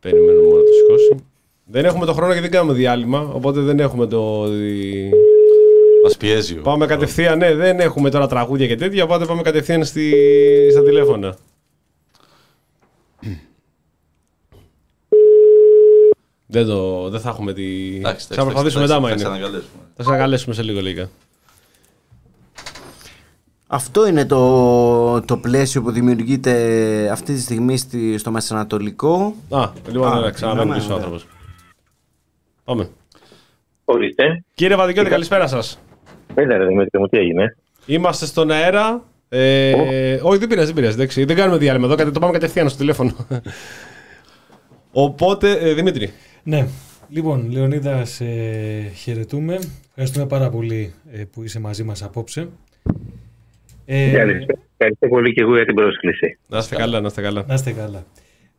Περιμένουμε 0.00 0.42
μόνο 0.42 0.56
να 0.56 0.62
το 0.62 0.72
σηκώσει. 0.72 1.24
Δεν 1.64 1.84
έχουμε 1.84 2.06
το 2.06 2.12
χρόνο 2.12 2.34
και 2.34 2.40
δεν 2.40 2.50
κάνουμε 2.50 2.72
διάλειμμα. 2.74 3.30
Οπότε 3.34 3.60
δεν 3.60 3.80
έχουμε 3.80 4.06
το. 4.06 4.48
δι- 4.48 5.12
Μας 6.04 6.16
πιέζει. 6.16 6.58
ο- 6.58 6.62
Πάμε 6.62 6.86
κατευθείαν, 6.86 7.38
ναι, 7.38 7.54
δεν 7.54 7.80
έχουμε 7.80 8.10
τώρα 8.10 8.26
τραγούδια 8.26 8.66
και 8.66 8.76
τέτοια. 8.76 9.04
Οπότε 9.04 9.24
πάμε 9.24 9.42
κατευθείαν 9.42 9.84
στη... 9.84 10.14
στα 10.70 10.82
τηλέφωνα. 10.82 11.36
Δεν, 16.50 16.66
το, 16.66 17.08
δεν 17.08 17.20
θα 17.20 17.28
έχουμε 17.28 17.52
τη. 17.52 17.96
Εντάξει, 17.96 18.26
θα 18.30 18.42
προσπαθήσουμε 18.42 18.82
μετά, 18.82 18.96
εντάξει, 18.96 18.96
άμα 18.96 19.08
θα 19.08 19.12
είναι. 19.12 19.22
ξαναγκαλέσουμε. 19.22 19.82
Θα 19.96 20.02
σε 20.02 20.12
αγκαλέσουμε 20.12 20.54
σε 20.54 20.62
λίγο 20.62 20.80
λίγα. 20.80 21.08
Αυτό 23.66 24.06
είναι 24.06 24.24
το, 24.26 25.20
το 25.22 25.36
πλαίσιο 25.36 25.82
που 25.82 25.90
δημιουργείται 25.90 27.08
αυτή 27.12 27.34
τη 27.34 27.40
στιγμή 27.40 27.76
στη, 27.76 28.18
στο 28.18 28.30
Μεσανατολικό. 28.30 29.34
Α, 29.50 29.68
λοιπόν, 29.90 30.12
Α, 30.12 30.20
ναι, 30.20 30.30
ξαναμένει 30.30 30.68
ναι, 30.70 30.74
πίσω 30.76 30.86
ο 30.86 30.88
ναι. 30.88 30.94
άνθρωπος. 30.94 31.26
Πάμε. 32.64 32.88
Ορίστε. 33.84 34.44
Κύριε 34.54 34.76
Βαδικιώτη, 34.76 35.10
καλησπέρα 35.10 35.46
σας. 35.46 35.78
Έλα 36.34 36.56
ρε 36.56 36.66
Δημήτρη 36.66 36.98
μου, 36.98 37.06
τι 37.06 37.18
έγινε; 37.18 37.56
Είμαστε 37.86 38.26
στον 38.26 38.50
αέρα. 38.50 39.04
Ε, 39.28 39.72
όχι, 40.22 40.38
δεν 40.38 40.48
πειράζει, 40.48 40.66
δεν 40.66 40.74
πειράζει. 40.74 40.94
εντάξει. 40.94 41.24
Δεν 41.24 41.36
κάνουμε 41.36 41.58
διάλειμμα 41.58 41.86
εδώ, 41.86 41.94
κατε- 41.96 42.12
το 42.12 42.20
πάμε 42.20 42.32
κατευθείαν 42.32 42.68
στο 42.68 42.78
τηλέφωνο. 42.78 43.12
Οπότε, 44.92 45.50
ε, 45.52 45.72
Δημήτρη, 45.74 46.12
Ναι. 46.42 46.66
Λοιπόν, 47.08 47.50
Λεωνίδα, 47.50 48.04
σε 48.04 48.24
χαιρετούμε. 48.96 49.58
Ευχαριστούμε 49.88 50.26
πάρα 50.26 50.50
πολύ 50.50 50.92
ε, 51.12 51.22
που 51.32 51.42
είσαι 51.42 51.60
μαζί 51.60 51.82
μας 51.82 52.02
απόψε. 52.02 52.48
Ε, 53.86 54.10
Καλησπέρα. 54.10 54.58
Ευχαριστώ 54.76 55.08
πολύ 55.08 55.32
και 55.32 55.40
εγώ 55.40 55.54
για 55.56 55.64
την 55.64 55.74
πρόσκληση. 55.74 56.38
να 56.48 56.58
είστε 56.58 56.76
καλά, 56.76 57.00
να 57.00 57.06
είστε 57.06 57.20
καλά. 57.22 57.44
να 57.48 57.54
είστε 57.54 57.70
καλά. 57.70 58.04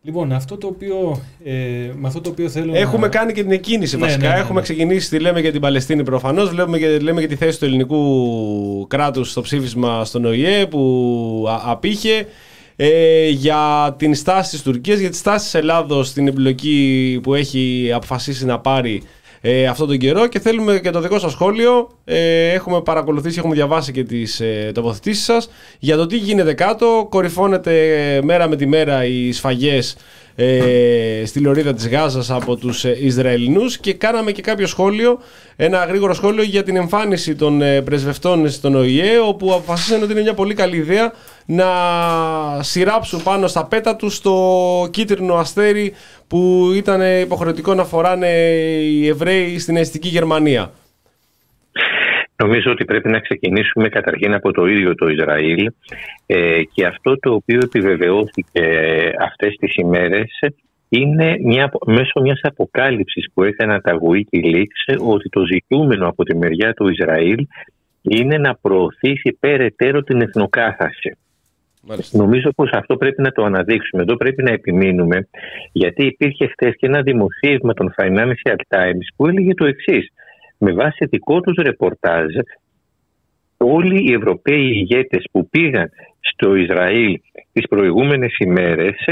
Λοιπόν, 0.04 0.32
αυτό 0.32 0.56
το 0.56 0.66
οποίο, 0.66 1.20
ε, 1.44 1.52
με 1.96 2.06
αυτό 2.08 2.20
το 2.20 2.30
οποίο 2.30 2.48
θέλω 2.48 2.72
Έχουμε 2.74 3.02
να... 3.02 3.08
κάνει 3.08 3.32
και 3.32 3.42
την 3.42 3.50
εκκίνηση 3.52 3.96
Ναι, 3.96 4.02
βασικά. 4.04 4.28
ναι, 4.28 4.34
ναι, 4.34 4.40
Έχουμε 4.40 4.54
ναι. 4.54 4.60
ξεκινήσει 4.62 5.08
τη 5.10 5.18
λέμε 5.18 5.40
για 5.40 5.52
την 5.52 5.60
Παλαιστίνη 5.60 6.02
προφανώς. 6.02 6.52
Λέμε, 6.52 6.78
και- 6.78 6.98
λέμε 6.98 7.20
και 7.20 7.26
τη 7.26 7.36
θέση 7.36 7.58
του 7.58 7.64
ελληνικού 7.64 8.86
κράτους 8.88 9.30
στο 9.30 9.40
ψήφισμα 9.40 10.04
στον 10.04 10.24
ΟΗΕ 10.24 10.66
που 10.66 11.46
α- 11.48 11.70
απήχε. 11.70 12.26
Ε, 12.76 13.28
για 13.28 13.94
την 13.98 14.14
στάση 14.14 14.50
της 14.50 14.62
Τουρκίας, 14.62 14.98
για 14.98 15.10
τη 15.10 15.16
στάση 15.16 15.44
της 15.44 15.54
Ελλάδος 15.54 16.08
στην 16.08 16.28
εμπλοκή 16.28 17.20
που 17.22 17.34
έχει 17.34 17.90
αποφασίσει 17.94 18.44
να 18.44 18.58
πάρει 18.58 19.02
ε, 19.44 19.66
αυτόν 19.66 19.88
τον 19.88 19.98
καιρό 19.98 20.26
και 20.26 20.40
θέλουμε 20.40 20.78
και 20.78 20.90
το 20.90 21.00
δικό 21.00 21.18
σας 21.18 21.32
σχόλιο. 21.32 21.88
Ε, 22.04 22.50
έχουμε 22.52 22.82
παρακολουθήσει, 22.82 23.38
έχουμε 23.38 23.54
διαβάσει 23.54 23.92
και 23.92 24.02
τις 24.04 24.40
ε, 24.40 24.70
τοποθετήσεις 24.74 25.24
σας 25.24 25.50
για 25.78 25.96
το 25.96 26.06
τι 26.06 26.16
γίνεται 26.16 26.52
κάτω. 26.52 27.06
Κορυφώνεται 27.10 27.92
ε, 28.14 28.22
μέρα 28.22 28.48
με 28.48 28.56
τη 28.56 28.66
μέρα 28.66 29.04
οι 29.04 29.32
σφαγές 29.32 29.96
ε, 30.34 31.22
στη 31.26 31.40
λωρίδα 31.40 31.74
της 31.74 31.88
Γάζας 31.88 32.30
από 32.30 32.56
τους 32.56 32.84
ε, 32.84 32.96
Ισραηλινούς 33.00 33.78
και 33.78 33.94
κάναμε 33.94 34.32
και 34.32 34.42
κάποιο 34.42 34.66
σχόλιο, 34.66 35.18
ένα 35.56 35.84
γρήγορο 35.84 36.14
σχόλιο 36.14 36.42
για 36.42 36.62
την 36.62 36.76
εμφάνιση 36.76 37.34
των 37.34 37.62
ε, 37.62 37.82
πρεσβευτών 37.82 38.50
στον 38.50 38.74
ΟΗΕ 38.74 39.18
όπου 39.18 39.52
αποφασίσαν 39.52 40.02
ότι 40.02 40.12
είναι 40.12 40.20
μια 40.20 40.34
πολύ 40.34 40.54
καλή 40.54 40.76
ιδέα 40.76 41.12
να 41.46 41.66
σειράψουν 42.60 43.22
πάνω 43.22 43.46
στα 43.46 43.64
πέτα 43.64 43.96
τους 43.96 44.20
το 44.20 44.36
κίτρινο 44.90 45.34
αστέρι 45.34 45.92
που 46.32 46.72
ήταν 46.74 47.20
υποχρεωτικό 47.20 47.74
να 47.74 47.84
φοράνε 47.84 48.28
οι 48.82 49.06
Εβραίοι 49.08 49.58
στην 49.58 49.76
αισθητική 49.76 50.08
Γερμανία. 50.08 50.70
Νομίζω 52.36 52.70
ότι 52.70 52.84
πρέπει 52.84 53.08
να 53.08 53.20
ξεκινήσουμε 53.20 53.88
καταρχήν 53.88 54.34
από 54.34 54.52
το 54.52 54.66
ίδιο 54.66 54.94
το 54.94 55.08
Ισραήλ 55.08 55.70
ε, 56.26 56.62
και 56.72 56.86
αυτό 56.86 57.18
το 57.18 57.32
οποίο 57.34 57.58
επιβεβαιώθηκε 57.62 58.62
αυτές 59.20 59.56
τις 59.56 59.74
ημέρες 59.76 60.38
είναι 60.88 61.36
μια, 61.42 61.72
μέσω 61.86 62.20
μιας 62.20 62.40
αποκάλυψης 62.42 63.26
που 63.34 63.42
έκανα 63.42 63.80
τα 63.80 63.92
Wikileaks 63.92 64.96
ότι 64.98 65.28
το 65.28 65.40
ζητούμενο 65.46 66.08
από 66.08 66.24
τη 66.24 66.36
μεριά 66.36 66.72
του 66.72 66.88
Ισραήλ 66.88 67.46
είναι 68.02 68.38
να 68.38 68.54
προωθήσει 68.54 69.36
περαιτέρω 69.40 70.02
την 70.02 70.20
εθνοκάθαρση. 70.20 71.16
Μάλιστα. 71.86 72.18
Νομίζω 72.18 72.50
πως 72.50 72.70
αυτό 72.72 72.96
πρέπει 72.96 73.22
να 73.22 73.30
το 73.30 73.44
αναδείξουμε. 73.44 74.02
Εδώ 74.02 74.16
πρέπει 74.16 74.42
να 74.42 74.52
επιμείνουμε 74.52 75.28
γιατί 75.72 76.06
υπήρχε 76.06 76.46
χθες 76.46 76.74
και 76.76 76.86
ένα 76.86 77.02
δημοσίευμα 77.02 77.74
των 77.74 77.94
Financial 77.96 78.56
Times 78.68 79.06
που 79.16 79.26
έλεγε 79.26 79.54
το 79.54 79.64
εξής. 79.64 80.12
Με 80.58 80.72
βάση 80.72 81.04
δικό 81.04 81.40
τους 81.40 81.56
ρεπορτάζ 81.62 82.26
όλοι 83.56 84.10
οι 84.10 84.12
Ευρωπαίοι 84.12 84.70
ηγέτες 84.70 85.24
που 85.32 85.48
πήγαν 85.48 85.90
στο 86.20 86.54
Ισραήλ 86.54 87.20
τις 87.52 87.68
προηγούμενες 87.68 88.36
ημέρες 88.38 89.04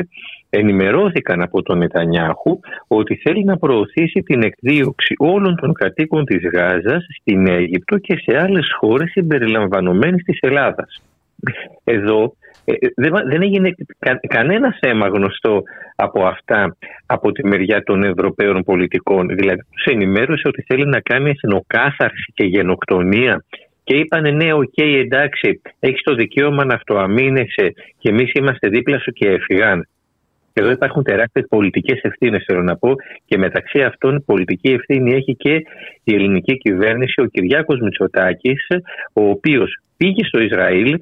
ενημερώθηκαν 0.51 1.43
από 1.43 1.62
τον 1.62 1.79
Νετανιάχου 1.79 2.61
ότι 2.87 3.16
θέλει 3.16 3.45
να 3.45 3.59
προωθήσει 3.59 4.23
την 4.23 4.43
εκδίωξη 4.43 5.14
όλων 5.18 5.57
των 5.57 5.73
κατοίκων 5.73 6.25
της 6.25 6.43
Γάζας 6.53 7.07
στην 7.21 7.47
Αίγυπτο 7.47 7.99
και 7.99 8.16
σε 8.16 8.39
άλλες 8.39 8.66
χώρες 8.79 9.11
συμπεριλαμβανομένης 9.11 10.25
της 10.25 10.39
Ελλάδας. 10.41 11.03
Εδώ 11.85 12.23
ε, 12.23 12.50
δεν, 12.95 13.12
δεν 13.27 13.43
έγινε 13.43 13.75
κα, 13.99 14.21
κανένας 14.29 14.79
θέμα 14.81 15.07
γνωστό 15.07 15.62
από 15.97 16.27
αυτά 16.27 16.77
από 17.07 17.33
τη 17.33 17.47
μεριά 17.47 17.83
των 17.83 18.05
Ευρωπαίων 18.05 18.62
πολιτικών. 18.62 19.27
Δηλαδή 19.29 19.61
τους 19.71 19.85
ενημέρωσε 19.85 20.49
ότι 20.49 20.62
θέλει 20.62 20.87
να 20.87 21.01
κάνει 21.01 21.31
εθνοκάθαρση 21.31 22.33
και 22.35 22.45
γενοκτονία 22.45 23.45
και 23.85 23.97
είπανε 23.97 24.31
ναι, 24.31 24.53
οκ, 24.53 24.77
εντάξει, 24.77 25.61
έχεις 25.81 26.03
το 26.03 26.14
δικαίωμα 26.14 26.64
να 26.64 26.75
αυτοαμύνεσαι 26.75 27.73
και 27.99 28.09
εμείς 28.09 28.33
είμαστε 28.33 28.68
δίπλα 28.68 28.99
σου 28.99 29.11
και 29.11 29.29
έφυγαν. 29.29 29.89
Εδώ 30.53 30.71
υπάρχουν 30.71 31.03
τεράστιες 31.03 31.47
πολιτικές 31.49 32.01
ευθύνες, 32.03 32.45
θέλω 32.47 32.62
να 32.62 32.77
πω, 32.77 32.95
και 33.27 33.39
μεταξύ 33.39 33.83
αυτών 33.83 34.23
πολιτική 34.27 34.71
ευθύνη 34.71 35.14
έχει 35.14 35.37
και 35.37 35.55
η 36.05 36.14
ελληνική 36.14 36.57
κυβέρνηση, 36.57 37.21
ο 37.21 37.25
Κυριάκος 37.25 37.81
Μητσοτάκης, 37.81 38.66
ο 39.12 39.23
οποίος 39.29 39.79
πήγε 39.97 40.25
στο 40.25 40.41
Ισραήλ, 40.41 40.99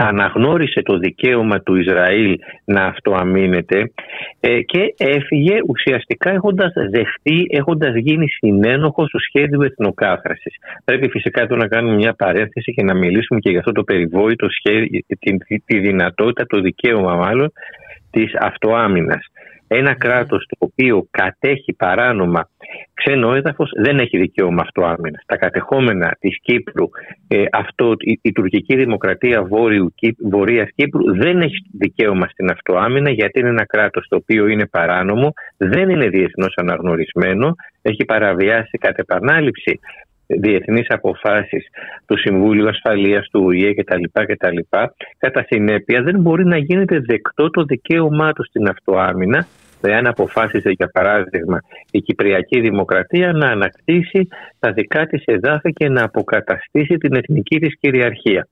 αναγνώρισε 0.00 0.82
το 0.82 0.98
δικαίωμα 0.98 1.60
του 1.60 1.74
Ισραήλ 1.74 2.38
να 2.64 2.84
αυτοαμύνεται 2.84 3.92
ε, 4.40 4.60
και 4.60 4.94
έφυγε 4.98 5.56
ουσιαστικά 5.66 6.30
έχοντας 6.30 6.72
δεχτεί, 6.90 7.46
έχοντας 7.50 7.94
γίνει 7.96 8.28
συνένοχος 8.28 9.08
του 9.10 9.20
σχέδιου 9.20 9.62
εθνοκάθαρσης. 9.62 10.54
Πρέπει 10.84 11.08
φυσικά 11.08 11.42
εδώ 11.42 11.56
να 11.56 11.68
κάνουμε 11.68 11.94
μια 11.94 12.14
παρένθεση 12.14 12.72
και 12.72 12.82
να 12.82 12.94
μιλήσουμε 12.94 13.40
και 13.40 13.50
για 13.50 13.58
αυτό 13.58 13.72
το 13.72 13.82
περιβόητο 13.82 14.46
σχέδιο, 14.48 15.00
τη, 15.18 15.58
τη 15.58 15.78
δυνατότητα, 15.78 16.46
το 16.46 16.60
δικαίωμα 16.60 17.14
μάλλον 17.14 17.52
της 18.10 18.32
αυτοάμυνας. 18.38 19.26
Ένα 19.68 19.94
κράτος 19.94 20.46
το 20.48 20.56
οποίο 20.58 21.06
κατέχει 21.10 21.72
παράνομα 21.72 22.48
ξένο 22.94 23.34
έδαφος 23.34 23.70
δεν 23.76 23.98
έχει 23.98 24.18
δικαίωμα 24.18 24.62
αυτοάμυνας. 24.62 25.22
Τα 25.26 25.36
κατεχόμενα 25.36 26.16
της 26.20 26.40
Κύπρου, 26.40 26.88
ε, 27.28 27.44
αυτό, 27.52 27.92
η, 27.98 28.18
η 28.22 28.32
τουρκική 28.32 28.76
δημοκρατία 28.76 29.42
Βόρειου, 29.42 29.94
Βορείας 30.30 30.68
Κύπρου 30.74 31.16
δεν 31.16 31.40
έχει 31.40 31.56
δικαίωμα 31.72 32.26
στην 32.28 32.50
αυτοάμυνα 32.50 33.10
γιατί 33.10 33.40
είναι 33.40 33.48
ένα 33.48 33.66
κράτος 33.66 34.06
το 34.08 34.16
οποίο 34.16 34.46
είναι 34.46 34.66
παράνομο, 34.66 35.32
δεν 35.56 35.88
είναι 35.88 36.08
διεθνώς 36.08 36.54
αναγνωρισμένο, 36.56 37.54
έχει 37.82 38.04
παραβιάσει 38.04 38.78
κατ' 38.78 38.98
επανάληψη 38.98 39.80
διεθνείς 40.28 40.86
αποφάσεις 40.88 41.66
του 42.06 42.18
Συμβούλου 42.18 42.68
Ασφαλείας 42.68 43.28
του 43.28 43.42
ΟΗΕ 43.44 43.74
κτλ. 43.74 44.02
κτλ. 44.12 44.58
Κατά 45.18 45.44
συνέπεια 45.48 46.02
δεν 46.02 46.20
μπορεί 46.20 46.44
να 46.44 46.56
γίνεται 46.56 47.00
δεκτό 47.00 47.50
το 47.50 47.64
δικαίωμά 47.64 48.32
του 48.32 48.44
στην 48.44 48.68
αυτοάμυνα 48.68 49.46
εάν 49.80 50.06
αποφάσισε 50.06 50.70
για 50.70 50.90
παράδειγμα 50.92 51.58
η 51.90 52.00
Κυπριακή 52.00 52.60
Δημοκρατία 52.60 53.32
να 53.32 53.46
ανακτήσει 53.46 54.28
τα 54.58 54.72
δικά 54.72 55.06
της 55.06 55.22
εδάφη 55.24 55.72
και 55.72 55.88
να 55.88 56.04
αποκαταστήσει 56.04 56.96
την 56.96 57.16
εθνική 57.16 57.58
της 57.58 57.78
κυριαρχία. 57.80 58.48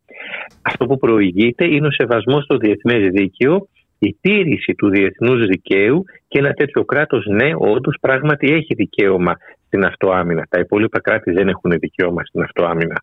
Αυτό 0.62 0.87
που 0.87 0.97
προηγείται 0.97 1.64
είναι 1.64 1.87
ο 1.87 1.91
σεβασμός 1.91 2.45
στο 2.45 2.57
διεθνές 2.57 3.11
δίκαιο 3.11 3.68
η 3.99 4.16
τήρηση 4.20 4.74
του 4.74 4.91
διεθνούς 4.91 5.47
δικαίου 5.47 6.05
και 6.29 6.39
ένα 6.39 6.53
τέτοιο 6.53 6.85
κράτος 6.85 7.27
ναι 7.27 7.51
όντως 7.59 7.97
πράγματι 8.01 8.53
έχει 8.53 8.74
δικαίωμα 8.74 9.37
στην 9.67 9.85
αυτοάμυνα. 9.85 10.47
Τα 10.49 10.59
υπόλοιπα 10.59 11.01
κράτη 11.01 11.31
δεν 11.33 11.49
έχουν 11.49 11.71
δικαίωμα 11.71 12.25
στην 12.25 12.43
αυτοάμυνα. 12.43 13.03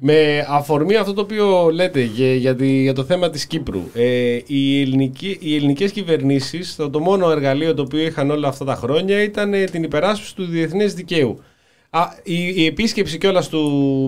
Με 0.00 0.46
αφορμή 0.48 0.96
αυτό 0.96 1.12
το 1.12 1.20
οποίο 1.20 1.70
λέτε 1.72 2.00
για, 2.00 2.52
για, 2.58 2.92
το 2.92 3.04
θέμα 3.04 3.30
της 3.30 3.46
Κύπρου, 3.46 3.82
ε, 3.94 4.38
οι, 4.46 4.80
ελληνικοί, 4.80 5.38
οι 5.40 5.56
ελληνικές 5.56 5.92
κυβερνήσεις, 5.92 6.76
το, 6.76 6.90
το 6.90 7.00
μόνο 7.00 7.30
εργαλείο 7.30 7.74
το 7.74 7.82
οποίο 7.82 8.00
είχαν 8.00 8.30
όλα 8.30 8.48
αυτά 8.48 8.64
τα 8.64 8.74
χρόνια 8.74 9.22
ήταν 9.22 9.54
ε, 9.54 9.64
την 9.64 9.82
υπεράσπιση 9.82 10.34
του 10.34 10.44
διεθνές 10.44 10.94
δικαίου. 10.94 11.42
Α, 11.90 12.02
η, 12.22 12.48
η 12.54 12.66
επίσκεψη 12.66 13.18
κιόλας 13.18 13.48
του 13.48 13.60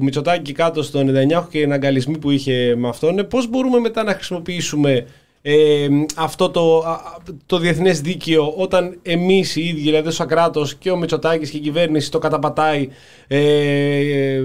Μητσοτάκη 0.02 0.52
κάτω 0.52 0.82
στο 0.82 1.00
99 1.00 1.46
και 1.50 1.58
οι 1.58 1.62
αναγκαλισμοί 1.64 2.18
που 2.18 2.30
είχε 2.30 2.74
με 2.76 2.88
αυτόν, 2.88 3.26
πώς 3.30 3.48
μπορούμε 3.48 3.78
μετά 3.78 4.02
να 4.02 4.12
χρησιμοποιήσουμε 4.12 5.06
ε, 5.48 5.88
αυτό 6.16 6.50
το, 6.50 6.84
το 7.46 7.58
διεθνές 7.58 8.00
δίκαιο 8.00 8.54
όταν 8.56 8.98
εμείς 9.02 9.56
οι 9.56 9.68
ίδιοι, 9.68 9.80
δηλαδή 9.80 10.10
σαν 10.10 10.26
κράτο 10.28 10.66
και 10.78 10.90
ο 10.90 10.96
Μητσοτάκης 10.96 11.50
και 11.50 11.56
η 11.56 11.60
κυβέρνηση 11.60 12.10
το 12.10 12.18
καταπατάει, 12.18 12.88
ε, 13.26 14.40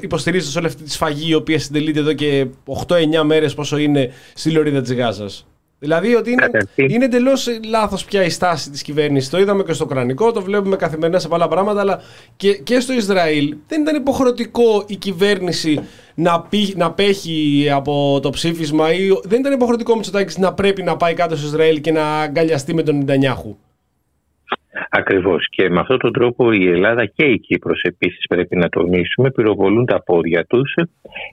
υποστηρίζοντας 0.00 0.56
όλη 0.56 0.66
αυτή 0.66 0.82
τη 0.82 0.90
σφαγή 0.90 1.30
η 1.30 1.34
οποία 1.34 1.58
συντελείται 1.58 1.98
εδώ 1.98 2.12
και 2.12 2.46
8-9 2.86 3.22
μέρες 3.24 3.54
πόσο 3.54 3.76
είναι 3.76 4.10
στη 4.34 4.50
λωρίδα 4.50 4.80
της 4.80 4.92
Γάζας. 4.92 5.49
Δηλαδή 5.82 6.14
ότι 6.14 6.30
είναι, 6.30 6.50
είναι 6.74 7.04
εντελώς 7.04 7.48
λάθος 7.68 8.04
πια 8.04 8.24
η 8.24 8.30
στάση 8.30 8.70
της 8.70 8.82
κυβέρνησης. 8.82 9.30
Το 9.30 9.38
είδαμε 9.38 9.62
και 9.62 9.72
στο 9.72 9.84
Ουκρανικό, 9.84 10.32
το 10.32 10.42
βλέπουμε 10.42 10.76
καθημερινά 10.76 11.18
σε 11.18 11.28
πολλά 11.28 11.48
πράγματα, 11.48 11.80
αλλά 11.80 12.00
και, 12.36 12.52
και 12.54 12.80
στο 12.80 12.92
Ισραήλ 12.92 13.56
δεν 13.68 13.80
ήταν 13.80 13.96
υποχρεωτικό 13.96 14.84
η 14.86 14.96
κυβέρνηση 14.96 15.80
να, 16.14 16.40
πει, 16.40 16.74
να 16.76 16.92
πέχει 16.92 17.68
από 17.72 18.18
το 18.22 18.30
ψήφισμα 18.30 18.92
ή 18.92 19.08
δεν 19.22 19.40
ήταν 19.40 19.52
υποχρεωτικό 19.52 19.94
Μητσοτάκης 19.94 20.38
να 20.38 20.54
πρέπει 20.54 20.82
να 20.82 20.96
πάει 20.96 21.14
κάτω 21.14 21.36
στο 21.36 21.46
Ισραήλ 21.46 21.80
και 21.80 21.92
να 21.92 22.20
αγκαλιαστεί 22.20 22.74
με 22.74 22.82
τον 22.82 22.96
Νιτανιάχου. 22.96 23.56
Ακριβώς. 24.88 25.48
Και 25.50 25.70
με 25.70 25.80
αυτόν 25.80 25.98
τον 25.98 26.12
τρόπο 26.12 26.52
η 26.52 26.68
Ελλάδα 26.68 27.04
και 27.04 27.24
η 27.24 27.38
Κύπρος 27.38 27.82
επίσης 27.82 28.26
πρέπει 28.28 28.56
να 28.56 28.68
τονίσουμε 28.68 29.30
πυροβολούν 29.30 29.86
τα 29.86 30.02
πόδια 30.02 30.44
τους 30.44 30.74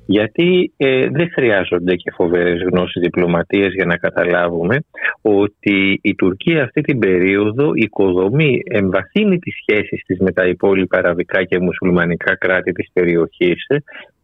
γιατί 0.06 0.74
ε, 0.78 1.08
δεν 1.10 1.32
χρειάζονται 1.32 1.96
και 1.96 2.12
φοβερές 2.12 2.62
γνώσεις 2.62 3.02
διπλωματίας 3.02 3.74
για 3.74 3.86
να 3.86 3.98
καταλάβουμε 3.98 4.84
ότι 5.22 6.00
η 6.02 6.16
Τουρκία 6.16 6.64
αυτή 6.64 6.82
την 6.82 7.00
περίοδο 7.00 7.72
οικοδομεί, 7.74 8.62
εμβαθύνει 8.70 9.40
τις 9.40 9.56
σχέσεις 9.62 10.04
της 10.06 10.20
με 10.20 10.32
τα 10.32 10.46
υπόλοιπα 10.46 10.98
αραβικά 10.98 11.44
και 11.44 11.60
μουσουλμανικά 11.60 12.36
κράτη 12.36 12.72
της 12.72 12.90
περιοχής 12.94 13.66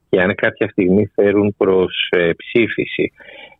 και 0.10 0.22
αν 0.22 0.36
κάποια 0.36 0.70
στιγμή 0.70 1.12
φέρουν 1.16 1.56
προς 1.58 2.08
ε, 2.10 2.30
ψήφιση 2.38 3.12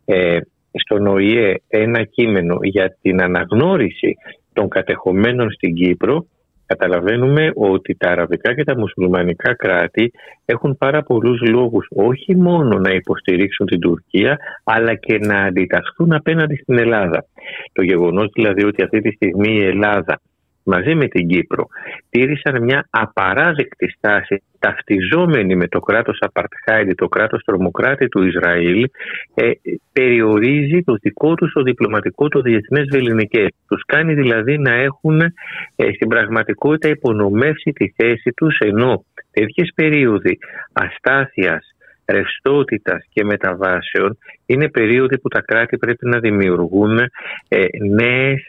ε, 0.04 0.38
στον 0.72 1.06
ΟΗΕ 1.06 1.54
ένα 1.68 2.04
κείμενο 2.04 2.58
για 2.62 2.96
την 3.02 3.22
αναγνώριση 3.22 4.16
των 4.54 4.68
κατεχομένων 4.68 5.50
στην 5.50 5.74
Κύπρο 5.74 6.26
καταλαβαίνουμε 6.66 7.50
ότι 7.54 7.94
τα 7.94 8.10
αραβικά 8.10 8.54
και 8.54 8.64
τα 8.64 8.78
μουσουλμανικά 8.78 9.54
κράτη 9.54 10.12
έχουν 10.44 10.76
πάρα 10.78 11.02
πολλούς 11.02 11.40
λόγους 11.40 11.86
όχι 11.90 12.36
μόνο 12.36 12.78
να 12.78 12.90
υποστηρίξουν 12.90 13.66
την 13.66 13.80
Τουρκία 13.80 14.38
αλλά 14.64 14.94
και 14.94 15.18
να 15.18 15.42
αντιταχθούν 15.42 16.12
απέναντι 16.12 16.56
στην 16.56 16.78
Ελλάδα. 16.78 17.24
Το 17.72 17.82
γεγονός 17.82 18.30
δηλαδή 18.34 18.64
ότι 18.64 18.82
αυτή 18.82 19.00
τη 19.00 19.10
στιγμή 19.10 19.54
η 19.54 19.64
Ελλάδα 19.64 20.20
μαζί 20.64 20.94
με 20.94 21.06
την 21.06 21.28
Κύπρο 21.28 21.66
τήρησαν 22.10 22.62
μια 22.62 22.86
απαράδεκτη 22.90 23.88
στάση 23.88 24.42
ταυτιζόμενη 24.64 25.56
με 25.56 25.68
το 25.68 25.80
κράτος 25.80 26.18
Απαρτχάιντι, 26.20 26.94
το 26.94 27.08
κράτος 27.08 27.44
τρομοκράτη 27.44 28.08
του 28.08 28.22
Ισραήλ, 28.22 28.88
ε, 29.34 29.50
περιορίζει 29.92 30.82
το 30.82 30.94
δικό 31.00 31.34
τους 31.34 31.52
το 31.52 31.62
διπλωματικό, 31.62 32.28
το 32.28 32.40
διεθνές 32.40 32.86
βεληνικές. 32.90 33.48
Τους 33.68 33.82
κάνει 33.86 34.14
δηλαδή 34.14 34.58
να 34.58 34.72
έχουν 34.72 35.20
ε, 35.20 35.32
στην 35.94 36.08
πραγματικότητα 36.08 36.88
υπονομεύσει 36.88 37.70
τη 37.70 37.92
θέση 37.96 38.30
τους, 38.36 38.58
ενώ 38.58 39.04
τέτοιες 39.30 39.72
περίοδοι 39.74 40.38
αστάθειας, 40.72 41.74
ρευστότητας 42.06 43.04
και 43.12 43.24
μεταβάσεων 43.24 44.18
είναι 44.46 44.68
περίοδοι 44.68 45.18
που 45.18 45.28
τα 45.28 45.40
κράτη 45.40 45.76
πρέπει 45.76 46.06
να 46.08 46.18
δημιουργούν 46.18 46.98
ε, 46.98 47.64
νέες 47.90 48.42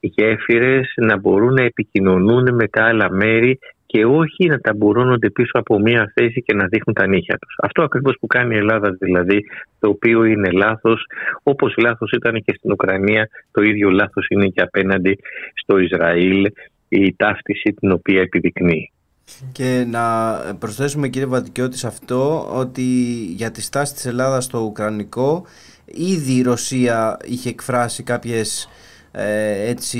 γέφυρες, 0.00 0.92
να 0.96 1.18
μπορούν 1.18 1.54
να 1.54 1.62
επικοινωνούν 1.62 2.54
με 2.54 2.68
τα 2.68 2.84
άλλα 2.84 3.10
μέρη 3.10 3.58
και 3.92 4.04
όχι 4.04 4.46
να 4.46 4.58
ταμπουρώνονται 4.58 5.30
πίσω 5.30 5.50
από 5.52 5.78
μία 5.78 6.12
θέση 6.14 6.42
και 6.42 6.54
να 6.54 6.66
δείχνουν 6.66 6.94
τα 6.94 7.06
νύχια 7.06 7.38
τους. 7.38 7.54
Αυτό 7.62 7.82
ακριβώς 7.82 8.16
που 8.20 8.26
κάνει 8.26 8.54
η 8.54 8.58
Ελλάδα 8.58 8.90
δηλαδή, 8.90 9.44
το 9.80 9.88
οποίο 9.88 10.24
είναι 10.24 10.50
λάθος, 10.50 11.06
όπως 11.42 11.74
λάθος 11.76 12.10
ήταν 12.12 12.42
και 12.44 12.54
στην 12.56 12.72
Ουκρανία, 12.72 13.28
το 13.50 13.62
ίδιο 13.62 13.90
λάθος 13.90 14.26
είναι 14.28 14.46
και 14.46 14.60
απέναντι 14.60 15.18
στο 15.54 15.78
Ισραήλ, 15.78 16.46
η 16.88 17.14
ταύτιση 17.16 17.72
την 17.72 17.92
οποία 17.92 18.20
επιδεικνύει. 18.20 18.92
Και 19.52 19.84
να 19.90 20.36
προσθέσουμε 20.58 21.08
κύριε 21.08 21.28
Βατικιώτη 21.28 21.78
σε 21.78 21.86
αυτό 21.86 22.48
ότι 22.52 22.82
για 23.36 23.50
τη 23.50 23.62
στάση 23.62 23.94
της 23.94 24.06
Ελλάδας 24.06 24.44
στο 24.44 24.58
Ουκρανικό 24.58 25.46
ήδη 25.84 26.32
η 26.32 26.42
Ρωσία 26.42 27.16
είχε 27.24 27.48
εκφράσει 27.48 28.02
κάποιες 28.02 28.68
ε, 29.12 29.70
έτσι 29.70 29.98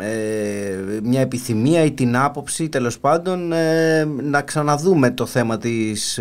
ε, 0.00 1.00
μια 1.02 1.20
επιθυμία 1.20 1.84
ή 1.84 1.92
την 1.92 2.16
άποψη 2.16 2.68
τέλος 2.68 2.98
πάντων 2.98 3.52
ε, 3.52 4.04
να 4.04 4.42
ξαναδούμε 4.42 5.10
το 5.10 5.26
θέμα 5.26 5.58
της, 5.58 6.20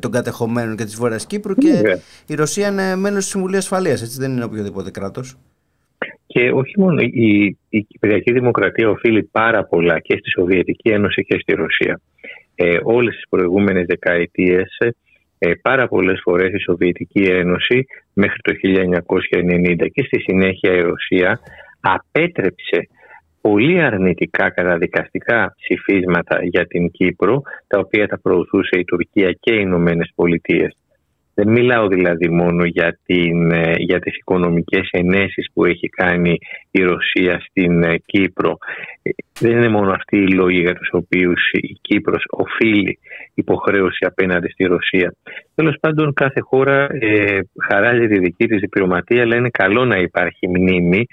των 0.00 0.10
κατεχομένων 0.10 0.76
και 0.76 0.84
της 0.84 0.96
Βόρειας 0.96 1.26
Κύπρου 1.26 1.54
και 1.54 1.72
ναι. 1.72 1.92
η 2.26 2.34
Ρωσία 2.34 2.68
είναι 2.68 2.96
μέλος 2.96 3.18
της 3.18 3.28
Συμβουλίας 3.28 3.62
Ασφαλείας 3.62 4.02
έτσι 4.02 4.18
δεν 4.18 4.32
είναι 4.32 4.44
οποιοδήποτε 4.44 4.90
κράτος 4.90 5.36
και 6.32 6.50
όχι 6.50 6.80
μόνο 6.80 7.00
η, 7.00 7.58
η 7.68 7.82
Κυπριακή 7.82 8.32
Δημοκρατία 8.32 8.90
οφείλει 8.90 9.22
πάρα 9.22 9.64
πολλά 9.64 9.98
και 9.98 10.16
στη 10.18 10.30
Σοβιετική 10.30 10.88
Ένωση 10.88 11.24
και 11.24 11.38
στη 11.38 11.54
Ρωσία. 11.54 12.00
Ε, 12.54 12.78
όλες 12.82 13.14
τις 13.14 13.24
προηγούμενες 13.28 13.86
δεκαετίες 13.86 14.78
ε, 15.44 15.54
πάρα 15.62 15.88
πολλές 15.88 16.20
φορές 16.22 16.52
η 16.52 16.58
Σοβιετική 16.58 17.22
Ένωση 17.22 17.86
μέχρι 18.12 18.38
το 18.42 18.52
1990 18.62 19.86
και 19.92 20.02
στη 20.02 20.20
συνέχεια 20.20 20.72
η 20.72 20.80
Ρωσία 20.80 21.40
απέτρεψε 21.80 22.88
πολύ 23.40 23.80
αρνητικά 23.80 24.50
καταδικαστικά 24.50 25.54
ψηφίσματα 25.60 26.44
για 26.44 26.66
την 26.66 26.90
Κύπρο 26.90 27.42
τα 27.66 27.78
οποία 27.78 28.06
τα 28.06 28.18
προωθούσε 28.18 28.78
η 28.78 28.84
Τουρκία 28.84 29.32
και 29.40 29.52
οι 29.54 29.60
Ηνωμένες 29.60 30.12
Πολιτείες. 30.14 30.76
Δεν 31.44 31.52
μιλάω 31.52 31.86
δηλαδή 31.86 32.28
μόνο 32.28 32.64
για, 32.64 32.98
την, 33.06 33.50
ε, 33.50 33.74
για 33.76 33.98
τις 33.98 34.16
οικονομικές 34.16 34.88
ενέσεις 34.90 35.50
που 35.52 35.64
έχει 35.64 35.88
κάνει 35.88 36.38
η 36.70 36.82
Ρωσία 36.82 37.40
στην 37.48 37.82
ε, 37.82 37.96
Κύπρο. 38.06 38.58
Ε, 39.02 39.10
δεν 39.40 39.50
είναι 39.50 39.68
μόνο 39.68 39.90
αυτοί 39.92 40.16
οι 40.16 40.32
λόγοι 40.32 40.60
για 40.60 40.74
τους 40.74 40.88
οποίους 40.92 41.50
η 41.52 41.78
Κύπρος 41.80 42.24
οφείλει 42.30 42.98
υποχρέωση 43.34 44.04
απέναντι 44.04 44.48
στη 44.48 44.64
Ρωσία. 44.64 45.14
Τέλος 45.54 45.76
πάντων 45.80 46.12
κάθε 46.12 46.40
χώρα 46.40 46.86
ε, 46.90 47.38
χαράζει 47.68 48.06
τη 48.06 48.18
δική 48.18 48.46
της 48.46 48.60
διπλωματία 48.60 49.22
αλλά 49.22 49.36
είναι 49.36 49.50
καλό 49.50 49.84
να 49.84 49.96
υπάρχει 49.96 50.48
μνήμη 50.48 51.06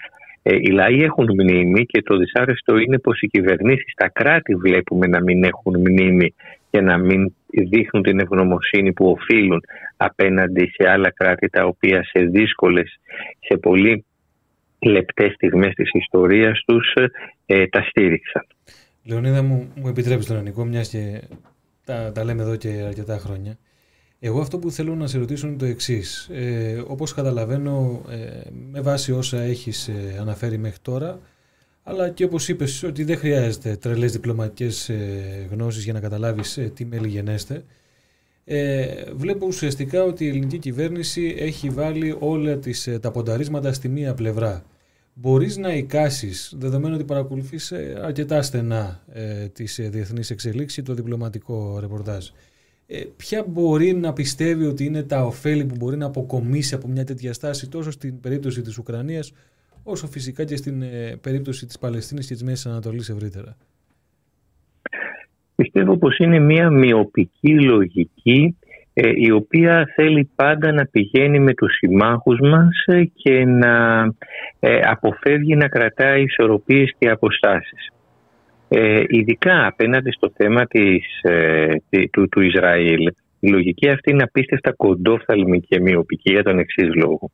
ε, 0.43 0.55
οι 0.55 0.71
λαοί 0.71 1.01
έχουν 1.03 1.27
μνήμη 1.33 1.85
και 1.85 2.01
το 2.01 2.17
δυσάρεστο 2.17 2.77
είναι 2.77 2.99
πως 2.99 3.21
οι 3.21 3.27
κυβερνήσεις, 3.27 3.93
τα 3.95 4.09
κράτη 4.09 4.55
βλέπουμε 4.55 5.07
να 5.07 5.21
μην 5.21 5.43
έχουν 5.43 5.79
μνήμη 5.79 6.33
και 6.71 6.81
να 6.81 6.97
μην 6.97 7.33
δείχνουν 7.69 8.03
την 8.03 8.19
ευγνωμοσύνη 8.19 8.93
που 8.93 9.09
οφείλουν 9.09 9.61
απέναντι 9.97 10.71
σε 10.73 10.89
άλλα 10.89 11.11
κράτη 11.11 11.49
τα 11.49 11.65
οποία 11.65 12.03
σε 12.03 12.19
δύσκολες, 12.23 12.99
σε 13.39 13.57
πολύ 13.57 14.05
λεπτές 14.79 15.33
στιγμές 15.33 15.73
της 15.73 15.89
ιστορίας 15.93 16.63
τους 16.65 16.93
ε, 17.45 17.67
τα 17.67 17.81
στήριξαν. 17.81 18.45
Λεωνίδα 19.03 19.43
μου, 19.43 19.71
μου 19.75 19.87
επιτρέπεις 19.87 20.25
τον 20.25 20.37
Ανικό, 20.37 20.65
μιας 20.65 20.89
και 20.89 21.21
τα, 21.85 22.11
τα 22.11 22.23
λέμε 22.23 22.41
εδώ 22.41 22.55
και 22.55 22.83
αρκετά 22.87 23.17
χρόνια. 23.17 23.57
Εγώ 24.19 24.41
αυτό 24.41 24.59
που 24.59 24.71
θέλω 24.71 24.95
να 24.95 25.07
σε 25.07 25.17
ρωτήσω 25.17 25.47
είναι 25.47 25.57
το 25.57 25.65
εξής. 25.65 26.29
Ε, 26.33 26.83
όπως 26.87 27.13
καταλαβαίνω 27.13 28.01
ε, 28.09 28.49
με 28.71 28.81
βάση 28.81 29.11
όσα 29.11 29.41
έχεις 29.41 29.87
ε, 29.87 30.17
αναφέρει 30.19 30.57
μέχρι 30.57 30.79
τώρα, 30.81 31.19
αλλά 31.89 32.09
και 32.09 32.23
όπως 32.23 32.47
είπες 32.47 32.83
ότι 32.83 33.03
δεν 33.03 33.17
χρειάζεται 33.17 33.75
τρελές 33.75 34.11
διπλωματικές 34.11 34.89
ε, 34.89 35.47
γνώσεις 35.51 35.83
για 35.83 35.93
να 35.93 35.99
καταλάβεις 35.99 36.57
ε, 36.57 36.71
τι 36.75 36.85
μέλη 36.85 37.07
γενέστε, 37.07 37.63
ε, 38.43 39.03
βλέπω 39.15 39.45
ουσιαστικά 39.45 40.03
ότι 40.03 40.25
η 40.25 40.27
ελληνική 40.27 40.57
κυβέρνηση 40.57 41.35
έχει 41.37 41.69
βάλει 41.69 42.15
όλα 42.19 42.57
τις, 42.57 42.87
ε, 42.87 42.99
τα 42.99 43.11
πονταρίσματα 43.11 43.73
στη 43.73 43.87
μία 43.87 44.13
πλευρά. 44.13 44.65
Μπορείς 45.13 45.57
να 45.57 45.73
εικάσεις, 45.73 46.53
δεδομένου 46.57 46.95
ότι 46.95 47.03
παρακολουθείς 47.03 47.73
αρκετά 48.01 48.41
στενά 48.41 49.03
ε, 49.13 49.47
τις 49.47 49.79
διεθνείς 49.83 50.29
εξελίξεις, 50.29 50.83
το 50.83 50.93
διπλωματικό 50.93 51.77
ρεπορτάζ. 51.79 52.27
Ε, 52.87 53.03
ποια 53.17 53.45
μπορεί 53.47 53.93
να 53.93 54.13
πιστεύει 54.13 54.65
ότι 54.65 54.85
είναι 54.85 55.03
τα 55.03 55.25
ωφέλη 55.25 55.65
που 55.65 55.75
μπορεί 55.75 55.97
να 55.97 56.05
αποκομίσει 56.05 56.75
από 56.75 56.87
μια 56.87 57.03
τέτοια 57.03 57.33
στάση 57.33 57.67
τόσο 57.67 57.91
στην 57.91 58.19
περίπτωση 58.19 58.61
της 58.61 58.77
Ουκρανίας 58.77 59.31
όσο 59.89 60.07
φυσικά 60.07 60.43
και 60.43 60.55
στην 60.55 60.81
ε, 60.81 61.17
περίπτωση 61.21 61.65
της 61.65 61.79
Παλαιστίνης 61.79 62.27
και 62.27 62.33
της 62.33 62.43
Μέσης 62.43 62.65
Ανατολής 62.65 63.09
ευρύτερα. 63.09 63.57
Πιστεύω 65.55 65.97
πως 65.97 66.17
είναι 66.17 66.39
μια 66.39 66.69
μειοπική 66.69 67.61
λογική 67.61 68.57
ε, 68.93 69.11
η 69.15 69.31
οποία 69.31 69.91
θέλει 69.95 70.29
πάντα 70.35 70.71
να 70.71 70.85
πηγαίνει 70.85 71.39
με 71.39 71.53
τους 71.53 71.75
συμμάχους 71.75 72.39
μας 72.39 72.83
ε, 72.85 73.03
και 73.03 73.45
να 73.45 74.03
ε, 74.59 74.79
αποφεύγει 74.83 75.55
να 75.55 75.67
κρατάει 75.67 76.23
ισορροπίες 76.23 76.93
και 76.97 77.09
αποστάσεις. 77.09 77.91
Ε, 78.67 79.03
ειδικά 79.07 79.65
απέναντι 79.65 80.11
στο 80.11 80.31
θέμα 80.35 80.65
της, 80.65 81.05
του, 82.11 82.29
του 82.29 82.41
Ισραήλ, 82.41 83.11
η 83.39 83.49
λογική 83.49 83.89
αυτή 83.89 84.11
είναι 84.11 84.23
απίστευτα 84.23 84.73
κοντόφθαλμη 84.73 85.59
και 85.61 85.79
μειοπική 85.79 86.31
για 86.31 86.43
τον 86.43 86.59
εξής 86.59 86.95
λόγο. 86.95 87.31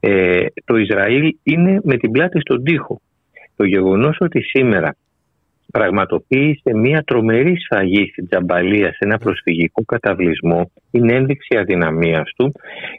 Ε, 0.00 0.46
το 0.64 0.76
Ισραήλ 0.76 1.36
είναι 1.42 1.80
με 1.82 1.96
την 1.96 2.10
πλάτη 2.10 2.40
στον 2.40 2.64
τοίχο. 2.64 3.00
Το 3.56 3.64
γεγονός 3.64 4.16
ότι 4.20 4.40
σήμερα 4.40 4.96
πραγματοποίησε 5.72 6.74
μια 6.74 7.02
τρομερή 7.06 7.56
σφαγή 7.60 8.08
στην 8.10 8.28
Τζαμπαλία 8.28 8.88
σε 8.88 8.98
ένα 8.98 9.18
προσφυγικό 9.18 9.84
καταβλισμό 9.84 10.70
είναι 10.90 11.14
ένδειξη 11.14 11.56
αδυναμίας 11.56 12.32
του. 12.36 12.52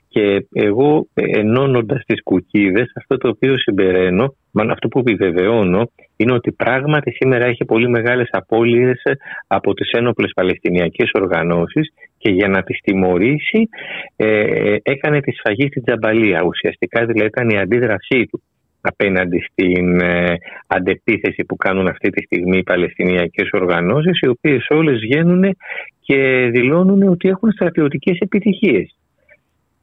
Και 0.07 0.45
εγώ 0.53 1.07
ενώνοντας 1.13 2.03
τις 2.05 2.23
κουκίδες 2.23 2.91
αυτό 2.95 3.17
το 3.17 3.29
οποίο 3.29 3.57
συμπεραίνω 3.57 4.33
μάλλον 4.51 4.71
αυτό 4.71 4.87
που 4.87 4.99
επιβεβαιώνω 4.99 5.91
είναι 6.15 6.33
ότι 6.33 6.51
πράγματι 6.51 7.11
σήμερα 7.11 7.45
έχει 7.45 7.65
πολύ 7.65 7.89
μεγάλες 7.89 8.27
απώλειες 8.31 9.01
από 9.47 9.73
τις 9.73 9.91
ένοπλες 9.91 10.31
παλαιστινιακές 10.35 11.09
οργανώσεις. 11.13 11.93
Και 12.17 12.29
για 12.29 12.47
να 12.47 12.63
τις 12.63 12.79
τιμωρήσει 12.79 13.69
ε, 14.15 14.75
έκανε 14.81 15.19
τη 15.21 15.31
σφαγή 15.31 15.67
στην 15.67 15.83
Τζαμπαλία. 15.85 16.43
Ουσιαστικά 16.45 17.05
δηλαδή 17.05 17.27
ήταν 17.27 17.49
η 17.49 17.57
αντίδρασή 17.59 18.25
του 18.25 18.41
απέναντι 18.81 19.39
στην 19.51 20.01
ε, 20.01 20.35
αντεπίθεση 20.67 21.43
που 21.43 21.55
κάνουν 21.55 21.87
αυτή 21.87 22.09
τη 22.09 22.23
στιγμή 22.23 22.57
οι 22.57 22.63
Παλαιστινιακές 22.63 23.49
οργανώσεις 23.51 24.19
οι 24.19 24.27
οποίες 24.27 24.67
όλες 24.69 24.99
βγαίνουν 24.99 25.57
και 25.99 26.49
δηλώνουν 26.51 27.03
ότι 27.03 27.29
έχουν 27.29 27.51
στρατιωτικές 27.51 28.17
επιτυχίες. 28.19 28.95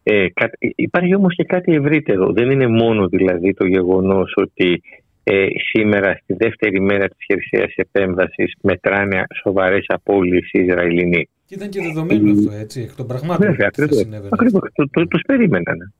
Ε, 0.02 0.26
υπάρχει 0.58 1.14
όμως 1.14 1.34
και 1.34 1.44
κάτι 1.44 1.74
ευρύτερο. 1.74 2.32
Δεν 2.32 2.50
είναι 2.50 2.66
μόνο 2.66 3.06
δηλαδή 3.06 3.54
το 3.54 3.66
γεγονός 3.66 4.32
ότι 4.36 4.82
ε, 5.24 5.46
σήμερα 5.72 6.20
στη 6.22 6.34
δεύτερη 6.34 6.80
μέρα 6.80 7.08
της 7.08 7.18
χερσαίας 7.26 7.74
επέμβασης 7.76 8.54
μετράνε 8.62 9.24
σοβαρές 9.42 9.84
απώλειες 9.88 10.48
οι 10.52 10.58
Ισραηλινοί. 10.58 11.28
Και 11.46 11.54
ήταν 11.54 11.68
και 11.68 11.80
δεδομένο 11.80 12.30
αυτό, 12.32 12.52
έτσι, 12.52 12.80
εκ 12.80 12.94
των 12.96 13.06
πραγμάτων. 13.06 13.46
Βέβαια, 13.46 13.66
ακριβώς. 14.30 14.70
Το, 14.74 14.88
το, 14.90 15.06
τους 15.06 15.22
περίμεναν. 15.26 15.92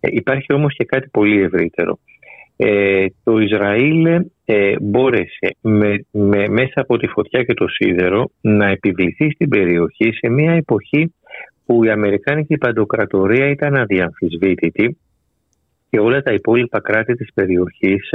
Ε, 0.00 0.08
υπάρχει 0.10 0.52
όμως 0.52 0.74
και 0.76 0.84
κάτι 0.84 1.08
πολύ 1.08 1.42
ευρύτερο. 1.42 1.98
Ε, 2.56 3.06
το 3.24 3.38
Ισραήλ 3.38 4.06
ε, 4.44 4.74
μπόρεσε 4.80 5.56
με, 5.60 6.04
με, 6.10 6.48
μέσα 6.48 6.72
από 6.74 6.96
τη 6.96 7.06
φωτιά 7.06 7.42
και 7.42 7.54
το 7.54 7.68
σίδερο 7.68 8.30
να 8.40 8.66
επιβληθεί 8.66 9.30
στην 9.30 9.48
περιοχή 9.48 10.12
σε 10.12 10.28
μια 10.28 10.52
εποχή 10.52 11.14
που 11.66 11.84
η 11.84 11.90
Αμερικάνικη 11.90 12.58
παντοκρατορία 12.58 13.48
ήταν 13.48 13.76
αδιαμφισβήτητη 13.76 14.96
και 15.90 16.00
όλα 16.00 16.22
τα 16.22 16.32
υπόλοιπα 16.32 16.80
κράτη 16.80 17.14
της 17.14 17.32
περιοχής 17.34 18.10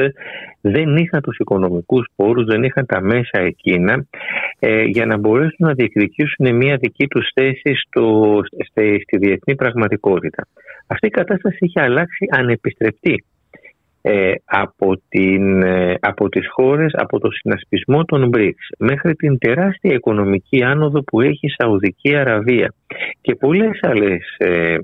δεν 0.61 0.97
είχαν 0.97 1.21
τους 1.21 1.37
οικονομικούς 1.37 2.07
πόρους, 2.15 2.45
δεν 2.45 2.63
είχαν 2.63 2.85
τα 2.85 3.01
μέσα 3.01 3.39
εκείνα 3.39 4.05
ε, 4.59 4.83
για 4.83 5.05
να 5.05 5.17
μπορέσουν 5.17 5.67
να 5.67 5.73
διεκδικήσουν 5.73 6.55
μια 6.55 6.77
δική 6.77 7.07
τους 7.07 7.29
θέση 7.33 7.73
στο, 7.85 8.39
στη, 8.67 9.01
στη 9.03 9.17
διεθνή 9.17 9.55
πραγματικότητα. 9.55 10.47
Αυτή 10.87 11.07
η 11.07 11.09
κατάσταση 11.09 11.57
είχε 11.59 11.81
αλλάξει 11.81 12.25
ανεπιστρεπτή 12.29 13.23
ε, 14.01 14.33
από, 14.45 15.01
την, 15.09 15.61
ε, 15.61 15.95
από 15.99 16.29
τις 16.29 16.47
χώρες, 16.49 16.93
από 16.93 17.19
το 17.19 17.31
συνασπισμό 17.31 18.03
των 18.03 18.29
BRICS 18.33 18.75
μέχρι 18.77 19.15
την 19.15 19.37
τεράστια 19.37 19.93
οικονομική 19.93 20.63
άνοδο 20.63 21.03
που 21.03 21.21
έχει 21.21 21.45
η 21.45 21.49
Σαουδική 21.57 22.15
Αραβία 22.15 22.73
και 23.21 23.35
πολλές 23.35 23.79
άλλες 23.81 24.35
ε, 24.37 24.77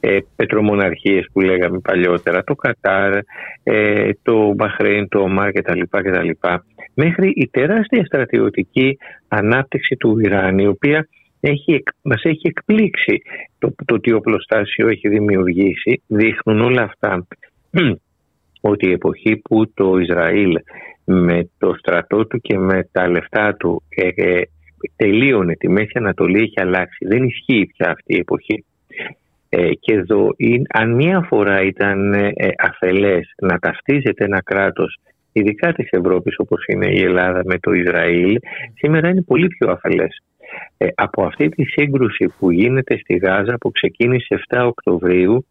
ε, 0.00 0.18
πετρομοναρχίες 0.36 1.26
που 1.32 1.40
λέγαμε 1.40 1.78
παλιότερα, 1.78 2.44
το 2.44 2.54
Κατάρ, 2.54 3.18
ε, 3.62 4.10
το 4.22 4.52
Μπαχρέιν, 4.52 5.08
το 5.08 5.18
Ομάρ 5.18 5.52
κτλ. 5.52 5.80
κτλ. 5.90 6.30
Μέχρι 6.94 7.32
η 7.34 7.48
τεράστια 7.48 8.04
στρατιωτική 8.04 8.98
ανάπτυξη 9.28 9.96
του 9.96 10.18
Ιράν 10.18 10.58
η 10.58 10.66
οποία 10.66 11.08
έχει, 11.40 11.82
μας 12.02 12.22
έχει 12.24 12.46
εκπλήξει 12.46 13.22
το, 13.58 13.74
το 13.84 14.00
τι 14.00 14.12
οπλοστάσιο 14.12 14.88
έχει 14.88 15.08
δημιουργήσει, 15.08 16.02
δείχνουν 16.06 16.60
όλα 16.60 16.82
αυτά 16.82 17.26
ότι 18.62 18.88
η 18.88 18.92
εποχή 18.92 19.36
που 19.36 19.72
το 19.74 19.98
Ισραήλ 19.98 20.52
με 21.04 21.50
το 21.58 21.74
στρατό 21.78 22.26
του 22.26 22.40
και 22.40 22.58
με 22.58 22.88
τα 22.92 23.08
λεφτά 23.08 23.54
του 23.54 23.82
ε, 23.88 24.08
ε, 24.08 24.42
τελείωνε 24.96 25.54
τη 25.54 25.68
Μέση 25.68 25.92
Ανατολή 25.94 26.42
έχει 26.42 26.60
αλλάξει. 26.60 27.06
Δεν 27.06 27.22
ισχύει 27.22 27.66
πια 27.76 27.90
αυτή 27.90 28.14
η 28.14 28.18
εποχή. 28.18 28.64
Ε, 29.48 29.74
και 29.80 29.94
εδώ, 29.94 30.28
αν 30.68 30.94
μία 30.94 31.20
φορά 31.20 31.62
ήταν 31.62 32.12
ε, 32.14 32.32
αφελές 32.58 33.34
να 33.40 33.58
ταυτίζεται 33.58 34.24
ένα 34.24 34.42
κράτος 34.42 34.98
ειδικά 35.32 35.72
της 35.72 35.88
Ευρώπης 35.90 36.34
όπως 36.38 36.64
είναι 36.66 36.86
η 36.86 37.02
Ελλάδα 37.02 37.42
με 37.44 37.58
το 37.58 37.72
Ισραήλ 37.72 38.38
σήμερα 38.74 39.08
είναι 39.08 39.22
πολύ 39.22 39.46
πιο 39.46 39.70
αφελές. 39.70 40.22
Ε, 40.76 40.86
από 40.94 41.24
αυτή 41.24 41.48
τη 41.48 41.64
σύγκρουση 41.64 42.32
που 42.38 42.50
γίνεται 42.50 42.98
στη 42.98 43.16
Γάζα 43.16 43.56
που 43.60 43.70
ξεκίνησε 43.70 44.40
7 44.48 44.64
Οκτωβρίου 44.66 45.46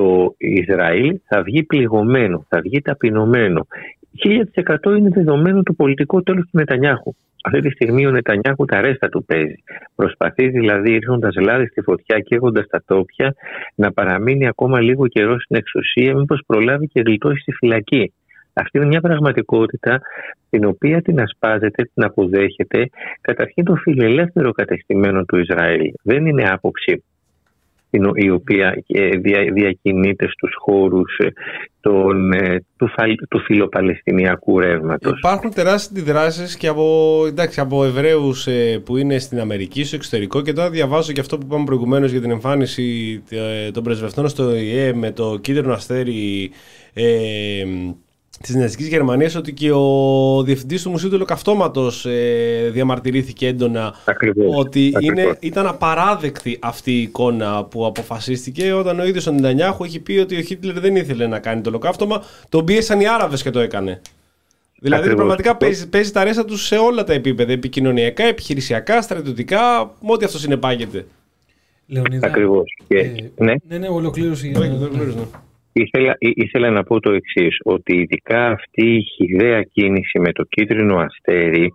το 0.00 0.34
Ισραήλ 0.38 1.18
θα 1.28 1.42
βγει 1.42 1.62
πληγωμένο, 1.62 2.46
θα 2.48 2.60
βγει 2.60 2.80
ταπεινωμένο. 2.80 3.66
1000% 4.84 4.96
είναι 4.96 5.08
δεδομένο 5.08 5.62
το 5.62 5.72
πολιτικό 5.72 6.22
τέλος 6.22 6.42
του 6.42 6.58
Νετανιάχου. 6.58 7.14
Αυτή 7.44 7.60
τη 7.60 7.70
στιγμή 7.70 8.06
ο 8.06 8.10
Νετανιάχου 8.10 8.64
τα 8.64 8.80
ρέστα 8.80 9.08
του 9.08 9.24
παίζει. 9.24 9.54
Προσπαθεί 9.94 10.48
δηλαδή 10.48 10.90
ρίχνοντας 10.90 11.34
λάδι 11.34 11.66
στη 11.66 11.80
φωτιά 11.80 12.18
και 12.18 12.34
έχοντας 12.34 12.66
τα 12.66 12.82
τόπια 12.86 13.34
να 13.74 13.92
παραμείνει 13.92 14.46
ακόμα 14.48 14.80
λίγο 14.80 15.06
καιρό 15.06 15.40
στην 15.40 15.56
εξουσία, 15.56 16.14
μήπως 16.14 16.42
προλάβει 16.46 16.86
και 16.86 17.00
γλιτώσει 17.00 17.40
στη 17.40 17.52
φυλακή. 17.52 18.12
Αυτή 18.52 18.78
είναι 18.78 18.86
μια 18.86 19.00
πραγματικότητα 19.00 20.00
την 20.50 20.64
οποία 20.64 21.02
την 21.02 21.20
ασπάζεται, 21.20 21.90
την 21.94 22.04
αποδέχεται 22.04 22.88
καταρχήν 23.20 23.64
το 23.64 23.74
φιλελεύθερο 23.74 24.52
κατεστημένο 24.52 25.24
του 25.24 25.36
Ισραήλ. 25.36 25.92
Δεν 26.02 26.26
είναι 26.26 26.48
άποψη 26.50 27.04
η 28.14 28.30
οποία 28.30 28.82
ε, 28.86 29.16
διακινείται 29.52 30.28
στους 30.28 30.54
χώρους 30.58 31.18
ε, 31.18 31.32
των, 31.80 32.32
ε, 32.32 32.64
του, 32.76 32.90
του 33.30 33.40
φιλοπαλαιστινιακού 33.40 34.58
ρεύματος. 34.58 35.18
Υπάρχουν 35.18 35.50
τεράστιες 35.50 36.02
αντιδράσεις 36.02 36.56
και 36.56 36.68
από, 36.68 37.24
εντάξει, 37.28 37.60
από 37.60 37.84
Εβραίους 37.84 38.48
που 38.84 38.96
είναι 38.96 39.18
στην 39.18 39.40
Αμερική, 39.40 39.84
στο 39.84 39.96
εξωτερικό 39.96 40.42
και 40.42 40.52
τώρα 40.52 40.70
διαβάζω 40.70 41.12
και 41.12 41.20
αυτό 41.20 41.38
που 41.38 41.46
είπαμε 41.46 41.64
προηγουμένως 41.64 42.10
για 42.10 42.20
την 42.20 42.30
εμφάνιση 42.30 43.22
των 43.72 43.82
πρεσβευτών 43.82 44.28
στο 44.28 44.56
ΙΕ 44.56 44.92
με 44.94 45.10
το 45.10 45.38
κίτρινο 45.40 45.72
αστέρι 45.72 46.50
ε, 46.94 47.64
της 48.42 48.54
Ναζικής 48.54 48.88
Γερμανίας 48.88 49.34
ότι 49.34 49.52
και 49.52 49.72
ο 49.72 50.42
διευθυντής 50.42 50.82
του 50.82 50.90
Μουσείου 50.90 51.08
του 51.08 51.14
Ολοκαυτώματο 51.16 51.90
ε, 52.04 52.70
διαμαρτυρήθηκε 52.70 53.46
έντονα 53.46 53.94
ότι 54.56 54.92
Είναι, 55.00 55.36
ήταν 55.40 55.66
απαράδεκτη 55.66 56.58
αυτή 56.60 56.92
η 56.92 57.02
εικόνα 57.02 57.64
που 57.64 57.86
αποφασίστηκε 57.86 58.72
όταν 58.72 59.00
ο 59.00 59.04
ίδιος 59.04 59.26
ο 59.26 59.30
Νιτανιάχου 59.30 59.84
έχει 59.84 60.00
πει 60.00 60.18
ότι 60.18 60.36
ο 60.36 60.40
Χίτλερ 60.40 60.80
δεν 60.80 60.96
ήθελε 60.96 61.26
να 61.26 61.38
κάνει 61.38 61.60
το 61.60 61.68
ολοκαύτωμα. 61.68 62.22
Τον 62.48 62.64
πίεσαν 62.64 63.00
οι 63.00 63.08
Άραβες 63.08 63.42
και 63.42 63.50
το 63.50 63.60
έκανε. 63.60 64.00
Δηλαδή 64.80 65.02
Ακριβώς. 65.02 65.18
πραγματικά 65.18 65.56
παίζει, 65.56 65.88
παίζει 65.88 66.12
τα 66.12 66.24
ρέστα 66.24 66.44
τους 66.44 66.66
σε 66.66 66.76
όλα 66.76 67.04
τα 67.04 67.12
επίπεδα. 67.12 67.52
Επικοινωνιακά, 67.52 68.24
επιχειρησιακά, 68.24 69.02
στρατιωτικά, 69.02 69.94
με 70.00 70.12
ό,τι 70.12 70.24
αυτός 70.24 70.40
συνεπάγεται. 70.40 71.06
Λεωνίδα. 71.86 72.26
Ακριβώς. 72.26 72.78
Ε, 72.88 73.10
ναι. 73.36 73.54
ναι, 73.68 73.78
ναι, 73.78 73.88
ολοκλήρωση. 73.88 74.48
Ναι, 74.48 74.66
ναι. 74.66 75.24
Ήθελα, 75.72 76.16
ήθελα 76.18 76.70
να 76.70 76.82
πω 76.82 77.00
το 77.00 77.12
εξής 77.12 77.56
ότι 77.64 77.96
ειδικά 77.96 78.46
αυτή 78.46 78.94
η 78.94 79.02
χιδέα 79.02 79.62
κίνηση 79.62 80.18
με 80.18 80.32
το 80.32 80.44
κίτρινο 80.44 80.96
αστέρι 80.96 81.74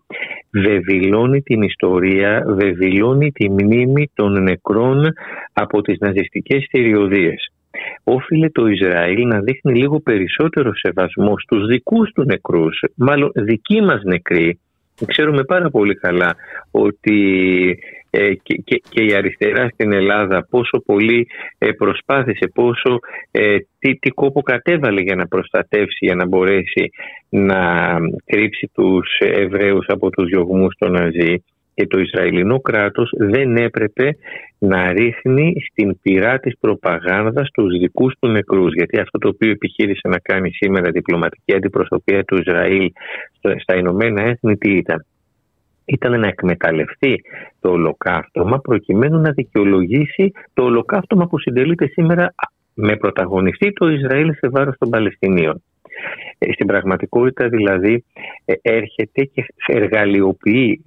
βεβηλώνει 0.52 1.42
την 1.42 1.62
ιστορία, 1.62 2.44
βεβηλώνει 2.48 3.32
τη 3.32 3.50
μνήμη 3.50 4.10
των 4.14 4.44
νεκρών 4.44 5.14
από 5.54 5.82
τις 5.82 5.98
ναζιστικές 6.00 6.66
θηριωδίες. 6.70 7.50
Όφιλε 8.04 8.50
το 8.50 8.68
Ισραήλ 8.68 9.28
να 9.28 9.40
δείχνει 9.40 9.74
λίγο 9.74 10.00
περισσότερο 10.00 10.76
σεβασμό 10.76 11.40
στους 11.40 11.68
δικούς 11.68 12.12
του 12.12 12.24
νεκρούς, 12.24 12.84
μάλλον 12.96 13.32
δικοί 13.34 13.82
μας 13.82 14.02
νεκροί. 14.04 14.60
Ξέρουμε 15.06 15.44
πάρα 15.44 15.70
πολύ 15.70 15.96
καλά 15.96 16.36
ότι 16.72 17.78
ε, 18.18 18.34
και, 18.44 18.82
και, 18.90 19.04
η 19.04 19.14
αριστερά 19.14 19.70
στην 19.70 19.94
Ελλάδα 19.94 20.48
πόσο 20.50 20.84
πολύ 20.86 21.28
ε, 21.58 21.72
προσπάθησε, 21.72 22.52
πόσο 22.54 23.00
ε, 23.32 23.58
τι, 23.80 23.96
τι 23.96 24.10
κόπο 24.10 24.42
κατέβαλε 24.42 25.02
για 25.02 25.16
να 25.16 25.28
προστατεύσει, 25.28 26.06
για 26.06 26.16
να 26.16 26.26
μπορέσει 26.28 26.90
να 27.30 27.96
κρύψει 28.26 28.70
τους 28.74 29.18
Εβραίους 29.20 29.86
από 29.88 30.10
τους 30.10 30.26
διωγμούς 30.26 30.76
των 30.78 30.92
Ναζί. 30.92 31.44
Και 31.74 31.88
το 31.88 32.00
Ισραηλινό 32.00 32.60
κράτος 32.60 33.10
δεν 33.18 33.58
έπρεπε 33.58 34.18
να 34.60 34.92
ρίχνει 34.92 35.54
στην 35.70 36.00
πυρά 36.02 36.40
της 36.40 36.58
προπαγάνδας 36.60 37.50
τους 37.52 37.78
δικούς 37.80 38.14
του 38.20 38.28
νεκρούς. 38.28 38.74
Γιατί 38.74 39.00
αυτό 39.00 39.18
το 39.18 39.28
οποίο 39.28 39.52
επιχείρησε 39.52 40.08
να 40.08 40.20
κάνει 40.20 40.50
σήμερα 40.52 40.92
διπλωματική 40.92 41.56
αντιπροσωπεία 41.56 42.24
του 42.24 42.38
Ισραήλ 42.38 42.92
στα 43.58 43.76
Ηνωμένα 43.76 44.22
Έθνη 44.22 44.58
τι 44.58 44.72
ήταν; 44.72 45.06
Ήταν 45.86 46.20
να 46.20 46.28
εκμεταλλευτεί 46.28 47.22
το 47.60 47.70
ολοκαύτωμα 47.70 48.60
προκειμένου 48.60 49.20
να 49.20 49.32
δικαιολογήσει 49.32 50.32
το 50.54 50.64
ολοκαύτωμα 50.64 51.28
που 51.28 51.40
συντελείται 51.40 51.88
σήμερα 51.88 52.34
με 52.74 52.96
πρωταγωνιστή 52.96 53.74
το 53.74 53.90
Ισραήλ 53.90 54.34
σε 54.34 54.50
βάρος 54.50 54.78
των 54.78 54.90
Παλαιστινίων. 54.90 55.64
Ε, 56.38 56.54
στην 56.54 56.66
πραγματικότητα 56.66 57.48
δηλαδή 57.48 58.04
ε, 58.46 58.54
έρχεται 58.62 59.24
και 59.24 59.46
εργαλειοποιεί, 59.68 60.82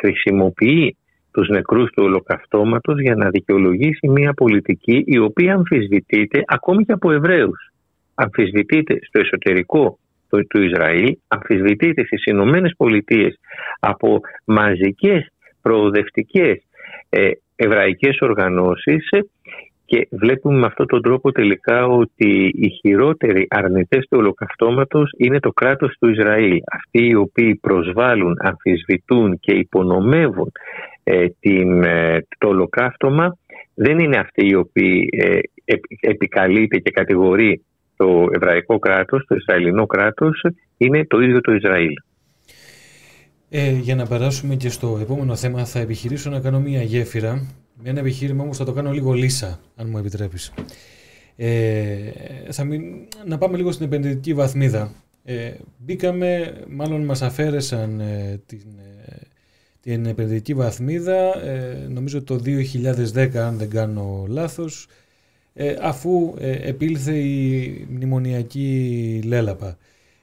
χρησιμοποιεί 0.00 0.96
τους 1.32 1.48
νεκρούς 1.48 1.90
του 1.90 2.02
ολοκαυτώματος 2.04 3.00
για 3.00 3.14
να 3.14 3.28
δικαιολογήσει 3.28 4.08
μια 4.08 4.32
πολιτική 4.32 5.02
η 5.06 5.18
οποία 5.18 5.54
αμφισβητείται 5.54 6.42
ακόμη 6.46 6.84
και 6.84 6.92
από 6.92 7.12
Εβραίους. 7.12 7.72
Αμφισβητείται 8.14 8.98
στο 9.02 9.20
εσωτερικό 9.20 9.98
του, 10.30 10.46
του 10.46 10.62
Ισραήλ, 10.62 11.16
αμφισβητείται 11.28 12.04
στις 12.04 12.24
Ηνωμένες 12.24 12.74
Πολιτείες 12.76 13.38
από 13.80 14.20
μαζικές 14.44 15.32
προοδευτικές 15.62 16.62
ε, 17.08 17.30
εβραϊκές 17.56 18.18
οργανώσεις 18.20 19.08
και 19.84 20.08
βλέπουμε 20.10 20.58
με 20.58 20.66
αυτόν 20.66 20.86
τον 20.86 21.02
τρόπο 21.02 21.32
τελικά 21.32 21.86
ότι 21.86 22.52
οι 22.54 22.68
χειρότεροι 22.68 23.46
αρνητές 23.50 24.06
του 24.10 24.18
ολοκαυτώματος 24.18 25.10
είναι 25.16 25.40
το 25.40 25.50
κράτος 25.50 25.96
του 26.00 26.08
Ισραήλ. 26.08 26.58
Αυτοί 26.72 27.06
οι 27.06 27.14
οποίοι 27.14 27.54
προσβάλλουν, 27.54 28.36
αμφισβητούν 28.40 29.38
και 29.40 29.54
υπονομεύουν 29.54 30.52
ε, 31.04 31.26
την, 31.40 31.82
ε, 31.82 32.26
το 32.38 32.48
ολοκαύτωμα 32.48 33.36
δεν 33.74 33.98
είναι 33.98 34.16
αυτοί 34.16 34.46
οι 34.46 34.54
οποίοι 34.54 35.08
ε, 35.10 35.38
επικαλείται 36.00 36.78
και 36.78 36.90
κατηγορεί 36.90 37.64
το 37.98 38.28
εβραϊκό 38.32 38.78
κράτος, 38.78 39.24
το 39.26 39.34
Ισραηλινό 39.34 39.86
κράτος, 39.86 40.44
είναι 40.76 41.06
το 41.06 41.20
ίδιο 41.20 41.40
το 41.40 41.52
Ισραήλ. 41.52 41.92
Ε, 43.50 43.70
για 43.70 43.94
να 43.94 44.06
περάσουμε 44.06 44.54
και 44.54 44.68
στο 44.68 44.98
επόμενο 45.00 45.36
θέμα 45.36 45.64
θα 45.64 45.78
επιχειρήσω 45.78 46.30
να 46.30 46.40
κάνω 46.40 46.60
μια 46.60 46.82
γέφυρα 46.82 47.46
με 47.82 47.88
ένα 47.90 47.98
επιχείρημα 48.00 48.42
όμως 48.42 48.56
θα 48.56 48.64
το 48.64 48.72
κάνω 48.72 48.90
λίγο 48.90 49.12
λύσα 49.12 49.60
αν 49.76 49.88
μου 49.88 49.98
επιτρέπεις. 49.98 50.52
Ε, 51.36 51.98
θα 52.50 52.66
να 53.26 53.38
πάμε 53.38 53.56
λίγο 53.56 53.72
στην 53.72 53.86
επενδυτική 53.86 54.34
βαθμίδα. 54.34 54.90
Ε, 55.24 55.52
μπήκαμε, 55.76 56.54
μάλλον 56.68 57.04
μας 57.04 57.22
αφαίρεσαν 57.22 58.00
ε, 58.00 58.40
την, 58.46 58.66
ε, 59.06 59.16
την 59.80 60.06
επενδυτική 60.06 60.54
βαθμίδα 60.54 61.44
ε, 61.44 61.86
νομίζω 61.88 62.22
το 62.22 62.40
2010 63.14 63.36
αν 63.36 63.56
δεν 63.56 63.70
κάνω 63.70 64.24
λάθος 64.28 64.86
αφού 65.80 66.34
επήλθε 66.62 67.18
η 67.18 67.86
μνημονιακή 67.90 69.20
λέλαπα. 69.24 69.78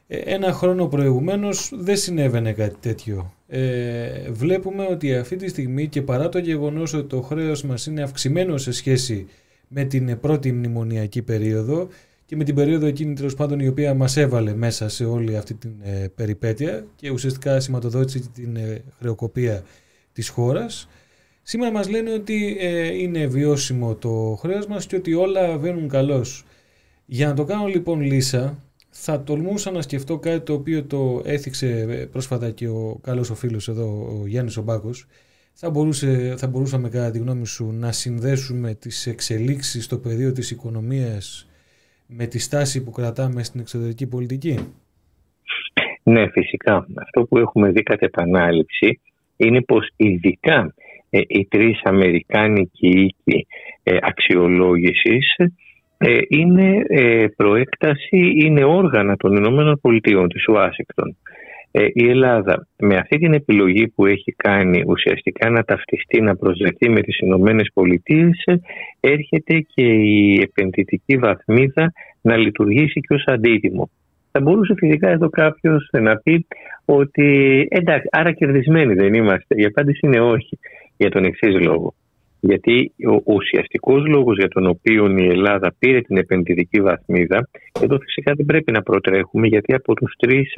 Ένα 0.08 0.52
χρόνο 0.52 0.86
προηγουμένως 0.86 1.72
δεν 1.74 1.96
συνέβαινε 1.96 2.52
κάτι 2.52 2.76
τέτοιο. 2.80 3.32
Ε, 3.48 4.30
βλέπουμε 4.30 4.86
ότι 4.90 5.14
αυτή 5.14 5.36
τη 5.36 5.48
στιγμή 5.48 5.88
και 5.88 6.02
παρά 6.02 6.28
το 6.28 6.38
γεγονός 6.38 6.94
ότι 6.94 7.08
το 7.08 7.22
χρέος 7.22 7.62
μας 7.62 7.86
είναι 7.86 8.02
αυξημένο 8.02 8.56
σε 8.56 8.72
σχέση 8.72 9.26
με 9.68 9.84
την 9.84 10.20
πρώτη 10.20 10.52
μνημονιακή 10.52 11.22
περίοδο 11.22 11.88
και 12.26 12.36
με 12.36 12.44
την 12.44 12.54
περίοδο 12.54 12.86
εκείνη 12.86 13.14
τέλος 13.14 13.34
πάντων 13.34 13.60
η 13.60 13.68
οποία 13.68 13.94
μας 13.94 14.16
έβαλε 14.16 14.54
μέσα 14.54 14.88
σε 14.88 15.04
όλη 15.04 15.36
αυτή 15.36 15.54
την 15.54 15.70
ε, 15.82 16.06
περιπέτεια 16.14 16.86
και 16.96 17.10
ουσιαστικά 17.10 17.60
σηματοδότησε 17.60 18.20
την 18.34 18.56
ε, 18.56 18.82
χρεοκοπία 18.98 19.62
της 20.12 20.28
χώρας. 20.28 20.88
Σήμερα 21.48 21.72
μας 21.72 21.88
λένε 21.88 22.12
ότι 22.12 22.56
ε, 22.60 22.98
είναι 23.02 23.26
βιώσιμο 23.26 23.94
το 23.94 24.36
χρέος 24.40 24.66
μας 24.66 24.86
και 24.86 24.96
ότι 24.96 25.14
όλα 25.14 25.58
βαίνουν 25.58 25.88
καλώς. 25.88 26.44
Για 27.06 27.26
να 27.26 27.34
το 27.34 27.44
κάνω 27.44 27.66
λοιπόν 27.66 28.00
λύσα, 28.00 28.58
θα 28.90 29.22
τολμούσα 29.22 29.70
να 29.70 29.82
σκεφτώ 29.82 30.18
κάτι 30.18 30.40
το 30.40 30.52
οποίο 30.52 30.84
το 30.84 31.22
έθιξε 31.24 32.08
πρόσφατα 32.12 32.50
και 32.50 32.68
ο 32.68 32.98
καλός 33.02 33.30
ο 33.30 33.34
φίλος 33.34 33.68
εδώ, 33.68 34.18
ο 34.20 34.26
Γιάννης 34.26 34.56
Ομπάκος. 34.56 35.06
Θα, 35.52 35.70
μπορούσε, 35.70 36.34
θα 36.38 36.46
μπορούσαμε 36.46 36.88
κατά 36.88 37.10
τη 37.10 37.18
γνώμη 37.18 37.46
σου 37.46 37.72
να 37.72 37.92
συνδέσουμε 37.92 38.74
τις 38.74 39.06
εξελίξεις 39.06 39.84
στο 39.84 39.98
πεδίο 39.98 40.32
της 40.32 40.50
οικονομίας 40.50 41.48
με 42.06 42.26
τη 42.26 42.38
στάση 42.38 42.84
που 42.84 42.90
κρατάμε 42.90 43.42
στην 43.42 43.60
εξωτερική 43.60 44.06
πολιτική; 44.06 44.58
Ναι, 46.02 46.28
φυσικά. 46.28 46.86
Αυτό 46.94 47.24
που 47.24 47.38
έχουμε 47.38 47.70
δει 47.70 47.82
κατά 47.82 48.04
επανάληψη 48.04 49.00
είναι 49.36 49.62
πως 49.62 49.88
ειδικά 49.96 50.74
ε, 51.16 51.20
οι 51.26 51.46
τρεις 51.50 51.80
Αμερικάνικοι 51.82 52.88
οίκοι 52.88 53.46
ε, 53.82 53.96
αξιολόγησης 54.00 55.34
ε, 55.98 56.18
είναι 56.28 56.84
ε, 56.88 57.26
προέκταση, 57.36 58.32
είναι 58.36 58.64
όργανα 58.64 59.16
των 59.16 59.36
Ηνωμένων 59.36 59.78
Πολιτείων 59.80 60.28
της 60.28 60.48
Ουάσιγκτον. 60.48 61.16
Ε, 61.70 61.86
η 61.92 62.08
Ελλάδα 62.08 62.66
με 62.78 62.96
αυτή 62.96 63.18
την 63.18 63.32
επιλογή 63.34 63.88
που 63.88 64.06
έχει 64.06 64.32
κάνει 64.32 64.82
ουσιαστικά 64.86 65.50
να 65.50 65.62
ταυτιστεί, 65.64 66.20
να 66.20 66.36
προσδεθεί 66.36 66.88
με 66.88 67.00
τις 67.00 67.18
Ηνωμένες 67.18 67.70
Πολιτείες 67.74 68.44
έρχεται 69.00 69.60
και 69.74 69.84
η 69.92 70.40
επενδυτική 70.40 71.16
βαθμίδα 71.16 71.92
να 72.20 72.36
λειτουργήσει 72.36 73.00
και 73.00 73.14
ως 73.14 73.24
αντίτιμο. 73.26 73.90
Θα 74.32 74.40
μπορούσε 74.40 74.74
φυσικά 74.76 75.08
εδώ 75.08 75.28
κάποιος 75.28 75.88
να 75.92 76.16
πει 76.16 76.46
ότι 76.84 77.60
εντάξει, 77.70 78.08
άρα 78.10 78.32
κερδισμένοι 78.32 78.94
δεν 78.94 79.14
είμαστε. 79.14 79.54
Η 79.56 79.64
απάντηση 79.64 80.00
είναι 80.02 80.20
όχι 80.20 80.58
για 80.96 81.10
τον 81.10 81.24
εξής 81.24 81.60
λόγο. 81.60 81.94
Γιατί 82.40 82.92
ο 83.08 83.32
ουσιαστικός 83.34 84.06
λόγος 84.06 84.36
για 84.36 84.48
τον 84.48 84.66
οποίο 84.66 85.06
η 85.18 85.26
Ελλάδα 85.26 85.74
πήρε 85.78 86.00
την 86.00 86.16
επενδυτική 86.16 86.80
βαθμίδα, 86.80 87.48
εδώ 87.80 87.98
φυσικά 87.98 88.32
δεν 88.34 88.46
πρέπει 88.46 88.72
να 88.72 88.82
προτρέχουμε, 88.82 89.46
γιατί 89.46 89.74
από 89.74 89.94
τους 89.94 90.14
τρεις 90.18 90.52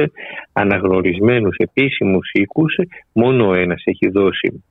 αναγνωρισμένους 0.53 1.57
επίσημους 1.57 2.31
οίκους, 2.33 2.75
μόνο 3.13 3.55
ένας 3.55 3.83
έχει 3.85 4.09
δώσει 4.09 4.65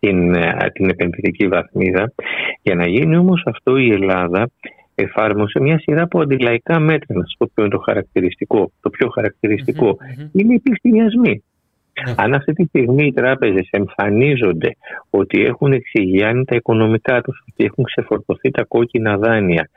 την, 0.00 0.34
την 0.72 0.88
επενδυτική 0.88 1.48
βαθμίδα. 1.48 2.12
Για 2.62 2.74
να 2.74 2.86
γίνει 2.86 3.16
όμως 3.16 3.42
αυτό, 3.46 3.76
η 3.76 3.90
Ελλάδα 3.90 4.50
εφάρμοσε 4.94 5.60
μια 5.60 5.78
σειρά 5.78 6.02
από 6.02 6.20
αντιλαϊκά 6.20 6.78
μέτρα. 6.78 7.14
Να 7.18 7.24
σα 7.26 7.36
πω 7.36 7.50
ποιο 7.54 7.64
είναι 7.64 7.74
το 7.74 7.78
χαρακτηριστικό. 7.78 8.72
Το 8.80 8.90
πιο 8.90 9.08
χαρακτηριστικο 9.08 9.96
είναι 10.32 10.54
οι 10.54 10.58
πληστηριασμοί. 10.58 11.42
Ναι. 12.06 12.14
Αν 12.16 12.34
αυτή 12.34 12.52
τη 12.52 12.64
στιγμή 12.64 13.06
οι 13.06 13.12
τράπεζες 13.12 13.68
εμφανίζονται 13.70 14.76
ότι 15.10 15.42
έχουν 15.42 15.72
εξηγιάνει 15.72 16.44
τα 16.44 16.56
οικονομικά 16.56 17.20
τους, 17.20 17.44
ότι 17.50 17.64
έχουν 17.64 17.84
ξεφορτωθεί 17.84 18.50
τα 18.50 18.64
κόκκινα 18.64 19.16
δάνεια 19.16 19.68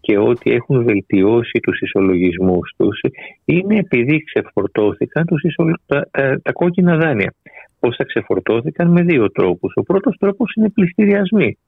και 0.00 0.18
ότι 0.18 0.52
έχουν 0.52 0.84
βελτιώσει 0.84 1.60
τους 1.62 1.80
ισολογισμούς 1.80 2.74
τους, 2.76 3.00
είναι 3.44 3.78
επειδή 3.78 4.24
ξεφορτώθηκαν 4.24 5.26
τους 5.26 5.42
τα, 5.86 6.08
τα, 6.42 6.52
κόκκινα 6.52 6.96
δάνεια. 6.96 7.34
Πώς 7.80 7.96
θα 7.96 8.04
ξεφορτώθηκαν; 8.04 8.90
Με 8.90 9.02
δύο 9.02 9.30
τρόπους. 9.30 9.72
Ο 9.76 9.82
πρώτος 9.82 10.16
τρόπος 10.18 10.54
είναι 10.54 10.70
πληστηριασμοί. 10.70 11.58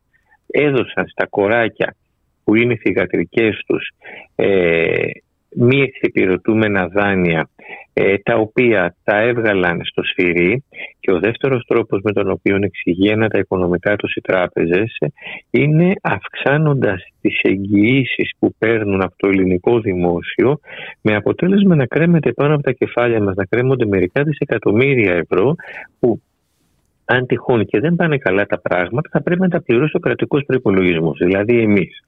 Έδωσαν 0.46 1.06
στα 1.06 1.26
κοράκια 1.26 1.94
που 2.44 2.54
είναι 2.54 2.72
οι 2.72 2.76
θηγατρικές 2.76 3.62
τους 3.66 3.90
ε, 4.34 5.06
μη 5.58 5.80
εξυπηρετούμενα 5.80 6.86
δάνεια 6.86 7.48
ε, 7.92 8.18
τα 8.18 8.34
οποία 8.34 8.96
τα 9.04 9.16
έβγαλαν 9.16 9.80
στο 9.84 10.02
σφυρί 10.02 10.64
και 11.00 11.12
ο 11.12 11.18
δεύτερος 11.18 11.64
τρόπος 11.66 12.00
με 12.02 12.12
τον 12.12 12.30
οποίο 12.30 12.58
εξηγέναν 12.60 13.28
τα 13.28 13.38
οικονομικά 13.38 13.96
τους 13.96 14.14
οι 14.14 14.20
τράπεζες 14.20 14.96
είναι 15.50 15.92
αυξάνοντας 16.02 17.02
τις 17.20 17.40
εγγυήσεις 17.42 18.30
που 18.38 18.54
παίρνουν 18.58 19.02
από 19.02 19.14
το 19.16 19.28
ελληνικό 19.28 19.80
δημόσιο 19.80 20.58
με 21.00 21.14
αποτέλεσμα 21.14 21.74
να 21.74 21.86
κρέμεται 21.86 22.32
πάνω 22.32 22.54
από 22.54 22.62
τα 22.62 22.72
κεφάλια 22.72 23.22
μας, 23.22 23.34
να 23.34 23.44
κρέμονται 23.44 23.86
μερικά 23.86 24.22
δισεκατομμύρια 24.22 25.12
ευρώ 25.12 25.54
που 26.00 26.20
αν 27.04 27.26
τυχόν 27.26 27.64
και 27.64 27.80
δεν 27.80 27.94
πάνε 27.94 28.18
καλά 28.18 28.46
τα 28.46 28.60
πράγματα 28.60 29.08
θα 29.12 29.22
πρέπει 29.22 29.40
να 29.40 29.48
τα 29.48 29.62
πληρώσει 29.62 29.96
ο 29.96 30.00
κρατικός 30.00 30.44
προϋπολογισμός, 30.46 31.18
δηλαδή 31.18 31.60
εμείς. 31.60 32.00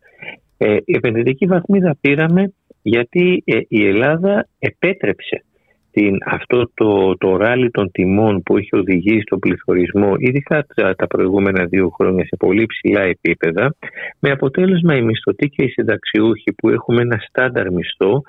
Ε, 0.56 0.76
η 0.84 0.96
επενδυτική 0.96 1.46
βαθμίδα 1.46 1.96
πήραμε 2.00 2.52
γιατί 2.82 3.42
ε, 3.46 3.60
η 3.68 3.86
Ελλάδα 3.86 4.48
επέτρεψε 4.58 5.42
την, 5.90 6.16
αυτό 6.24 6.70
το, 6.74 7.16
το 7.16 7.36
ράλι 7.36 7.70
των 7.70 7.90
τιμών 7.90 8.42
που 8.42 8.56
έχει 8.56 8.76
οδηγήσει 8.76 9.20
στον 9.20 9.38
πληθωρισμό 9.38 10.12
ειδικά 10.18 10.66
τα, 10.96 11.06
προηγούμενα 11.06 11.64
δύο 11.64 11.88
χρόνια 11.88 12.24
σε 12.24 12.36
πολύ 12.38 12.66
ψηλά 12.66 13.00
επίπεδα 13.00 13.74
με 14.18 14.30
αποτέλεσμα 14.30 14.96
οι 14.96 15.02
μισθωτοί 15.02 15.48
και 15.48 15.62
οι 15.62 15.68
συνταξιούχοι 15.68 16.52
που 16.56 16.68
έχουμε 16.68 17.00
ένα 17.00 17.18
στάνταρ 17.28 17.72
μισθό 17.72 18.22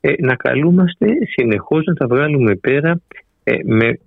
ε, 0.00 0.12
να 0.18 0.34
καλούμαστε 0.34 1.06
συνεχώς 1.28 1.84
να 1.84 1.94
τα 1.94 2.06
βγάλουμε 2.06 2.54
πέρα 2.54 3.00
ε, 3.44 3.56
με 3.64 3.98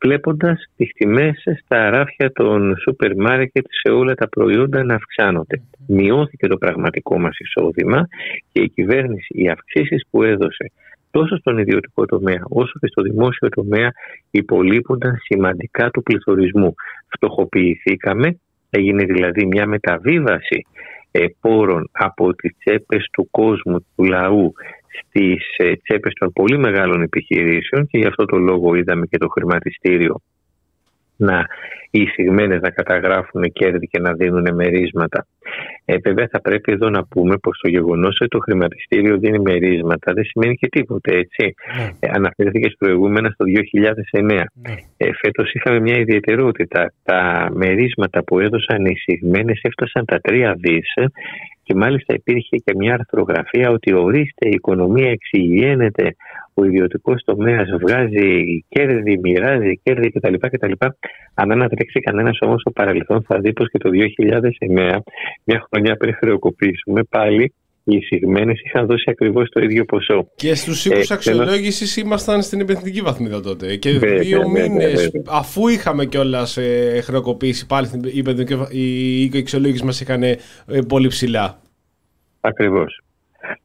βλέποντας 0.00 0.70
τις 0.76 0.92
τιμές 0.92 1.42
στα 1.64 1.86
αράφια 1.86 2.32
των 2.32 2.76
σούπερ 2.76 3.16
μάρκετ 3.16 3.66
σε 3.68 3.92
όλα 3.92 4.14
τα 4.14 4.28
προϊόντα 4.28 4.84
να 4.84 4.94
αυξάνονται. 4.94 5.62
Μειώθηκε 5.86 6.46
το 6.46 6.56
πραγματικό 6.56 7.18
μας 7.18 7.38
εισόδημα 7.38 8.08
και 8.52 8.60
η 8.60 8.68
κυβέρνηση, 8.68 9.26
οι 9.28 9.48
αυξήσεις 9.48 10.04
που 10.10 10.22
έδωσε 10.22 10.72
τόσο 11.10 11.36
στον 11.36 11.58
ιδιωτικό 11.58 12.06
τομέα 12.06 12.42
όσο 12.48 12.78
και 12.80 12.86
στο 12.86 13.02
δημόσιο 13.02 13.48
τομέα 13.48 13.92
υπολείπονταν 14.30 15.16
σημαντικά 15.22 15.90
του 15.90 16.02
πληθωρισμού. 16.02 16.74
Φτωχοποιηθήκαμε, 17.08 18.38
έγινε 18.70 19.04
δηλαδή 19.04 19.46
μια 19.46 19.66
μεταβίβαση 19.66 20.66
ε, 20.66 21.03
πόρων 21.40 21.88
από 21.92 22.34
τις 22.34 22.56
τσέπες 22.58 23.08
του 23.12 23.28
κόσμου, 23.30 23.86
του 23.96 24.04
λαού 24.04 24.52
στις 25.00 25.54
ε, 25.56 25.76
τσέπες 25.76 26.12
των 26.12 26.32
πολύ 26.32 26.58
μεγάλων 26.58 27.02
επιχειρήσεων 27.02 27.86
και 27.86 27.98
γι' 27.98 28.06
αυτό 28.06 28.24
το 28.24 28.36
λόγο 28.36 28.74
είδαμε 28.74 29.06
και 29.06 29.18
το 29.18 29.28
χρηματιστήριο 29.28 30.20
να 31.16 31.46
οι 31.90 32.02
εισηγμένες 32.02 32.60
να 32.60 32.70
καταγράφουν 32.70 33.42
κέρδη 33.52 33.86
και 33.86 34.00
να 34.00 34.12
δίνουν 34.12 34.54
μερίσματα. 34.54 35.26
Ε, 35.84 35.96
βέβαια 35.98 36.28
θα 36.30 36.40
πρέπει 36.40 36.72
εδώ 36.72 36.90
να 36.90 37.04
πούμε 37.04 37.36
πως 37.36 37.58
το 37.62 37.68
γεγονός 37.68 38.16
ότι 38.20 38.28
το 38.28 38.38
χρηματιστήριο 38.38 39.18
δίνει 39.18 39.38
μερίσματα 39.38 40.12
δεν 40.12 40.24
σημαίνει 40.24 40.54
και 40.54 40.68
τίποτε 40.68 41.16
έτσι. 41.16 41.54
Ναι. 41.76 41.90
Ε, 42.00 42.08
αναφέρθηκε 42.12 42.70
προηγούμενα 42.78 43.30
στο 43.30 43.44
2009. 43.44 44.22
Ναι. 44.22 44.74
Ε, 44.96 45.10
φέτος 45.20 45.52
είχαμε 45.52 45.80
μια 45.80 45.98
ιδιαιτερότητα. 45.98 46.92
Τα 47.02 47.48
μερίσματα 47.52 48.24
που 48.24 48.40
έδωσαν 48.40 48.84
οι 48.84 48.92
εισηγμένες 48.96 49.60
έφτασαν 49.62 50.04
τα 50.04 50.18
τρία 50.20 50.54
δις 50.58 50.92
και 51.64 51.74
μάλιστα 51.74 52.14
υπήρχε 52.14 52.56
και 52.56 52.72
μια 52.76 52.94
αρθρογραφία 52.94 53.70
ότι 53.70 53.94
ορίστε 53.94 54.48
η 54.48 54.54
οικονομία 54.54 55.10
εξηγιένεται, 55.10 56.16
ο 56.54 56.64
ιδιωτικός 56.64 57.22
τομέας 57.24 57.68
βγάζει 57.80 58.64
κέρδη, 58.68 59.18
μοιράζει 59.22 59.80
κέρδη 59.82 60.10
κτλ. 60.10 60.34
κτλ. 60.40 60.72
Αν 61.34 61.50
ανατρέξει 61.52 62.00
κανένας 62.00 62.38
όμως 62.40 62.60
στο 62.60 62.70
παρελθόν, 62.70 63.22
θα 63.22 63.38
δει 63.38 63.52
πως 63.52 63.70
και 63.70 63.78
το 63.78 63.90
2009, 63.92 64.98
μια 65.44 65.66
χρονιά 65.70 65.96
πριν 65.96 66.14
χρεοκοπήσουμε, 66.14 67.02
πάλι 67.02 67.52
οι 67.86 67.96
εισηγμένες 67.96 68.60
είχαν 68.64 68.86
δώσει 68.86 69.04
ακριβώς 69.10 69.48
το 69.48 69.60
ίδιο 69.60 69.84
ποσό. 69.84 70.28
Και 70.34 70.54
στους 70.54 70.84
οίκους 70.86 71.10
Ε, 71.10 71.14
αξιολόγησης 71.14 71.96
ήμασταν 71.96 72.42
στην 72.42 72.60
επιθετική 72.60 73.00
βαθμίδα 73.00 73.40
τότε. 73.40 73.76
Και 73.76 73.90
Βέβαια, 73.90 74.18
δύο 74.18 74.38
βέβαια, 74.40 74.68
μήνες 74.68 74.92
βέβαια. 75.02 75.22
αφού 75.28 75.68
είχαμε 75.68 76.04
κιόλας 76.04 76.56
ε, 76.56 77.00
χρεοκοπήσει, 77.02 77.66
πάλι 77.66 77.86
στην 77.86 78.00
υπενθυμική 78.04 78.54
βα- 78.56 78.68
οι 78.72 79.22
οίκοι 79.22 79.38
αξιολόγησης 79.38 79.82
μας 79.82 80.00
είχαν 80.00 80.22
ε, 80.22 80.36
πολύ 80.88 81.08
ψηλά. 81.08 81.58
Ακριβώς. 82.40 83.03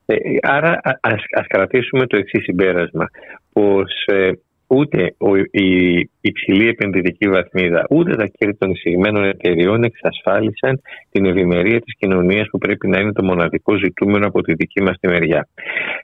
Ε, 0.06 0.16
άρα 0.42 0.80
α- 0.84 1.00
ας, 1.02 1.22
ας 1.32 1.48
κρατήσουμε 1.48 2.08
το 2.08 2.18
εξής 2.18 2.44
συμπέρασμα 2.44 3.10
πως 3.54 4.06
ε, 4.06 4.32
ούτε 4.72 5.16
ο, 5.18 5.36
η 5.52 6.00
υψηλή 6.22 6.68
επενδυτική 6.68 7.30
βαθμίδα 7.30 7.86
ούτε 7.90 8.16
τα 8.16 8.26
κέρδη 8.26 8.58
των 8.58 8.70
εισηγμένων 8.70 9.24
εταιριών 9.24 9.84
εξασφάλισαν 9.84 10.82
την 11.12 11.26
ευημερία 11.26 11.82
της 11.82 11.96
κοινωνίας 11.98 12.48
που 12.52 12.58
πρέπει 12.58 12.88
να 12.88 13.00
είναι 13.00 13.12
το 13.12 13.24
μοναδικό 13.24 13.76
ζητούμενο 13.78 14.28
από 14.28 14.42
τη 14.42 14.54
δική 14.54 14.82
μας 14.82 14.98
τη 15.00 15.08
μεριά. 15.08 15.48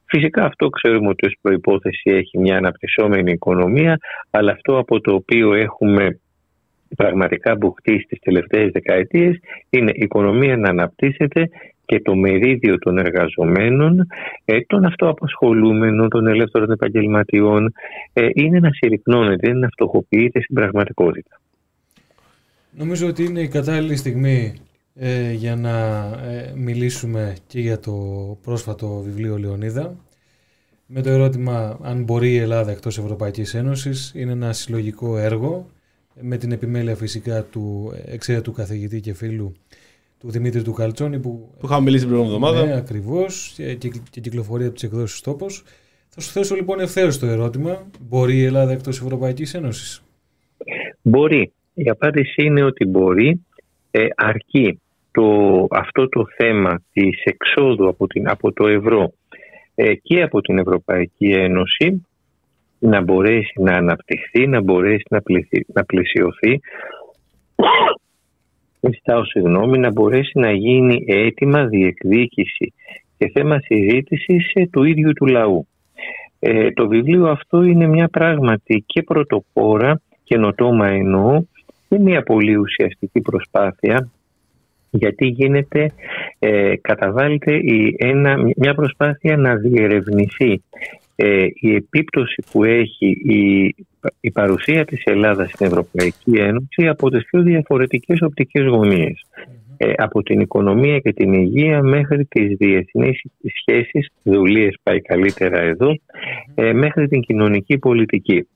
Φυσικά 0.06 0.43
αυτό 0.43 0.69
ξέρουμε 0.69 1.07
ότι 1.07 1.26
ως 1.26 1.35
προϋπόθεση 1.41 2.10
έχει 2.11 2.38
μια 2.38 2.57
αναπτυσσόμενη 2.57 3.31
οικονομία 3.31 3.97
αλλά 4.31 4.52
αυτό 4.52 4.77
από 4.77 5.02
το 5.02 5.14
οποίο 5.14 5.53
έχουμε 5.53 6.19
πραγματικά 6.95 7.56
μπουχτεί 7.56 7.99
στις 7.99 8.19
τελευταίες 8.19 8.72
δεκαετίες 8.72 9.39
είναι 9.69 9.91
η 9.91 10.02
οικονομία 10.02 10.57
να 10.57 10.69
αναπτύσσεται 10.69 11.49
και 11.86 11.99
το 11.99 12.16
μερίδιο 12.16 12.78
των 12.78 12.98
εργαζομένων, 12.98 14.07
ε, 14.45 14.62
των 14.62 14.86
αυτοαπασχολούμενων, 14.86 16.10
των 16.10 16.28
ελεύθερων 16.28 16.72
επαγγελματιών 16.72 17.74
ε, 18.14 18.28
είναι 18.34 18.60
να 18.60 18.70
συρρυκνώνεται, 18.72 19.49
είναι 19.49 19.60
να 19.60 19.68
φτωχοποιείται 19.68 20.41
στην 20.41 20.56
πραγματικότητα. 20.56 21.40
Νομίζω 22.78 23.07
ότι 23.07 23.24
είναι 23.24 23.41
η 23.41 23.48
κατάλληλη 23.48 23.95
στιγμή 23.95 24.53
ε, 24.95 25.32
για 25.32 25.56
να 25.56 26.06
ε, 26.30 26.53
μιλήσουμε 26.56 27.36
και 27.48 27.60
για 27.60 27.80
το 27.80 27.94
πρόσφατο 28.44 29.02
βιβλίο 29.06 29.38
Λεωνίδα. 29.38 29.95
Με 30.86 31.02
το 31.02 31.10
ερώτημα 31.10 31.80
αν 31.82 32.03
μπορεί 32.03 32.32
η 32.32 32.38
Ελλάδα 32.38 32.72
εκτός 32.72 32.98
Ευρωπαϊκής 32.98 33.53
Ένωσης 33.53 34.12
είναι 34.16 34.32
ένα 34.32 34.53
συλλογικό 34.53 35.18
έργο 35.18 35.70
με 36.22 36.38
την 36.38 36.52
επιμέλεια 36.52 36.95
φυσικά 36.95 37.44
του 37.44 37.94
εξαίρετου 38.06 38.52
καθηγητή 38.52 38.99
και 38.99 39.14
φίλου 39.14 39.53
του 40.26 40.31
Δημήτρη 40.31 40.61
του 40.61 40.73
Καλτσόνη 40.73 41.19
που 41.19 41.49
Που 41.60 41.65
είχαμε 41.65 41.81
μιλήσει 41.84 42.06
την 42.06 42.14
προηγούμενη 42.14 42.45
εβδομάδα. 42.45 42.73
ναι, 42.73 42.77
ακριβώς 42.80 43.53
και, 43.56 43.76
και, 43.76 43.91
και 44.10 44.22
κυκλοφορεί 44.22 44.65
από 44.65 44.73
τις 44.73 44.84
εκδόσεις 44.84 45.22
τόπος. 45.22 45.64
Θα 46.10 46.22
σου 46.22 46.31
θέσω 46.31 46.56
λοιπόν 46.56 46.80
ευθέως 46.80 47.19
το 47.19 47.26
ερώτημα. 47.26 47.85
Μπορεί 48.02 48.35
η 48.35 48.43
Ελλάδα 48.43 48.72
εκτός 48.72 49.02
Ευρωπαϊκής 49.02 49.53
Ένωσης; 49.53 50.03
Μπορεί. 51.02 51.52
Η 51.73 51.89
απάντηση 51.89 52.43
είναι 52.45 52.64
ότι 52.64 52.85
μπορεί, 52.85 53.45
ε, 53.91 54.06
αρκεί 54.15 54.80
το, 55.11 55.23
αυτό 55.72 56.10
το 56.10 56.26
θέμα 56.38 56.81
της 56.93 57.22
εξόδου 57.23 57.88
από, 57.88 58.07
την, 58.07 58.30
από 58.30 58.52
το 58.53 58.68
ευρώ 58.68 59.14
ε, 59.76 59.93
και 59.95 60.22
από 60.22 60.41
την 60.41 60.57
Ευρωπαϊκή 60.57 61.26
Ένωση 61.31 62.06
να 62.80 63.02
μπορέσει 63.02 63.53
να 63.61 63.73
αναπτυχθεί, 63.73 64.47
να 64.47 64.61
μπορέσει 64.61 65.03
να, 65.10 65.22
πληθυ- 65.22 65.68
να 65.73 65.84
πλαισιωθεί 65.85 66.60
ζητάω 68.90 69.26
συγγνώμη, 69.26 69.78
να 69.78 69.91
μπορέσει 69.91 70.40
να 70.40 70.52
γίνει 70.52 71.03
έτοιμα 71.07 71.66
διεκδίκηση 71.66 72.74
και 73.18 73.32
θέμα 73.34 73.60
συζήτησης 73.60 74.52
ε, 74.53 74.68
του 74.68 74.84
ίδιου 74.84 75.14
του 75.14 75.26
λαού. 75.26 75.68
Ε, 76.40 76.72
το 76.72 76.88
βιβλίο 76.88 77.28
αυτό 77.28 77.64
είναι 77.64 77.88
μια 77.88 78.07
πράγματι 78.07 78.84
και 78.86 79.03
πρωτοπόρα, 79.03 80.02
καινοτόμα 80.24 80.88
εννοώ, 80.88 81.41
και 81.90 81.99
μια 81.99 82.24
πολύ 82.24 82.56
ουσιαστική 82.56 83.22
προσπάθεια 83.22 84.10
γιατί 84.90 85.26
γίνεται, 85.26 85.91
ε, 86.40 86.76
καταβάλλεται 86.82 87.53
η, 87.53 87.95
ένα, 87.98 88.38
μια 88.56 88.76
προσπάθεια 88.76 89.38
να 89.38 89.56
διερευνηθεί 89.56 90.64
ε, 91.16 91.46
η 91.54 91.76
επίπτωση 91.76 92.44
που 92.52 92.64
έχει 92.64 93.08
η, 93.24 93.76
η 94.20 94.32
παρουσία 94.32 94.86
της 94.86 95.02
Ελλάδας 95.06 95.50
στην 95.50 95.66
Ευρωπαϊκή 95.66 96.32
Ένωση 96.32 96.88
από 96.88 97.10
τις 97.10 97.26
πιο 97.26 97.42
διαφορετικές 97.42 98.22
οπτικές 98.22 98.66
γωνίες. 98.66 99.26
Ε, 99.78 99.94
από 99.98 100.24
την 100.24 100.40
οικονομία 100.40 101.00
και 101.00 101.14
την 101.14 101.34
υγεία 101.34 101.84
μέχρι 101.84 102.26
τις 102.26 102.58
διεθνείς 102.58 103.22
σχέσεις, 103.60 104.10
δουλείες 104.24 104.78
πάει 104.84 105.02
καλύτερα 105.02 105.60
εδώ, 105.60 105.96
ε, 106.56 106.74
μέχρι 106.74 107.08
την 107.08 107.22
κοινωνική 107.22 107.78
πολιτική. 107.78 108.48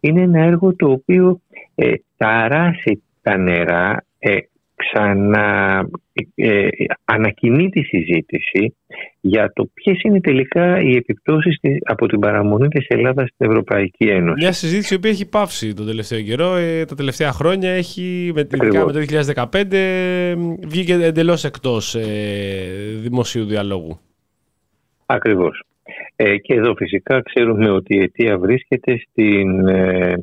Είναι 0.00 0.20
ένα 0.20 0.40
έργο 0.40 0.76
το 0.76 0.90
οποίο 0.90 1.40
ε, 1.74 1.92
ταράσει 2.16 3.02
τα 3.22 3.36
νερά, 3.36 4.04
ε, 4.18 4.36
ξανά 4.76 5.88
ε, 6.34 6.68
ανακοινεί 7.04 7.68
τη 7.68 7.82
συζήτηση 7.82 8.76
για 9.20 9.52
το 9.54 9.70
ποιες 9.74 10.02
είναι 10.02 10.20
τελικά 10.20 10.80
οι 10.80 10.96
επιπτώσεις 10.96 11.58
της, 11.60 11.76
από 11.84 12.06
την 12.06 12.20
παραμονή 12.20 12.68
της 12.68 12.86
Ελλάδας 12.88 13.28
στην 13.34 13.50
Ευρωπαϊκή 13.50 14.04
Ένωση. 14.04 14.42
Μια 14.42 14.52
συζήτηση 14.52 14.94
η 14.94 14.96
οποία 14.96 15.10
έχει 15.10 15.28
πάυσει 15.28 15.74
τον 15.74 15.86
τελευταίο 15.86 16.20
καιρό. 16.20 16.56
Ε, 16.56 16.84
τα 16.84 16.94
τελευταία 16.94 17.32
χρόνια 17.32 17.70
έχει, 17.70 18.30
με, 18.34 18.40
ειδικά 18.40 18.66
Ακριβώς. 18.66 18.92
με 18.92 18.92
το 18.92 18.98
2015, 19.52 19.76
ε, 19.76 20.34
βγήκε 20.66 20.92
εντελώς 20.92 21.44
εκτός 21.44 21.94
ε, 21.94 22.04
δημοσίου 23.02 23.44
διαλόγου. 23.44 24.00
Ακριβώς. 25.06 25.62
Ε, 26.16 26.36
και 26.36 26.54
εδώ 26.54 26.74
φυσικά 26.74 27.22
ξέρουμε 27.22 27.70
ότι 27.70 27.96
η 27.96 28.02
αιτία 28.02 28.38
βρίσκεται 28.38 28.98
στην, 29.08 29.68
ε, 29.68 30.14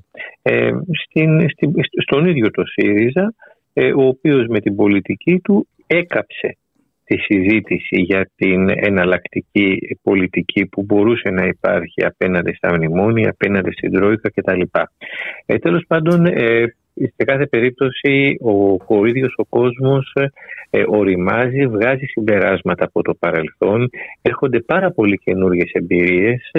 ε, 0.42 0.72
στην, 1.04 1.50
στην, 1.50 1.74
στον 2.02 2.28
ίδιο 2.28 2.52
το 2.52 2.64
ΣΥΡΙΖΑ, 2.66 3.22
ε, 3.22 3.53
ο 3.96 4.04
οποίος 4.04 4.48
με 4.48 4.60
την 4.60 4.76
πολιτική 4.76 5.40
του 5.40 5.68
έκαψε 5.88 6.58
τη 7.06 7.18
συζήτηση 7.18 8.02
για 8.02 8.30
την 8.36 8.70
εναλλακτική 8.70 9.98
πολιτική 10.02 10.66
που 10.66 10.84
μπορούσε 10.84 11.30
να 11.30 11.46
υπάρχει 11.46 12.06
απέναντι 12.06 12.54
στα 12.54 12.74
μνημόνια, 12.74 13.30
απέναντι 13.30 13.72
στην 13.72 13.92
Τρόικα 13.92 14.30
κτλ. 14.30 14.62
Ε, 15.46 15.58
τέλος 15.58 15.84
πάντων, 15.88 16.26
ε, 16.26 16.76
σε 16.94 17.24
κάθε 17.26 17.46
περίπτωση 17.46 18.38
ο, 18.42 18.78
ο 18.98 19.06
ίδιος 19.06 19.34
ο 19.38 19.46
κόσμος 19.46 20.16
ε, 20.70 20.84
οριμάζει, 20.88 21.68
βγάζει 21.68 22.06
συμπεράσματα 22.06 22.86
από 22.86 23.02
το 23.02 23.14
παρελθόν, 23.20 23.90
έρχονται 24.22 24.60
πάρα 24.60 24.92
πολύ 24.92 25.18
καινούργιες 25.18 25.72
εμπειρίες. 25.72 26.52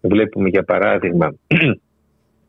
Βλέπουμε 0.00 0.48
για 0.48 0.62
παράδειγμα 0.62 1.34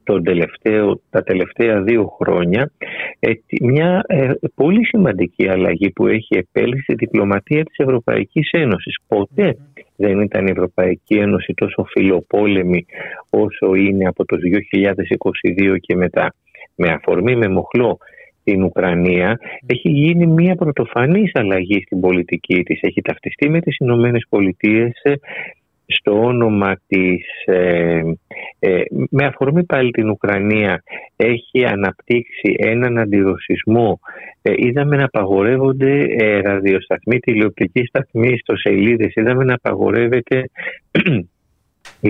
τον 0.07 0.23
τελευταίο, 0.23 1.01
τα 1.09 1.23
τελευταία 1.23 1.81
δύο 1.81 2.17
χρόνια 2.21 2.71
ε, 3.19 3.31
τι- 3.45 3.63
μια 3.65 4.03
ε, 4.07 4.31
πολύ 4.55 4.85
σημαντική 4.85 5.47
αλλαγή 5.47 5.89
που 5.91 6.07
έχει 6.07 6.37
επέλθει 6.37 6.81
στη 6.81 6.93
διπλωματία 6.93 7.63
της 7.63 7.77
Ευρωπαϊκής 7.77 8.49
Ένωσης. 8.51 8.95
Ποτέ 9.07 9.57
δεν 9.95 10.21
ήταν 10.21 10.47
η 10.47 10.51
Ευρωπαϊκή 10.51 11.15
Ένωση 11.15 11.53
τόσο 11.53 11.85
φιλοπόλεμη 11.89 12.85
όσο 13.29 13.75
είναι 13.75 14.07
από 14.07 14.25
το 14.25 14.37
2022 14.37 15.77
και 15.79 15.95
μετά. 15.95 16.33
Με 16.75 16.89
αφορμή, 16.89 17.35
με 17.35 17.47
μοχλό 17.47 17.97
την 18.43 18.63
Ουκρανία 18.63 19.39
έχει 19.65 19.89
γίνει 19.89 20.27
μια 20.27 20.55
πρωτοφανής 20.55 21.31
αλλαγή 21.33 21.81
στην 21.85 21.99
πολιτική 21.99 22.63
της. 22.63 22.79
Έχει 22.81 23.01
ταυτιστεί 23.01 23.49
με 23.49 23.59
τις 23.59 23.77
Ηνωμένες 23.77 24.25
Πολιτείες 24.29 24.91
ε, 25.03 25.13
στο 25.87 26.21
όνομα 26.21 26.75
της, 26.87 27.25
ε, 27.45 28.01
ε, 28.59 28.81
με 29.09 29.25
αφορμή 29.25 29.63
πάλι 29.63 29.91
την 29.91 30.09
Ουκρανία, 30.09 30.83
έχει 31.15 31.65
αναπτύξει 31.65 32.55
έναν 32.57 32.97
αντιρωσισμό. 32.97 33.99
Ε, 34.41 34.53
είδαμε 34.55 34.95
να 34.95 35.03
απαγορεύονται 35.03 36.05
ε, 36.17 36.39
ραδιοσταθμοί, 36.39 37.19
τηλεοπτικοί 37.19 37.85
σταθμοί, 37.85 38.27
ιστοσελίδες. 38.27 39.15
Είδαμε 39.15 39.43
να 39.43 39.53
απαγορεύεται 39.53 40.49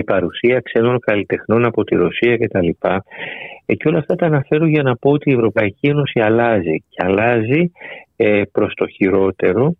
η 0.00 0.04
παρουσία 0.04 0.60
ξένων 0.60 0.98
καλλιτεχνών 0.98 1.64
από 1.64 1.84
τη 1.84 1.94
Ρωσία 1.94 2.36
κτλ. 2.36 2.68
Ε, 3.66 3.74
και 3.74 3.88
όλα 3.88 3.98
αυτά 3.98 4.14
τα 4.14 4.26
αναφέρω 4.26 4.66
για 4.66 4.82
να 4.82 4.96
πω 4.96 5.10
ότι 5.10 5.30
η 5.30 5.34
Ευρωπαϊκή 5.34 5.86
Ένωση 5.86 6.20
αλλάζει 6.20 6.84
και 6.88 7.02
αλλάζει 7.04 7.72
ε, 8.16 8.42
προς 8.52 8.74
το 8.74 8.86
χειρότερο 8.86 9.76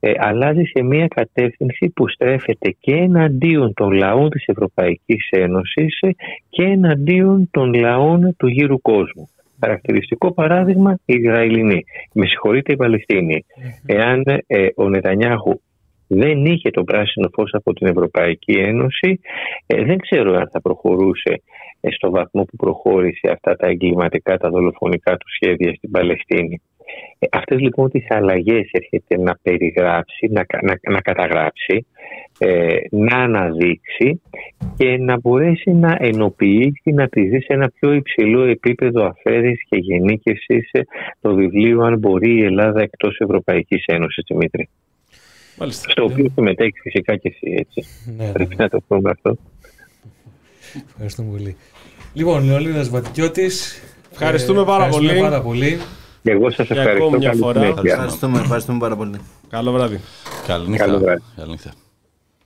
ε, 0.00 0.12
αλλάζει 0.18 0.62
σε 0.62 0.82
μια 0.82 1.06
κατεύθυνση 1.06 1.92
που 1.94 2.08
στρέφεται 2.08 2.76
και 2.80 2.94
εναντίον 2.94 3.74
των 3.74 3.90
λαών 3.92 4.30
της 4.30 4.44
Ευρωπαϊκής 4.46 5.28
Ένωσης 5.30 5.98
ε, 6.00 6.10
και 6.48 6.62
εναντίον 6.62 7.48
των 7.50 7.74
λαών 7.74 8.34
του 8.36 8.46
γύρου 8.46 8.80
κόσμου. 8.80 9.28
Χαρακτηριστικό 9.60 10.32
παράδειγμα 10.32 10.98
οι 11.04 11.14
Ισραηλινοί. 11.14 11.84
Με 12.12 12.26
συγχωρείτε 12.26 12.72
η 12.72 12.76
Παλαιστίνη. 12.76 13.44
Εάν 13.86 14.22
ε, 14.46 14.66
ο 14.76 14.88
Νετανιάχου 14.88 15.60
δεν 16.06 16.44
είχε 16.44 16.70
το 16.70 16.84
πράσινο 16.84 17.28
φως 17.32 17.50
από 17.54 17.72
την 17.72 17.86
Ευρωπαϊκή 17.86 18.52
Ένωση, 18.52 19.20
ε, 19.66 19.84
δεν 19.84 19.98
ξέρω 19.98 20.34
αν 20.34 20.48
θα 20.52 20.60
προχωρούσε 20.60 21.42
ε, 21.80 21.90
στο 21.90 22.10
βαθμό 22.10 22.44
που 22.44 22.56
προχώρησε 22.56 23.28
αυτά 23.32 23.56
τα 23.56 23.66
εγκληματικά, 23.66 24.36
τα 24.36 24.50
δολοφονικά 24.50 25.16
του 25.16 25.26
σχέδια 25.34 25.74
στην 25.74 25.90
Παλαιστίνη. 25.90 26.62
Ε, 27.18 27.26
αυτές 27.32 27.60
λοιπόν 27.60 27.90
τις 27.90 28.04
αλλαγές 28.08 28.70
έρχεται 28.70 29.18
να 29.18 29.38
περιγράψει, 29.42 30.26
να, 30.30 30.44
να, 30.62 30.92
να 30.92 31.00
καταγράψει, 31.00 31.86
ε, 32.38 32.76
να 32.90 33.16
αναδείξει 33.16 34.20
και 34.76 34.96
να 34.98 35.18
μπορέσει 35.18 35.70
να 35.70 35.96
ενοποιήσει, 36.00 36.90
να 36.92 37.08
τη 37.08 37.22
δει 37.22 37.40
σε 37.40 37.52
ένα 37.52 37.70
πιο 37.80 37.92
υψηλό 37.92 38.44
επίπεδο 38.44 39.04
αφαίρεσης 39.04 39.64
και 39.68 39.76
γενίκευσης 39.76 40.70
το 41.20 41.34
βιβλίο 41.34 41.82
αν 41.82 41.98
μπορεί 41.98 42.34
η 42.34 42.44
Ελλάδα 42.44 42.80
εκτός 42.80 43.18
Ευρωπαϊκής 43.18 43.84
Ένωσης, 43.86 44.24
Δημήτρη. 44.28 44.68
Μάλιστα. 45.58 45.90
Στο 45.90 46.04
οποίο 46.04 46.30
συμμετέχει 46.34 46.80
φυσικά 46.82 47.16
και 47.16 47.28
εσύ, 47.28 47.54
έτσι. 47.58 47.86
Ναι, 48.16 48.24
ναι, 48.24 48.32
Πρέπει 48.32 48.54
ναι. 48.56 48.64
να 48.64 48.68
το 48.68 48.80
πούμε 48.88 49.10
αυτό. 49.10 49.36
Ευχαριστούμε 50.88 51.30
πολύ. 51.30 51.56
Λοιπόν, 52.14 52.44
Λεωνίδας 52.44 52.88
Βατικιώτης. 52.88 53.82
Ευχαριστούμε 54.12 54.60
ε, 54.60 54.64
πάρα 54.64 54.84
ευχαριστούμε 54.84 55.08
πολύ. 55.08 55.30
πάρα 55.30 55.42
πολύ. 55.42 55.78
Και 56.22 56.30
εγώ 56.30 56.50
σας 56.50 56.66
Και 56.66 56.72
ευχαριστώ. 56.72 57.04
ακόμη 57.04 57.18
μια 57.18 57.28
Καλή 57.28 57.40
φορά. 57.40 57.60
συνέχεια. 57.60 57.92
Ευχαριστούμε, 57.92 58.38
ευχαριστούμε 58.38 58.78
πάρα 58.78 58.96
πολύ. 58.96 59.20
Καλό 59.48 59.72
βράδυ. 59.72 60.00
Καληνύχτα. 60.46 60.84
Καλό 60.84 60.98
βράδυ. 60.98 61.22
Καληνύχτα. 61.36 61.70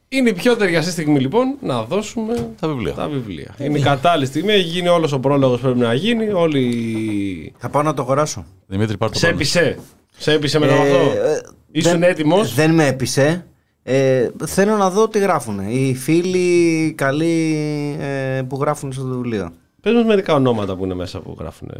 Είναι 0.08 0.28
η 0.28 0.32
πιο 0.32 0.56
ταιριαστή 0.56 0.90
στιγμή 0.90 1.20
λοιπόν 1.20 1.56
να 1.60 1.82
δώσουμε 1.82 2.50
Τα 2.60 2.68
βιβλία. 2.68 2.92
τα 2.92 3.08
βιβλία. 3.08 3.54
Είναι 3.58 3.78
η 3.78 3.82
κατάλληλη 3.82 4.26
στιγμή. 4.26 4.52
Έχει 4.52 4.68
γίνει 4.68 4.88
όλος 4.88 5.12
ο 5.12 5.18
πρόλογος 5.20 5.60
πρέπει 5.60 5.78
να 5.78 5.94
γίνει. 5.94 6.28
Όλοι. 6.32 7.52
Θα 7.58 7.68
πάω 7.68 7.82
να 7.82 7.94
το 7.94 8.02
αγοράσω. 8.02 8.44
Δημήτρη, 8.66 8.96
πάρ' 8.96 9.10
το 9.10 9.18
Σε 9.18 9.24
πάνω. 9.26 9.36
έπεισε. 9.38 9.78
Σε 10.16 10.32
έπεισε 10.32 10.58
μετά 10.58 10.72
από 10.74 10.82
Ε, 10.82 10.90
αυτό. 10.90 10.98
ε, 11.20 11.40
Ήσουν 11.72 11.90
δεν- 11.92 12.02
έτοιμος; 12.02 12.54
Δεν 12.54 12.74
με 12.74 12.86
έπεισε. 12.86 13.46
Ε, 13.82 14.28
θέλω 14.46 14.76
να 14.76 14.90
δω 14.90 15.08
τι 15.08 15.18
γράφουν. 15.18 15.58
Οι 15.58 15.94
φίλοι 15.94 16.92
καλοί 16.92 17.56
ε, 18.00 18.42
που 18.48 18.58
γράφουν 18.60 18.92
στο 18.92 19.04
βιβλίο. 19.04 19.50
Πες 19.80 19.92
μας 19.94 20.04
μερικά 20.04 20.34
ονόματα 20.34 20.76
που 20.76 20.84
είναι 20.84 20.94
μέσα 20.94 21.20
που 21.20 21.36
γράφουν 21.38 21.70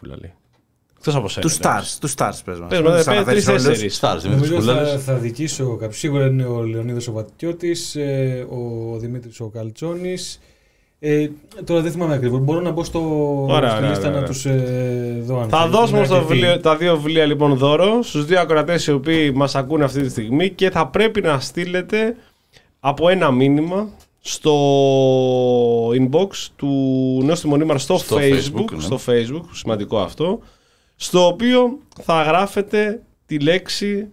πουλαλή. 0.00 0.32
Εκτός 1.04 1.14
από 1.16 1.28
σένα. 1.28 1.46
Του 1.48 1.52
stars, 1.54 1.96
του 2.00 2.08
stars 2.10 2.40
πες 2.44 2.58
μας. 2.58 2.68
Πες 2.68 2.78
Μην 2.80 2.88
μας, 2.88 2.96
τους 2.96 3.04
πες 3.04 3.14
αναφέρεις 3.16 3.48
όλους. 3.48 3.62
τρεις-τέσσερι. 3.62 3.88
Στάρ, 3.88 4.18
Δημήτρη 4.20 4.48
Νομίζω 4.48 4.62
θα, 4.62 4.72
Κουλάλης. 4.80 5.04
θα 5.04 5.14
δικήσω 5.14 5.76
κάποιο. 5.76 5.96
Σίγουρα 5.96 6.26
είναι 6.26 6.44
ο 6.44 6.62
Λεωνίδας 6.62 7.08
ο 7.08 7.12
Βατικιώτης, 7.12 7.96
ε, 7.96 8.46
ο 8.50 8.96
Δημήτρης 8.98 9.40
ο 9.40 9.48
Καλτσόνης. 9.48 10.40
Ε, 10.98 11.28
τώρα 11.64 11.80
δεν 11.80 11.92
θυμάμαι 11.92 12.14
ακριβώς. 12.14 12.40
Μπορώ 12.40 12.60
να 12.60 12.70
μπω 12.70 12.84
στο, 12.84 13.00
Ωραία, 13.48 13.68
στη 13.68 13.78
ωραία, 13.78 13.88
λίστα 13.90 14.08
ωραία. 14.08 14.20
να 14.20 14.26
τους 14.26 14.44
ε, 14.44 15.22
δω 15.26 15.40
αν 15.40 15.48
Θα 15.48 15.58
θέλει. 15.60 15.70
δώσουμε 15.70 15.96
Είναι 15.98 16.06
στο 16.06 16.16
αρκετοί. 16.16 16.32
βιβλίο, 16.34 16.60
τα 16.60 16.76
δύο 16.76 16.96
βιβλία 16.96 17.24
λοιπόν 17.26 17.56
δώρο 17.56 18.02
στους 18.02 18.24
δύο 18.24 18.40
ακροατές 18.40 18.86
οι 18.86 18.92
οποίοι 18.92 19.32
μας 19.34 19.54
ακούνε 19.54 19.84
αυτή 19.84 20.02
τη 20.02 20.08
στιγμή 20.10 20.50
και 20.50 20.70
θα 20.70 20.86
πρέπει 20.86 21.20
να 21.20 21.40
στείλετε 21.40 22.16
από 22.80 23.08
ένα 23.08 23.30
μήνυμα 23.30 23.88
στο 24.20 24.52
inbox 25.88 26.28
του 26.56 26.68
Νέου 27.24 27.34
Τιμονίμαρ 27.34 27.78
στο, 27.78 27.96
Στο 27.98 28.16
Facebook, 28.16 28.20
Facebook, 28.20 28.72
ναι. 28.72 28.80
στο 28.80 28.98
Facebook, 29.06 29.44
σημαντικό 29.52 29.98
αυτό, 29.98 30.38
στο 31.02 31.26
οποίο 31.26 31.78
θα 32.02 32.22
γράφετε 32.22 33.02
τη 33.26 33.38
λέξη 33.38 34.08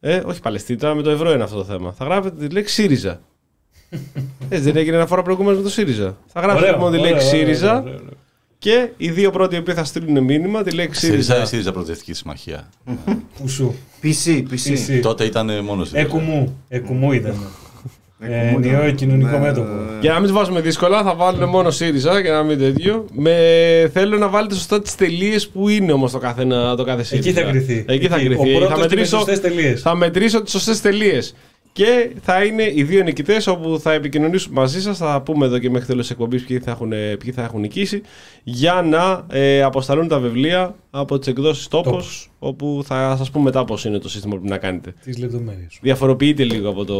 ε, 0.00 0.22
όχι 0.26 0.40
Παλαιστίνη, 0.40 0.78
τώρα 0.78 0.94
με 0.94 1.02
το 1.02 1.10
ευρώ 1.10 1.32
είναι 1.32 1.42
αυτό 1.42 1.56
το 1.56 1.64
θέμα. 1.64 1.92
Θα 1.92 2.04
γράφετε 2.04 2.46
τη 2.46 2.54
λέξη 2.54 2.74
ΣΥΡΙΖΑ. 2.74 3.20
Έτσι 4.48 4.64
δεν 4.64 4.76
έγινε 4.76 4.96
ένα 4.96 5.06
φορά 5.06 5.22
προηγούμενο 5.22 5.56
με 5.56 5.62
το 5.62 5.68
ΣΥΡΙΖΑ. 5.68 6.16
Θα 6.26 6.40
γράφετε 6.40 6.64
Ωραίο, 6.64 6.72
λοιπόν 6.76 6.92
τη 6.92 6.98
ωραίο, 6.98 7.10
λέξη 7.12 7.26
ωραίο, 7.26 7.38
ΣΥΡΙΖΑ 7.40 7.80
ωραίο, 7.80 7.94
ωραίο. 7.94 8.08
και 8.58 8.88
οι 8.96 9.10
δύο 9.10 9.30
πρώτοι 9.30 9.54
οι 9.54 9.58
οποίοι 9.58 9.74
θα 9.74 9.84
στείλουν 9.84 10.24
μήνυμα 10.24 10.62
τη 10.62 10.70
λέξη 10.70 11.00
ΣΥΡΙΖΑ 11.00 11.18
ή 11.18 11.22
ΣΥΡΙΖΑ. 11.24 11.46
ΣΥΡΙΖΑ 11.46 11.72
Προοδευτική 11.72 12.12
Συμμαχία. 12.12 12.68
Ουσού. 13.42 13.74
PC, 14.02 14.44
PC. 14.50 14.72
PC. 14.72 15.00
Τότε 15.02 15.24
ήταν 15.24 15.64
μόνος 15.64 15.88
ΣΥΡΙΖΑ. 15.88 16.06
Εκουμού. 16.06 16.60
Εκουμού 16.68 17.12
ήταν. 17.12 17.34
Ε, 18.18 18.26
Εκουμού 18.48 18.58
ήταν. 18.58 18.74
Ενιαίο 18.74 18.90
κοινωνικό 18.90 19.30
Ναι, 19.30 19.38
μέτωπο. 19.38 19.68
ναι, 19.68 19.74
ναι. 19.92 19.98
Για 20.00 20.12
να 20.12 20.18
μην 20.20 20.28
του 20.28 20.34
βάζουμε 20.34 20.60
δύσκολα, 20.60 21.02
θα 21.02 21.14
βάλουν 21.14 21.48
μόνο 21.48 21.70
ΣΥΡΙΖΑ 21.70 22.22
και 22.22 22.30
να 22.30 22.42
μην 22.42 22.58
τέτοιο. 22.58 23.04
Με... 23.12 23.36
Θέλω 23.92 24.18
να 24.18 24.28
βάλετε 24.28 24.54
σωστά 24.54 24.82
τις 24.82 24.94
τελείες 24.94 25.48
που 25.48 25.68
είναι 25.68 25.92
όμως 25.92 26.12
το 26.12 26.18
κάθε, 26.18 26.44
το 26.76 26.84
κάθε 26.84 27.02
ΣΥΡΙΖΑ. 27.02 27.28
Εκεί 27.30 27.38
θα 27.40 27.50
κρυθεί. 27.50 27.84
Εκεί 27.88 28.08
θα 28.08 28.18
κρυθεί. 28.18 28.34
Ο 28.34 28.58
πρώτος 28.58 28.68
θα, 28.68 28.74
και 28.74 28.80
με 28.80 28.80
μετρήσω, 28.80 29.16
σωστές 29.16 29.40
τελείες. 29.40 29.80
θα 29.80 29.94
μετρήσω 29.94 30.42
τις 30.42 30.52
σωστές 30.52 30.80
τελείες. 30.80 31.34
Και 31.72 32.10
θα 32.22 32.44
είναι 32.44 32.70
οι 32.74 32.82
δύο 32.82 33.02
νικητές 33.02 33.46
όπου 33.46 33.78
θα 33.82 33.92
επικοινωνήσουμε 33.92 34.60
μαζί 34.60 34.80
σας. 34.82 34.98
Θα 34.98 35.20
πούμε 35.24 35.46
εδώ 35.46 35.58
και 35.58 35.70
μέχρι 35.70 35.86
τέλος 35.86 36.02
της 36.02 36.10
εκπομπής 36.10 36.44
ποιοι, 36.44 36.58
θα 36.58 36.70
έχουν- 36.70 36.92
ποιοι 37.18 37.32
θα 37.34 37.42
έχουν 37.42 37.60
νικήσει. 37.60 38.02
Για 38.42 38.82
να 38.88 39.26
ε, 39.38 39.62
αποσταλούν 39.62 40.08
τα 40.08 40.18
βιβλία 40.18 40.74
από 40.90 41.18
τις 41.18 41.28
εκδόσεις 41.28 41.68
Τόπος. 41.68 42.30
Τόπος. 42.44 42.68
Όπου 42.68 42.82
θα 42.86 43.14
σας 43.18 43.30
πούμε 43.30 43.44
μετά 43.44 43.64
πώς 43.64 43.84
είναι 43.84 43.98
το 43.98 44.08
σύστημα 44.08 44.34
που 44.34 44.40
πρέπει 44.40 44.54
να 44.54 44.58
κάνετε. 44.66 44.94
Τις 45.04 45.18
λεπτομέρειες. 45.18 45.78
Διαφοροποιείται 45.80 46.42
λίγο 46.44 46.68
από 46.68 46.84
το, 46.84 46.94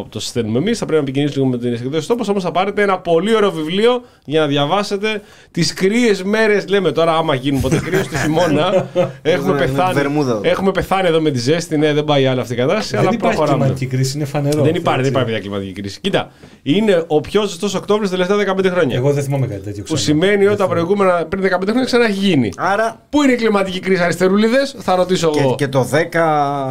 από 0.00 0.08
το 0.10 0.20
στέλνουμε 0.20 0.58
εμείς. 0.58 0.78
Θα 0.78 0.84
πρέπει 0.86 1.02
να 1.02 1.08
επικοινωνήσουμε 1.08 1.44
λίγο 1.44 1.56
με 1.56 1.76
την 1.78 1.86
εκδόση 1.86 2.08
Τόπο. 2.08 2.24
Όμως 2.30 2.42
θα 2.42 2.50
πάρετε 2.50 2.82
ένα 2.82 2.98
πολύ 2.98 3.34
ωραίο 3.36 3.50
βιβλίο 3.52 4.02
για 4.24 4.40
να 4.40 4.46
διαβάσετε 4.46 5.22
τις 5.50 5.72
κρύες 5.74 6.22
μέρες. 6.22 6.68
Λέμε 6.68 6.92
τώρα, 6.92 7.16
άμα 7.16 7.34
γίνουν 7.34 7.60
ποτέ 7.60 7.78
κρύο 7.84 8.02
στη 8.02 8.16
χειμώνα. 8.16 8.88
έχουμε, 9.22 9.52
Ναι, 9.52 9.58
ναι, 9.60 9.66
πεθάνει, 9.66 9.92
βερμούδα. 9.94 10.40
έχουμε 10.42 10.70
πεθάνει 10.70 11.08
εδώ 11.08 11.20
με 11.20 11.30
τη 11.30 11.38
ζέστη. 11.38 11.76
Ναι, 11.78 11.92
δεν 11.92 12.04
πάει 12.04 12.26
άλλο 12.26 12.40
αυτή 12.40 12.52
η 12.52 12.56
κατάσταση. 12.56 12.90
Δεν 12.90 13.00
αλλά 13.00 13.10
υπάρχει 13.12 13.36
προχωράμε. 13.36 13.64
κλιματική 13.64 13.96
κρίση, 13.96 14.16
είναι 14.16 14.26
φανερό. 14.26 14.56
Δεν 14.62 14.64
αυτό, 14.66 14.76
υπάρχει, 14.78 15.02
δεν 15.02 15.06
έτσι. 15.06 15.10
υπάρχει 15.10 15.30
πια 15.30 15.40
κλιματική 15.40 15.72
κρίση. 15.80 16.00
Κοίτα, 16.00 16.30
είναι 16.62 17.04
ο 17.06 17.20
πιο 17.20 17.42
ζεστός 17.46 17.74
Οκτώβριο 17.74 18.08
τα 18.08 18.16
τελευταία 18.16 18.54
15 18.56 18.70
χρόνια. 18.70 18.96
Εγώ 18.96 19.12
δεν 19.12 19.22
θυμάμαι 19.24 19.46
κάτι 19.46 19.60
τέτοιο. 19.60 19.82
που 19.82 19.94
ξανά. 19.94 20.00
σημαίνει 20.00 20.32
ότι 20.32 20.40
τα 20.44 20.46
Δεν 20.46 20.56
θυμάμαι. 20.56 20.74
προηγούμενα 20.74 21.26
πριν 21.26 21.42
15 21.42 21.48
χρόνια 21.62 21.84
ξανά 21.84 22.04
έχει 22.04 22.18
γίνει. 22.26 22.50
Άρα 22.56 23.02
Πού 23.10 23.22
είναι 23.22 23.32
η 23.32 23.36
κλιματική 23.36 23.80
κρίση, 23.80 24.02
αριστερούλιδες, 24.02 24.76
θα 24.90 24.96
ρωτήσω 24.96 25.30
και, 25.30 25.40
εγώ. 25.40 25.54
και 25.54 25.68
το 25.68 25.88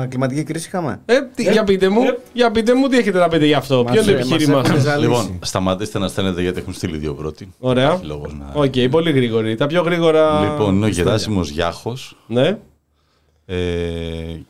10 0.02 0.06
κλιματική 0.10 0.44
κρίση 0.44 0.68
είχαμε; 0.68 1.02
Ε, 1.06 1.14
τι- 1.36 1.52
για 1.52 1.64
πείτε 1.64 1.90
μου, 1.90 2.02
ε. 2.02 2.18
για 2.34 2.52
πείτε 2.52 2.74
μου 2.76 2.88
τι 2.88 2.98
έχετε 2.98 3.20
να 3.20 3.28
πείτε 3.28 3.46
γι' 3.46 3.54
αυτό; 3.54 3.84
Ποιο 3.92 4.02
είναι 4.02 4.12
το 4.12 4.18
Μας- 4.18 4.30
επιχείρημά 4.32 4.58
μας 4.58 4.68
σας; 4.68 4.76
έχουν 4.76 4.86
ζαλίσει. 4.90 5.08
Λοιπόν, 5.10 5.40
σταματήστε 5.42 6.00
να 6.00 6.08
στέλνετε 6.08 6.42
γιατί 6.42 6.60
έχουν 6.60 6.74
στείλει 6.74 6.98
δύο 6.98 7.14
πρώτοι. 7.14 7.54
Ωραία. 7.60 7.86
Υπάρχει 7.86 8.06
λόγος 8.06 8.34
να- 8.34 8.62
Οκ, 8.62 8.74
πολύ 8.92 9.12
γρήγορη. 9.12 9.56
Τα 9.56 9.68
πιο 9.68 9.82
γρήγορα. 9.82 10.42
Λοιπόν, 10.42 10.76
είναι 10.76 10.86
ο 10.86 10.90
Γεράσιμος 10.90 11.50
Γιάχος 11.50 12.18
Ναι. 12.28 12.58
ε, 13.46 13.56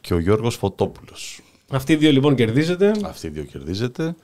και 0.01 0.13
ο 0.13 0.19
Γιώργος 0.19 0.55
Φωτόπουλος. 0.55 1.39
Αυτοί 1.71 1.93
οι 1.93 1.95
δύο 1.95 2.11
λοιπόν 2.11 2.35
κερδίζετε. 2.35 2.91
Αυτοί 3.05 3.27
οι 3.27 3.29
δύο 3.29 3.43
κερδίζετε. 3.43 4.15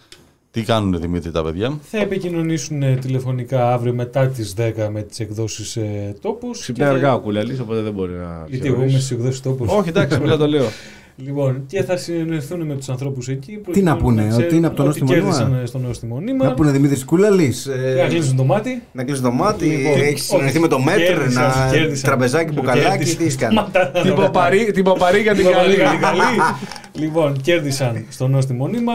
Τι 0.53 0.61
κάνουν 0.61 0.99
Δημήτρη 1.01 1.31
τα 1.31 1.43
παιδιά; 1.43 1.77
Θα 1.81 1.97
επικοινωνήσουν 1.97 2.83
ε, 2.83 2.95
τηλεφωνικά 3.01 3.73
αύριο 3.73 3.93
μετά 3.93 4.27
τις 4.27 4.53
10 4.57 4.61
με 4.91 5.01
τις 5.01 5.19
εκδόσεις 5.19 5.75
ε, 5.75 6.15
τόπους. 6.21 6.59
Ξυπνάει 6.59 6.89
Και- 6.89 6.95
αργά 6.95 7.13
ο 7.13 7.19
κουλαλή, 7.19 7.59
οπότε 7.61 7.81
δεν 7.81 7.93
μπορεί 7.93 8.11
να. 8.13 8.45
Γιατί 8.47 8.67
εγώ 8.67 8.75
είμαι 8.75 8.85
θεωρήσει. 8.85 9.05
στις 9.05 9.17
εκδόσεις 9.17 9.41
τόπους. 9.41 9.71
Όχι, 9.71 9.89
εντάξει, 9.89 10.17
απλά 10.17 10.37
το 10.37 10.47
λέω. 10.47 10.65
Λοιπόν, 11.15 11.63
και 11.67 11.83
θα 11.83 11.97
συνεννοηθούν 11.97 12.61
με 12.65 12.75
τους 12.75 12.89
ανθρώπους 12.89 13.27
εκεί. 13.27 13.59
Τι 13.71 13.81
να 13.81 13.97
πούνε, 13.97 14.27
ξέρουν 14.27 14.45
ότι 14.45 14.55
είναι 14.55 14.67
από 14.67 14.75
το 14.75 14.83
ότι 14.83 14.89
νόστιμο 15.01 15.11
νήμα. 15.19 15.23
κέρδισαν 15.37 15.61
ε, 15.63 15.65
στο 15.65 15.77
νόστιμο 15.77 16.19
νήμα. 16.19 16.45
Να 16.45 16.53
πούνε 16.53 16.71
Δημήτρη 16.71 17.05
Κούλαλη. 17.05 17.53
Να 18.01 18.07
κλείσουν 18.07 18.35
το 18.35 18.43
μάτι. 18.43 18.81
Να 18.91 19.03
κλείσει 19.03 19.21
το 19.21 19.31
μάτι, 19.31 19.65
Λοιπόν, 19.65 20.01
έχει 20.01 20.17
συνεννοηθεί 20.19 20.59
με 20.59 20.67
το 20.67 20.75
όχι, 20.75 20.85
μέτρ, 20.85 21.01
κέρδισαν, 21.01 21.43
να 21.43 21.69
κέρδισαν. 21.71 22.09
τραπεζάκι, 22.09 22.53
μπουκαλάκι, 22.53 22.87
Κέρδισαν. 22.89 23.17
τι 23.17 23.25
έχει 23.25 23.37
κάνεις. 23.43 23.59
Σταματά. 23.59 24.01
Την 24.01 24.13
παπαρί- 24.15 24.71
Την 24.71 24.83
παπαρί 24.83 25.21
για 25.21 25.33
την 25.35 25.43
Την 25.45 25.53
καλή. 25.53 25.75
Καλή, 26.93 27.05
καλή. 27.05 27.05
Λοιπόν, 27.05 27.41
κέρδισαν 27.41 28.05
στο 28.09 28.27
νόστιμο 28.27 28.67
νήμα 28.67 28.93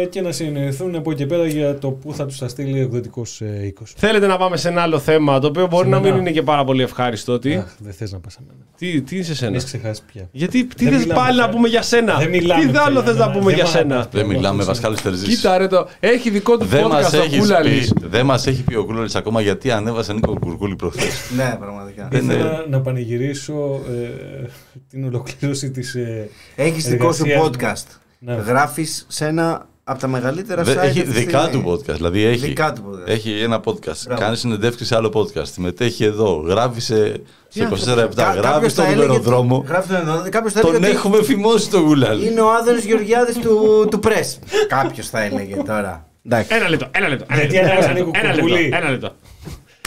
ε, 0.00 0.04
και 0.06 0.20
να 0.20 0.32
συνεννοηθούν 0.32 0.94
από 0.94 1.10
εκεί 1.10 1.20
και 1.20 1.26
πέρα 1.26 1.46
για 1.46 1.78
το 1.78 1.90
πού 1.90 2.14
θα 2.14 2.26
τους 2.26 2.38
τα 2.38 2.48
στείλει 2.48 2.78
ο 2.78 2.82
εκδοτικός 2.82 3.40
ε, 3.40 3.66
οίκος. 3.66 3.92
Θέλετε 3.96 4.26
να 4.26 4.36
πάμε 4.36 4.56
σε 4.56 4.68
ένα 4.68 4.82
άλλο 4.82 4.98
θέμα, 4.98 5.38
το 5.38 5.46
οποίο 5.46 5.66
μπορεί 5.66 5.84
Σε 5.84 5.90
να 5.90 5.96
μην 6.00 6.08
μένα. 6.08 6.20
είναι 6.20 6.30
και 6.30 6.42
πάρα 6.42 6.64
πολύ 6.64 6.82
ευχάριστο. 6.82 7.38
Τι, 7.38 7.54
Αχ, 7.54 7.74
δεν 7.78 7.92
θες 7.92 8.12
να 8.12 8.18
πας 8.18 8.32
σε 8.32 8.38
μένα. 8.46 8.58
τι, 8.78 9.00
τι 9.02 9.14
είναι 9.14 9.24
σε 9.24 9.34
σένα. 9.34 9.50
Έχεις 9.52 9.64
ξεχάσει 9.64 10.02
πια. 10.12 10.28
Γιατί 10.32 10.64
τι 10.66 10.84
Δεν 10.84 10.92
θες 10.92 11.02
μιλάμε 11.02 11.20
πάλι 11.20 11.36
πια. 11.36 11.46
να 11.46 11.52
πούμε 11.52 11.68
για 11.68 11.82
σένα; 11.82 12.16
Δεν 12.18 12.28
μιλάμε 12.28 12.64
Τι 12.64 12.70
πια 12.70 12.82
άλλο 12.82 12.92
για 13.00 13.02
θες 13.02 13.16
να 13.16 13.26
μένα. 13.26 13.38
πούμε 13.38 13.44
Δεν 13.50 13.54
για 13.54 13.64
μ' 13.64 13.68
σένα; 13.68 13.94
αγαπάς. 13.94 14.12
Δεν 14.12 14.20
Εγώ 14.22 14.30
μιλάμε, 14.30 14.54
αυτό 14.58 14.64
Βασκάλης 14.66 15.02
Τερζής. 15.02 15.36
Κοίτα 15.36 15.58
ρε 15.58 15.66
το. 15.66 15.88
Έχει 16.00 16.30
δικό 16.30 16.56
του 16.58 16.64
Δεν 16.64 16.86
μας 16.86 17.06
podcast 17.06 17.18
ο 17.18 17.22
έχεις 17.22 17.38
Κούλαλης. 17.38 17.92
πει, 17.92 18.06
δεν 18.06 18.24
μας 18.26 18.46
έχει 18.46 18.62
πει 18.62 18.74
ο 18.74 18.84
Κούλαλης 18.84 19.14
ακόμα 19.14 19.40
γιατί 19.40 19.70
ανέβασε 19.70 20.12
Νίκο 20.12 20.38
Κουρκούλη 20.40 20.76
προχθές. 20.76 21.12
Ναι, 21.36 21.56
πραγματικά. 21.60 22.08
Δεν 22.10 22.22
είναι- 22.22 22.34
Ήθελα 22.34 22.64
να 22.70 22.80
πανηγυρίσω 22.80 23.80
ε, 23.90 24.48
την 24.90 25.04
ολοκλήρωση 25.04 25.70
της. 25.70 25.94
Ε, 25.94 26.28
Έχεις 26.56 26.84
δικό 26.88 27.12
σου 27.12 27.22
εργασίας 27.22 27.39
podcast. 27.44 27.86
Ναι. 28.18 28.34
Γράφεις 28.34 29.04
σε 29.08 29.26
ένα 29.26 29.66
από 29.84 30.00
τα 30.00 30.06
μεγαλύτερα 30.06 30.62
Δεν- 30.62 30.74
site. 30.78 30.82
έχει 30.82 30.98
αυτή 31.00 31.02
της 31.12 31.12
δικά 31.24 31.40
στιγμή. 31.42 31.62
του 31.62 31.70
podcast. 31.70 31.94
Δηλαδή 31.94 32.22
έχει, 32.24 32.46
Δικά 32.46 32.72
του 32.72 32.82
podcast. 32.90 33.08
έχει 33.08 33.40
ένα 33.42 33.60
podcast. 33.64 34.02
Μπράβο. 34.06 34.20
Κάνεις 34.20 34.38
συνεντεύξεις 34.40 34.86
σε 34.86 34.96
άλλο 34.96 35.10
podcast. 35.14 35.46
Συμμετέχει 35.46 36.04
εδώ. 36.04 36.42
Γράφει 36.46 36.80
σε, 36.80 37.20
σε 37.48 37.62
24 37.62 37.94
Κα- 37.94 37.94
λεπτά. 37.94 38.22
κάποιος 38.24 38.44
Γράφει 38.44 38.60
θα 38.64 38.68
στον 38.68 38.84
έλεγε- 38.84 39.00
αεροδρόμο. 39.10 39.64
Γράφει 39.68 39.84
στον 39.84 39.96
αεροδρόμο. 39.96 40.28
Κάποιος 40.28 40.52
θα 40.52 40.60
Τον 40.60 40.70
έλεγε 40.74 40.86
ότι 40.86 40.96
έχουμε 40.96 41.22
φημώσει 41.22 41.70
τον 41.70 41.84
Κούλαλη. 41.84 42.26
Είναι 42.26 42.40
ο 42.40 42.52
Άδωνης 42.52 42.84
Γεωργιάδης 42.84 43.36
του, 43.38 43.86
του 43.90 44.00
Press. 44.04 44.38
Κάποιος 44.78 45.08
θα 45.08 45.20
έλεγε 45.22 45.56
τώρα. 45.56 46.06
Εντάξει. 46.26 46.54
Ένα 46.54 46.68
λεπτό, 46.68 46.86
ένα 46.90 47.08
λεπτό. 47.08 47.24
ένα 47.28 47.40
Γιατί 47.40 47.54
λεπτό, 47.54 47.70
ανέβασε 47.70 47.90
ένα 47.90 47.98
Νίκο 48.34 48.88
λεπτό, 48.90 49.12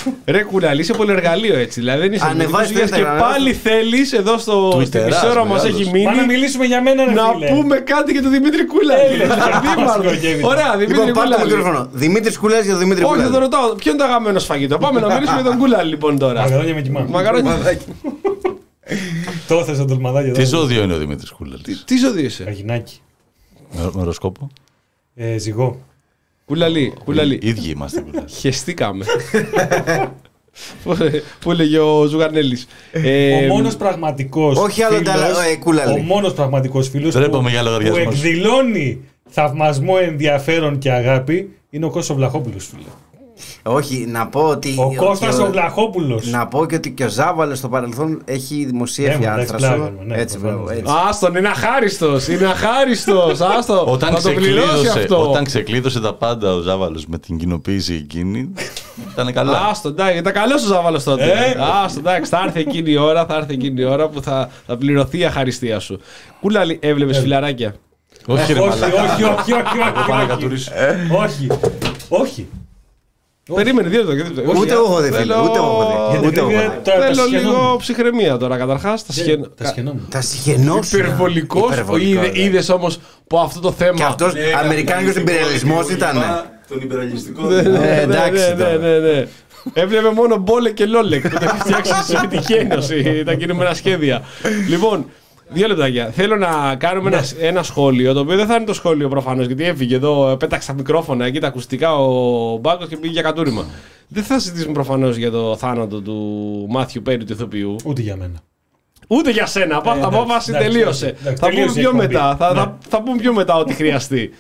ένα 0.05 0.13
Κουρκούλη. 0.15 0.25
λεπτό, 0.25 0.25
Ένα 0.25 0.25
λεπτό. 0.25 0.31
Ρε 0.31 0.43
κουλαλή, 0.43 0.81
είσαι 0.81 0.93
πολύ 0.93 1.11
εργαλείο 1.11 1.55
έτσι. 1.57 1.79
Δηλαδή 1.79 1.99
δεν 2.01 2.11
είσαι 2.13 2.25
Ανεβάζεις 2.29 2.67
Δημήτρης 2.67 2.89
το 2.91 2.95
και 2.97 3.03
Instagram, 3.03 3.19
πάλι 3.19 3.53
θέλεις 3.53 4.13
εδώ 4.13 4.37
στο, 4.37 4.81
στη 4.85 4.99
Twitterάς, 4.99 5.05
μισή 5.05 5.27
ώρα 5.29 5.45
μας 5.45 5.63
μεγάλος. 5.63 5.81
έχει 5.81 5.89
μείνει. 5.91 6.05
Πάμε 6.05 6.21
να 6.21 6.25
μιλήσουμε 6.27 6.65
για 6.65 6.81
μένα, 6.81 7.05
ρε 7.05 7.11
να 7.11 7.23
φίλε. 7.33 7.47
πούμε 7.47 7.77
κάτι 7.77 8.11
για 8.11 8.21
τον 8.21 8.31
Δημήτρη 8.31 8.65
Κούλας. 8.65 8.99
Έλα, 8.99 9.61
Δήμαρχο. 9.75 10.01
Γεωργέβη. 10.01 10.45
Ωραία, 10.45 10.77
Δημήτρη 10.77 11.05
Λοιπόν, 11.05 11.13
πάρτε 11.13 11.29
το 11.35 11.41
Κούλα. 11.41 11.55
μικρόφωνο. 11.57 11.89
Δημήτρης 11.91 12.37
Κουλά 12.37 12.59
για 12.59 12.71
τον 12.71 12.79
Δημήτρη 12.79 13.03
Όχι, 13.03 13.13
Κουλά. 13.13 13.25
θα 13.25 13.31
το 13.31 13.39
ρωτάω. 13.39 13.75
Ποιο 13.75 13.91
είναι 13.91 13.99
το 13.99 14.05
αγαπημένο 14.05 14.39
σφαγητό. 14.39 14.77
Πάμε 14.77 14.99
να 14.99 15.13
μιλήσουμε 15.13 15.41
για 15.41 15.49
τον 15.49 15.59
Κούλας 15.59 15.85
λοιπόν 15.85 16.17
τώρα. 16.17 16.41
Μαγαρόνια 16.41 16.73
με 16.73 16.81
κοιμά. 16.81 17.05
Μαγαρόνια. 17.09 17.57
Το 19.47 19.63
θες 19.63 19.77
το 19.77 19.85
τολμαδάκι 19.85 20.27
εδώ. 20.29 20.37
Τι 20.39 20.45
ζώδιο 20.45 20.83
είναι 20.83 20.93
ο 20.93 20.97
Δημήτρης 20.97 21.29
Κούλαλη. 21.31 21.61
Τι 21.85 21.97
ζώδιο 21.97 22.23
είσαι; 22.25 22.43
Καγινάκι. 22.43 22.99
Με 23.71 23.91
οροσκόπο. 24.01 24.47
Ε, 25.15 25.37
ζυγό. 25.37 25.79
Κουλαλή, 26.45 26.93
κουλαλή. 27.03 27.39
Οι 27.41 27.47
ίδιοι 27.47 27.69
είμαστε 27.69 28.01
Κούλαλη. 28.01 28.29
Χεστήκαμε. 28.29 29.05
Που 31.39 31.51
έλεγε 31.51 31.79
ο 31.79 32.05
Ζουγανέλη. 32.05 32.57
ο 33.43 33.47
μόνος 33.47 33.75
πραγματικός. 33.75 34.57
όχι 34.57 34.81
άλλο 34.83 35.01
τα- 35.01 35.11
ε, 35.51 35.55
κούλαλη. 35.55 35.99
Ο 35.99 36.03
μόνος 36.03 36.33
πραγματικός 36.33 36.89
φίλος 36.89 37.13
που, 37.13 37.19
Τρέπομαι 37.19 37.49
για 37.49 37.59
που 37.59 37.65
λογαριασμό 37.65 37.95
σου. 37.97 38.01
εκδηλώνει 38.09 38.99
θαυμασμό, 39.29 39.93
ενδιαφέρον 40.01 40.77
και 40.77 40.91
αγάπη 40.91 41.49
είναι 41.69 41.85
ο 41.85 41.89
Κώστας 41.89 42.15
Βλαχόπουλος, 42.17 42.67
φίλε. 42.67 42.83
Όχι, 43.63 44.05
να 44.07 44.27
πω 44.27 44.41
ότι. 44.41 44.75
Ο 44.77 44.89
και 44.89 44.95
Κώστας 44.95 45.37
ο 45.39 45.45
Βλαχόπουλο. 45.51 46.21
Να 46.23 46.47
πω 46.47 46.65
και 46.65 46.75
ότι 46.75 46.91
και 46.91 47.03
ο 47.03 47.09
Ζάβαλος 47.09 47.57
στο 47.57 47.69
παρελθόν 47.69 48.21
έχει 48.25 48.65
δημοσίευει 48.65 49.17
Ναι, 49.17 49.25
εντάξει, 49.25 49.39
άρθρα 49.39 49.57
πλάκα 49.57 49.73
σου. 49.75 49.81
κάνουμε, 49.81 50.03
ναι, 50.15 50.21
Έτσι, 50.21 50.37
προφανώς, 50.37 50.63
μπράβο, 50.65 50.81
ναι. 50.81 50.89
έτσι. 50.89 51.07
Άστον, 51.09 51.35
είναι 51.35 51.47
αχάριστος. 51.47 52.27
Είναι 52.27 52.45
αχάριστος. 52.45 53.41
Άστο. 53.57 53.85
Όταν 53.87 54.13
θα 54.15 54.21
το 54.21 54.29
πληρώσει 54.29 54.67
ξεκλείδωσε, 54.67 54.99
αυτό. 54.99 55.29
όταν 55.29 55.43
ξεκλείδωσε 55.43 55.99
τα 55.99 56.13
πάντα 56.13 56.53
ο 56.53 56.59
Ζάβαλος 56.59 57.05
με 57.05 57.17
την 57.17 57.37
κοινοποίηση 57.37 57.93
εκείνη, 57.93 58.53
ήταν 59.11 59.33
καλά. 59.33 59.67
Άστο, 59.69 59.87
εντάξει, 59.89 60.17
ήταν 60.17 60.33
καλός 60.33 60.63
ο 60.63 60.67
Ζάβαλος 60.67 61.03
τότε. 61.03 61.23
Ε. 61.23 61.55
Άστο, 61.83 61.99
εντάξει, 61.99 62.29
θα 62.29 62.41
έρθει 62.45 62.59
εκείνη 62.59 62.91
η 62.91 62.97
ώρα, 62.97 63.25
θα 63.25 63.35
έρθει 63.35 63.53
εκείνη 63.53 63.81
η 63.81 63.85
ώρα 63.85 64.07
που 64.07 64.21
θα, 64.21 64.49
θα 64.65 64.77
πληρωθεί 64.77 65.17
η 65.17 65.25
αχαριστία 65.25 65.79
σου. 65.79 65.99
Κούλαλη, 66.41 66.79
έβλεπες 66.81 67.19
φιλαράκια; 67.19 67.75
όχι, 68.27 68.53
ρε 68.53 68.59
όχι, 68.59 68.69
μαλάκα. 68.69 69.01
όχι, 69.03 69.23
όχι, 69.23 69.51
όχι, 69.53 69.53
όχι, 69.53 69.77
Πάω 70.07 70.15
να 70.15 70.17
όχι. 70.17 70.27
κατουρίσω. 70.27 70.71
Όχι. 71.23 71.47
Όχι. 72.09 72.47
Περίμενε, 73.53 73.87
δύο 73.89 73.99
λεπτά. 74.03 74.13
δύο 74.13 74.23
λεπτά. 74.23 74.41
Ούτε 74.41 74.59
Όχι, 74.59 74.69
εγώ 74.71 74.81
έχω 74.83 74.99
δει, 75.01 75.05
φίλε. 75.07 75.17
θέλω- 75.17 75.43
Ούτε 75.43 75.57
εγώ 75.57 75.65
έχω 75.67 75.85
δει. 75.87 76.09
Για 76.11 76.19
την 76.19 76.27
Ούτε 76.27 76.39
εγώ 76.39 76.47
ακρίβεια, 76.47 76.65
έχω 76.65 76.73
δει. 76.83 76.89
τα- 76.91 76.97
τα 76.97 77.05
Θέλω 77.05 77.27
σχαινόμουν. 77.27 77.51
λίγο 77.61 77.75
ψυχραιμία 77.77 78.37
τώρα 78.37 78.57
καταρχάς. 78.57 79.05
Τα 79.05 79.13
σχεν... 79.13 79.51
Τα 79.57 79.65
σχαινόμουν. 79.65 80.05
Τα 80.09 80.21
συγχαινώσουν. 80.21 80.99
Υπερβολικός. 80.99 81.71
Υπερβολικό, 81.71 82.21
ναι. 82.21 82.29
Είδες 82.33 82.69
όμως 82.69 82.99
που 83.27 83.39
αυτό 83.39 83.59
το 83.59 83.71
θέμα. 83.71 83.93
Και 83.93 84.03
αυτός 84.03 84.33
Αμερικάνικος 84.63 85.15
imperialisμό 85.15 85.79
ήταν. 85.91 86.15
Τον 86.69 86.79
υπεραλιστικό. 86.81 87.53
Ε, 87.53 88.01
εντάξει 88.01 88.41
ναι, 88.41 88.47
ναι, 88.47 88.63
τώρα. 88.63 88.77
ναι, 88.77 88.97
ναι. 88.97 89.27
Έβλεπε 89.73 90.09
μόνο 90.09 90.37
μπόλε 90.37 90.69
και 90.69 90.85
λόλεκ 90.85 91.29
που 91.29 91.37
τα 91.37 91.45
έχει 91.45 91.57
φτιάξει 91.59 91.93
στη 92.03 92.11
Σοβιετική 92.15 92.53
Ένωση 92.53 93.23
τα 93.25 93.33
κινούμενα 93.33 93.73
σχέδια. 93.73 94.21
Λοιπόν, 94.69 95.05
δύο 95.53 95.67
λεπτάκια. 95.67 96.09
Θέλω 96.11 96.35
να 96.35 96.75
κάνουμε 96.75 97.09
ένα, 97.09 97.23
ένα 97.39 97.63
σχόλιο, 97.63 98.13
το 98.13 98.19
οποίο 98.19 98.35
δεν 98.35 98.45
θα 98.45 98.55
είναι 98.55 98.65
το 98.65 98.73
σχόλιο 98.73 99.07
προφανώς, 99.09 99.45
γιατί 99.45 99.63
έφυγε 99.63 99.95
εδώ, 99.95 100.37
πέταξε 100.39 100.67
τα 100.67 100.73
μικρόφωνα 100.73 101.25
εκεί, 101.25 101.39
τα 101.39 101.47
ακουστικά 101.47 101.95
ο 101.95 102.57
Μπάκος 102.57 102.87
και 102.87 102.97
πήγε 102.97 103.13
για 103.13 103.21
κατούριμα. 103.21 103.65
Δεν 104.07 104.23
θα 104.23 104.39
συζητήσουμε 104.39 104.73
προφανώς 104.73 105.15
για 105.15 105.31
το 105.31 105.55
θάνατο 105.57 106.01
του 106.01 106.17
Μάθιου 106.69 107.01
Πέρι 107.01 107.23
του 107.23 107.33
ηθοποιού. 107.33 107.75
Ούτε 107.85 108.01
για 108.01 108.15
μένα. 108.15 108.39
Ούτε 109.07 109.31
για 109.31 109.45
σένα. 109.45 109.81
Πα- 109.81 109.95
Ε, 109.95 109.99
από 110.01 110.07
εντάξει, 110.07 110.27
βάση 110.27 110.49
εντάξει, 110.51 110.69
τελείωσε. 110.69 111.05
εντάξει, 111.05 111.21
εντάξει, 111.25 111.41
θα 111.41 111.47
πούμε 111.49 111.55
τελείωσε 111.55 111.79
η 111.79 111.81
πιο 111.81 111.89
εκπομπή. 111.89 112.07
μετά. 112.13 112.35
Θα, 112.35 112.53
Ναι. 112.53 112.59
θα, 112.59 112.77
θα 112.89 113.01
πούμε 113.01 113.17
πιο 113.17 113.33
μετά 113.33 113.55
ό,τι 113.55 113.73
χρειαστεί. 113.73 114.33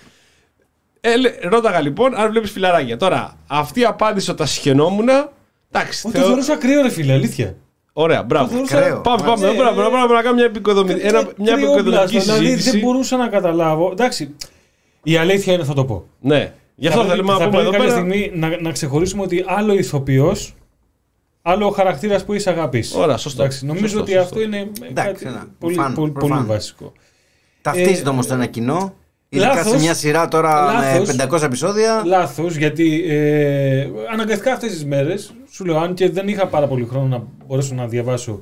Ε, 1.01 1.17
λέ- 1.17 1.43
ρώταγα 1.43 1.79
λοιπόν 1.81 2.15
αν 2.15 2.31
βλέπεις 2.31 2.51
φιλαράκια. 2.51 2.97
Τώρα, 2.97 3.37
αυτή 3.47 3.79
η 3.79 3.85
απάντηση 3.85 4.29
ότι 4.29 4.39
τα 4.39 4.45
συχαινόμουν. 4.45 5.07
Εντάξει, 5.71 6.07
Όχι, 6.07 6.15
το 6.15 6.19
θεω- 6.21 6.27
θεωρούσα 6.27 6.55
κρύο, 6.55 6.81
ρε 6.81 6.89
φίλε, 6.89 7.13
αλήθεια. 7.13 7.55
Ωραία, 7.93 8.23
μπράβο. 8.23 8.45
Το 8.45 8.51
θεωρούσα- 8.51 8.79
Κρέο. 8.81 9.01
Πάμε, 9.01 9.23
πάμε, 9.25 9.47
Ναι, 9.47 9.53
μπράβο, 9.55 9.81
ε, 9.81 9.89
μπράβο, 9.89 10.13
να 10.13 10.21
κάνουμε 10.21 10.33
μια, 10.33 10.45
επικοδομη... 10.45 10.91
ένα, 10.91 10.99
μια 11.37 11.53
Κρύο 11.53 11.53
επικοδομητική 11.55 11.89
πλάσμα, 12.15 12.19
Δηλαδή 12.21 12.45
συζήτηση. 12.45 12.69
δεν 12.69 12.79
μπορούσα 12.79 13.17
να 13.17 13.27
καταλάβω. 13.27 13.89
Εντάξει, 13.91 14.35
η 15.03 15.17
αλήθεια 15.17 15.53
είναι 15.53 15.63
θα 15.63 15.73
το 15.73 15.85
πω. 15.85 16.05
Ναι, 16.19 16.53
γι' 16.75 16.87
αυτό 16.87 17.01
θα 17.01 17.07
θέλουμε 17.07 17.25
πρέπει- 17.33 17.39
να 17.39 17.45
θα 17.45 17.49
πούμε 17.49 17.61
εδώ 17.61 17.69
πρέπει 17.69 17.83
πέρα. 17.85 17.95
κάποια 18.01 18.15
στιγμή 18.17 18.39
να, 18.39 18.61
να 18.61 18.71
ξεχωρίσουμε 18.71 19.21
ότι 19.23 19.43
άλλο 19.47 19.73
ηθοποιός, 19.73 20.53
άλλο 21.41 21.65
ο 21.65 21.69
χαρακτήρας 21.69 22.25
που 22.25 22.33
είσαι 22.33 22.49
αγάπης. 22.49 22.93
Ωραία, 22.95 23.17
σωστό. 23.17 23.41
Εντάξει, 23.41 23.65
νομίζω 23.65 23.87
Σωστό, 23.87 24.01
ότι 24.01 24.11
σωστό. 24.11 24.23
αυτό 24.25 24.41
είναι 24.41 24.71
Εντάξει, 24.89 25.13
κάτι 25.13 25.25
ένα 25.25 25.47
πολύ, 25.59 25.73
προφανώς, 25.75 25.97
πολύ, 25.99 26.11
πολύ 26.11 26.25
προφανώς. 26.27 26.47
βασικό. 26.47 26.91
Ταυτίζεται 27.61 28.07
Ε, 28.09 28.11
όμως 28.11 28.27
το 28.27 28.33
ένα 28.33 28.45
κοινό. 28.45 28.93
Ειδικά 29.37 29.55
λάθος. 29.55 29.71
σε 29.71 29.79
μια 29.79 29.93
σειρά 29.93 30.27
τώρα 30.27 30.73
Λάθος. 30.73 31.15
με 31.15 31.25
500 31.31 31.41
επεισόδια. 31.43 32.01
Λάθος, 32.05 32.55
γιατί 32.55 33.03
ε, 33.07 33.87
αναγκαστικά 34.13 34.53
αυτές 34.53 34.71
τις 34.71 34.85
μέρες 34.85 35.33
σου 35.51 35.65
λέω, 35.65 35.77
αν 35.77 35.93
και 35.93 36.09
δεν 36.09 36.27
είχα 36.27 36.47
πάρα 36.47 36.67
πολύ 36.67 36.85
χρόνο 36.89 37.07
να 37.07 37.23
μπορέσω 37.47 37.75
να 37.75 37.87
διαβάσω 37.87 38.41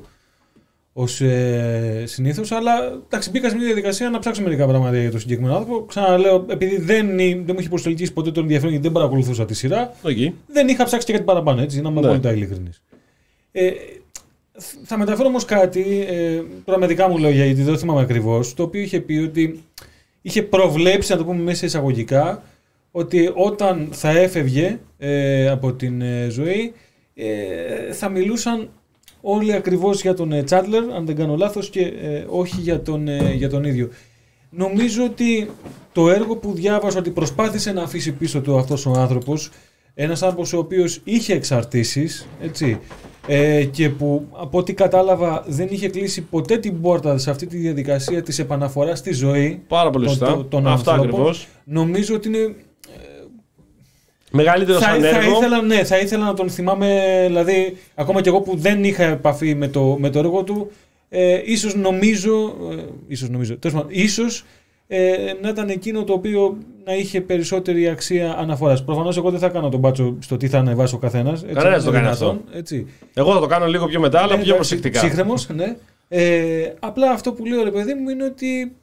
ως 0.92 1.20
ε, 1.20 2.02
συνήθως, 2.06 2.52
αλλά 2.52 2.72
εντάξει, 3.06 3.30
μπήκα 3.30 3.48
σε 3.48 3.56
μια 3.56 3.64
διαδικασία 3.66 4.10
να 4.10 4.18
ψάξω 4.18 4.42
μερικά 4.42 4.66
πράγματα 4.66 4.98
για 4.98 5.10
το 5.10 5.18
συγκεκριμένο 5.18 5.56
άνθρωπο. 5.56 5.84
Ξαναλέω, 5.86 6.44
επειδή 6.48 6.80
δεν, 6.80 7.06
δεν 7.16 7.44
μου 7.48 7.56
είχε 7.58 7.68
προσελκύσει 7.68 8.12
ποτέ 8.12 8.30
το 8.30 8.40
ενδιαφέρον 8.40 8.70
γιατί 8.70 8.84
δεν 8.86 8.94
παρακολουθούσα 8.96 9.44
τη 9.44 9.54
σειρά, 9.54 9.92
Εκεί. 10.04 10.34
δεν 10.46 10.68
είχα 10.68 10.84
ψάξει 10.84 11.06
και 11.06 11.12
κάτι 11.12 11.24
παραπάνω, 11.24 11.60
έτσι, 11.62 11.74
για 11.74 11.82
να 11.82 11.90
είμαι 11.90 12.00
Ναι. 12.00 12.06
απόλυτα 12.06 12.32
ειλικρινής. 12.32 12.82
Ε, 13.52 13.70
θα 14.84 14.98
μεταφέρω 14.98 15.28
όμως 15.28 15.44
κάτι, 15.44 16.06
ε, 16.08 16.42
τώρα 16.64 16.78
με 16.78 16.86
δικά 16.86 17.08
μου 17.08 17.18
λόγια, 17.18 17.44
γιατί 17.44 17.62
δεν 17.62 17.72
το 17.72 17.78
θυμάμαι 17.78 18.00
ακριβώς, 18.00 18.54
το 18.54 18.62
οποίο 18.62 18.80
είχε 18.80 19.00
πει 19.00 19.14
ότι 19.16 19.62
είχε 20.22 20.42
προβλέψει, 20.42 21.12
να 21.12 21.18
το 21.18 21.24
πούμε 21.24 21.42
μέσα 21.42 21.66
εισαγωγικά, 21.66 22.42
ότι 22.90 23.30
όταν 23.34 23.88
θα 23.92 24.10
έφευγε 24.10 24.78
ε, 24.98 25.48
από 25.48 25.72
την 25.72 26.02
ε, 26.02 26.28
ζωή, 26.30 26.72
ε, 27.14 27.92
θα 27.92 28.08
μιλούσαν 28.08 28.70
όλοι 29.20 29.52
ακριβώς 29.52 30.02
για 30.02 30.14
τον 30.14 30.32
ε, 30.32 30.42
Τσάντλερ, 30.42 30.82
αν 30.82 31.06
δεν 31.06 31.16
κάνω 31.16 31.36
λάθος, 31.36 31.70
και 31.70 31.80
ε, 31.80 32.24
όχι 32.28 32.60
για 32.60 32.82
τον, 32.82 33.08
ε, 33.08 33.32
για 33.34 33.48
τον 33.48 33.64
ίδιο. 33.64 33.88
Νομίζω 34.50 35.04
ότι 35.04 35.50
το 35.92 36.10
έργο 36.10 36.36
που 36.36 36.52
διάβασα 36.52 36.98
ότι 36.98 37.10
προσπάθησε 37.10 37.72
να 37.72 37.82
αφήσει 37.82 38.12
πίσω 38.12 38.40
του 38.40 38.58
αυτός 38.58 38.86
ο 38.86 38.90
άνθρωπος, 38.90 39.50
ένας 39.94 40.22
άνθρωπος 40.22 40.52
ο 40.52 40.58
οποίος 40.58 41.00
είχε 41.04 41.34
εξαρτήσεις, 41.34 42.28
έτσι, 42.42 42.78
ε, 43.26 43.64
και 43.64 43.88
που 43.90 44.26
από 44.32 44.58
ό,τι 44.58 44.74
κατάλαβα 44.74 45.44
δεν 45.46 45.66
είχε 45.70 45.88
κλείσει 45.88 46.22
ποτέ 46.22 46.58
την 46.58 46.80
πόρτα 46.80 47.18
σε 47.18 47.30
αυτή 47.30 47.46
τη 47.46 47.56
διαδικασία 47.56 48.22
της 48.22 48.38
επαναφοράς 48.38 48.98
στη 48.98 49.12
ζωή 49.12 49.62
Πάρα 49.68 49.90
πολύ 49.90 50.04
των- 50.06 50.14
σωστά. 50.14 50.34
των- 50.34 50.48
των 50.48 50.66
Αυτά 50.66 50.90
ανθρώπων. 50.92 51.14
ακριβώς. 51.20 51.46
Νομίζω 51.64 52.14
ότι 52.14 52.28
είναι 52.28 52.54
Μεγαλύτερος 54.30 54.82
θα, 54.82 54.88
σαν 54.90 55.00
θα, 55.00 55.08
έργο. 55.08 55.36
ήθελα, 55.36 55.62
ναι, 55.62 55.84
θα 55.84 55.98
ήθελα 55.98 56.24
να 56.24 56.34
τον 56.34 56.50
θυμάμαι, 56.50 57.22
δηλαδή, 57.26 57.76
ακόμα 57.94 58.20
και 58.20 58.28
εγώ 58.28 58.40
που 58.40 58.56
δεν 58.56 58.84
είχα 58.84 59.02
επαφή 59.04 59.54
με 59.54 59.68
το, 59.68 59.96
με 60.00 60.10
το 60.10 60.18
έργο 60.18 60.42
του, 60.42 60.70
ε, 61.08 61.40
ίσως 61.44 61.74
νομίζω, 61.74 62.56
ε, 62.78 62.82
ίσως 63.06 63.28
νομίζω, 63.28 63.56
τέλος 63.58 63.76
πάντων, 63.76 63.90
ίσως 63.94 64.44
ε, 64.94 65.36
να 65.40 65.48
ήταν 65.48 65.68
εκείνο 65.68 66.04
το 66.04 66.12
οποίο 66.12 66.58
να 66.84 66.94
είχε 66.94 67.20
περισσότερη 67.20 67.88
αξία 67.88 68.36
αναφοράς. 68.38 68.84
Προφανώς 68.84 69.16
εγώ 69.16 69.30
δεν 69.30 69.38
θα 69.40 69.48
κάνω 69.48 69.68
τον 69.68 69.80
μπάτσο 69.80 70.16
στο 70.20 70.36
τι 70.36 70.48
θα 70.48 70.58
ανεβάσει 70.58 70.94
ο 70.94 70.98
καθένας. 70.98 71.42
έτσι, 71.42 71.54
Κανένας 71.54 71.82
είναι 71.82 71.92
δεν 71.92 72.00
το 72.00 72.06
κάνει 72.06 72.16
δυνατόν, 72.16 72.42
αυτό. 72.46 72.58
Έτσι. 72.58 72.86
Εγώ 73.14 73.32
θα 73.32 73.40
το 73.40 73.46
κάνω 73.46 73.66
λίγο 73.66 73.86
πιο 73.86 74.00
μετά, 74.00 74.18
αλλά 74.18 74.36
Ναι, 74.36 74.42
πιο 74.42 74.54
εντάξει, 74.54 74.74
προσεκτικά. 74.74 75.06
Ψύχρεμος, 75.06 75.48
ναι. 75.48 75.76
Ε, 76.08 76.72
απλά 76.80 77.10
αυτό 77.10 77.32
που 77.32 77.44
λέω 77.44 77.62
ρε 77.64 77.70
παιδί 77.70 77.94
μου 77.94 78.08
είναι 78.08 78.24
ότι 78.24 78.76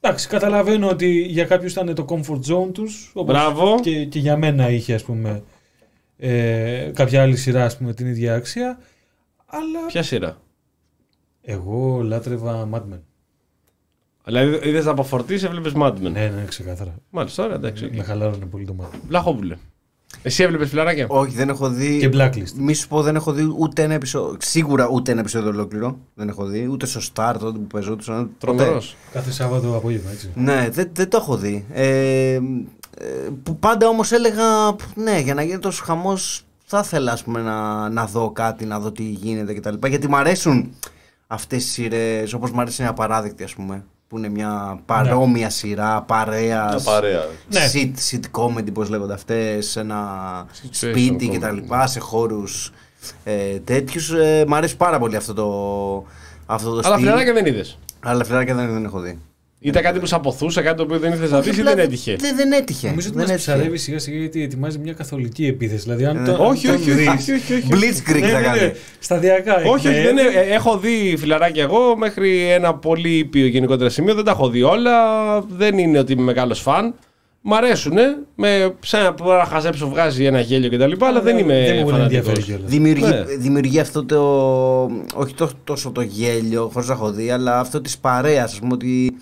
Εντάξει, 0.00 0.28
καταλαβαίνω 0.28 0.88
ότι 0.88 1.20
για 1.20 1.44
κάποιους 1.44 1.72
ήταν 1.72 1.94
το 1.94 2.04
comfort 2.08 2.54
zone 2.54 2.72
τους. 2.72 3.12
Μπράβο. 3.24 3.80
Και, 3.82 4.04
και 4.04 4.18
για 4.18 4.36
μένα 4.36 4.70
είχε, 4.70 4.94
ας 4.94 5.02
πούμε, 5.02 5.42
ε, 6.18 6.90
κάποια 6.94 7.22
άλλη 7.22 7.36
σειρά 7.36 7.64
ας 7.64 7.76
πούμε, 7.76 7.94
την 7.94 8.06
ίδια 8.06 8.34
αξία. 8.34 8.78
Αλλά 9.46 9.86
Ποια 9.86 10.02
σειρά; 10.02 10.36
εγώ 11.42 12.00
λάτρευα 12.02 12.68
Mad 12.72 12.94
Men. 12.94 13.00
Δηλαδή 14.24 14.68
είδες 14.68 14.84
να 14.84 14.90
αποφορτήσει, 14.90 15.44
έβλεπες 15.44 15.72
Mad 15.76 15.92
Men. 15.92 16.00
Ναι, 16.00 16.10
ναι, 16.10 16.44
ξεκάθαρα. 16.48 16.94
Μάλιστα, 17.10 17.44
ωραία, 17.44 17.56
εντάξει. 17.56 17.90
Με 17.94 18.02
χαλάρωνε 18.02 18.44
πολύ 18.44 18.64
το 18.64 18.74
Mad 18.80 18.84
Men. 18.84 18.98
Βλαχόπουλε. 19.06 19.56
Εσύ 20.22 20.42
έβλεπες 20.42 20.68
φιλαράκια; 20.68 21.06
Όχι, 21.08 21.36
δεν 21.36 21.48
έχω 21.48 21.68
δει. 21.68 21.98
Και 21.98 22.10
Blacklist. 22.12 22.52
Μη 22.56 22.74
σου 22.74 22.88
πω, 22.88 23.02
δεν 23.02 23.16
έχω 23.16 23.32
δει 23.32 23.54
ούτε 23.58 23.82
ένα 23.82 23.94
επεισόδιο. 23.94 24.36
Σίγουρα 24.40 24.88
ούτε 24.88 25.10
ένα 25.10 25.20
επεισόδιο 25.20 25.48
ολόκληρο. 25.48 25.98
Δεν 26.14 26.28
έχω 26.28 26.44
δει. 26.44 26.66
Ούτε 26.70 26.86
στο 26.86 27.00
Star 27.00 27.34
τότε 27.38 27.58
που 27.58 27.66
παίζονταν. 27.66 28.30
Τρομερός. 28.38 28.96
Κάθε 29.12 29.30
Σάββατο 29.30 29.76
απόγευμα, 29.76 30.10
έτσι. 30.10 30.30
Ναι, 30.34 30.68
δεν, 30.70 30.90
δεν 30.92 31.08
το 31.08 31.16
έχω 31.16 31.36
δει. 31.36 31.64
Ε, 31.72 32.34
ε, 32.34 32.40
που 33.42 33.56
πάντα 33.56 33.88
όμως 33.88 34.12
έλεγα, 34.12 34.44
ναι, 34.94 35.20
για 35.20 35.34
να 35.34 35.42
γίνει 35.42 35.58
τόσο 35.58 35.84
χαμός 35.84 36.44
θα 36.64 36.82
ήθελα 36.84 37.12
ας 37.12 37.22
πούμε, 37.22 37.40
να, 37.40 37.88
να 37.88 38.06
δω 38.06 38.30
κάτι, 38.30 38.64
να 38.64 38.80
δω 38.80 38.92
τι 38.92 39.02
γίνεται 39.02 39.54
κτλ. 39.54 39.86
Γιατί 39.86 40.08
μου 40.08 40.16
αρέσουν 40.16 40.74
αυτές 41.26 41.64
οι 41.64 41.68
σειρές, 41.68 42.32
όπως 42.32 42.50
μου 42.50 42.60
αρέσει 42.60 42.82
ένα 42.82 42.92
παράδειγμα 42.92 43.44
ας 43.44 43.54
πούμε, 43.54 43.84
που 44.12 44.18
είναι 44.18 44.28
μια 44.28 44.80
παρόμοια 44.86 45.50
σειρά, 45.50 46.02
παρέας, 46.02 46.82
Μια 46.84 46.92
παρέα. 46.92 47.24
Ναι. 47.48 47.60
sit, 47.72 47.90
sit 48.10 48.20
comedy 48.40 48.72
πώς 48.72 48.88
λέγονται 48.88 49.12
αυτές, 49.12 49.70
σε 49.70 49.80
ένα 49.80 50.00
Situation 50.52 50.68
σπίτι 50.70 51.30
comedy. 51.32 51.36
κτλ. 51.36 51.74
σε 51.84 52.00
χώρους 52.00 52.72
ε, 53.24 53.58
τέτοιους. 53.58 54.10
Ε, 54.12 54.44
μ' 54.48 54.54
αρέσει 54.54 54.76
πάρα 54.76 54.98
πολύ 54.98 55.16
αυτό 55.16 55.34
το, 55.34 55.46
αυτό 56.46 56.70
το 56.70 56.76
Αλλά 56.76 56.82
στυλ. 56.82 56.98
φιλαράκια 56.98 57.32
δεν 57.32 57.46
είδες. 57.46 57.78
Αλλά 58.00 58.24
φιλαράκια 58.24 58.54
δεν, 58.54 58.72
δεν 58.72 58.84
έχω 58.84 59.00
δει. 59.00 59.18
Ήταν 59.64 59.82
κάτι 59.82 59.98
που 59.98 60.06
σε 60.06 60.14
αποθούσε, 60.14 60.60
κάτι 60.62 60.76
το 60.76 60.82
οποίο 60.82 60.98
δεν 60.98 61.12
ήθελες 61.12 61.30
να 61.30 61.40
δεις 61.40 61.56
ή 61.58 61.62
δεν 61.62 61.78
έτυχε. 61.78 62.16
Δεν, 62.20 62.36
δεν 62.36 62.52
έτυχε. 62.52 62.88
Νομίζω 62.88 63.08
ότι 63.08 63.16
δεν 63.16 63.26
μας 63.26 63.34
έτυχε. 63.36 63.50
ψαρεύει 63.52 63.78
σιγά 63.78 63.98
σιγά 63.98 64.18
γιατί 64.18 64.42
ετοιμάζει 64.42 64.78
μια 64.78 64.92
καθολική 64.92 65.46
επίθεση. 65.46 65.82
Δηλαδή, 65.82 66.04
αν 66.04 66.16
Ε, 66.16 66.24
το, 66.24 66.32
όχι, 66.44 66.68
αν 66.68 66.74
όχι, 66.74 66.84
τον 66.84 66.92
όχι, 66.92 66.92
δεις- 66.92 67.08
όχι, 67.08 67.32
όχι, 67.32 67.52
όχι. 67.54 67.66
Blitzkrieg 67.70 68.20
Ναι, 68.20 68.26
θα 68.28 68.38
ναι, 68.40 68.46
κάνει. 68.46 68.60
ναι. 68.60 68.72
Σταδιακά. 68.98 69.54
Όχι, 69.56 69.66
όχι, 69.68 69.86
εκπαίδευση. 69.88 70.14
δεν 70.14 70.26
είναι- 70.26 70.38
ε, 70.50 70.54
έχω 70.54 70.78
δει 70.78 71.14
φιλαράκια 71.18 71.62
εγώ 71.62 71.96
μέχρι 71.96 72.46
ένα 72.50 72.74
πολύ 72.74 73.10
ήπιο 73.18 73.46
γενικότερα 73.46 73.90
σημείο. 73.90 74.14
Δεν 74.14 74.24
τα 74.24 74.30
έχω 74.30 74.48
δει 74.48 74.62
όλα. 74.62 74.92
Δεν 75.40 75.78
είναι 75.78 75.98
ότι 75.98 76.12
είμαι 76.12 76.22
μεγάλος 76.22 76.60
φαν. 76.60 76.94
Μ' 77.44 77.54
αρέσουν. 77.54 77.94
Με 78.34 78.74
σαν 78.80 79.14
που 79.14 79.28
να 79.28 79.44
χαζέψω 79.44 79.88
βγάζει 79.88 80.24
ένα 80.24 80.40
γέλιο 80.40 80.70
κτλ. 80.70 81.04
Αλλά 81.04 81.20
δεν 81.20 81.38
είμαι. 81.38 81.64
Δεν 81.66 81.76
μου 81.76 81.88
φανατικός. 81.88 82.00
ενδιαφέρει 82.02 82.42
κιόλας. 82.42 82.70
Δημιουργεί, 82.70 83.04
Ναι. 83.04 83.24
δημιουργεί 83.38 83.78
αυτό 83.80 84.04
το. 84.04 84.20
Όχι 85.14 85.34
το, 85.34 85.50
τόσο 85.64 85.90
το 85.90 86.00
γέλιο, 86.00 86.70
χωρίς 86.72 86.88
να 86.88 86.94
έχω 86.94 87.10
δει, 87.12 87.30
αλλά 87.30 87.58
αυτό 87.60 87.80
της 87.80 87.98
παρέας. 87.98 88.54
Α 88.56 88.58
πούμε 88.60 88.72
ότι 88.74 89.16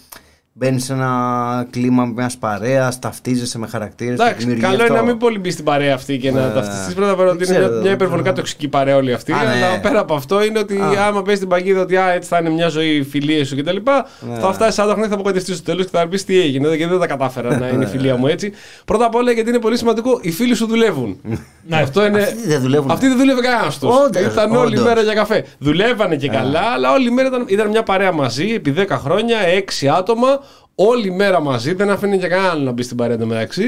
μπαίνεις 0.53 0.85
σε 0.85 0.93
ένα 0.93 1.67
κλίμα 1.71 2.05
μιας 2.05 2.37
παρέας, 2.37 2.99
ταυτίζεσαι 2.99 3.59
με 3.59 3.67
χαρακτήρες. 3.67 4.13
Εντάξει, 4.21 4.47
καλό 4.47 4.87
είναι 4.87 4.95
να 4.97 5.03
μην 5.03 5.17
πολύ 5.17 5.39
μπει 5.39 5.51
στην 5.51 5.65
παρέα 5.65 5.95
αυτή 5.95 6.19
και 6.19 6.31
να 6.31 6.41
Ε, 6.41 6.51
ταυτιστείς. 6.55 6.95
Πρώτα 6.95 7.11
απ' 7.11 7.19
όλα 7.19 7.31
ότι 7.31 7.45
δεν 7.45 7.49
είναι 7.49 7.59
ξέρω, 7.59 7.73
μια, 7.73 7.83
μια 7.83 7.93
υπερβολικά 7.93 8.27
δεν- 8.27 8.35
τοξική 8.35 8.69
παρέα 8.69 8.97
όλη 8.97 9.13
αυτή. 9.13 9.33
Α, 9.33 9.37
ναι. 9.37 9.43
Αλλά 9.67 9.81
πέρα 9.81 10.01
από 10.01 10.15
αυτό 10.15 10.45
είναι 10.45 10.59
ότι 10.59 10.77
Α. 10.77 11.07
άμα 11.07 11.23
πέσει 11.23 11.39
την 11.39 11.49
παγίδα 11.49 11.81
ότι 11.81 11.97
α, 11.97 12.11
έτσι 12.13 12.29
θα 12.29 12.39
είναι 12.39 12.51
μια 12.51 12.69
ζωή 12.69 13.03
φιλίες 13.03 13.49
σου 13.49 13.57
κτλ. 13.57 13.77
Ναι. 13.77 14.39
Θα 14.41 14.53
φτάσεις 14.53 14.75
σαν 14.75 14.87
το 14.87 14.93
χρόνο 14.93 15.09
θα 15.09 15.15
αποκατευτεί 15.15 15.55
στο 15.55 15.63
τέλος 15.63 15.85
και 15.85 15.91
θα 15.93 16.09
πεις 16.09 16.25
τι 16.25 16.41
έγινε. 16.41 16.69
Γιατί 16.75 16.91
δεν 16.91 17.01
τα 17.01 17.07
κατάφερα 17.07 17.59
να 17.59 17.69
είναι 17.69 17.85
η 17.85 17.87
φιλία 17.89 18.17
μου 18.17 18.27
έτσι. 18.27 18.53
Πρώτα 18.85 19.05
απ' 19.07 19.15
όλα 19.15 19.33
γιατί 19.33 19.49
είναι 19.49 19.59
πολύ 19.59 19.77
σημαντικό, 19.79 20.19
οι 20.23 20.31
φίλοι 20.31 20.55
σου 20.55 20.67
δουλεύουν. 20.67 21.21
Ναι. 21.67 21.77
Αυτό 21.77 22.07
είναι. 22.07 22.23
Αυτοί 22.23 22.47
δεν 22.49 22.61
δουλεύουν. 22.61 22.91
Αυτοί 22.91 23.09
δεν 23.09 23.17
δούλευε 23.17 23.41
κανένας 23.41 23.79
τους. 23.79 23.97
Όντως, 24.05 24.23
Ήταν 24.33 24.57
όλη 24.57 24.67
όντως. 24.77 24.85
μέρα 24.85 25.03
για 25.03 25.15
καφέ. 25.15 25.45
Δουλεύανε 25.59 26.17
και 26.17 26.29
καλά, 26.29 26.61
αλλά 26.61 26.93
όλη 26.93 27.11
μέρα 27.11 27.29
ήταν, 27.29 27.45
ήταν 27.47 27.69
μια 27.69 27.83
παρέα 27.83 28.13
μαζί 28.13 28.53
επί 28.55 28.71
10 28.71 28.97
χρόνια, 28.99 29.39
6 29.41 29.89
άτομα. 29.89 30.40
Όλη 30.75 31.11
μέρα 31.13 31.41
μαζί, 31.41 31.75
δεν 31.75 31.91
αφήνει 31.91 32.19
και 32.19 32.27
κανέναν 32.27 32.63
να 32.63 32.73
μπει 32.73 32.83
στην 32.83 32.97
παρέα 32.97 33.27
μεταξύ. 33.27 33.65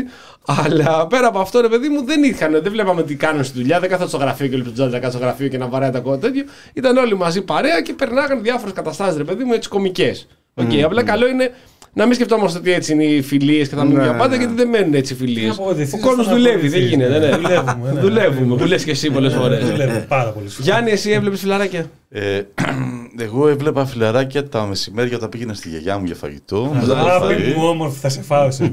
Αλλά 0.47 1.07
πέρα 1.07 1.27
από 1.27 1.39
αυτό, 1.39 1.61
ρε 1.61 1.69
παιδί 1.69 1.89
μου, 1.89 2.05
δεν 2.05 2.23
είχαν, 2.23 2.53
δεν 2.63 2.73
βλέπαμε 2.73 3.03
τι 3.03 3.15
κάνουν 3.15 3.45
στη 3.45 3.59
δουλειά. 3.59 3.81
Δεν 3.81 3.89
κάθονται 3.89 4.09
στο 4.09 4.19
γραφείο 4.19 4.47
και 4.47 4.57
λοιπόν 4.57 4.91
να 4.91 4.99
κάτω 4.99 5.11
στο 5.11 5.19
γραφείο 5.25 5.49
και 5.49 5.59
να 5.59 5.67
βαράει 5.67 5.91
τα 5.91 5.99
κόμματα 6.01 6.27
τέτοιο. 6.27 6.45
Ήταν 6.75 6.97
όλοι 6.97 7.17
μαζί 7.17 7.43
παρέα 7.43 7.81
και 7.81 7.93
περνάγαν 7.93 8.43
διάφορες 8.43 8.75
καταστάσεις, 8.75 9.17
ρε 9.17 9.25
παιδί 9.25 9.45
μου, 9.45 9.53
έτσι 9.53 9.69
κομικές. 9.69 10.27
Οκ, 10.55 10.71
απλά 10.85 11.03
καλό 11.03 11.29
είναι 11.29 11.51
να 11.95 12.05
μην 12.07 12.15
σκεφτόμαστε 12.15 12.59
ότι 12.59 12.73
έτσι 12.73 12.93
είναι 12.93 13.05
οι 13.05 13.23
φιλίες 13.23 13.69
και 13.69 13.75
θα 13.75 13.83
μείνουν 13.85 13.99
Ναι, 13.99 14.05
για 14.05 14.17
πάντα, 14.17 14.29
ναι. 14.29 14.37
γιατί 14.37 14.55
δεν 14.55 14.69
μένουν 14.69 14.95
έτσι 14.95 15.13
οι 15.13 15.17
φιλίες. 15.17 15.47
Να 15.47 15.53
απογοητευτείς, 15.53 15.95
Ο 16.03 16.07
κόσμος 16.07 16.27
θα 16.27 16.33
δουλεύει, 16.35 16.69
δεν 16.69 16.81
απογοητευτείς, 16.81 16.91
γίνεται. 16.91 17.19
ναι. 17.19 17.27
ναι. 17.27 17.37
Δουλεύουμε, 17.37 17.93
ναι. 17.93 18.01
Δουλεύουμε, 18.01 18.57
που 18.57 18.65
λε 18.65 18.77
και 18.77 18.91
εσύ 18.91 19.11
πολλές 19.11 19.35
φορές. 19.35 19.65
Δουλεύει 19.71 20.05
πάρα 20.09 20.31
πολύ. 20.31 20.49
σωστά. 20.49 20.63
Γιάννη, 20.63 20.91
εσύ 20.91 21.11
έβλεπες 21.11 21.41
φιλαράκια; 21.41 21.87
Ε, 23.19 23.23
εγώ 23.25 23.49
έβλεπα 23.49 23.87
φιλαράκια 23.87 24.49
τα 24.49 24.67
μεσημέρια 24.67 25.17
όταν 25.17 25.29
πήγαινα 25.29 25.55
στη 25.55 25.69
γιαγιά 25.69 25.99
μου 25.99 26.05
για 26.05 26.15
φαγητό. 26.15 26.71
μετά 26.75 26.87
το 26.87 26.95
Αγάπη 26.97 27.35
φαΐ. 27.39 27.55
μου 27.57 27.67
όμορφη, 27.67 27.99
θα 27.99 28.09
σε 28.09 28.23
φάω 28.23 28.51
σε. 28.51 28.73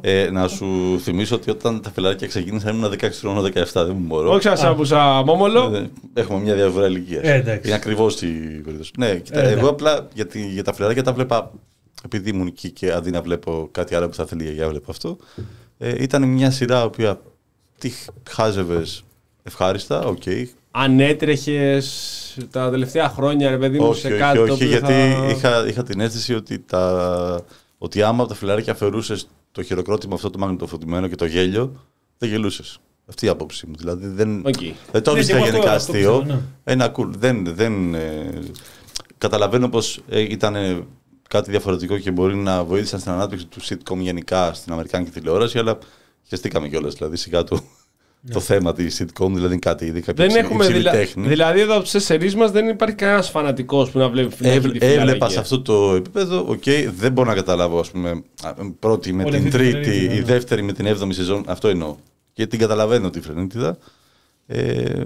Ε, 0.00 0.30
να 0.30 0.48
σου 0.48 0.98
θυμίσω 1.02 1.34
ότι 1.34 1.50
όταν 1.50 1.80
τα 1.82 1.90
φιλαράκια 1.90 2.26
ξεκίνησαν 2.26 2.76
ήμουν 2.76 2.90
16 2.92 3.08
χρόνων, 3.20 3.44
17, 3.44 3.50
δεν 3.74 3.88
μου 3.98 4.06
μπορώ. 4.06 4.32
Όχι 4.32 4.42
σαν 4.56 4.70
άκουσα 4.72 5.22
μόμολο. 5.26 5.72
Ε, 5.74 5.90
Έχουμε 6.20 6.40
μια 6.40 6.54
διαφορά 6.54 6.86
ηλικίας. 6.86 7.22
Ε, 7.24 7.32
εντάξει. 7.34 7.66
Είναι 7.66 7.76
ακριβώς 7.76 8.22
η 8.22 8.60
περίπτωση. 8.64 8.90
Ναι, 8.98 9.14
κοίτα, 9.16 9.38
Ε, 9.40 9.42
εγώ 9.42 9.52
εντάξει. 9.52 9.68
απλά 9.68 10.08
για, 10.14 10.26
τη- 10.26 10.46
για 10.46 10.64
τα 10.64 10.72
φιλαράκια 10.72 11.02
τα 11.02 11.12
βλέπα 11.12 11.50
επειδή 12.04 12.30
ήμουν 12.30 12.46
εκεί 12.46 12.70
και 12.70 12.92
αντί 12.92 13.10
να 13.10 13.22
βλέπω 13.22 13.68
κάτι 13.72 13.94
άλλο 13.94 14.08
που 14.08 14.14
θα 14.14 14.26
θέλει 14.26 14.40
η 14.42 14.44
γιαγιά, 14.44 14.68
βλέπω 14.68 14.90
αυτό. 14.90 15.16
Ε, 15.78 16.02
ήταν 16.02 16.22
μια 16.28 16.50
σειρά 16.50 16.80
η 16.80 16.84
οποία 16.84 17.20
τη 17.78 17.90
χάζευες 18.30 19.04
ευχάριστα, 19.42 20.04
οκ. 20.04 20.22
Αν 20.74 21.00
έτρεχες 21.00 22.36
τα 22.50 22.70
τελευταία 22.70 23.08
χρόνια, 23.08 23.50
ρε 23.50 23.58
παιδί 23.58 23.78
μου, 23.78 23.86
όχι, 23.86 24.00
σε 24.00 24.06
όχι, 24.08 24.16
κάτι 24.18 24.36
το 24.36 24.42
όχι, 24.42 24.52
οποίο 24.52 24.66
γιατί 24.66 24.86
θα... 24.92 25.26
είχα, 25.30 25.66
είχα 25.68 25.82
την 25.82 26.00
αίσθηση 26.00 26.34
ότι, 26.34 26.58
τα, 26.58 27.44
ότι 27.78 28.02
άμα 28.02 28.20
από 28.20 28.28
τα 28.32 28.34
φιλαράκια 28.38 28.72
αφαιρούσες 28.72 29.28
το 29.52 29.62
χειροκρότημα 29.62 30.14
αυτό 30.14 30.30
το 30.30 30.38
μαγνητοφωτισμένο 30.38 31.08
και 31.08 31.14
το 31.14 31.24
γέλιο, 31.24 31.72
δεν 32.18 32.28
γελούσες. 32.28 32.78
Αυτή 33.08 33.26
η 33.26 33.28
άποψή 33.28 33.66
μου. 33.66 33.74
Δηλαδή 33.78 34.06
δεν, 34.06 34.38
Οκ. 34.46 34.54
δεν 34.92 35.02
το 35.02 35.10
Ναι, 35.10 35.16
βρίσκα 35.16 35.32
και 35.32 35.38
εγώ 35.38 35.42
αυτό- 35.44 35.56
γενικά 35.56 35.72
αυτό 35.74 35.92
αστείο. 35.92 36.18
πιστεύω, 36.18 36.42
Ένα 36.64 36.92
cool. 36.96 37.06
Δεν, 37.18 37.54
δεν, 37.54 37.94
ε, 37.94 38.38
καταλαβαίνω 39.18 39.68
πως 39.68 40.02
ε, 40.08 40.20
ήταν 40.20 40.54
ε, 40.54 40.86
κάτι 41.28 41.50
διαφορετικό 41.50 41.98
και 41.98 42.10
μπορεί 42.10 42.36
να 42.36 42.64
βοήθησαν 42.64 43.00
στην 43.00 43.12
ανάπτυξη 43.12 43.46
του 43.46 43.60
sitcom 43.62 43.96
γενικά 43.98 44.52
στην 44.54 44.72
Αμερικάνικη 44.72 45.10
τηλεόραση, 45.10 45.58
αλλά 45.58 45.78
χεστήκαμε 46.28 46.68
κιόλας. 46.68 46.94
Δηλαδή 46.94 47.16
σιγά 47.16 47.44
το, 48.26 48.32
το 48.32 48.40
θέμα 48.40 48.72
της 48.72 49.02
sitcom, 49.02 49.30
δηλαδή 49.32 49.58
κάτι 49.58 49.84
ήδη 49.84 50.00
κάποια 50.00 50.14
Δεν 50.26 50.34
υψη- 50.34 50.44
έχουμε 50.44 50.64
υψηλή 50.64 50.78
δηλα... 50.78 50.90
τέχνη. 50.90 51.28
Δηλαδή, 51.28 51.60
εδώ 51.60 51.74
από 51.76 51.84
τους 51.84 51.90
τέσσερις 51.90 52.34
μας 52.34 52.50
δεν 52.50 52.68
υπάρχει 52.68 52.94
κανένας 52.94 53.30
φανατικός 53.30 53.90
που 53.90 53.98
να 53.98 54.08
βλέπει 54.08 54.34
φιλαράκι 54.34 54.58
Έβλε- 54.58 54.72
τη 54.72 54.78
φιλαράκια. 54.86 55.02
έβλεπα 55.12 55.28
σε 55.28 55.38
αυτό 55.38 55.62
το 55.62 55.94
επίπεδο, 55.94 56.44
οκ, 56.48 56.62
δεν 56.96 57.12
μπορώ 57.12 57.28
να 57.28 57.34
καταλάβω, 57.34 57.78
ας 57.78 57.90
πούμε, 57.90 58.22
α, 58.42 58.52
πρώτη 58.78 59.12
με 59.12 59.22
Όλη 59.24 59.36
την 59.36 59.46
αυτή 59.46 59.50
τη 59.50 59.56
τρίτη, 59.72 59.88
φρενίτιδα, 59.90 60.14
η 60.14 60.18
ναι. 60.18 60.24
δεύτερη 60.24 60.62
με 60.62 60.72
την 60.72 60.86
έβδομη 60.86 61.14
σεζόν, 61.14 61.44
αυτό 61.46 61.68
εννοώ. 61.68 61.96
Και 62.32 62.46
την 62.46 62.58
καταλαβαίνω 62.58 63.10
τη 63.10 63.20
φρενίτιδα. 63.20 63.78
Ε, 64.46 65.04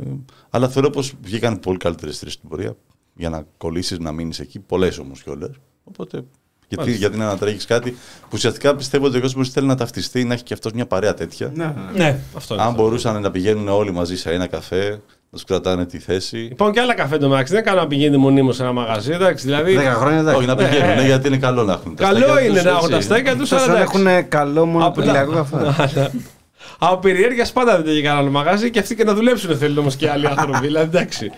αλλά 0.51 0.69
θεωρώ 0.69 0.91
πως 0.91 1.13
βγήκαν 1.23 1.61
πολύ 1.61 1.79
καλύτερες 1.79 2.19
τρεις 2.19 2.33
στην 2.33 2.49
πορεία 2.49 2.77
για 3.15 3.31
να 3.31 3.47
κολλήσεις, 3.57 3.99
να 3.99 4.13
μείνεις 4.13 4.39
εκεί, 4.41 4.59
πολλές 4.59 4.99
όμως 4.99 5.23
κιόλας. 5.23 5.51
Οπότε, 5.85 6.25
γιατί, 6.69 6.85
Μάλιστα. 6.85 6.99
γιατί 6.99 7.17
να 7.19 7.25
ανατρέχεις 7.27 7.65
κάτι 7.65 7.91
που 8.21 8.29
ουσιαστικά 8.33 8.75
πιστεύω 8.77 9.07
ότι 9.07 9.17
ο 9.17 9.21
κόσμος 9.21 9.51
θέλει 9.51 9.67
να 9.67 9.75
ταυτιστεί, 9.75 10.25
να 10.25 10.35
έχει 10.35 10.43
και 10.43 10.55
αυτός 10.55 10.73
μια 10.73 10.87
παρέα 10.87 11.15
τέτοια. 11.15 11.51
Ναι. 11.55 12.19
Αυτό 12.37 12.55
είναι 12.55 12.63
Αν 12.63 12.69
αυτό. 12.69 12.83
μπορούσαν 12.83 13.21
να 13.23 13.31
πηγαίνουν 13.31 13.69
όλοι 13.69 13.93
μαζί 13.93 14.17
σε 14.17 14.31
ένα 14.33 14.47
καφέ, 14.47 14.89
να 14.91 14.99
τους 15.39 15.45
κρατάνε 15.45 15.87
τη 15.87 15.99
θέση. 15.99 16.39
Υπάρχουν 16.39 16.75
και 16.75 16.81
άλλα 16.81 16.95
καφέ 16.95 17.17
το 17.19 17.29
μεταξύ. 17.29 17.53
Δεν 17.55 17.65
κάνω 17.65 17.81
να 17.81 17.87
πηγαίνει 17.87 18.17
μονίμω 18.17 18.53
σε 18.53 18.63
ένα 18.63 18.73
μαγαζί. 18.73 19.13
Εντάξει, 19.13 19.45
δηλαδή. 19.47 19.77
10 19.79 19.95
χρόνια 19.97 20.19
εντάξει. 20.19 20.39
Όχι, 20.39 20.47
να 20.47 20.57
πηγαίνουν, 20.57 20.95
ναι, 20.97 21.05
γιατί 21.05 21.27
είναι 21.29 21.37
καλό 21.37 21.63
να 21.65 21.73
έχουν. 21.73 21.97
τα 21.97 22.05
Καλό 22.05 22.19
στέκια 22.27 22.41
είναι 22.43 22.53
τους, 22.55 22.63
να 22.65 22.71
έχουν 22.71 22.91
τα 22.91 22.97
έτσι. 22.97 23.09
στέκια 23.09 23.37
τους, 23.37 23.53
Εκτός 23.53 23.69
αλλά 23.69 23.75
αν 23.79 23.83
εντάξει. 23.83 24.01
έχουν 24.09 24.29
καλό 24.29 24.67
μονοπωλιακό 24.67 25.33
καφέ. 25.33 26.11
Από 26.79 26.97
περιέργειας 26.99 27.53
πάντα 27.53 27.73
δεν 27.77 27.85
πήγε 27.85 28.03
κανένα 28.03 28.31
μαγαζί 28.31 28.71
και 28.71 28.79
αυτοί 28.79 28.95
και 28.95 29.05
να 29.05 29.15
δουλέψουν 29.15 29.57
θέλουν 29.59 29.79
όμως 29.79 29.97
και 29.97 30.11
άλλοι 30.11 30.27
άνθρωποι. 30.27 30.67
δηλαδή 30.67 30.97
εντάξει. 30.97 31.31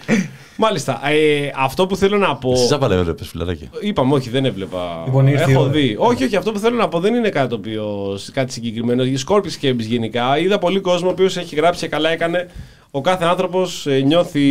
Μάλιστα. 0.61 1.01
Ε, 1.09 1.51
αυτό 1.57 1.87
που 1.87 1.97
θέλω 1.97 2.17
να 2.19 2.37
πω. 2.37 2.53
Εσύ 2.53 2.67
ζάπαλα 2.67 2.95
έβλεπε 2.95 3.25
φιλαράκι. 3.25 3.69
Είπαμε, 3.81 4.15
όχι, 4.15 4.31
δεν 4.31 4.45
έβλεπα. 4.45 5.03
Λοιπόν, 5.05 5.27
ήρθε 5.27 5.51
η 5.51 5.53
Έχω 5.53 5.63
ώρα. 5.63 5.71
δει. 5.71 5.97
Όχι, 5.99 6.25
όχι, 6.25 6.37
αυτό 6.37 6.53
που 6.53 6.59
θέλω 6.59 6.77
να 6.77 6.89
πω 6.89 7.01
δεν 7.01 7.15
είναι 7.15 7.29
κάτι, 7.29 7.49
το 7.49 7.55
οποίο, 7.55 8.19
κάτι 8.33 8.53
συγκεκριμένο. 8.53 9.03
Για 9.03 9.19
Scorpion 9.29 9.65
Games 9.65 9.79
γενικά. 9.79 10.39
Είδα 10.39 10.59
πολύ 10.59 10.81
κόσμο 10.81 11.09
ο 11.09 11.11
οποίος 11.11 11.37
έχει 11.37 11.55
γράψει 11.57 11.81
και 11.81 11.89
καλά 11.89 12.09
έκανε. 12.11 12.49
Ο 12.91 13.01
κάθε 13.01 13.25
άνθρωπος 13.25 13.87
νιώθει 14.05 14.43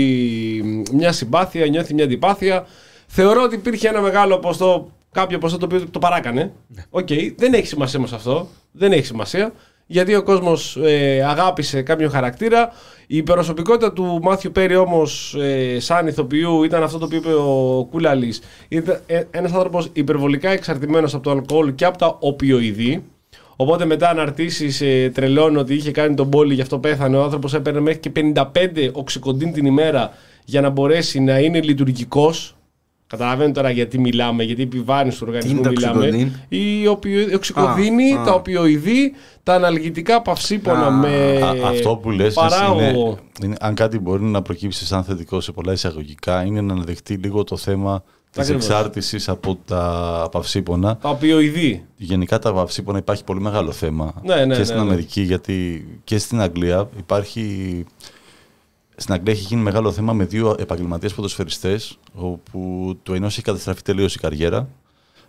μια 0.94 1.12
συμπάθεια, 1.12 1.66
νιώθει 1.68 1.94
μια 1.94 2.04
αντιπάθεια. 2.04 2.66
Θεωρώ 3.08 3.44
ότι 3.44 3.56
υπήρχε 3.56 3.88
ένα 3.88 4.02
μεγάλο 4.02 4.38
ποστό, 4.40 4.92
κάποιο 5.12 5.38
ποστό 5.38 5.58
το 5.58 5.66
οποίο 5.66 5.84
το 5.92 6.00
παράκανε. 6.00 6.52
Οκ, 6.90 7.08
δεν 7.36 7.54
έχει 7.54 7.68
σημασία 7.68 8.00
όμως 8.00 8.14
αυτό. 8.14 8.48
Δεν 8.72 8.92
έχει 8.92 9.06
σημασία. 9.06 9.54
Γιατί 9.88 10.16
ο 10.16 10.24
κόσμος 10.24 10.78
ε, 10.84 11.22
αγάπησε 11.22 11.82
κάποιον 11.82 12.10
χαρακτήρα. 12.10 12.72
Η 13.08 13.24
προσωπικότητα 13.24 13.94
του 13.94 14.20
Μάθιου 14.22 14.52
Πέρι 14.52 14.76
όμως, 14.76 15.36
ε, 15.40 15.80
σαν 15.80 16.08
ηθοποιού, 16.08 16.64
ήταν 16.64 16.84
αυτό 16.84 16.98
το 16.98 17.06
οποίο 17.06 17.18
είπε 17.18 17.34
ο 17.34 17.88
Κούλαλης. 17.92 18.42
Ήταν 18.68 19.00
ένας 19.32 19.54
άνθρωπος 19.54 19.90
υπερβολικά 19.94 20.50
εξαρτημένος 20.50 21.14
από 21.14 21.24
το 21.24 21.32
αλκοόλ 21.32 21.76
και 21.76 21.86
από 21.86 21.98
τα 21.98 22.18
οπιοειδή. 22.20 23.04
Οπότε 23.56 23.86
μετά 23.86 24.10
αναρτήσεις 24.10 24.82
ε, 24.82 25.12
τρελών 25.14 25.58
ότι 25.58 25.74
είχε 25.74 25.92
κάνει 25.92 26.16
το 26.16 26.30
μπόλι, 26.30 26.54
γι' 26.54 26.62
αυτό 26.62 26.80
πέθανε. 26.80 27.18
Ο 27.18 27.24
άνθρωπος 27.24 27.54
έπαιρνε 27.54 27.80
μέχρι 27.80 28.00
και 28.00 28.12
55 28.34 28.44
OxyContin 28.92 29.54
την 29.54 29.66
ημέρα 29.66 30.12
για 30.46 30.62
να 30.62 30.70
μπορέσει 30.70 31.20
να 31.20 31.40
είναι 31.40 31.62
λειτουργικός. 31.62 32.57
Καταλαβαίνετε 33.08 33.52
τώρα 33.54 33.70
γιατί 33.70 34.00
μιλάμε, 34.00 34.44
γιατί 34.44 34.62
επιβάρυνση 34.62 35.18
του 35.20 35.26
οργανισμού 35.28 35.54
είναι 35.60 35.62
το 35.62 35.70
μιλάμε. 35.70 36.06
οξυκοντίν; 36.08 36.32
Η 36.50 36.88
οπιο- 36.88 37.34
οξυκοδίνη, 37.36 38.14
Α, 38.14 38.22
α. 38.22 38.24
τα 38.24 38.34
οπιοειδή, 38.34 39.14
τα 39.44 39.54
αναλγητικά 39.54 40.22
παυσίπονα 40.22 40.86
Α, 40.86 40.92
με. 40.92 41.40
Α, 41.44 41.68
αυτό 41.70 41.96
που 41.96 42.12
λες 42.12 42.26
εσύ 42.28 42.36
παράγωγο. 42.36 42.82
είναι, 42.90 43.18
είναι, 43.44 43.56
αν 43.60 43.74
κάτι 43.76 44.00
μπορεί 44.00 44.24
να 44.24 44.42
προκύψει 44.42 44.86
σαν 44.86 45.04
θετικό 45.04 45.42
σε 45.42 45.52
πολλά 45.52 45.72
εισαγωγικά, 45.72 46.44
είναι 46.46 46.62
να 46.62 46.74
αναδεχτεί 46.74 47.14
λίγο 47.14 47.44
το 47.44 47.58
θέμα 47.58 48.04
της 48.32 48.42
Ακριβώς. 48.42 48.66
εξάρτησης 48.70 49.30
από 49.30 49.60
τα 49.66 50.28
παυσίπονα. 50.32 50.98
Τα 50.98 51.10
οπιοειδή. 51.10 51.84
Γενικά 51.98 52.40
τα 52.40 52.54
παυσίπονα 52.54 52.98
υπάρχει 52.98 53.24
πολύ 53.24 53.40
μεγάλο 53.42 53.72
θέμα 53.72 54.14
Ναι, 54.24 54.46
ναι, 54.46 54.56
και 54.56 54.64
στην 54.64 54.76
ναι, 54.78 54.84
ναι. 54.84 54.88
Αμερική 54.90 55.22
γιατί 55.22 55.88
και 56.04 56.18
στην 56.18 56.42
Αγγλία 56.42 56.90
υπάρχει... 56.98 57.86
Στην 59.00 59.14
Αγγλία 59.14 59.34
έχει 59.34 59.44
γίνει 59.44 59.62
μεγάλο 59.62 59.92
θέμα 59.92 60.14
με 60.14 60.26
δύο 60.26 60.56
επαγγελματίες 60.60 61.14
ποδοσφαιριστές 61.14 61.98
όπου 62.14 62.94
το 63.04 63.14
ενός 63.14 63.34
έχει 63.34 63.42
καταστραφεί 63.42 63.82
τελείως 63.82 64.16
η 64.16 64.20
καριέρα 64.20 64.70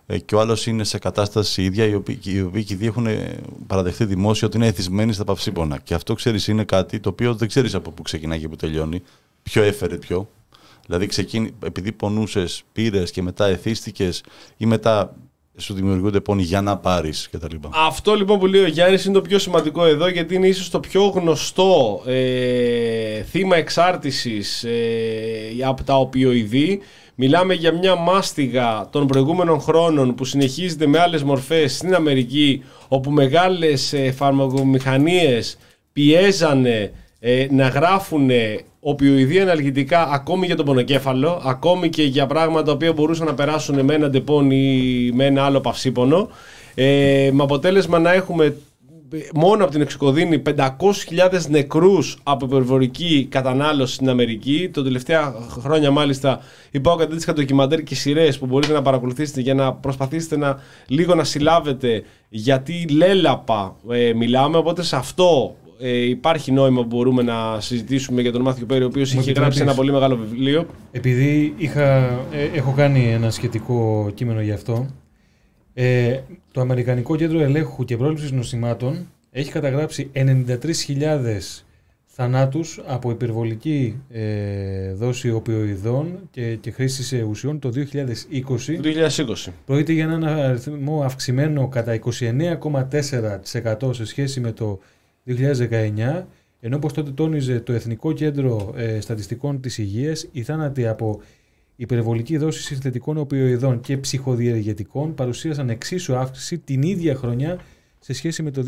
ε, 0.07 0.19
και 0.19 0.35
ο 0.35 0.41
άλλος 0.41 0.67
είναι 0.67 0.85
σε 0.85 0.99
κατάσταση 0.99 1.63
ίδια 1.63 1.85
οι 1.85 1.95
οποίοι, 1.95 2.21
οι 2.25 2.41
οποίοι 2.41 2.65
και 2.65 2.75
οι 2.75 2.77
δύο 2.77 2.89
έχουν 2.89 3.07
ε, 3.07 3.41
παραδεχτεί 3.67 4.05
δημόσια 4.05 4.47
ότι 4.47 4.57
είναι 4.57 4.67
εθισμένοι 4.67 5.13
στα 5.13 5.25
παυσίπονα. 5.25 5.79
Και 5.79 5.95
αυτό 5.95 6.15
ξέρεις 6.15 6.49
είναι 6.49 6.65
κάτι 6.65 7.01
το 7.01 7.09
οποίο 7.09 7.35
δεν 7.35 7.49
ξέρεις 7.49 7.75
από 7.75 7.91
πού 7.91 8.03
ξεκινάει 8.03 8.39
και 8.39 8.49
πού 8.49 8.57
τελειώνει 8.57 9.03
ποιο 9.43 9.63
έφερε 9.63 9.97
ποιο. 9.97 10.29
Δηλαδή 10.87 11.07
ξεκίνη, 11.07 11.55
επειδή 11.65 11.93
πονούσες, 11.93 12.63
πήρες 12.73 13.11
και 13.11 13.23
μετά 13.23 13.47
εθίστηκες 13.47 14.23
ή 14.57 14.67
μετά 14.67 15.15
σου 15.59 15.75
δημιουργούνται 15.75 16.21
πόνοι 16.21 16.43
για 16.43 16.61
να 16.61 16.77
πάρεις 16.77 17.29
κτλ. 17.33 17.57
Αυτό 17.87 18.15
λοιπόν 18.15 18.39
που 18.39 18.47
λέει 18.47 18.63
ο 18.63 18.67
Γιάννης 18.67 19.05
είναι 19.05 19.15
το 19.15 19.23
πιο 19.23 19.39
σημαντικό 19.39 19.85
εδώ 19.85 20.09
γιατί 20.09 20.35
είναι 20.35 20.49
ίσως 20.49 20.71
το 20.71 20.81
πιο 20.81 21.07
γνωστό 21.07 22.03
ε, 22.07 23.23
θύμα 23.23 23.57
εξάρτησης 23.57 24.65
ε, 24.65 25.65
από 25.65 25.83
τα 25.83 25.97
οπιοειδή 25.97 26.81
Μιλάμε 27.21 27.55
για 27.55 27.73
μια 27.73 27.97
μάστιγα 27.97 28.89
των 28.91 29.07
προηγούμενων 29.07 29.61
χρόνων 29.61 30.15
που 30.15 30.25
συνεχίζεται 30.25 30.87
με 30.87 30.99
άλλες 30.99 31.23
μορφές 31.23 31.77
στην 31.77 31.95
Αμερική 31.95 32.63
όπου 32.89 33.11
μεγάλες 33.11 33.93
ε, 33.93 34.13
φαρμακομηχανίες 34.13 35.59
πιέζανε 35.93 36.93
ε, 37.21 37.47
να 37.51 37.69
γράφουν 37.69 38.31
οπιοειδή 38.81 39.41
αναλγητικά 39.41 40.09
ακόμη 40.13 40.47
για 40.47 40.57
τον 40.57 40.65
πονοκέφαλο, 40.65 41.43
ακόμη 41.45 41.89
και 41.89 42.03
για 42.03 42.27
πράγματα 42.27 42.63
τα 42.63 42.73
οποία 42.73 42.93
μπορούσαν 42.93 43.27
να 43.27 43.35
περάσουν 43.35 43.85
με 43.85 43.95
ένα 43.95 44.09
Depon 44.09 44.51
ή 44.51 45.11
με 45.15 45.25
ένα 45.25 45.45
άλλο 45.45 45.61
παυσίπονο. 45.61 46.29
Ε, 46.75 47.31
με 47.33 47.43
αποτέλεσμα 47.43 47.99
να 47.99 48.13
έχουμε 48.13 48.57
μόνο 49.35 49.63
από 49.63 49.73
την 49.73 49.81
οξυκωδόνη 49.81 50.43
500.000 50.57 50.69
νεκρούς 51.49 52.19
από 52.23 52.47
υπερβολική 52.47 53.27
κατανάλωση 53.31 53.95
στην 53.95 54.09
Αμερική. 54.09 54.71
Τα 54.73 54.83
τελευταία 54.83 55.35
χρόνια 55.61 55.91
μάλιστα 55.91 56.41
υπάρχουν 56.71 57.03
αντίστοιχα 57.03 57.33
ντοκιμαντέρ 57.33 57.83
και 57.83 57.95
σειρές 57.95 58.39
που 58.39 58.47
μπορείτε 58.47 58.73
να 58.73 58.83
παρακολουθήσετε 58.83 59.41
για 59.41 59.55
να 59.55 59.73
προσπαθήσετε 59.73 60.37
να 60.37 60.59
λίγο 60.87 61.15
να 61.15 61.25
συλλάβετε 61.25 62.03
γιατί 62.29 62.87
λέλαπα 62.91 63.77
ε, 63.91 64.13
μιλάμε. 64.13 64.57
Οπότε 64.57 64.83
σε 64.83 64.97
αυτό 64.97 65.57
ε, 65.81 66.09
υπάρχει 66.09 66.53
νόημα 66.53 66.81
που 66.81 66.87
μπορούμε 66.87 67.23
να 67.23 67.61
συζητήσουμε 67.61 68.21
για 68.21 68.33
τον 68.33 68.43
Μάθιο 68.43 68.67
Πέρι, 68.67 68.83
ο 68.83 68.87
οποίος 68.87 69.13
είχε 69.13 69.33
γράψει 69.33 69.61
ένα 69.61 69.75
πολύ 69.75 69.93
μεγάλο 69.93 70.17
βιβλίο. 70.17 70.67
Επειδή 70.91 71.55
είχα, 71.57 71.97
ε, 72.33 72.45
έχω 72.55 72.73
κάνει 72.77 73.13
ένα 73.13 73.31
σχετικό 73.31 74.11
κείμενο 74.15 74.41
γι' 74.41 74.53
αυτό, 74.53 74.87
ε, 75.75 76.21
το 76.53 76.61
Αμερικανικό 76.61 77.17
Κέντρο 77.17 77.41
Ελέγχου 77.41 77.85
και 77.85 77.97
Πρόληψης 77.97 78.33
Νοσημάτων 78.33 79.07
έχει 79.31 79.51
καταγράψει 79.51 80.11
93.000 80.13 81.65
θανάτους 82.21 82.81
από 82.87 83.11
υπερβολική 83.11 84.01
ε, 84.11 84.93
δόση 84.93 85.31
οπιοειδών 85.31 86.19
και, 86.31 86.55
και 86.55 86.71
χρήση 86.71 87.23
ουσιών 87.23 87.59
το 87.59 87.73
2020. 87.75 87.83
2020. 89.47 89.53
Πρόκειται 89.67 89.93
για 89.93 90.05
έναν 90.05 90.25
αριθμό 90.25 91.03
αυξημένο 91.03 91.69
κατά 91.69 91.99
29,4% 92.05 93.95
σε 93.95 94.05
σχέση 94.05 94.41
με 94.41 94.53
το 94.53 94.79
2019, 95.29 96.25
ενώ 96.61 96.77
όπως 96.77 96.93
τότε 96.93 97.11
τόνιζε 97.11 97.61
το 97.61 97.73
Εθνικό 97.73 98.13
Κέντρο 98.13 98.73
ε, 98.77 99.01
Στατιστικών 99.01 99.61
της 99.61 99.79
Υγείας, 99.79 100.29
οι 100.33 100.43
θάνατοι 100.43 100.87
από 100.87 101.21
υπερβολική 101.77 102.37
δόση 102.37 102.63
συνθετικών 102.63 103.19
οπιοειδών 103.19 103.81
και 103.81 103.97
ψυχοδιεργετικών 103.97 105.15
παρουσίασαν 105.15 105.71
εξίσου 105.71 106.17
αύξηση 106.17 106.59
την 106.59 106.83
ίδια 106.83 107.15
χρονιά 107.15 107.59
σε 107.99 108.13
σχέση 108.13 108.43
με 108.43 108.51
το 108.51 108.65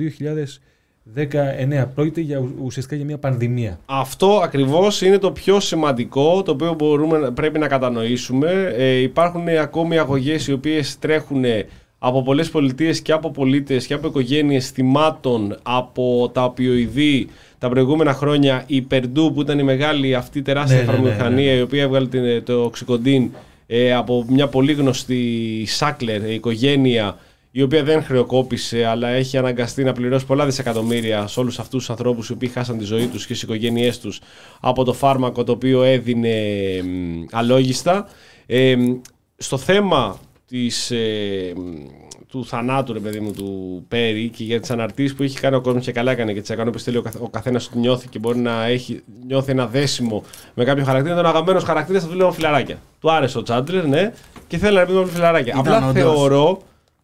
2019. 1.14 1.86
Πρόκειται 1.94 2.20
για, 2.20 2.44
ουσιαστικά 2.62 2.96
για 2.96 3.04
μια 3.04 3.18
πανδημία. 3.18 3.80
Αυτό 3.86 4.40
ακριβώς 4.42 5.02
είναι 5.02 5.18
το 5.18 5.32
πιο 5.32 5.60
σημαντικό, 5.60 6.42
το 6.42 6.52
οποίο 6.52 6.74
μπορούμε, 6.74 7.30
πρέπει 7.30 7.58
να 7.58 7.68
κατανοήσουμε. 7.68 8.72
Ε, 8.76 8.94
υπάρχουν 8.94 9.48
ακόμη 9.48 9.98
αγωγές 9.98 10.46
οι 10.46 10.52
οποίες 10.52 10.98
τρέχουν 10.98 11.44
από 12.02 12.22
πολλές 12.22 12.50
πολιτείες 12.50 13.00
και 13.00 13.12
από 13.12 13.30
πολίτες 13.30 13.86
και 13.86 13.94
από 13.94 14.06
οικογένειες 14.06 14.70
θυμάτων 14.70 15.56
από 15.62 16.30
τα 16.32 16.44
οπιοειδή 16.44 17.28
τα 17.58 17.68
προηγούμενα 17.68 18.12
χρόνια 18.14 18.64
η 18.66 18.80
Περντού 18.82 19.32
που 19.34 19.40
ήταν 19.40 19.58
η 19.58 19.62
μεγάλη 19.62 20.14
αυτή 20.14 20.42
τεράστια 20.42 20.82
Ναι, 20.82 20.92
ναι, 20.98 21.14
ναι, 21.22 21.28
ναι. 21.28 21.42
η 21.42 21.60
οποία 21.60 21.82
έβγαλε 21.82 22.06
την- 22.08 22.44
το 22.44 22.62
οξυκοντίν 22.64 23.30
ε, 23.66 23.92
από 23.94 24.24
μια 24.28 24.46
πολύ 24.48 24.72
γνωστή 24.72 25.64
Σάκλερ 25.66 26.22
ε, 26.24 26.32
οικογένεια 26.34 27.18
η 27.50 27.62
οποία 27.62 27.82
δεν 27.84 28.02
χρεοκόπησε 28.02 28.84
αλλά 28.84 29.08
έχει 29.08 29.36
αναγκαστεί 29.36 29.84
να 29.84 29.92
πληρώσει 29.92 30.26
πολλά 30.26 30.44
δισεκατομμύρια 30.44 31.26
σε 31.26 31.40
όλους 31.40 31.58
αυτούς 31.58 31.78
τους 31.78 31.90
ανθρώπους 31.90 32.28
οι 32.28 32.32
οποίοι 32.32 32.48
χάσαν 32.48 32.78
τη 32.78 32.84
ζωή 32.84 33.06
τους 33.06 33.26
και 33.26 33.34
στις 33.34 33.42
οικογένειές 33.42 33.98
τους 34.00 34.20
από 34.60 34.84
το 34.84 34.92
φάρμακο 34.92 35.44
το 35.44 35.52
οποίο 35.52 35.82
έδινε 35.82 36.34
μ, 36.82 37.24
αλόγιστα. 37.30 38.08
Ε, 38.46 38.76
μ, 38.76 39.00
στο 39.36 39.56
θέμα 39.58 40.18
της, 40.50 40.90
ε, 40.90 41.52
μ, 41.56 41.60
του 42.28 42.44
θανάτου, 42.46 42.92
ρε 42.92 42.98
παιδί 42.98 43.20
μου, 43.20 43.32
του 43.32 43.84
Πέρι 43.88 44.28
και 44.36 44.44
για 44.44 44.60
τις 44.60 44.70
αναρτήσεις 44.70 45.14
που 45.14 45.22
έχει 45.22 45.40
κάνει 45.40 45.56
ο 45.56 45.60
κόσμος 45.60 45.84
και 45.84 45.92
καλά 45.92 46.12
έκανε 46.12 46.32
και 46.32 46.40
τις 46.40 46.50
έκανε 46.50 46.68
όπω 46.68 46.78
θέλει 46.78 46.96
ο, 46.96 47.02
καθ, 47.02 47.14
ο 47.20 47.28
καθένας 47.28 47.66
ότι 47.66 47.78
νιώθει 47.78 48.08
και 48.08 48.18
μπορεί 48.18 48.38
να 48.38 48.64
έχει, 48.64 49.02
νιώθει 49.26 49.50
ένα 49.50 49.66
δέσιμο 49.66 50.22
με 50.54 50.64
κάποιο 50.64 50.84
χαρακτήρα. 50.84 51.12
Ήταν 51.14 51.24
ο 51.26 51.28
αγαπημένος 51.28 51.62
χαρακτήρας, 51.64 52.02
θα 52.02 52.08
του 52.08 52.14
λέω 52.16 52.32
φιλαράκια. 52.32 52.78
Του 53.00 53.10
άρεσε 53.12 53.38
ο 53.38 53.42
Τσάντλερ, 53.42 53.84
ναι, 53.86 54.12
και 54.46 54.58
θέλει 54.58 54.76
να 54.76 54.84
πει 54.84 54.92
με 54.92 55.06
φιλαράκια. 55.06 55.54
Ήταν 55.60 55.74
Απλά 55.74 55.88
όντως. 55.88 56.02
θεωρώ. 56.02 56.60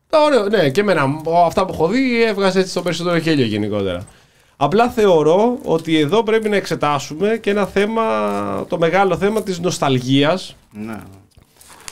Τα 0.09 0.23
Ωραίο, 0.25 0.49
ναι, 0.49 0.71
και 0.71 0.81
εμένα 0.81 1.05
ο- 1.25 1.45
αυτά 1.45 1.65
που 1.67 1.73
έχω 1.73 1.89
δει 1.89 2.25
έβγαζε 2.25 2.61
έτσι 2.61 2.75
το 2.75 2.83
περισσότερο 2.83 3.19
χέλιο 3.19 3.45
γενικότερα. 3.47 4.07
Απλά 4.57 4.89
θεωρώ 4.89 5.59
ότι 5.65 5.99
εδώ 5.99 6.23
πρέπει 6.23 6.49
να 6.49 6.57
εξετάσουμε 6.57 7.39
και 7.43 7.51
ένα 7.51 7.67
θέμα, 7.67 8.03
το 8.69 8.79
μεγάλο 8.79 9.17
θέμα 9.17 9.43
της 9.43 9.59
νοσταλγίας, 9.61 10.57
Ναι. 10.73 10.97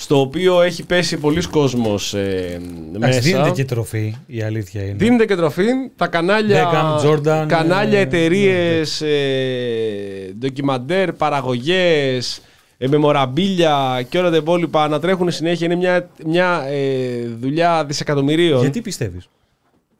Στο 0.04 0.20
οποίο 0.20 0.62
έχει 0.62 0.84
πέσει 0.86 1.16
πολλοί 1.16 1.42
κόσμος 1.48 2.14
ε, 2.14 2.60
Εντάξει, 2.94 2.98
μέσα. 2.98 3.20
δίνεται 3.20 3.50
και 3.50 3.64
τροφή, 3.64 4.14
η 4.26 4.42
αλήθεια 4.42 4.82
είναι. 4.82 4.94
Δίνεται 4.96 5.24
και 5.26 5.36
τροφή. 5.36 5.64
Τα 5.96 6.06
κανάλια, 6.06 6.70
Beckham, 6.70 7.06
Jordan, 7.08 7.44
κανάλια 7.48 7.98
ε, 7.98 8.02
εταιρείες, 8.02 9.02
ντοκιμαντέρ, 10.38 11.12
παραγωγές, 11.12 12.40
ε, 12.78 12.88
μεμοραμπίλια 12.88 14.02
και 14.08 14.18
όλα 14.18 14.30
τα 14.30 14.36
υπόλοιπα 14.36 14.88
να 14.88 15.00
τρέχουν 15.00 15.30
συνέχεια. 15.30 15.66
Είναι 15.66 15.76
μια, 15.76 16.08
μια 16.26 16.64
ε, 16.68 17.26
δουλειά 17.40 17.84
δισεκατομμυρίων. 17.84 18.60
Γιατί 18.60 18.80
πιστεύεις; 18.80 19.28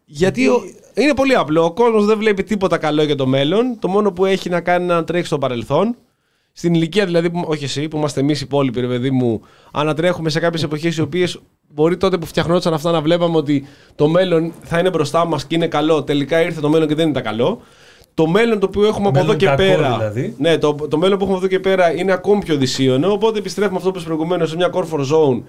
Γιατί 0.05 0.49
ο- 0.49 0.63
είναι 0.95 1.15
πολύ 1.15 1.35
απλό. 1.35 1.65
Ο 1.65 1.73
κόσμος 1.73 2.05
δεν 2.07 2.19
βλέπει 2.19 2.43
τίποτα 2.45 2.79
καλό 2.79 3.03
για 3.03 3.17
το 3.17 3.27
μέλλον. 3.27 3.77
Το 3.79 3.89
μόνο 3.89 4.13
που 4.13 4.25
έχει 4.25 4.49
να 4.49 4.61
κάνει 4.61 4.85
είναι 4.85 4.95
να 4.95 5.05
τρέχει 5.05 5.27
στο 5.27 5.39
παρελθόν. 5.39 5.97
Στην 6.57 6.75
ηλικία 6.75 7.05
δηλαδή, 7.05 7.31
που, 7.31 7.45
όχι 7.47 7.65
εσύ, 7.65 7.89
που 7.89 7.97
είμαστε 7.97 8.21
εμείς 8.21 8.41
οι 8.41 8.45
υπόλοιποι, 8.45 8.81
ρε 8.81 8.87
παιδί 8.87 9.11
μου, 9.11 9.41
ανατρέχουμε 9.73 10.31
σε 10.31 10.41
κάποιες 10.41 10.63
εποχές 10.63 10.97
οι 10.97 11.01
οποίες 11.01 11.41
μπορεί 11.69 11.97
τότε 11.97 12.19
που 12.19 12.27
φτιαχνόταν 12.27 12.75
αυτά 12.75 12.91
να 12.91 13.01
βλέπαμε 13.01 13.37
ότι 13.37 13.67
το 13.95 14.09
μέλλον 14.09 14.53
θα 14.63 14.79
είναι 14.79 14.91
μπροστά 14.91 15.25
μας 15.27 15.47
και 15.47 15.55
είναι 15.55 15.67
καλό. 15.67 16.03
Τελικά 16.03 16.43
ήρθε 16.43 16.61
το 16.61 16.69
μέλλον 16.69 16.89
και 16.89 16.95
δεν 16.95 17.09
ήταν 17.09 17.23
καλό. 17.23 17.61
Το 18.15 18.27
μέλλον 18.27 18.59
το 18.59 18.67
οποίο 18.67 18.87
έχουμε 18.87 19.09
από 19.09 19.19
εδώ 19.19 19.27
μέλλον 19.27 19.39
και 19.39 19.47
κακό, 19.47 19.63
πέρα. 19.63 19.97
δηλαδή. 19.97 20.35
Ναι, 20.39 20.59
το, 20.59 20.75
το 20.75 20.99
μέλλον 20.99 21.19
που 21.19 21.25
έχουμε 21.25 21.37
από 21.37 21.47
εδώ 21.47 21.57
και 21.57 21.61
πέρα 21.61 21.95
είναι 21.95 22.13
ακόμη 22.13 22.43
πιο 22.45 22.57
δυσίωνο. 22.57 23.13
Οπότε 23.13 23.39
επιστρέφουμε 23.39 23.77
αυτό 23.77 23.91
που 23.91 23.97
είπες 23.97 24.07
προηγουμένως 24.07 24.51
σε 24.51 24.57
μια 24.57 24.71
comfort 24.73 25.01
zone 25.01 25.43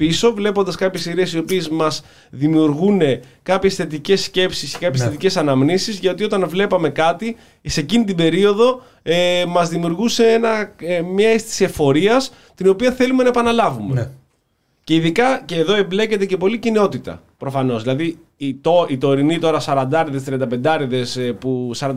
πίσω, 0.00 0.34
βλέποντας 0.34 0.76
κάποιες 0.76 1.02
σειρές 1.02 1.32
οι 1.32 1.38
οποίες 1.38 1.68
μας 1.68 2.02
δημιουργούν 2.30 3.00
κάποιες 3.42 3.74
θετικές 3.74 4.22
σκέψεις 4.22 4.72
και 4.72 4.78
κάποιες 4.84 5.00
Ναι. 5.02 5.06
θετικές 5.06 5.36
αναμνήσεις 5.36 5.98
γιατί 5.98 6.24
όταν 6.24 6.48
βλέπαμε 6.48 6.88
κάτι, 6.90 7.36
σε 7.62 7.80
εκείνη 7.80 8.04
την 8.04 8.16
περίοδο 8.16 8.82
ε, 9.02 9.44
μας 9.48 9.68
δημιουργούσε 9.68 10.26
ένα, 10.26 10.72
ε, 10.80 11.00
μια 11.00 11.28
αίσθηση 11.28 11.64
εφορίας 11.64 12.32
την 12.54 12.68
οποία 12.68 12.92
θέλουμε 12.92 13.22
να 13.22 13.28
επαναλάβουμε. 13.28 13.94
Ναι. 13.94 14.08
Και 14.84 14.94
ειδικά 14.94 15.42
και 15.44 15.56
εδώ 15.56 15.74
εμπλέκεται 15.74 16.26
και 16.26 16.36
πολύ 16.36 16.58
κοινότητα. 16.58 17.22
Προφανώς. 17.38 17.82
Δηλαδή 17.82 18.18
οι, 18.36 18.54
το, 18.54 18.86
οι 18.88 18.98
τωρινοί 18.98 19.38
τώρα 19.38 19.60
40 19.66 19.86
35 20.26 21.34
που, 21.38 21.70
45 21.76 21.92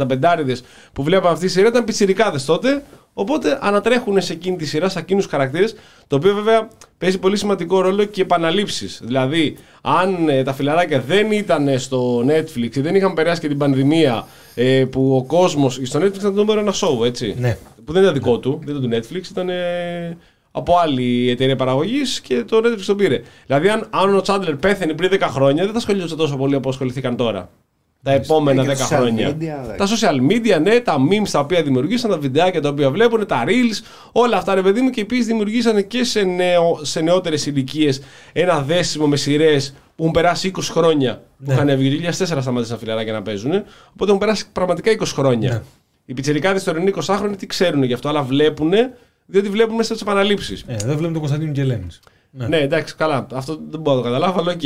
που 0.93 1.03
βλέπαμε 1.03 1.33
αυτή 1.33 1.45
τη 1.45 1.51
σειρά 1.51 1.67
ήταν 1.67 1.83
πιτσιρικάδες 1.83 2.45
τότε. 2.45 2.83
Οπότε 3.13 3.59
ανατρέχουν 3.61 4.21
σε 4.21 4.33
εκείνη 4.33 4.55
τη 4.55 4.65
σειρά, 4.65 4.89
σε 4.89 4.99
εκείνους 4.99 5.23
τους 5.23 5.31
χαρακτήρες. 5.31 5.75
Το 6.07 6.15
οποίο 6.15 6.33
βέβαια 6.33 6.67
παίζει 6.97 7.19
πολύ 7.19 7.37
σημαντικό 7.37 7.81
ρόλο 7.81 8.03
και 8.03 8.21
επαναλήψεις. 8.21 9.01
Δηλαδή, 9.03 9.57
αν 9.81 10.29
ε, 10.29 10.43
τα 10.43 10.53
φιλαράκια 10.53 10.99
δεν 10.99 11.31
ήταν 11.31 11.79
στο 11.79 12.25
Netflix, 12.27 12.71
δεν 12.75 12.95
είχαν 12.95 13.13
περάσει 13.13 13.41
και 13.41 13.47
την 13.47 13.57
πανδημία 13.57 14.27
ε, 14.55 14.85
που 14.91 15.15
ο 15.15 15.23
κόσμος. 15.23 15.79
Στο 15.83 15.99
Netflix 15.99 16.15
ήταν 16.15 16.35
το 16.35 16.39
νούμερο 16.39 16.59
ένα 16.59 16.73
show, 16.73 17.05
έτσι. 17.05 17.35
Ναι. 17.39 17.57
Που 17.85 17.93
δεν 17.93 18.01
ήταν 18.01 18.13
δικό 18.13 18.39
του, 18.39 18.61
δεν 18.65 18.75
ήταν 18.75 18.89
του 18.89 18.97
Netflix, 18.97 19.29
ήταν 19.29 19.49
ε, 19.49 20.17
από 20.51 20.77
άλλη 20.77 21.29
εταιρεία 21.29 21.55
παραγωγής 21.55 22.21
και 22.21 22.43
το 22.43 22.57
Netflix 22.57 22.81
τον 22.85 22.97
πήρε. 22.97 23.21
Δηλαδή, 23.45 23.69
αν, 23.69 23.87
αν 23.89 24.15
ο 24.15 24.21
Τσάντλερ 24.21 24.55
πέθανε 24.55 24.93
πριν 24.93 25.09
10 25.13 25.19
χρόνια, 25.21 25.63
δεν 25.63 25.71
θα 25.71 25.77
ασχολιόταν 25.77 26.17
τόσο 26.17 26.37
πολύ 26.37 26.55
όπως 26.55 26.71
ασχοληθήκαν 26.71 27.15
τώρα. 27.15 27.49
Τα 28.03 28.11
επόμενα 28.11 28.65
και 28.65 28.71
10 28.71 28.77
τα 28.77 28.85
social 28.85 28.97
χρόνια. 28.99 29.37
media, 29.39 29.77
τα 29.77 29.87
social 29.87 30.31
media, 30.31 30.61
ναι, 30.61 30.79
τα 30.79 30.95
memes 31.09 31.29
τα 31.31 31.39
οποία 31.39 31.63
δημιουργήσαν, 31.63 32.09
τα 32.11 32.17
βιντεάκια 32.17 32.61
τα 32.61 32.69
οποία 32.69 32.89
βλέπουν, 32.91 33.25
τα 33.25 33.43
reels, 33.47 33.85
όλα 34.11 34.37
αυτά 34.37 34.53
ρε 34.55 34.61
παιδί 34.61 34.81
μου 34.81 34.89
και 34.89 35.01
επίσης 35.01 35.23
δημιουργήσαν 35.23 35.87
και 35.87 36.03
σε, 36.03 36.21
νεο, 36.21 36.79
σε 36.81 37.01
νεότερες 37.01 37.45
ηλικίες 37.45 38.01
ένα 38.33 38.61
δέσιμο 38.61 39.07
με 39.07 39.15
σειρές 39.15 39.73
που 39.95 40.01
έχουν 40.01 40.11
περάσει 40.13 40.51
20 40.55 40.59
χρόνια 40.71 41.15
που 41.37 41.43
Ναι. 41.47 41.53
είχαν 41.53 41.77
βγει. 41.77 41.89
Το 41.89 42.01
2004 42.01 42.41
σταμάτησαν 42.41 42.77
φιλαράκια 42.77 43.13
να 43.13 43.21
παίζουν. 43.21 43.51
Οπότε 43.93 44.05
έχουν 44.07 44.17
περάσει 44.17 44.45
πραγματικά 44.53 44.91
20 44.91 45.05
χρόνια. 45.13 45.49
Ναι. 45.51 45.61
Οι 46.05 46.13
πιτσιρικάδες 46.13 46.59
τωρινοί 46.59 46.91
20χρονοι 47.05 47.33
τι 47.37 47.45
ξέρουν 47.47 47.83
γι' 47.83 47.93
αυτό, 47.93 48.09
αλλά 48.09 48.21
βλέπουν, 48.23 48.71
διότι 49.25 49.49
βλέπουν 49.49 49.75
μέσα 49.75 49.93
στις 49.95 50.03
επαναλήψεις. 50.07 50.61
Ε, 50.67 50.75
δεν 50.75 50.85
βλέπουμε 50.87 51.07
τον 51.11 51.19
Κωνσταντίνου 51.19 51.51
και 51.51 51.66
Ελένης. 51.66 51.99
Ναι. 52.31 52.47
Ναι, 52.47 52.57
εντάξει, 52.57 52.95
καλά. 52.95 53.27
Αυτό 53.33 53.59
δεν 53.69 53.79
μπορώ 53.79 53.97
να 53.97 54.03
το 54.03 54.09
καταλάβω, 54.09 54.39
αλλά 54.39 54.51
οκ. 54.51 54.61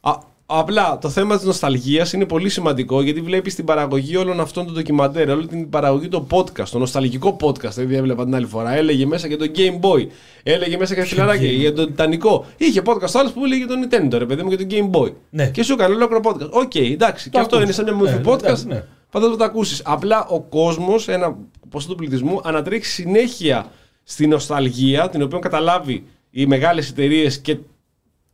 Α- 0.00 0.18
Απλά 0.52 0.98
το 0.98 1.08
θέμα 1.08 1.36
της 1.36 1.44
νοσταλγίας 1.44 2.12
είναι 2.12 2.24
πολύ 2.26 2.48
σημαντικό 2.48 3.02
γιατί 3.02 3.20
βλέπεις 3.20 3.54
την 3.54 3.64
παραγωγή 3.64 4.16
όλων 4.16 4.40
αυτών 4.40 4.64
των 4.64 4.74
ντοκιμαντέρ, 4.74 5.30
όλη 5.30 5.46
την 5.46 5.70
παραγωγή 5.70 6.08
των 6.08 6.26
podcast, 6.30 6.68
το 6.70 6.78
νοσταλγικό 6.78 7.36
podcast. 7.40 7.70
Δηλαδή, 7.70 7.94
έβλεπα 7.94 8.24
την 8.24 8.34
άλλη 8.34 8.46
φορά. 8.46 8.72
Έλεγε 8.74 9.06
μέσα 9.06 9.28
και 9.28 9.36
το 9.36 9.46
Game 9.54 9.80
Boy. 9.80 10.06
Έλεγε 10.42 10.76
μέσα 10.76 10.94
και 10.94 11.02
φιλαράκια 11.02 11.50
για 11.50 11.72
το 11.72 11.86
Τιτανικό. 11.86 12.44
Είχε 12.56 12.82
podcast 12.84 13.10
άλλος 13.12 13.32
που 13.32 13.44
έλεγε 13.44 13.64
το 13.66 13.74
Nintendo, 13.74 14.18
ρε 14.18 14.26
παιδί 14.26 14.42
μου, 14.42 14.50
και 14.50 14.56
το 14.56 14.66
Game 14.70 14.90
Boy. 14.90 15.12
Ναι. 15.30 15.50
Και 15.50 15.62
σου 15.62 15.72
έκανε 15.72 15.94
ολόκληρο 15.94 16.20
podcast. 16.24 16.50
OK, 16.50 16.74
εντάξει. 16.74 17.30
και 17.30 17.38
αυτό 17.38 17.56
ακούς. 17.56 17.64
είναι 17.68 17.74
σαν 17.74 17.84
μια 17.84 17.94
μορφή 17.94 18.14
Ναι, 18.14 18.32
podcast. 18.32 18.42
εντάξει, 18.42 18.66
ναι. 18.66 18.84
Φαντάζομαι 19.08 19.36
το 19.38 19.44
ακούσεις. 19.44 19.82
Απλά 19.84 20.26
ο 20.26 20.40
κόσμος, 20.40 21.08
ένα 21.08 21.36
ποσό 21.68 21.88
του 21.88 21.94
πληθυσμού, 21.94 22.40
ανατρέχει 22.44 22.84
συνέχεια 22.84 23.66
στη 24.02 24.26
νοσταλγία, 24.26 25.08
την 25.08 25.22
οποία 25.22 25.38
καταλάβει 25.38 26.04
οι 26.30 26.46
μεγάλες 26.46 26.88
εταιρείες 26.90 27.38
και 27.38 27.56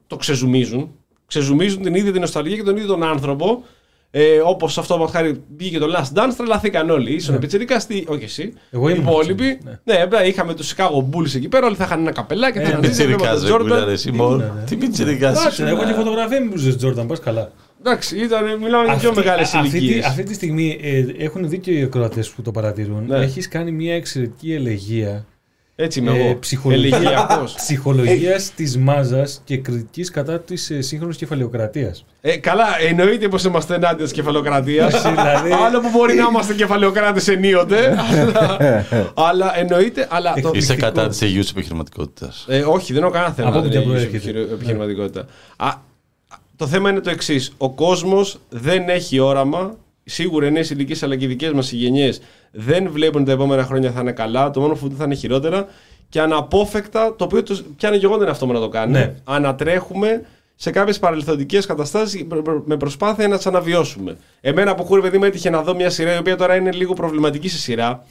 το 0.06 0.16
ξεζουμίζουν. 0.16 0.90
Ξεζουμίζουν 1.26 1.82
την 1.82 1.94
ίδια 1.94 2.12
την 2.12 2.20
νοσταλγία 2.20 2.56
και 2.56 2.62
τον 2.62 2.76
ίδιο 2.76 2.88
τον 2.88 3.02
άνθρωπο. 3.02 3.62
Ε, 4.10 4.38
Όπως 4.44 4.78
αυτό 4.78 4.96
που 4.96 5.06
χάρη 5.06 5.42
βγήκε 5.56 5.78
το 5.78 5.86
Last 5.96 6.18
Dance, 6.18 6.32
τρελαθήκαν 6.36 6.90
όλοι. 6.90 7.12
Ήσουν 7.12 7.34
ναι. 7.34 7.40
πιτσερικά, 7.40 7.80
στη... 7.80 8.04
όχι 8.08 8.24
εσύ. 8.24 8.52
Εγώ 8.70 8.88
οι 8.88 8.94
ήμουν 8.96 9.08
υπόλοιποι. 9.12 9.34
πιτσιρικά, 9.54 9.80
Ναι, 9.84 10.18
ναι, 10.18 10.26
είχαμε 10.26 10.54
τους 10.54 10.74
Chicago 10.76 11.04
Bulls 11.16 11.34
εκεί 11.34 11.48
πέρα, 11.48 11.66
όλοι 11.66 11.76
θα 11.76 11.84
είχαν 11.84 12.00
ένα 12.00 12.12
καπελάκι, 12.12 12.58
θα 12.58 12.64
Ε, 12.64 12.68
είχαν 12.68 12.80
ναι, 12.80 12.88
δει 12.88 12.96
τον 12.96 13.06
Πιτσιρικάς 13.06 13.42
ρε 13.48 13.54
Jordan. 13.54 13.58
κουλάρε, 13.60 13.96
Σιμών. 13.96 14.36
Ναι, 14.38 14.44
ναι. 14.44 14.64
Τι 14.66 14.76
πιτσιρικάς 14.76 15.38
Εντάξει, 15.38 15.62
ήσουν, 15.62 15.66
έχω 15.76 15.84
και 15.84 15.90
α. 15.90 15.94
φωτογραφία 15.94 16.40
με 16.40 16.46
μπλουζες 16.46 16.76
Jordan, 16.84 17.04
πας 17.06 17.20
καλά. 17.20 17.50
Εντάξει, 17.80 18.18
ήταν, 18.18 18.44
μιλάμε 18.60 18.84
για 18.84 18.96
πιο 18.96 19.08
Αυτή- 19.08 19.20
μεγάλες 19.24 19.54
α- 19.54 19.58
αυτή, 19.58 19.70
τη- 19.70 19.76
ηλικίες. 19.84 20.04
αυτή 20.04 20.22
τη 20.22 20.34
στιγμή 20.34 20.78
ε, 20.82 21.04
έχουν 21.24 21.48
δίκιο 21.48 21.78
οι 21.78 21.82
ακροατές 21.82 22.28
που 22.30 22.42
το 22.42 22.50
παρατηρούν. 22.50 23.04
Ναι. 23.06 23.16
Έχεις 23.18 23.48
κάνει 23.48 23.70
μια 23.72 23.94
εξαιρετική 23.94 24.52
ελεγγύα 24.52 25.26
Έτσι 25.78 25.98
είμαι 25.98 26.10
ε, 26.18 26.24
εγώ. 26.24 26.38
ψυχολογία- 26.38 26.96
Ελεγγυακός. 26.96 27.54
ψυχολογίας 27.62 28.50
της 28.54 28.78
μάζας 28.78 29.40
και 29.44 29.56
κριτικής 29.56 30.10
κατά 30.10 30.40
της 30.40 30.70
ε, 30.70 30.80
σύγχρονης 30.80 31.16
κεφαλαιοκρατίας. 31.16 32.04
Ε, 32.20 32.36
καλά, 32.36 32.64
εννοείται 32.88 33.28
πως 33.28 33.44
είμαστε 33.44 33.74
ενάντια 33.74 34.04
της 34.04 34.12
κεφαλοκρατία. 34.12 34.86
δηλαδή- 35.14 35.52
Άλλο 35.52 35.80
που 35.80 35.88
μπορεί 35.92 36.14
να 36.14 36.26
είμαστε 36.30 36.54
κεφαλαιοκράτες 36.54 37.28
ενίοτε. 37.28 37.96
αλλά, 37.98 38.84
αλλά 39.14 39.58
εννοείται. 39.58 40.06
Αλλά 40.10 40.32
το, 40.32 40.38
Είσαι 40.38 40.48
Εκπληκτικός. 40.48 40.80
κατά 40.82 41.08
της 41.08 41.20
υγιούς 41.20 41.50
επιχειρηματικότητας. 41.50 42.44
ε, 42.48 42.60
όχι, 42.60 42.92
δεν 42.92 43.02
έχω 43.02 43.12
κανένα 43.12 43.32
θέμα. 43.32 43.48
Από 43.48 43.56
με 43.58 43.64
πού 43.64 43.70
την 43.70 43.80
και 43.80 43.86
υγιής 43.88 44.00
προέρχεται. 44.06 44.30
επιχειρη- 44.30 44.52
επιχειρηματικότητα. 44.52 45.26
Α, 45.56 45.68
το 46.56 46.66
θέμα 46.66 46.90
είναι 46.90 47.00
το 47.00 47.10
εξής. 47.10 47.52
Ο 47.56 47.70
κόσμος 47.70 48.38
δεν 48.48 48.88
έχει 48.88 49.18
όραμα. 49.18 49.74
Σίγουρα 50.08 50.46
οι 50.46 50.50
νέε 50.50 50.64
ηλικίε 50.70 50.96
αλλά 51.02 51.16
και 51.16 51.24
οι 51.24 51.28
δικές 51.28 51.52
μας 51.52 51.72
οι 51.72 51.76
γενιές 51.76 52.20
δεν 52.50 52.90
βλέπουν 52.90 53.24
τα 53.24 53.32
επόμενα 53.32 53.64
χρόνια 53.64 53.90
θα 53.90 54.00
είναι 54.00 54.12
καλά. 54.12 54.50
Το 54.50 54.60
μόνο 54.60 54.74
που 54.74 54.92
θα 54.98 55.04
είναι 55.04 55.14
χειρότερα. 55.14 55.66
Και 56.08 56.20
αναπόφευκτα, 56.20 57.16
το 57.16 57.24
οποίο 57.24 57.42
το 57.42 57.58
πιάνει 57.76 57.98
και 57.98 58.04
εγώ 58.04 58.14
δεν 58.14 58.22
είναι 58.22 58.30
αυτό 58.30 58.46
να 58.46 58.60
το 58.60 58.68
κάνει. 58.68 58.92
Ναι. 58.92 59.14
Ανατρέχουμε 59.24 60.22
σε 60.54 60.70
κάποιες 60.70 60.98
παρελθοντικές 60.98 61.66
καταστάσεις 61.66 62.26
με 62.64 62.76
προσπάθεια 62.76 63.28
να 63.28 63.36
τις 63.36 63.46
αναβιώσουμε. 63.46 64.16
Εμένα 64.40 64.74
που 64.74 64.84
χούρε, 64.84 65.00
παιδί 65.00 65.18
μου, 65.18 65.24
έτυχε 65.24 65.50
να 65.50 65.62
δω 65.62 65.74
μια 65.74 65.90
σειρά 65.90 66.14
η 66.14 66.18
οποία 66.18 66.36
τώρα 66.36 66.56
είναι 66.56 66.72
λίγο 66.72 66.94
προβληματική 66.94 67.48
σε 67.48 67.58
σειρά. 67.58 68.04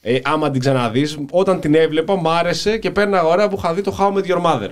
Ε, 0.00 0.18
άμα 0.22 0.50
την 0.50 0.60
ξαναδείς, 0.60 1.18
όταν 1.30 1.60
την 1.60 1.74
έβλεπα, 1.74 2.16
μ' 2.16 2.28
άρεσε 2.28 2.78
και 2.78 2.90
παίρναγα 2.90 3.26
ωραία 3.26 3.48
που 3.48 3.56
είχα 3.58 3.74
δει 3.74 3.80
το 3.82 3.96
How 3.98 4.12
I 4.12 4.18
Met 4.18 4.26
Your 4.36 4.42
Mother. 4.42 4.70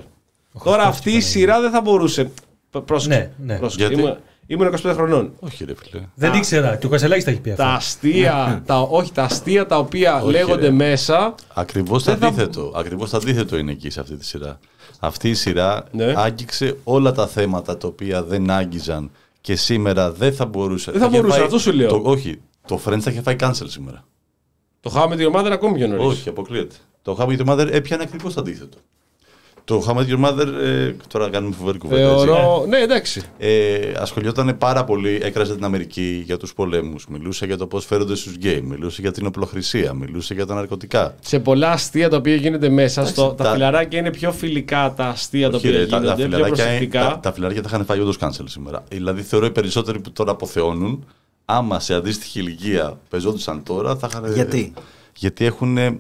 Τώρα 0.65 0.83
αυτή 0.83 1.11
η 1.11 1.21
σειρά 1.21 1.61
δεν 1.61 1.71
θα 1.71 1.81
μπορούσε. 1.81 2.31
Π- 2.71 2.79
Πρόσεξε. 2.79 3.31
Ναι, 3.39 3.53
ναι. 3.53 3.59
πρόσεξε. 3.59 3.87
Γιατί; 3.87 4.03
Ήμουν, 4.03 4.17
ήμουν 4.51 4.75
25 4.85 4.93
χρονών. 4.95 5.33
Όχι, 5.41 5.65
ρε 5.65 5.75
φίλε. 5.75 6.03
Δεν 6.15 6.33
ήξερα. 6.35 6.77
Και 6.77 6.87
ο 6.87 6.89
Κασελάκης 6.89 7.25
τα 7.25 7.31
έχει 7.31 7.41
πει 7.41 7.51
Τα 7.51 7.65
αυτά. 7.65 7.75
αστεία, 7.77 8.62
τα, 8.66 8.81
όχι, 8.81 9.12
τα 9.12 9.23
αστεία 9.23 9.66
τα 9.66 9.79
οποία 9.79 10.16
Όχι, 10.23 10.31
λέγονται 10.31 10.61
ρε. 10.66 10.70
μέσα. 10.70 11.35
Ακριβώς 11.55 12.03
το 12.05 12.11
Δεν 12.11 12.20
θα- 12.20 12.27
αντίθετο. 12.27 12.73
Ακριβώς 12.77 13.11
το 13.11 13.16
αντίθετο 13.16 13.57
είναι 13.59 13.70
εκεί 13.73 13.91
σε 13.91 14.01
αυτή 14.01 14.16
τη 14.16 14.25
σειρά. 14.25 14.59
Αυτή 15.01 15.29
η 15.29 15.35
σειρά 15.35 15.85
Ναι. 15.93 16.12
άγγιξε 16.16 16.77
όλα 16.85 17.12
τα 17.12 17.27
θέματα 17.27 17.77
τα 17.77 17.87
οποία 17.89 18.23
δεν 18.23 18.51
άγγιζαν 18.51 19.11
και 19.41 19.57
σήμερα 19.57 20.12
δεν 20.12 20.33
θα 20.35 20.47
μπορούσε. 20.47 20.91
Δεν 20.91 21.01
θα 21.01 21.07
είχε 21.07 21.16
μπορούσε, 21.20 21.43
αυτό 21.43 21.59
σου 21.59 21.73
λέω. 21.73 21.89
Το, 21.89 22.01
όχι, 22.05 22.41
το 22.66 22.81
Friends 22.87 23.01
θα 23.01 23.11
είχε 23.11 23.23
φάει 23.23 23.37
cancel 23.41 23.65
σήμερα. 23.66 24.05
Το 24.81 24.93
How 24.95 25.09
I 25.09 25.12
Met 25.12 25.19
Your 25.33 25.37
Mother 25.41 25.51
ακόμη 25.53 25.75
πιο 25.79 25.87
νωρίς. 25.87 26.05
Όχι, 26.07 26.29
αποκλείεται. 26.29 26.75
Το 27.03 27.16
How 27.20 27.25
I 27.25 27.29
Met 27.29 27.47
Your 27.47 27.49
Mother 27.53 27.69
έπιανε 27.73 28.03
ακριβώς 28.03 28.35
το 28.35 28.41
αντίθετο. 28.41 28.79
Το 29.69 29.85
How 29.86 29.93
I 29.93 29.97
Met 29.97 30.07
Your 30.09 30.24
Mother, 30.24 30.47
ε, 30.62 30.95
τώρα 31.09 31.28
κάνουμε 31.31 31.55
φοβερή 31.55 31.78
κουβέντα. 31.78 32.11
έτσι. 32.12 32.24
Θεωρώ. 32.24 32.65
Ναι, 32.69 32.78
εντάξει. 32.78 33.23
Ε, 33.39 33.93
ασχολιόταν 33.97 34.59
πάρα 34.59 34.85
πολύ, 34.85 35.19
έκραζε 35.23 35.55
την 35.55 35.65
Αμερική 35.65 36.23
για 36.27 36.36
τους 36.36 36.55
πολέμους, 36.55 37.07
μιλούσε 37.09 37.47
για 37.47 37.57
το 37.57 37.66
πώς 37.66 37.85
φέρονται 37.85 38.15
στους 38.15 38.35
γκέι, 38.35 38.61
μιλούσε 38.61 39.01
για 39.01 39.12
την 39.12 39.27
οπλοχρησία, 39.27 39.93
μιλούσε 39.93 40.35
για 40.35 40.47
τα 40.47 40.55
ναρκωτικά. 40.55 41.15
σε 41.20 41.39
πολλά 41.39 41.70
αστεία 41.70 42.09
τα 42.09 42.16
οποία 42.16 42.35
γίνονται 42.35 42.69
μέσα. 42.69 43.07
Στο, 43.07 43.28
τα, 43.28 43.45
τα- 43.45 43.53
φιλαράκια 43.53 43.99
είναι 43.99 44.11
πιο 44.11 44.32
φιλικά 44.32 44.93
τα 44.97 45.05
αστεία 45.07 45.51
τα 45.51 45.57
Όχι, 45.57 45.66
οποία 45.69 45.78
ρε, 45.78 45.86
τα, 45.86 45.97
γίνονται, 45.99 46.09
τα, 46.09 46.15
πιο 46.15 46.24
φιλαράκια, 46.24 46.65
προσεκτικά. 46.65 47.01
τα, 47.01 47.19
τα 47.23 47.32
φιλαράκια 47.32 47.62
τα 47.62 47.69
είχαν 47.73 47.85
φάει 47.85 48.01
όντως 48.01 48.16
cancel 48.20 48.45
σήμερα. 48.45 48.85
Δηλαδή 48.89 49.23
θεωρώ 49.23 49.47
οι 49.47 49.51
περισσότεροι 49.51 50.01
που 50.01 50.12
τώρα 50.12 50.31
αποθεώνουν, 50.31 51.05
άμα 51.45 51.81
σε 51.81 51.95
αντίστοιχη 51.95 52.39
ηλικία 52.40 52.99
πεζόντουσαν 53.09 53.62
τώρα, 53.62 53.97
θα 53.97 54.09
είχαν... 54.11 54.32
Γιατί; 54.32 54.73
Γιατί 55.16 55.45
έχουν 55.45 55.78
ε, 55.78 55.99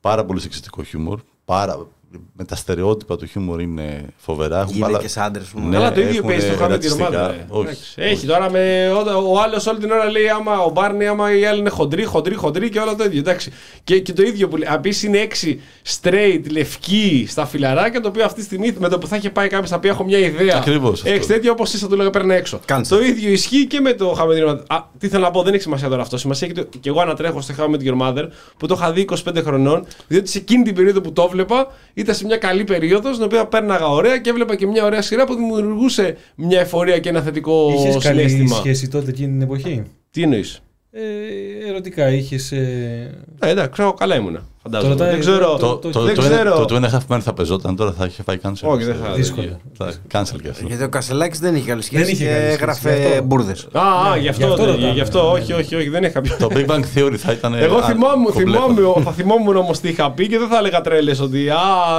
πάρα 0.00 0.24
πολύ 0.24 0.40
σεξιστικό 0.40 0.82
χιούμορ, 0.82 1.20
πάρα, 1.44 1.86
με 2.32 2.44
τα 2.44 2.56
στερεότυπα 2.56 3.16
του 3.16 3.26
χιούμορ 3.26 3.60
είναι 3.60 4.04
φοβερά. 4.16 4.60
Έχουν 4.60 4.74
Γυναίκες, 4.74 5.16
άντρες, 5.16 5.46
πούμε. 5.46 5.66
Ναι, 5.66 5.76
Καλά, 5.76 5.92
το 5.92 6.00
ίδιο 6.00 6.16
έχουν 6.16 6.28
παίζεις 6.28 6.52
στο 6.52 6.64
How 6.64 6.66
I 6.66 6.66
Met 6.66 6.66
Your 6.66 6.70
ρατσιστικά. 6.70 7.30
Mother, 7.30 7.34
ε. 7.34 7.44
Όχι, 7.48 7.66
Εντάξει. 7.66 7.94
Έχει 7.96 8.26
τώρα 8.26 8.50
με. 8.50 8.90
Ο, 8.90 9.32
ο 9.32 9.40
άλλος 9.40 9.66
όλη 9.66 9.78
την 9.78 9.90
ώρα 9.90 10.10
λέει 10.10 10.28
άμα 10.28 10.58
ο 10.58 10.70
Μπάρνι, 10.70 11.06
άμα 11.06 11.36
οι 11.36 11.46
άλλοι 11.46 11.58
είναι 11.58 11.68
χοντροί, 11.68 12.04
χοντροί, 12.04 12.34
χοντροί 12.34 12.68
και 12.68 12.78
όλα 12.78 12.94
το 12.94 13.04
ίδιο. 13.04 13.18
Εντάξει. 13.18 13.52
Και, 13.84 14.00
και 14.00 14.12
το 14.12 14.22
ίδιο 14.22 14.48
που 14.48 14.56
λέει. 14.56 14.68
Επίση 14.74 15.06
είναι 15.06 15.18
έξι 15.18 15.60
straight, 16.00 16.40
λευκοί 16.50 17.26
στα 17.28 17.46
φιλαράκια, 17.46 18.00
το 18.00 18.08
οποίο 18.08 18.24
αυτή 18.24 18.38
τη 18.38 18.44
στιγμή 18.44 18.74
με 18.78 18.88
το 18.88 18.98
που 18.98 19.06
θα 19.06 19.16
είχε 19.16 19.30
πάει 19.30 19.48
κάποιος 19.48 19.70
θα 19.70 19.78
πει: 19.78 19.88
Έχω 19.88 20.04
μια 20.04 20.18
ιδέα. 20.18 20.56
Ακριβώς 20.56 20.92
αυτό. 20.92 21.10
Έχει 21.10 21.26
τέτοιο 21.26 21.52
όπως 21.52 21.74
εσύ 21.74 21.82
θα 21.82 21.88
του 21.88 21.96
λέγα 21.96 22.10
παίρνει 22.10 22.34
έξω. 22.34 22.60
Κάντε. 22.64 22.88
Το 22.88 23.00
ίδιο 23.00 23.30
ισχύει 23.30 23.66
και 23.66 23.80
με 23.80 23.92
το 23.92 24.16
How 24.18 24.22
I 24.22 24.26
Met 24.26 24.44
Your 24.44 24.52
Mother. 24.52 24.62
Α, 24.66 24.84
τι 24.98 25.08
θέλω 25.08 25.22
να 25.22 25.30
πω, 25.30 25.42
δεν 25.42 25.54
έχει 25.54 25.62
σημασία 25.62 25.88
τώρα 25.88 26.02
αυτό. 26.02 26.16
Σημασία 26.16 26.46
έχει 26.46 26.56
το. 26.56 26.78
Και 26.80 26.88
εγώ 26.88 27.00
ανατρέχω 27.00 27.40
στο 27.40 27.54
How 27.58 27.62
I 27.62 27.74
Met 27.74 27.88
Your 27.88 28.00
Mother 28.02 28.28
που 28.56 28.66
το 28.66 28.74
είχα 28.78 28.92
δει 28.92 29.08
25 29.10 29.42
χρονών, 29.44 29.86
διότι 30.06 30.28
σε 30.28 30.38
εκείνη 30.38 30.62
την 30.62 30.74
περίοδο 30.74 31.00
που 31.00 31.12
το 31.12 31.28
βλέπα 31.28 31.66
ήταν 32.06 32.18
σε 32.18 32.24
μια 32.26 32.36
καλή 32.36 32.64
περίοδο, 32.64 33.12
στην 33.12 33.24
οποία 33.24 33.46
πέρναγα 33.46 33.86
ωραία 33.88 34.18
και 34.18 34.30
έβλεπα 34.30 34.56
και 34.56 34.66
μια 34.66 34.84
ωραία 34.84 35.02
σειρά 35.02 35.24
που 35.26 35.34
δημιουργούσε 35.34 36.16
μια 36.34 36.60
εφορία 36.60 36.98
και 36.98 37.08
ένα 37.08 37.20
θετικό 37.22 37.72
Είχες 37.78 38.02
καλή 38.04 38.28
συνέστημα. 38.28 38.56
σχέση 38.56 38.88
τότε 38.88 39.10
εκείνη 39.10 39.28
την 39.32 39.42
εποχή; 39.42 39.82
Τι 40.10 40.22
εννοείς; 40.22 40.60
Ε, 40.90 41.68
ερωτικά 41.68 42.08
είχες. 42.10 42.52
Ε... 42.52 43.14
Ε, 43.40 43.50
εντάξει, 43.50 43.70
ξέρω, 43.70 43.92
καλά 43.92 44.16
ήμουνα. 44.16 44.46
Φαντάζομαι. 44.70 44.94
Το 44.94 44.98
ρωτάει- 45.04 45.10
δεν 45.10 45.20
ξέρω. 45.20 45.56
Το, 45.56 45.76
το- 45.76 45.90
το, 45.90 46.00
δεν 46.02 46.14
το, 46.14 46.20
ξέρω. 46.20 46.56
το, 46.56 46.64
το 46.64 46.74
ένα 46.76 46.90
half 47.08 47.14
man 47.14 47.18
θα 47.20 47.32
πεζόταν, 47.32 47.76
τώρα 47.76 47.92
θα 47.98 48.04
είχε 48.04 48.22
φάει 48.22 48.38
cancel. 48.42 48.52
Όχι, 48.62 48.84
δεν 48.84 48.96
θα. 49.04 49.12
Δύσκολα. 49.12 49.58
Θα 49.76 49.92
cancel 50.12 50.40
και 50.42 50.48
αυτό. 50.48 50.66
Γιατί 50.66 50.82
ο 50.84 50.88
Κασελάκης 50.88 51.38
δεν 51.38 51.54
είχε 51.54 51.66
καλή 51.68 51.82
σχέση 51.82 52.10
είχε 52.10 52.24
και 52.24 52.30
καλή 52.30 52.42
σχέση, 52.44 52.54
γι' 52.54 52.62
έγραφε 52.62 52.90
αυτό. 53.10 53.22
μπουρδες. 53.24 53.66
Α, 53.72 53.80
α, 53.80 54.10
Ναι, 54.10 54.16
γι' 54.16 54.22
γι' 54.22 54.28
αυτό, 54.28 54.46
αυτό 54.46 54.56
δεν- 54.64 54.66
ρωτάμε. 54.74 54.92
γι' 54.92 55.00
αυτό, 55.00 55.22
Ναι, 55.22 55.28
όχι, 55.40 55.52
ναι. 55.52 55.58
όχι, 55.58 55.74
όχι, 55.74 55.88
δεν 55.88 56.02
είχα 56.02 56.12
κάποιο. 56.12 56.36
Το 56.38 56.48
Big 56.52 56.66
Bang 56.66 56.80
Theory 56.98 57.14
θα 57.16 57.32
ήταν. 57.32 57.54
Εγώ 57.54 57.76
α, 57.76 57.82
θυμάμαι, 57.82 58.24
κομπλέ. 58.24 58.42
θυμάμαι, 58.58 58.80
θα 59.04 59.10
θυμόμουν 59.12 59.56
όμως 59.56 59.78
τι 59.80 59.88
είχα 59.88 60.10
πει 60.10 60.28
και 60.28 60.38
δεν 60.38 60.48
θα 60.48 60.58
έλεγα 60.58 60.80
τρέλες 60.80 61.20
ότι 61.20 61.48
Α, 61.50 61.56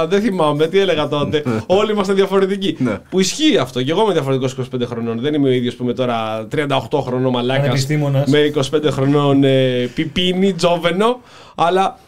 δεν 0.08 0.20
θυμάμαι, 0.20 0.66
τι 0.66 0.78
έλεγα 0.78 1.08
τότε. 1.08 1.42
Όλοι 1.66 1.92
είμαστε 1.92 2.12
διαφορετικοί. 2.12 2.76
Ναι. 2.78 2.98
Που 3.10 3.20
ισχύει 3.20 3.56
αυτό. 3.58 3.82
Και 3.82 3.90
εγώ 3.90 4.02
είμαι 4.02 4.12
διαφορετικός 4.12 4.52
25 4.52 4.86
χρονών. 4.86 5.20
Δεν 5.20 5.34
είμαι 5.34 5.48
ο 5.48 5.52
ίδιος 5.52 5.74
που 5.74 5.82
είμαι 5.82 5.92
τώρα 5.92 6.46
38 6.56 7.00
χρονών 7.00 7.32
μαλάκας. 7.32 7.64
Ανεπιστήμονας. 7.64 8.28
Με 8.30 8.38
25 8.38 8.90
χρονών 8.90 9.44
ε, 9.44 9.90
πιπίνι, 9.94 10.52
τζόβενο. 10.52 11.20
Αλλά 11.54 11.98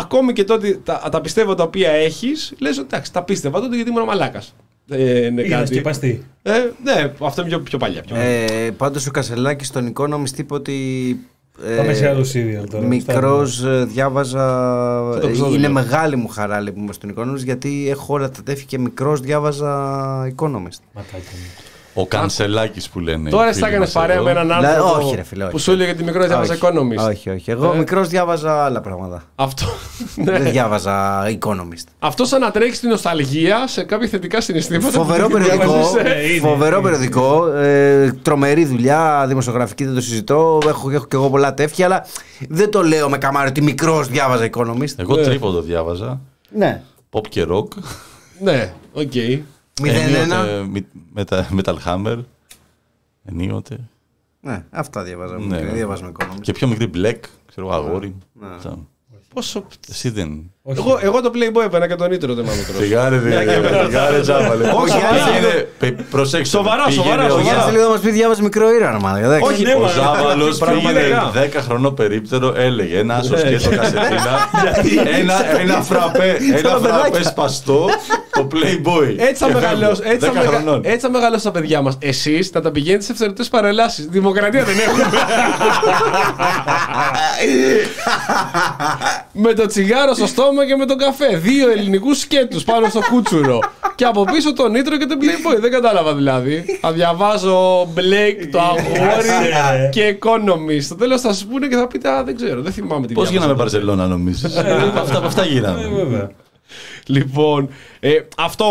ακόμη 0.00 0.32
και 0.32 0.44
τότε 0.44 0.80
τα, 0.84 1.08
τα 1.12 1.20
πιστεύω 1.20 1.54
τα 1.54 1.62
οποία 1.62 1.90
έχεις, 1.90 2.54
λες 2.58 2.78
ότι 2.78 2.86
εντάξει, 2.92 3.12
τα 3.12 3.22
πίστευα 3.22 3.60
τότε 3.60 3.74
γιατί 3.74 3.90
ήμουν 3.90 4.04
μαλάκας. 4.04 4.54
Ε, 4.88 5.24
είναι 5.26 5.42
Πήγα 5.42 5.56
κάτι. 5.56 5.66
σκεπαστή. 5.72 6.24
Ε, 6.42 6.52
ναι, 6.84 7.12
αυτό 7.20 7.40
είναι 7.40 7.50
πιο, 7.50 7.60
πιο 7.60 7.78
παλιά. 7.78 8.00
Πιο 8.02 8.14
παλιά. 8.14 8.30
Ε, 8.30 8.70
Πάντως 8.70 9.06
ο 9.06 9.10
Κασελάκης 9.10 9.66
στον 9.66 9.92
Economist 9.96 10.38
είπε 10.38 10.54
ότι. 10.54 11.18
ε, 11.66 11.74
Πάμε 11.76 11.94
σε 11.94 12.08
άλλο 12.08 12.20
serial 12.34 12.68
τώρα. 12.70 12.86
Μικρός 12.86 13.62
διάβαζα. 13.86 15.18
το 15.20 15.30
ξέρω, 15.30 15.48
είναι 15.48 15.58
λέω. 15.58 15.72
μεγάλη 15.72 16.16
μου 16.16 16.28
χαρά 16.28 16.60
λέει, 16.60 16.72
που 16.72 16.80
είμαι 16.80 16.92
στον 16.92 17.14
Economist 17.16 17.44
γιατί 17.44 17.86
έχω 17.90 18.14
όλα 18.14 18.30
τα 18.30 18.42
τέφη 18.42 18.64
και 18.64 18.78
μικρός 18.78 19.20
διάβαζα 19.20 19.72
Economist. 20.36 20.80
Ματάκια 20.92 21.32
μου. 21.32 21.73
Ο 21.96 22.06
Κανσελάκης 22.06 22.88
που 22.88 23.00
λένε. 23.00 23.30
Τώρα 23.30 23.46
οι 23.46 23.48
εσύ 23.48 23.58
θα 23.60 23.66
φίλοι 23.66 23.76
έκανε 23.76 23.84
μας 23.84 23.92
παρέα 23.94 24.14
εδώ. 24.16 24.24
με 24.24 24.30
έναν 24.30 24.46
Δηλαδή, 24.46 24.66
άνθρωπο 24.66 25.06
όχι, 25.06 25.14
ρε 25.16 25.22
φίλε, 25.22 25.42
όχι. 25.44 25.52
που 25.52 25.58
σου 25.58 25.70
έλεγε 25.70 25.94
τη 25.94 26.04
μικρός 26.04 26.26
διάβαζα 26.26 26.52
Όχι. 26.52 26.62
Economist. 26.64 27.08
Όχι, 27.08 27.30
όχι. 27.30 27.50
Εγώ 27.50 27.72
Ε. 27.72 27.76
μικρός 27.76 28.08
διάβαζα 28.08 28.64
άλλα 28.64 28.80
πράγματα. 28.80 29.22
Αυτό. 29.34 29.66
ναι. 30.24 30.38
Δεν 30.38 30.50
διάβαζα 30.50 31.24
Economist. 31.40 31.86
Αυτό 31.98 32.24
ανατρέχει 32.34 32.74
στην 32.74 32.88
νοσταλγία 32.88 33.66
σε 33.66 33.82
κάποια 33.84 34.08
θετικά 34.08 34.40
συναισθήματα. 34.40 34.90
Φοβερό 34.90 35.26
που 35.26 35.32
περιοδικό. 35.32 35.64
διάβαζες, 35.72 35.94
ε. 35.94 36.02
Ναι, 36.02 36.14
είναι, 36.22 36.38
Φοβερό 36.48 36.78
είναι. 36.78 36.82
περιοδικό. 36.88 37.46
Ε, 37.52 38.12
τρομερή 38.22 38.64
δουλειά, 38.64 39.24
δημοσιογραφική 39.28 39.84
δεν 39.84 39.94
το 39.94 40.00
συζητώ. 40.00 40.58
Έχω, 40.66 40.90
έχω 40.90 41.04
και 41.06 41.16
εγώ 41.16 41.30
πολλά 41.30 41.54
τεύχια, 41.54 41.84
αλλά 41.86 42.06
δεν 42.48 42.70
το 42.70 42.82
λέω 42.82 43.08
με 43.08 43.18
καμάρι 43.18 43.48
ότι 43.48 43.62
μικρός 43.62 44.08
διάβαζα 44.08 44.48
Economist. 44.56 44.94
Εγώ 44.96 45.16
Ναι. 45.16 45.22
τρίποντο 45.22 45.60
διάβαζα. 45.60 46.20
Ναι. 46.50 46.82
Pop 47.10 47.26
και 47.28 47.46
rock. 47.50 47.68
Ναι, 48.40 48.72
οκ. 48.92 49.12
0-1. 49.12 49.38
Ενίοτε 49.82 50.66
μη- 50.70 50.86
μετα- 51.12 51.48
Metal 51.56 51.76
Hammer. 51.84 52.18
Ενίοτε. 53.24 53.88
Ναι, 54.40 54.64
αυτά 54.70 55.02
διάβαζα. 55.02 55.38
Ναι. 55.38 55.60
Ναι, 55.60 55.72
διάβαζα 55.72 56.12
Economist. 56.18 56.40
Και 56.40 56.52
πιο 56.52 56.68
μικρή 56.68 56.90
Black. 56.94 57.18
Ξέρω 57.46 57.66
εγώ, 57.66 57.76
αγόρι. 57.76 58.16
Ναι. 58.32 58.46
Αυτά. 58.46 58.78
Πόσο. 59.34 59.66
Εσύ 59.88 60.10
δεν. 60.10 60.52
Όχι. 60.66 60.78
Εγώ, 60.78 60.98
εγώ 61.02 61.20
το 61.20 61.30
Playboy 61.34 61.64
έπαιρνα 61.64 61.86
και 61.88 61.94
τον 61.94 62.12
Ήτρο 62.12 62.34
δεν 62.34 62.44
μάμαι 62.44 62.62
Φιγάρε, 62.78 63.18
φιγάρε 63.18 64.20
τζάμπα. 64.20 64.54
λέει. 64.54 64.70
Όχι, 64.74 64.94
Πήγαινε- 64.94 65.66
πε- 65.78 66.02
Προσέξτε. 66.10 66.56
Σοβαρά, 66.56 66.84
πήγαινε 66.84 67.02
σοβαρά, 67.04 67.22
ο 67.22 67.26
Ο 67.26 67.28
σοβαρά. 67.28 67.44
Γιάννης 67.44 67.64
Ζα- 67.64 67.70
λίγο 67.70 67.82
να 67.84 67.88
μας 67.90 68.00
πει 68.00 68.10
διάβαζε 68.10 68.42
μικρό 68.42 68.72
ήρωα, 68.74 69.00
μα. 69.00 69.18
εντάξει. 69.24 69.50
Όχι, 69.52 69.62
Ναι, 69.62 69.74
Ο 69.74 69.78
μα, 69.78 69.88
Ζάβαλος 69.88 70.58
πραγματικά. 70.58 70.92
πήγαινε 71.00 71.30
10 71.32 71.60
χρονό 71.60 71.90
περίπτερο, 71.90 72.54
έλεγε 72.56 72.98
ένα 72.98 73.14
Ναι. 73.14 73.20
άσο 73.20 73.38
σκέτο 73.38 73.70
κασετίνα, 73.76 74.48
ένα, 75.20 75.58
ένα 75.60 75.82
φραπέ, 75.82 76.36
ένα 76.56 76.70
φραπέ 76.82 77.22
σπαστό 77.22 77.88
Το 78.32 78.48
Playboy. 78.52 79.14
Έτσι 79.16 79.34
θα 79.34 79.46
Και 79.46 79.52
μεγαλώσει 79.54 80.02
φεύγω. 80.02 80.14
έτσι 80.14 80.26
θα 80.26 80.32
10 80.32 80.34
μεγα- 80.34 80.48
χρονών. 80.50 80.80
έτσι 80.84 80.98
θα 81.00 81.10
μεγαλώσει 81.10 81.44
τα 81.44 81.50
παιδιά 81.50 81.80
μας. 81.82 81.96
Εσείς 82.00 82.48
θα 82.48 82.60
τα 82.60 82.70
πηγαίνετε 82.70 83.04
σε 83.04 83.12
ευθερωτέ 83.12 83.44
παρελάσεις. 83.50 84.06
Δημοκρατία 84.10 84.64
δεν 84.64 84.74
έχουμε. 84.86 85.04
με 89.44 89.52
το 89.52 89.66
τσιγάρο 89.66 90.14
στο 90.14 90.26
στόμα 90.26 90.53
και 90.62 90.76
με 90.76 90.86
τον 90.86 90.98
καφέ. 90.98 91.36
Δύο 91.36 91.70
ελληνικούς 91.70 92.18
σκέτους 92.18 92.64
πάνω 92.64 92.88
στο 92.88 93.00
κούτσουρο. 93.10 93.58
και 93.94 94.04
από 94.04 94.24
πίσω 94.24 94.52
τον 94.52 94.70
Νίτρο 94.70 94.96
και 94.96 95.06
τον 95.06 95.18
Playboy. 95.20 95.60
Δεν 95.60 95.70
κατάλαβα 95.70 96.14
δηλαδή. 96.14 96.64
Θα 96.80 96.92
διαβάζω 96.92 97.82
Blake, 97.82 98.48
το 98.52 98.60
αγόρι 98.60 99.08
Άσε. 99.18 99.88
και 99.92 100.16
Economy. 100.20 100.78
Στο 100.82 100.94
τέλος 100.94 101.20
θα 101.20 101.32
σα 101.32 101.46
πούνε 101.46 101.66
και 101.66 101.76
θα 101.76 101.86
πείτε 101.86 102.08
Α, 102.08 102.24
δεν 102.24 102.36
ξέρω, 102.36 102.60
δεν 102.62 102.72
θυμάμαι 102.72 103.06
τι 103.06 103.12
Πώς 103.12 103.30
διάβασα 103.30 103.52
γίναμε 103.52 103.62
τότε». 103.62 103.62
Μπαρσελόνα, 103.78 104.06
νομίζει. 104.06 104.46
Αυτά 104.98 105.16
από 105.18 105.26
αυτά 105.26 105.42
Ε, 105.42 105.46
γίναμε. 105.46 106.30
Βέβαια. 107.06 107.24
Λοιπόν, 107.24 107.68
ε, 108.00 108.10
αυτό 108.36 108.64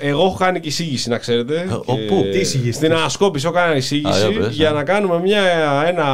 εγώ 0.00 0.24
έχω 0.24 0.36
κάνει 0.38 0.60
και 0.60 0.68
εισήγηση 0.68 1.08
να 1.08 1.18
ξέρετε. 1.18 1.66
Ε, 1.68 1.72
ο, 1.72 1.96
Και 1.96 2.02
πού; 2.02 2.22
Τι 2.32 2.38
εισηγήσεις; 2.38 2.76
Στην 2.76 2.92
ανασκόπηση 2.92 3.46
έχω 3.46 3.54
κάνει 3.54 3.76
εισήγηση 3.76 4.24
Α, 4.24 4.28
για 4.30 4.40
πες, 4.40 4.54
για 4.54 4.70
ναι. 4.70 4.76
να 4.76 4.84
κάνουμε 4.84 5.20
μια, 5.20 5.42
ένα 5.86 6.04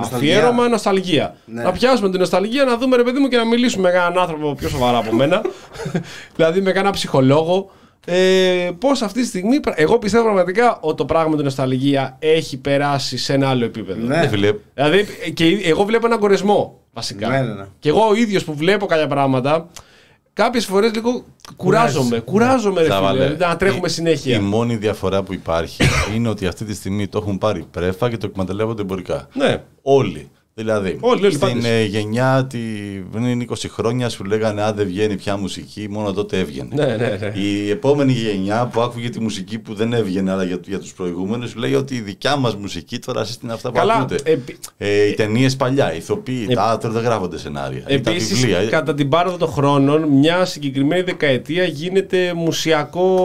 Νοσταλγία. 0.00 0.36
αφιέρωμα 0.36 0.68
νοσταλγία. 0.68 1.34
Ναι. 1.44 1.62
Να 1.62 1.72
πιάσουμε 1.72 2.10
την 2.10 2.20
νοσταλγία, 2.20 2.64
να 2.64 2.76
δούμε 2.76 2.96
ρε 2.96 3.02
παιδί 3.02 3.18
μου 3.18 3.28
και 3.28 3.36
να 3.36 3.46
μιλήσουμε 3.46 3.90
με 3.90 3.98
έναν 3.98 4.18
άνθρωπο 4.18 4.54
πιο 4.54 4.68
σοβαρά 4.68 4.98
από 4.98 5.14
μένα. 5.14 5.42
δηλαδή 6.36 6.60
με 6.60 6.72
κανένα 6.72 6.92
ψυχολόγο. 6.92 7.70
Ε, 8.06 8.70
Πώς 8.78 9.02
αυτή 9.02 9.20
τη 9.20 9.26
στιγμή, 9.26 9.60
εγώ 9.74 9.98
πιστεύω 9.98 10.24
πραγματικά 10.24 10.78
ότι 10.80 10.96
το 10.96 11.04
πράγμα 11.04 11.28
με 11.30 11.36
την 11.36 11.44
νοσταλγία 11.44 12.16
έχει 12.18 12.56
περάσει 12.58 13.18
σε 13.18 13.32
ένα 13.32 13.48
άλλο 13.48 13.64
επίπεδο. 13.64 14.06
Ναι. 14.06 14.16
Ναι, 14.16 14.28
φίλε, 14.28 14.52
Δηλαδή, 14.74 15.06
και 15.34 15.44
εγώ 15.64 15.84
βλέπω 15.84 16.06
έναν 16.06 16.18
κορεσμό 16.18 16.80
βασικά. 16.92 17.28
Ναι, 17.28 17.38
ναι, 17.40 17.52
ναι. 17.54 17.64
Και 17.78 17.88
εγώ 17.88 18.08
ο 18.08 18.14
ίδιος 18.14 18.44
που 18.44 18.54
βλέπω 18.54 18.86
κάποια 18.86 19.06
πράγματα, 19.06 19.68
κάποιες 20.32 20.64
φορές 20.66 20.94
λίγο 20.94 21.24
κουράζομαι. 21.56 21.92
Κουράζεσαι. 22.04 22.20
Κουράζομαι, 22.20 22.80
ρε 22.82 22.88
Τσάβαλε, 22.88 23.24
φίλε. 23.26 23.36
Να 23.46 23.56
τρέχουμε 23.56 23.86
η- 23.86 23.90
συνέχεια. 23.90 24.36
Η 24.36 24.40
μόνη 24.40 24.76
διαφορά 24.76 25.22
που 25.22 25.32
υπάρχει 25.32 25.82
είναι 26.14 26.28
ότι 26.28 26.46
αυτή 26.46 26.64
τη 26.64 26.74
στιγμή 26.74 27.06
το 27.08 27.18
έχουν 27.18 27.38
πάρει 27.38 27.64
πρέφα 27.70 28.10
και 28.10 28.16
το 28.16 28.26
εκμεταλλεύονται 28.26 28.82
εμπορικά. 28.82 29.28
Ναι. 29.32 29.62
Όλοι. 29.82 30.30
Δηλαδή, 30.54 30.96
Όλοι, 31.00 31.24
όλοι, 31.24 31.34
στην 31.34 31.48
πάντες. 31.48 31.64
ε, 31.64 31.84
γενιά 31.84 32.46
τη, 32.50 32.58
πριν 33.12 33.46
20 33.50 33.54
χρόνια 33.68 34.08
σου 34.08 34.24
λέγανε 34.24 34.62
Α, 34.62 34.72
δεν 34.72 34.86
βγαίνει 34.86 35.16
πια 35.16 35.36
μουσική, 35.36 35.86
μόνο 35.90 36.12
τότε 36.12 36.38
έβγαινε. 36.38 36.68
Ναι, 36.74 36.84
ναι, 36.84 36.94
ναι. 37.20 37.32
Η 37.40 37.70
επόμενη 37.70 38.12
γενιά 38.12 38.68
που 38.72 38.80
άκουγε 38.80 39.08
τη 39.08 39.20
μουσική 39.20 39.58
που 39.58 39.74
δεν 39.74 39.92
έβγαινε, 39.92 40.30
αλλά 40.30 40.44
για, 40.44 40.58
για 40.66 40.78
τους 40.78 40.92
προηγούμενους, 40.92 41.50
σου 41.50 41.58
λέει 41.58 41.74
ότι 41.74 41.94
η 41.94 42.00
δικιά 42.00 42.36
μας 42.36 42.56
μουσική 42.56 42.98
τώρα 42.98 43.26
είναι 43.44 43.52
αυτά 43.52 43.70
που 43.70 43.78
Καλά, 43.78 43.94
ακούτε. 43.94 44.14
επί- 44.24 44.56
Ε, 44.78 45.08
οι 45.08 45.12
ταινίες 45.14 45.56
παλιά, 45.56 45.92
οι 45.94 45.96
ηθοποιοί, 45.96 46.46
Ε- 46.50 46.54
τα 46.54 46.62
άθρα 46.62 46.90
δεν 46.90 47.02
γράφονται 47.02 47.38
σενάρια. 47.38 47.82
Ή 47.88 48.00
τα 48.00 48.10
Επίσης, 48.10 48.38
βιβλία. 48.38 48.58
ε. 48.58 48.64
κατά 48.66 48.94
την 48.94 49.08
πάροδο 49.08 49.36
των 49.36 49.48
χρόνων, 49.48 50.02
μια 50.02 50.44
συγκεκριμένη 50.44 51.02
δεκαετία 51.02 51.64
γίνεται 51.64 52.32
μουσιακό 52.34 53.16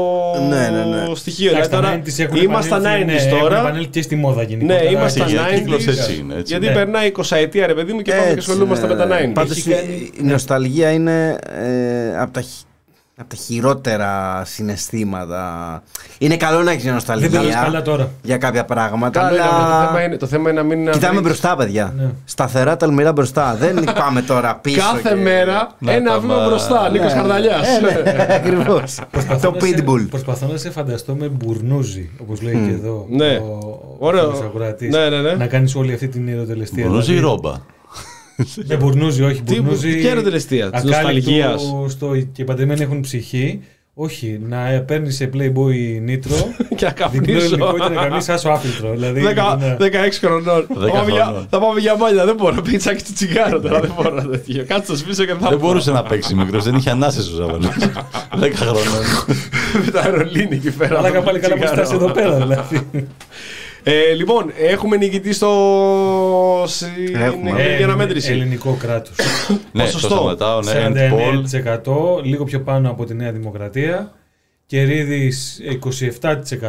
Ναι, 0.50 0.70
ναι, 0.70 0.84
ναι. 0.84 1.16
στοιχείο. 1.16 1.50
Εντάξει, 1.52 1.70
Δηλαδή, 1.70 1.70
τα 1.70 1.90
τώρα 1.92 2.02
90s 2.06 2.20
έχουν 2.20 2.36
είμαστε 2.42 2.68
στα 2.68 2.78
90s 2.80 2.86
επανέλθει, 2.86 3.06
ναι, 3.26 3.30
έχουν 3.30 3.40
τώρα. 3.40 3.60
επανέλθει 3.60 3.88
και 3.90 4.02
στη 4.02 4.16
μόδα 4.16 4.44
γενικότερα. 4.44 4.84
Ναι, 4.84 4.90
είμαστε 4.90 5.20
Και 5.20 5.26
στα 5.30 5.36
για 5.36 5.48
90s. 5.50 5.56
κύκλος 5.60 5.88
έτσι 5.88 6.18
είναι, 6.20 6.34
έτσι. 6.34 6.52
Γιατί 6.54 6.66
Ναι. 6.68 6.74
περνάει 6.74 7.12
20 7.18 7.36
ετία, 7.38 7.68
ρε 7.68 7.74
παιδί 7.74 7.94
μου, 7.94 8.02
και 8.02 8.12
πάμε 8.12 8.34
και 8.34 8.40
ασχολούμαστε 8.40 8.88
με 8.88 8.96
τα 8.96 9.08
90s. 9.08 9.32
Πάντως 9.34 9.58
Έχει 9.58 9.70
η, 9.70 9.74
κάνει- 9.74 10.12
η 10.20 10.24
νοσταλγία 10.24 10.92
είναι 10.92 11.38
ε, 11.50 12.20
από 12.20 12.32
τα, 12.34 12.44
χ- 13.16 13.22
απ' 13.22 13.30
τα 13.30 13.36
χειρότερα 13.36 14.42
συναισθήματα. 14.46 15.84
Είναι 16.18 16.38
καλό 16.38 16.64
να 16.64 16.72
έχεις 16.72 16.84
Δεν 16.84 16.94
νοσταλγία 16.94 17.30
περνάς 17.30 17.56
καλά 17.56 17.82
τώρα. 17.82 18.10
για 18.22 18.38
κάποια 18.38 18.66
πράγματα, 18.66 19.20
Καλό 19.20 19.36
είναι, 19.36 19.44
αλλά 19.44 19.56
αλλά 19.66 19.80
το 19.82 19.88
θέμα 19.88 20.04
είναι, 20.04 20.18
το 20.18 20.28
θέμα 20.28 20.50
είναι 20.50 20.62
να 20.62 20.68
μην. 20.68 20.92
κοιτάμε 20.92 21.14
βρεις- 21.14 21.22
μπροστά, 21.26 21.56
παιδιά. 21.56 21.94
Ναι. 21.98 22.10
Σταθερά, 22.26 22.78
τολμηρά 22.78 23.12
μπροστά. 23.12 23.56
Δεν 23.56 23.84
πάμε 24.02 24.22
τώρα 24.22 24.56
πίσω. 24.56 24.80
Κάθε 24.94 25.10
και- 25.10 25.22
μέρα 25.22 25.72
Να 25.80 25.92
ένα 25.92 26.12
τα 26.12 26.20
βήμα 26.20 26.36
μα- 26.36 26.46
μπροστά. 26.48 26.90
Νίκος 26.90 27.14
Ναι. 27.14 27.20
Χαρδαλιάς. 27.20 27.68
Ε, 27.68 27.80
ναι, 27.82 28.26
ακριβώς. 28.36 29.00
Προσπαθώ 29.12 29.52
Το 29.52 29.58
να 29.60 29.66
σε- 29.66 29.76
pitbull. 29.86 30.08
Προσπαθώ 30.10 30.48
να 30.52 30.58
σε 30.58 30.72
φανταστώ 30.72 31.16
με 31.16 31.28
μπουρνούζι, 31.28 32.10
όπως 32.22 32.42
λέει 32.42 32.54
και 32.68 32.72
εδώ 32.74 33.06
Ναι. 33.10 33.36
ο, 33.38 33.98
Ωραίο. 34.00 34.28
ο 34.28 34.32
φίλος 34.34 34.46
ακροατής. 34.46 34.90
Ναι, 34.96 35.10
ναι, 35.10 35.22
ναι. 35.22 35.34
Να 35.34 35.48
κάνεις 35.48 35.76
όλη 35.76 35.94
αυτή 35.94 36.08
την 36.08 36.28
ερωτελεστία. 36.30 36.88
Μπορούσε 36.88 37.12
η 37.12 37.16
δηλαδή. 37.16 37.34
ρόμπα; 37.34 37.54
Με 38.68 38.76
μπουρνούζι, 38.76 39.24
όχι. 39.24 39.42
Τι- 39.42 39.62
Μπουρνούζι. 39.62 39.96
ποια 40.00 40.10
ερωτελεστία, 40.12 40.70
της 40.70 40.80
ακάλυπτο 40.92 41.32
νοσταλγίας. 41.32 41.74
Στο, 41.88 42.16
και 42.32 42.42
οι 42.42 42.46
παντρεμένοι 42.46 42.82
έχουν 42.82 43.02
ψυχή. 43.02 43.62
Όχι, 43.98 44.40
να 44.48 44.58
παίρνει 44.88 45.12
σε 45.12 45.30
Playboy 45.34 46.00
νήτρο. 46.02 46.36
Και 46.76 46.86
να 46.86 46.92
διπλό 46.92 47.06
καπνίσω. 47.06 47.46
ελληνικό 47.46 47.74
και 47.74 47.94
να 47.96 48.02
κάνει 48.08 48.24
άσο 48.28 48.50
άφιλτρο. 48.50 48.92
Δηλαδή, 48.92 49.20
Δεκα- 49.22 49.56
ναι. 49.60 49.76
16 49.80 49.90
χρονών. 50.20 50.68
Θα 50.80 50.88
πάμε 50.92 51.12
για- 51.12 51.24
χρονών. 51.24 51.48
Θα 51.50 51.60
πάμε 51.60 51.80
για 51.80 51.96
μάλια. 51.98 52.26
Δεν 52.26 52.36
μπορώ. 52.36 52.62
Πίτσακι 52.62 53.04
του 53.04 53.14
τσιγάρο 53.14 53.60
τώρα. 53.62 53.80
Δεν 53.80 53.92
μπορώ 53.96 54.10
να 54.16 54.26
τέτοιο. 54.28 54.66
Κάτσε 54.68 54.92
το 54.92 54.98
σπίσω 54.98 55.26
και 55.26 55.34
θα 55.40 55.50
Δεν 55.50 55.58
μπορούσε 55.58 55.92
να 55.92 56.04
παίξει 56.04 56.36
μικρός, 56.36 56.64
δεν 56.64 56.76
είχε 56.76 56.90
ανάσες 56.90 57.28
ο 57.32 57.36
Ζαβαλής. 57.36 57.70
10 58.40 58.52
χρονών. 58.56 58.84
με 59.86 59.92
τα 59.92 60.02
αερολίνη 60.02 60.56
εκεί 60.56 60.72
πέρα. 60.72 60.98
Αλλά 60.98 61.12
το 61.12 61.22
πάλι 61.22 61.40
καλά 61.40 61.54
που 61.56 61.60
τσιγάρο. 61.64 61.86
στάσεις 61.86 61.94
εδώ 62.04 62.12
πέρα 62.12 62.36
δηλαδή. 62.36 62.88
Ε, 63.88 64.14
λοιπόν, 64.14 64.52
έχουμε 64.58 64.98
νικητή 64.98 65.34
στο. 65.34 66.64
στην 66.68 67.16
Έχουμε. 67.16 67.50
εκλογική 67.50 67.84
αναμέτρηση. 67.84 68.32
Ελληνικό 68.32 68.78
κράτος. 68.80 69.16
Ναι, 69.50 69.84
το 69.84 69.92
Ποσοστό. 69.92 70.08
σταματάω, 70.08 70.62
ναι, 70.62 70.72
end 70.88 71.14
poll. 71.14 71.44
49%, 72.18 72.24
λίγο 72.24 72.44
πιο 72.44 72.60
πάνω 72.62 72.90
από 72.90 73.06
τη 73.06 73.14
Νέα 73.14 73.32
Δημοκρατία. 73.32 74.12
Κερίδης 74.68 75.60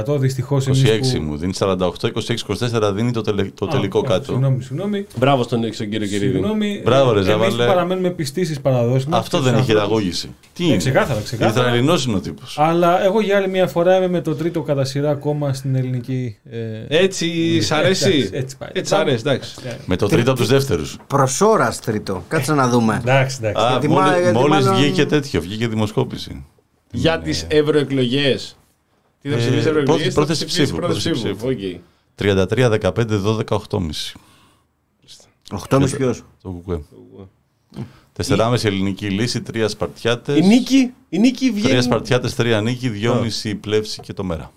27%, 0.07 0.19
δυστυχώς 0.19 0.65
26 0.69 0.69
εμείς 0.89 1.13
που... 1.13 1.23
μου 1.23 1.37
δίνει 1.37 1.53
48, 1.59 1.77
26, 1.77 1.89
24 2.89 2.93
δίνει 2.95 3.11
το, 3.13 3.21
τελε- 3.21 3.51
το 3.55 3.67
Α, 3.67 3.69
τελικό 3.69 4.01
μπράβο, 4.01 4.15
κάτω. 4.15 4.33
Συγγνώμη, 4.33 4.63
συγγνώμη. 4.63 5.07
Μπράβο 5.19 5.43
στον 5.43 5.73
στον 5.73 5.89
κύριο 5.89 6.07
Κυρίδη. 6.07 6.33
συγγνώμη. 6.33 6.81
Μπράβο, 6.85 7.13
ρε, 7.13 7.19
Εμείς 7.21 7.33
που 7.35 7.41
Ζαβάλε. 7.43 7.67
παραμένουμε 7.67 8.11
πιστοί 8.11 8.45
στις 8.45 8.61
παραδόσεις 8.61 9.07
μας. 9.07 9.19
Αυτό 9.21 9.37
στους 9.37 9.51
δεν 9.51 9.59
έχει 9.59 9.71
ανθρώπους. 9.71 9.87
χειραγώγηση. 9.89 10.35
Τι 10.55 10.63
Ναι, 10.63 10.69
είναι; 10.69 10.77
ξεκάθαρα, 10.77 11.21
ξεκάθαρα. 11.21 11.67
Ισραηλινός 11.67 12.05
είναι 12.07 12.17
ο 12.17 12.21
τύπος. 12.21 12.57
Αλλά 12.59 13.05
εγώ 13.05 13.21
για 13.21 13.37
άλλη 13.37 13.49
μια 13.49 13.67
φορά 13.67 13.97
είμαι 13.97 14.09
με 14.09 14.21
το 14.21 14.35
τρίτο 14.35 14.63
κατά 14.63 14.85
σειρά 14.85 15.15
κόμμα 15.15 15.53
στην 15.53 15.75
ελληνική... 15.75 16.37
ε, 16.51 16.59
Έτσι, 16.89 17.61
σ' 17.61 17.71
αρέσει; 17.73 18.09
εντάξει, 18.09 18.31
έτσι 18.33 18.57
πάει. 18.57 18.69
Έτσι, 18.73 18.95
σ' 18.95 18.99
αρέσει, 18.99 19.23
εντάξει. 19.27 19.55
Με 19.87 19.97
το 19.97 20.07
τρίτο 20.07 20.31
από 20.31 20.39
τους 20.41 20.49
δεύτερους. 20.49 20.97
Προσώρα 21.07 21.75
τρίτο. 21.85 22.25
Κάτσε 22.29 22.55
να 22.55 22.69
δούμε. 22.69 23.01
Εντάξει, 23.03 23.37
εντάξει. 23.41 23.65
Α, 23.65 23.69
Γιατί 23.71 23.89
μόλι 23.89 24.07
μα- 24.09 24.19
γιατί 24.21 24.37
μόλις 24.37 24.65
μάλλον- 24.65 24.75
βγήκε 24.81 25.07
τέτοιο, 25.07 25.41
βγήκε 25.41 25.69
δημοσκόπηση. 25.69 26.45
Για 26.97 27.19
τις 27.21 27.47
ευρωεκλογές. 27.49 28.57
Τι 29.23 29.29
θα 29.29 29.35
Ε, 29.35 29.39
ψηφίσει 29.39 29.69
ευρωεκλογές. 29.69 30.15
πρώτη- 30.15 30.27
πρώτη 30.35 30.45
ψήφου, 30.45 30.77
Πρώτη 30.77 30.93
πρώτη 30.93 30.99
ψήφου. 30.99 31.37
ψήφου. 31.37 31.49
οκ. 31.49 31.81
33, 32.15 32.69
15, 32.69 33.19
12, 33.19 33.55
8,5. 33.55 34.15
8,5 35.53 35.97
ποιο. 35.97 36.15
Το 36.43 36.49
κουκουέ. 36.51 36.81
4,5 38.13 38.65
ελληνική 38.65 39.07
λύση, 39.11 39.41
3 39.43 39.69
Σπαρτιάτες. 39.69 40.37
Η 40.37 40.41
νίκη, 40.41 40.93
η 41.09 41.19
νίκη 41.19 41.51
3 41.51 41.55
βγαίνει. 41.55 41.83
Σπαρτιάτες, 41.83 42.35
3 42.35 42.61
νίκη, 42.63 42.89
2,5 42.89 43.55
πλεύση 43.55 44.01
και 44.01 44.13
το 44.13 44.25
μέρα. 44.25 44.53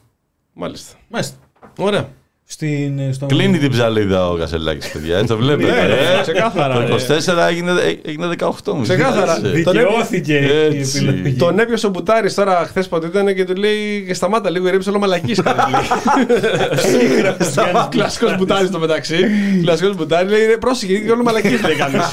Μάλιστα. 0.53 0.95
Μάλιστα. 1.07 1.38
Ωραία. 1.78 2.10
Στην, 2.51 2.99
ε, 2.99 3.11
στον... 3.11 3.27
Κλείνει 3.27 3.57
την 3.57 3.71
ψαλίδα 3.71 4.30
ο 4.30 4.35
Κασελάκης, 4.35 4.91
παιδιά. 4.91 5.15
Έτσι 5.15 5.27
το 5.27 5.38
βλέπετε. 5.38 5.71
Ναι, 5.71 5.77
ε. 5.77 6.21
ξεκάθαρα, 6.21 6.73
Το 6.73 6.95
ρε. 6.95 7.17
24 7.45 7.49
έγινε, 7.49 7.71
έγινε 8.05 8.30
18. 8.39 8.49
Ξεκάθαρα. 8.81 9.39
Έτσι. 9.45 9.63
Τον 9.63 9.73
Δικαιώθηκε 9.73 10.34
η 10.34 10.77
Έτσι. 10.77 10.97
επιλογή. 11.07 11.35
Τον 11.35 11.59
έπιασε 11.59 11.85
ο 11.85 11.89
Μπουτάρης 11.89 12.34
τώρα 12.34 12.65
χθες 12.67 12.88
που 12.88 12.95
ήταν 12.95 13.35
και 13.35 13.45
του 13.45 13.55
λέει 13.55 14.03
και 14.07 14.13
σταμάτα 14.13 14.49
λίγο, 14.49 14.67
ηρέμησε 14.67 14.89
όλο 14.89 14.99
μαλακής. 14.99 15.41
Κλασικός 17.89 18.38
Μπουτάρης 18.38 18.67
στο 18.67 18.80
μεταξύ. 18.80 19.17
Κλασικός 19.61 19.95
Μπουτάρης 19.95 20.31
λέει 20.31 20.57
πρόσεχε, 20.59 20.93
γιατί 20.93 21.11
όλο 21.11 21.23
μαλακής 21.23 21.61
λέει 21.63 21.76
κανεί. 21.76 21.97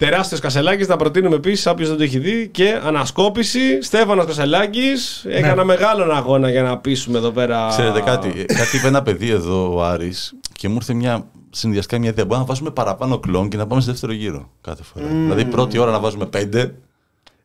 Τεράστιος 0.00 0.40
Κασελάκης, 0.40 0.88
να 0.88 0.96
προτείνουμε 0.96 1.36
επίσης, 1.36 1.66
όποιος 1.66 1.88
δεν 1.88 1.96
το 1.96 2.02
έχει 2.02 2.18
δει, 2.18 2.48
και 2.48 2.80
ανασκόπηση. 2.84 3.82
Στέφανος 3.82 4.26
Κασελάκης. 4.26 5.24
Έκανα 5.28 5.64
μεγάλον 5.64 6.10
αγώνα 6.10 6.50
για 6.50 6.62
να 6.62 6.78
πείσουμε 6.78 7.18
εδώ 7.18 7.30
πέρα. 7.30 7.66
Ξέρετε 7.68 8.00
κάτι, 8.00 8.28
ε, 8.36 8.44
κάτι 8.54 8.76
είπε 8.76 8.86
ένα 8.86 9.02
παιδί 9.02 9.30
εδώ 9.30 9.74
ο 9.74 9.84
Άρης 9.84 10.34
και 10.52 10.68
μου 10.68 10.74
ήρθε 10.74 10.94
μια 10.94 11.26
συνδυαστικά 11.50 11.98
μια 11.98 12.08
ιδέα. 12.08 12.24
Μπορούμε 12.24 12.46
να 12.46 12.52
βάζουμε 12.52 12.70
παραπάνω 12.70 13.18
κλόν 13.18 13.48
και 13.48 13.56
να 13.56 13.66
πάμε 13.66 13.80
στο 13.80 13.90
δεύτερο 13.90 14.12
γύρο 14.12 14.50
κάθε 14.60 14.82
φορά. 14.82 15.06
Δηλαδή 15.06 15.44
πρώτη 15.44 15.78
ώρα 15.78 15.90
να 15.90 15.98
βάζουμε 15.98 16.28
5 16.52 16.70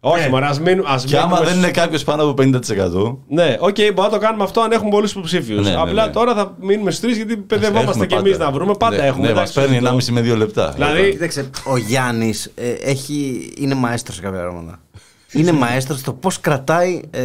Όχι, 0.07 0.23
Ναι. 0.23 0.30
μωρά, 0.30 0.48
ας 0.48 0.60
μείνουμε. 0.60 0.90
ας 0.91 1.03
και 1.03 1.18
άμα 1.18 1.27
μείνουμε 1.27 1.45
δεν 1.49 1.57
είναι 1.57 1.72
κάποιος 1.72 2.03
πάνω 2.03 2.23
από 2.23 2.34
50%. 2.34 3.18
Ναι, 3.27 3.56
οκ, 3.60 3.76
μπορούμε 3.76 3.94
να 4.02 4.10
το 4.10 4.18
κάνουμε 4.18 4.44
αυτό 4.44 4.61
αν 4.61 4.72
έχουμε 4.72 4.90
πολλούς 4.90 5.11
υποψήφιους. 5.11 5.64
Ναι, 5.65 5.69
ναι, 5.69 5.76
Απλά 5.82 6.06
ναι. 6.06 6.11
τώρα 6.11 6.34
θα 6.36 6.56
μείνουμε 6.61 6.91
στους 6.91 7.03
τρεις 7.03 7.15
γιατί 7.18 7.38
παιδευόμαστε 7.38 7.90
Έχουμε 7.91 8.06
κι 8.06 8.14
εμείς 8.14 8.32
πάντα. 8.32 8.45
να 8.45 8.52
βρούμε. 8.52 8.73
Πάντα 8.80 8.95
ναι, 8.95 9.06
έχουμε. 9.07 9.27
Ναι, 9.27 9.34
μας 9.34 9.41
εντάξει, 9.49 9.60
παίρνει 9.60 9.76
αυτό. 9.88 9.90
1,5 9.90 10.11
με 10.11 10.22
2 10.22 10.36
λεπτά. 10.38 10.72
Δηλαδή- 10.72 11.11
Κοίταξε, 11.11 11.49
ο 11.65 11.77
Γιάννης 11.77 12.52
έχει, 12.84 13.49
είναι 13.57 13.76
μαέστρος 13.76 14.15
σε 14.15 14.22
κάποια 14.22 14.40
πράγματα. 14.40 14.80
Είναι 15.31 15.52
μαέστρος 15.52 15.99
στο 15.99 16.14
πώς 16.14 16.39
κρατάει 16.39 17.02
ε, 17.11 17.22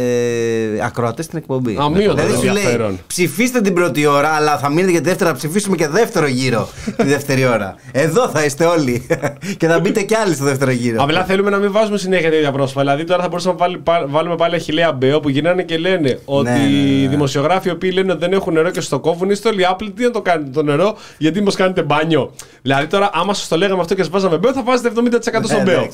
ακροατές 0.83 1.25
στην 1.25 1.37
εκπομπή. 1.37 1.77
Αμύωτο 1.79 2.13
δηλαδή 2.13 2.35
σου 2.35 2.41
λέει 2.43 2.51
ενδιαφέρον. 2.55 2.99
ψηφίστε 3.07 3.61
την 3.61 3.73
πρώτη 3.73 4.05
ώρα, 4.05 4.29
αλλά 4.29 4.57
θα 4.57 4.69
μείνετε 4.69 4.91
για 4.91 5.01
τη 5.01 5.07
δεύτερη 5.07 5.29
να 5.29 5.35
ψηφίσουμε 5.35 5.75
και 5.75 5.87
δεύτερο 5.87 6.27
γύρο 6.27 6.69
τη 6.97 7.03
δεύτερη 7.03 7.45
ώρα. 7.45 7.75
Εδώ 7.91 8.29
θα 8.29 8.43
είστε 8.45 8.65
όλοι. 8.65 9.07
και 9.59 9.67
θα 9.67 9.79
μπείτε 9.79 10.01
κι 10.01 10.15
άλλοι 10.15 10.33
στο 10.33 10.43
δεύτερο 10.43 10.71
γύρο. 10.71 11.03
Απλά 11.03 11.23
θέλουμε 11.25 11.49
να 11.49 11.57
μην 11.57 11.71
βάζουμε 11.71 11.97
συνέχεια 11.97 12.29
τέτοια 12.29 12.51
πρόσωπα. 12.51 12.81
Δηλαδή 12.81 13.03
τώρα 13.03 13.21
θα 13.21 13.27
μπορούσαμε 13.27 13.53
να 13.53 13.59
βάλει- 13.65 13.77
πά- 13.77 14.05
βάλουμε 14.09 14.35
πάλι 14.35 14.55
Αχηλέα 14.55 14.91
Μπέο 14.91 15.19
που 15.19 15.29
γυρνάνε 15.29 15.63
και 15.63 15.77
λένε 15.77 16.19
ότι 16.25 16.49
ναι, 16.49 16.57
ναι, 16.57 16.63
οι 16.63 17.01
ναι. 17.01 17.07
δημοσιογράφοι 17.09 17.67
οι 17.67 17.71
οποίοι 17.71 17.91
λένε 17.93 18.11
ότι 18.11 18.19
δεν 18.19 18.33
έχουν 18.33 18.53
νερό 18.53 18.69
και 18.69 18.81
στο 18.81 18.99
κόβουν 18.99 19.29
είστε 19.29 19.49
όλοι 19.49 19.65
άπλητοι 19.65 20.03
να 20.03 20.11
το 20.11 20.21
κάνετε 20.21 20.49
το 20.51 20.63
νερό 20.63 20.95
γιατί 21.17 21.39
μήπως 21.39 21.55
κάνετε 21.55 21.81
μπάνιο. 21.83 22.33
Δηλαδή 22.61 22.87
τώρα 22.87 23.09
άμα 23.13 23.33
σας 23.33 23.47
το 23.47 23.57
λέγαμε 23.57 23.81
αυτό 23.81 23.93
και 23.95 24.01
σας 24.01 24.11
βάζαμε 24.11 24.37
Μπέο 24.37 24.53
θα 24.53 24.63
βάζετε 24.63 24.91
70% 24.95 25.19
στον 25.43 25.57
Ναι, 25.57 25.63
Μπέο. 25.63 25.87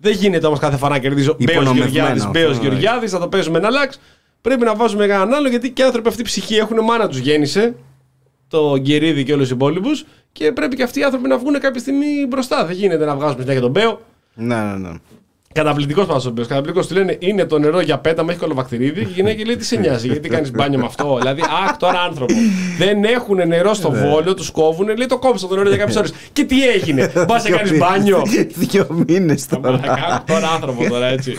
Εντάξει, 0.00 0.08
ναι. 0.08 0.12
Δεν 0.12 0.12
γίνεται 0.12 0.46
όμως 0.46 0.58
κάθε 0.58 0.76
φορά 0.76 0.92
να 0.92 0.98
κερδίζω 0.98 1.36
Μπέο 1.38 1.54
Υπονομευμένο 1.54 1.90
Γεωργιάδης, 1.90 2.24
αυτό, 2.24 2.38
Μπέο 2.38 2.50
ναι. 2.50 2.58
Γεωργιάδης, 2.60 3.10
θα 3.10 3.18
το 3.18 3.28
παίζουμε 3.28 3.58
ένα 3.58 3.70
λάξ. 3.70 4.00
Πρέπει 4.40 4.64
να 4.64 4.74
βάζουμε 4.74 5.06
κανέναν 5.06 5.34
άλλο 5.34 5.48
γιατί 5.48 5.70
και 5.70 5.82
οι 5.82 5.84
άνθρωποι 5.84 6.08
αυτή 6.08 6.22
ψυχή 6.22 6.56
έχουν 6.56 6.84
μάνα 6.84 7.08
τους 7.08 7.18
γέννησε. 7.18 7.74
Το 8.48 8.78
Γκερίδη 8.78 9.24
και 9.24 9.32
όλους 9.32 9.48
τους 9.48 9.56
υπόλοιπους. 9.56 10.04
Και 10.32 10.52
πρέπει 10.52 10.76
και 10.76 10.82
αυτοί 10.82 11.00
οι 11.00 11.02
άνθρωποι 11.02 11.28
να 11.28 11.38
βγουν 11.38 11.60
κάποια 11.60 11.80
στιγμή 11.80 12.26
μπροστά. 12.28 12.66
Δεν 12.66 12.76
γίνεται 12.76 13.04
να 13.04 13.14
βγάζουμε 13.16 13.40
συνέχεια 13.40 13.60
τον 13.60 13.70
Μπέο. 13.70 14.00
Ναι, 14.34 14.56
ναι, 14.56 14.76
ναι. 14.88 14.90
Καταπληκτικός 15.60 16.06
πασομπέο. 16.06 16.44
Καταπληκτικός. 16.46 16.86
Του 16.86 16.94
λένε 16.94 17.16
είναι 17.18 17.44
το 17.44 17.58
νερό 17.58 17.80
για 17.80 17.98
πέταμα, 17.98 18.30
έχει 18.30 18.40
κολοβακτηρίδι. 18.40 19.04
Και 19.04 19.10
η 19.10 19.12
γυναίκα 19.14 19.44
λέει 19.46 19.56
τι 19.56 19.64
σε 19.64 19.76
νοιάζει, 19.76 20.06
γιατί 20.06 20.28
κάνεις 20.34 20.50
μπάνιο 20.50 20.78
με 20.78 20.84
αυτό. 20.86 21.16
δηλαδή, 21.18 21.42
αχ, 21.64 21.76
τώρα 21.76 22.00
άνθρωπο. 22.00 22.34
Δεν 22.78 23.04
έχουν 23.04 23.48
νερό 23.48 23.74
στο 23.74 23.90
βόλιο, 23.90 24.34
τους 24.34 24.50
κόβουν, 24.50 24.86
λέει 24.86 25.06
το 25.06 25.18
κόψω 25.18 25.46
το 25.46 25.54
νερό 25.54 25.68
για 25.68 25.76
κάποιες 25.78 25.96
ώρες. 25.96 26.12
Και 26.32 26.44
τι 26.44 26.68
έγινε, 26.68 27.08
πας 27.28 27.44
να 27.44 27.56
κάνεις 27.56 27.78
μπάνιο. 27.78 28.22
Δύο 28.54 28.86
μήνες 29.06 29.46
τώρα. 29.46 29.70
Μαλάκα, 29.70 30.24
Τώρα 30.26 30.48
άνθρωπο 30.50 30.88
τώρα 30.88 31.06
έτσι. 31.06 31.38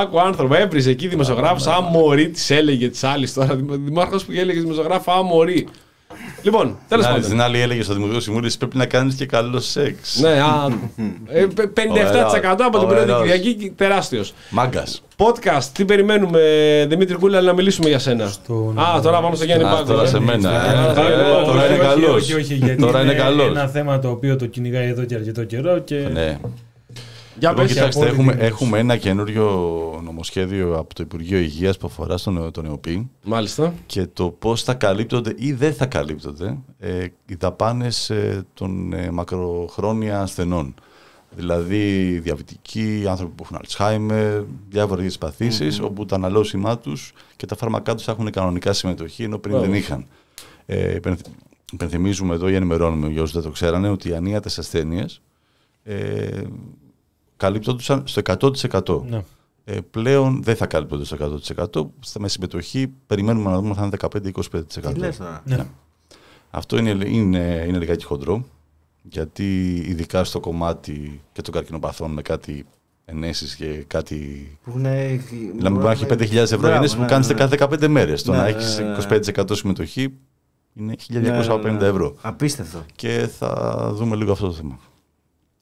Άκου 0.00 0.20
άνθρωπο, 0.20 0.54
έβριζε 0.54 0.90
εκεί 0.90 1.08
δημοσιογράφος. 1.08 1.66
Α 1.66 1.80
μωρή 1.80 2.28
της 2.28 2.50
έλεγε 2.50 2.88
της 2.88 3.04
άλλης 3.04 3.32
τώρα. 3.32 3.54
Δημάρχος 3.84 4.24
που 4.24 4.32
έλεγε 4.36 4.60
δημοσιογράφος, 4.60 5.14
Α 5.14 5.22
μωρή. 5.22 5.68
Λοιπόν, 6.42 6.78
τέλος 6.88 7.04
Στην 7.04 7.14
άλλη- 7.14 7.22
πάντων. 7.22 7.22
Στην 7.24 7.40
άλλη 7.40 7.60
έλεγε 7.60 7.82
στο 7.82 7.94
Δημοτικό 7.94 8.20
Συμβούλιο 8.20 8.46
«Εσύ 8.48 8.58
πρέπει 8.58 8.76
να 8.76 8.86
κάνεις 8.86 9.14
και 9.14 9.26
καλό 9.26 9.60
σεξ. 9.60 10.18
Ναι, 10.20 10.28
α, 10.28 10.66
ε, 11.28 11.46
πε- 11.54 11.66
57% 11.66 12.64
από 12.66 12.78
την 12.78 12.88
Ωραίος. 12.88 13.04
πρώτη 13.04 13.22
Κυριακή 13.22 13.72
τεράστιος. 13.76 14.34
Μάγκας. 14.50 15.02
Podcast, 15.16 15.62
τι 15.72 15.84
περιμένουμε, 15.84 16.40
Δημήτρη 16.88 17.14
Κούλα, 17.16 17.40
να 17.40 17.52
μιλήσουμε 17.52 17.88
για 17.88 17.98
σένα; 17.98 18.26
Στον- 18.26 18.78
Α, 18.78 19.00
τώρα 19.00 19.20
πάμε 19.20 19.36
στο 19.36 19.44
Γιάννη 19.44 19.64
Α, 19.64 19.68
Πάκο. 19.70 19.84
τώρα 19.84 20.02
ε. 20.02 20.06
σε 20.06 20.20
μένα. 20.20 20.50
Α, 20.50 20.90
Ε, 20.90 20.94
τώρα 20.94 21.12
είναι 21.12 21.22
Τώρα 21.22 21.62
όχι, 21.62 21.74
είναι 21.74 21.84
όχι, 21.84 22.00
καλός. 22.02 22.22
Όχι, 22.22 22.34
όχι, 22.34 22.54
γιατί 22.54 22.82
Τώρα 22.82 23.02
είναι 23.02 23.12
είναι 23.12 23.20
καλός. 23.22 23.46
ένα 23.46 23.66
θέμα 23.66 23.98
το 23.98 24.08
οποίο 24.10 24.36
το 24.36 24.46
κυνηγάει 24.46 24.88
εδώ 24.88 25.04
και 25.04 25.14
αρκετό 25.14 25.44
καιρό 25.44 25.78
και 25.78 25.94
Ναι. 26.12 26.38
Για 27.38 27.48
Λοιπόν, 27.50 27.64
πες. 27.64 27.74
κοιτάξτε, 27.74 28.00
απόλυτη 28.00 28.20
έχουμε, 28.20 28.32
ενημέρωση. 28.32 28.62
έχουμε 28.64 28.78
ένα 28.78 28.96
καινούριο 28.96 30.00
νομοσχέδιο 30.04 30.76
από 30.78 30.94
το 30.94 31.02
Υπουργείο 31.02 31.38
Υγείας 31.38 31.76
που 31.78 31.86
αφορά 31.86 32.16
στον, 32.16 32.50
τον 32.52 32.66
ΕΟΠΗ 32.66 33.10
Μάλιστα. 33.24 33.74
και 33.86 34.06
το 34.06 34.30
πώς 34.30 34.62
θα 34.62 34.74
καλύπτονται 34.74 35.34
ή 35.36 35.52
δεν 35.52 35.74
θα 35.74 35.86
καλύπτονται 35.86 36.58
ε, 36.78 37.06
οι 37.26 37.34
δαπάνες 37.34 38.10
ε, 38.10 38.44
των 38.54 38.92
ε, 38.92 39.10
μακροχρόνια 39.10 40.20
ασθενών. 40.20 40.74
Δηλαδή 41.36 42.18
διαβητικοί, 42.18 43.04
άνθρωποι 43.08 43.32
που 43.34 43.44
έχουν 43.44 43.58
Alzheimer, 43.66 44.44
διάφορες 44.68 45.18
παθήσεις, 45.18 45.80
όπου 45.80 46.04
τα 46.06 46.14
αναλώσιμά 46.14 46.78
τους 46.78 47.12
και 47.36 47.46
τα 47.46 47.56
φάρμακά 47.56 47.94
τους 47.94 48.08
έχουν 48.08 48.30
κανονικά 48.30 48.72
συμμετοχή, 48.72 49.22
ενώ 49.22 49.38
πριν 49.38 49.54
Μπράβο. 49.54 49.70
δεν 49.70 49.78
είχαν. 49.80 50.06
Ε, 50.66 50.94
υπενθυ- 50.94 51.26
υπενθυμίζουμε 51.72 52.34
εδώ 52.34 52.48
ή 52.48 52.54
ενημερώνουμε 52.54 53.08
για 53.08 53.22
όσους 53.22 53.34
δεν 53.34 53.42
το 53.44 53.50
ξέρανε 53.50 53.88
ότι 53.88 54.08
οι 54.08 54.14
ανίατες 54.14 54.58
ασθένειες 54.58 55.20
ε, 55.84 56.28
καλύπτονταν 57.36 58.02
στο 58.06 58.22
100%. 58.26 59.02
Ναι. 59.08 59.22
Ε, 59.64 59.78
πλέον 59.90 60.42
δεν 60.42 60.56
θα 60.56 60.66
καλύπτονται 60.66 61.04
στο 61.04 61.16
100%. 61.16 61.90
Στα- 62.00 62.20
Με 62.20 62.28
συμμετοχή 62.28 62.92
περιμένουμε 63.06 63.50
να 63.50 63.56
δούμε 63.56 63.68
αν 63.68 63.74
θα 63.74 63.82
είναι 63.84 63.90
15-25%. 63.90 64.92
Τι 64.92 64.98
λες 64.98 65.16
τώρα. 65.16 65.42
Ναι. 65.44 65.66
Αυτό 66.50 66.76
είναι, 66.78 66.90
είναι, 67.08 67.64
είναι 67.68 67.78
λιγάκι 67.78 68.04
χοντρό, 68.04 68.44
γιατί 69.02 69.74
ειδικά 69.86 70.24
στο 70.24 70.40
κομμάτι 70.40 71.20
και 71.32 71.42
των 71.42 71.54
καρκινοπαθών 71.54 72.10
με 72.10 72.22
κάτι 72.22 72.66
ενέσεις 73.04 73.54
και 73.54 73.84
κάτι... 73.86 74.16
Που 74.64 74.70
έχουνε- 74.70 75.20
Δηλαδή 75.56 75.74
μπορεί 75.74 75.84
να 75.84 75.90
έχει 75.90 76.06
5.000 76.08 76.34
ευρώ 76.34 76.58
Μπράβο, 76.58 76.74
ενέσεις 76.76 76.94
που 76.96 77.00
ναι, 77.02 77.06
κάνεις 77.06 77.28
ναι. 77.28 77.34
κάθε 77.34 77.56
15 77.60 77.88
μέρες. 77.88 78.22
Το 78.22 78.30
Ναι, 78.32 78.36
να 78.36 78.42
ναι, 78.42 78.48
έχεις 78.48 78.78
ναι, 78.78 78.84
ναι. 78.84 79.20
25% 79.36 79.56
συμμετοχή 79.56 80.12
είναι 80.74 80.94
Ναι, 81.08 81.18
ναι, 81.20 81.44
1.250 81.46 81.62
ναι. 81.78 81.86
ευρώ. 81.86 82.14
Απίστευτο. 82.20 82.84
Και 82.96 83.28
θα 83.38 83.90
δούμε 83.94 84.16
λίγο 84.16 84.32
αυτό 84.32 84.46
το 84.46 84.52
θέμα. 84.52 84.78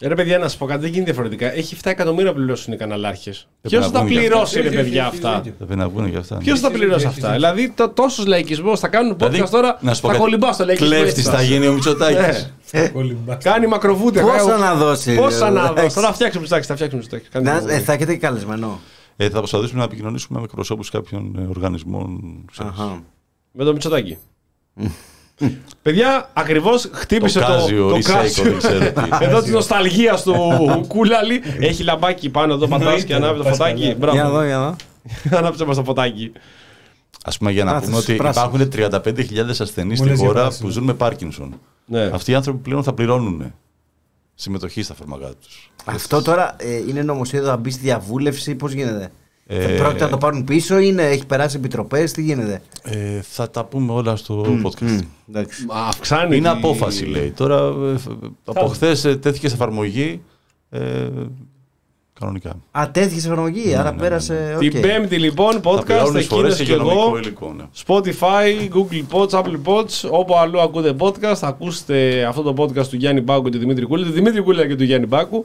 Ε, 0.01 0.09
Ρε 0.09 0.15
παιδιά, 0.15 0.39
να 0.39 0.49
σα 0.49 0.57
πω 0.59 0.67
κάτι, 0.67 0.81
δεν 0.81 0.89
γίνεται 0.91 1.11
διαφορετικά. 1.11 1.53
Έχει 1.55 1.77
7 1.85 1.91
εκατομμύρια 1.91 2.25
να 2.31 2.33
πληρώσουν 2.37 2.73
οι 2.73 2.77
καναλάρχες. 2.77 3.49
να 3.63 3.71
Ποιος 3.71 3.85
θα 3.85 3.91
τα 3.93 3.99
βγουν 3.99 4.11
για 4.13 4.21
πληρώσει, 4.21 4.61
ρε 4.61 4.67
Έχει, 4.67 4.77
παιδιά, 4.77 5.05
έχει, 5.05 5.15
αυτά; 5.17 5.31
έχει. 5.41 5.55
Θα 5.59 5.65
πρέπει 5.65 5.77
να 5.81 5.89
βγουν 5.89 6.11
και 6.11 6.17
αυτά. 6.17 6.37
Ποιος 6.37 6.61
θα 6.61 6.67
τα 6.69 6.75
Έχεις 6.75 6.81
πληρώσει 6.81 7.07
δίκιο, 7.07 7.11
αυτά; 7.29 7.29
έχεις 7.29 7.41
Δηλαδή, 7.41 7.73
το, 7.77 7.89
τόσος 7.89 8.27
λαϊκισμός 8.27 8.81
θα 8.81 8.89
κάνουν 8.89 9.13
podcast 9.21 9.31
Δηλαδή, 9.31 9.51
τώρα. 9.51 9.79
να 9.81 9.95
σου 9.95 10.01
πω 10.01 10.07
θα 10.07 10.13
κάτι. 10.13 10.25
κολυμπάς 10.25 10.55
στο 10.55 10.65
λαϊκισμό. 10.65 10.89
Κλέφτης 10.89 11.25
θα 11.29 11.43
γίνει 11.43 11.67
ο 11.67 11.73
Μητσοτάκης. 11.73 12.53
Κολυμπάς. 12.93 13.45
Κάνει 13.45 13.67
μακροβούτια. 13.67 14.23
Πόσα 14.23 14.37
κάνει- 14.45 14.61
να 14.61 14.75
δώσει, 14.75 15.15
Πόσα 15.15 15.49
ρε, 15.49 15.55
να 15.55 15.61
εντάξει. 15.61 15.83
δώσει. 15.83 15.95
Τώρα 15.95 16.07
θα 16.07 16.13
φτιάξουμε 16.15 16.45
ψάξει, 16.45 16.69
θα 16.69 16.75
φτιάξουμε 16.75 17.03
ψάξει. 17.03 17.29
Κάνει 17.31 17.45
Να- 17.45 17.51
μακροβούτια. 17.53 17.81
ε, 17.81 17.85
Θα 17.85 17.93
έχετε 17.93 18.13
και 18.13 18.19
καλεσμένο. 18.19 18.81
Ε, 19.17 19.29
θα 19.29 19.39
προσπαθήσουμε 19.39 19.79
να 19.79 19.85
επικοινωνήσουμε 19.85 20.39
με 20.39 20.45
εκπροσώπους 20.45 20.91
κάποιων 20.91 21.37
ε, 21.39 21.47
οργανισμών. 21.49 22.21
ξέρεις. 22.53 22.73
Αχα. 22.73 23.03
Με 23.53 23.65
το 23.65 23.73
Μητσοτάκι. 23.73 24.19
Παιδιά, 25.83 26.31
ακριβώς 26.33 26.91
χτύπησε 26.93 27.39
Το 27.41 27.47
το, 27.47 27.53
Κάζιο, 27.53 27.89
το 27.89 27.97
Recycle, 27.97 28.03
Κάζιο. 28.03 28.45
δεν 28.45 28.59
ξέρω 28.59 28.93
τι. 28.93 29.09
Εδώ 29.25 29.43
της 29.43 29.51
νοσταλγίας 29.53 30.23
του 30.23 30.35
Κούλαλη. 30.89 31.43
Έχει 31.61 31.83
λαμπάκι 31.83 32.29
πάνω 32.31 32.53
εδώ, 32.55 32.67
πατάς 32.69 33.05
και 33.05 33.13
Εννοείται, 33.13 33.15
ανάβει 33.15 33.39
το 33.39 33.45
πας 33.45 33.57
φωτάκι. 33.57 33.95
καλά. 34.01 34.13
Για 34.13 34.23
να 34.23 34.29
Μπράβο. 34.29 34.37
δω, 34.39 34.45
για 34.45 34.57
να 34.57 34.65
δω. 34.71 34.77
Ανάψε 35.39 35.65
μας 35.65 35.77
το 35.77 35.85
φωτάκι. 35.85 36.33
Α 37.25 37.31
πούμε, 37.31 37.51
για 37.51 37.65
να 37.65 37.71
Α, 37.73 37.81
πούμε 37.81 37.93
θα 37.93 37.99
ότι 37.99 38.15
πράσινο. 38.15 38.51
υπάρχουν 38.55 38.91
35.000 39.47 39.55
ασθενείς 39.61 39.87
Μου 39.87 39.95
στην 39.97 40.09
λες 40.09 40.19
για 40.19 40.27
χώρα 40.27 40.41
πράσινο. 40.41 40.67
που 40.69 40.73
ζουν 40.75 40.85
με 40.85 40.95
Πάρκινσον. 40.95 41.61
Ναι. 41.87 42.03
Αυτοί 42.13 42.31
οι 42.31 42.35
άνθρωποι 42.35 42.59
πλέον 42.59 42.83
θα 42.83 42.93
πληρώνουν 42.93 43.53
συμμετοχή 44.35 44.83
στα 44.83 44.95
φάρμακά 44.95 45.31
τους. 45.41 45.71
Αυτό 45.85 46.23
τώρα 46.23 46.57
ε, 46.59 46.75
είναι 46.89 47.03
νομοσχέδιο 47.03 47.47
να 47.49 47.57
μπεις 47.57 47.75
στη 47.75 47.83
διαβούλευση, 47.83 48.55
πώς 48.55 48.73
γίνεται; 48.73 49.11
Ε, 49.47 49.67
Θα 49.77 49.83
πρόκειται 49.83 50.05
να 50.05 50.11
το 50.11 50.17
πάρουν 50.19 50.45
πίσω, 50.45 50.79
είναι, 50.79 51.03
έχει 51.03 51.27
περάσει 51.27 51.57
επιτροπές, 51.57 52.13
τι 52.13 52.23
γίνεται; 52.23 52.63
Ε, 52.83 53.21
θα 53.23 53.51
τα 53.51 53.65
πούμε 53.65 53.93
όλα 53.93 54.17
στο 54.17 54.45
podcast. 54.65 54.81
Μμ, 54.81 54.99
εντάξει. 55.29 55.65
Μα 55.67 55.75
Αυξάνει. 55.75 56.37
Είναι 56.37 56.51
τη- 56.51 56.57
απόφαση, 56.57 57.05
λέει. 57.05 57.31
Τώρα, 57.31 57.57
ε, 57.95 57.97
φ- 57.99 58.09
από 58.45 58.67
χθες 58.67 59.01
τέθηκε 59.01 59.51
σε 59.51 59.57
εφαρμογή. 59.57 60.23
Ε, 60.71 60.81
κανονικά. 62.21 62.57
Α, 62.71 62.91
τέθηκε 62.93 63.11
σε 63.11 63.17
εφαρμογή, 63.17 63.75
άρα 63.75 63.93
πέρασε. 63.95 64.57
Την 64.59 64.73
οκ. 64.77 64.81
Πέμπτη 64.81 65.19
λοιπόν, 65.19 65.53
Θα 65.53 65.61
podcast 65.71 65.85
πληρώνουν 65.85 66.17
εισφορές 66.17 66.53
εκείνο 66.53 66.55
σε 66.55 66.65
και 66.65 66.73
υγειονομικό 66.73 67.07
εγώ. 67.07 67.19
υλικό. 67.19 67.55
Ναι. 67.57 67.65
Spotify, 67.87 68.69
Google 68.75 69.05
Pods, 69.19 69.41
Apple 69.41 69.59
Pods, 69.65 70.11
όπου 70.11 70.37
αλλού 70.37 70.61
ακούτε 70.61 70.95
podcast, 70.99 71.35
θα 71.37 71.47
ακούσετε 71.47 72.25
αυτό 72.25 72.43
το 72.43 72.63
podcast 72.63 72.87
του 72.87 72.97
Γιάννη 72.97 73.21
Μπάκου 73.21 73.43
και 73.45 73.51
του 73.51 73.59
Δημήτρη 73.59 73.85
Κούλη, 73.87 74.05
του 74.05 74.11
Δημήτρη 74.13 74.43
Κούλη 74.43 74.67
και 74.67 74.77
του 74.77 74.85
Γιάννη 74.85 75.07
Μπάκου. 75.07 75.45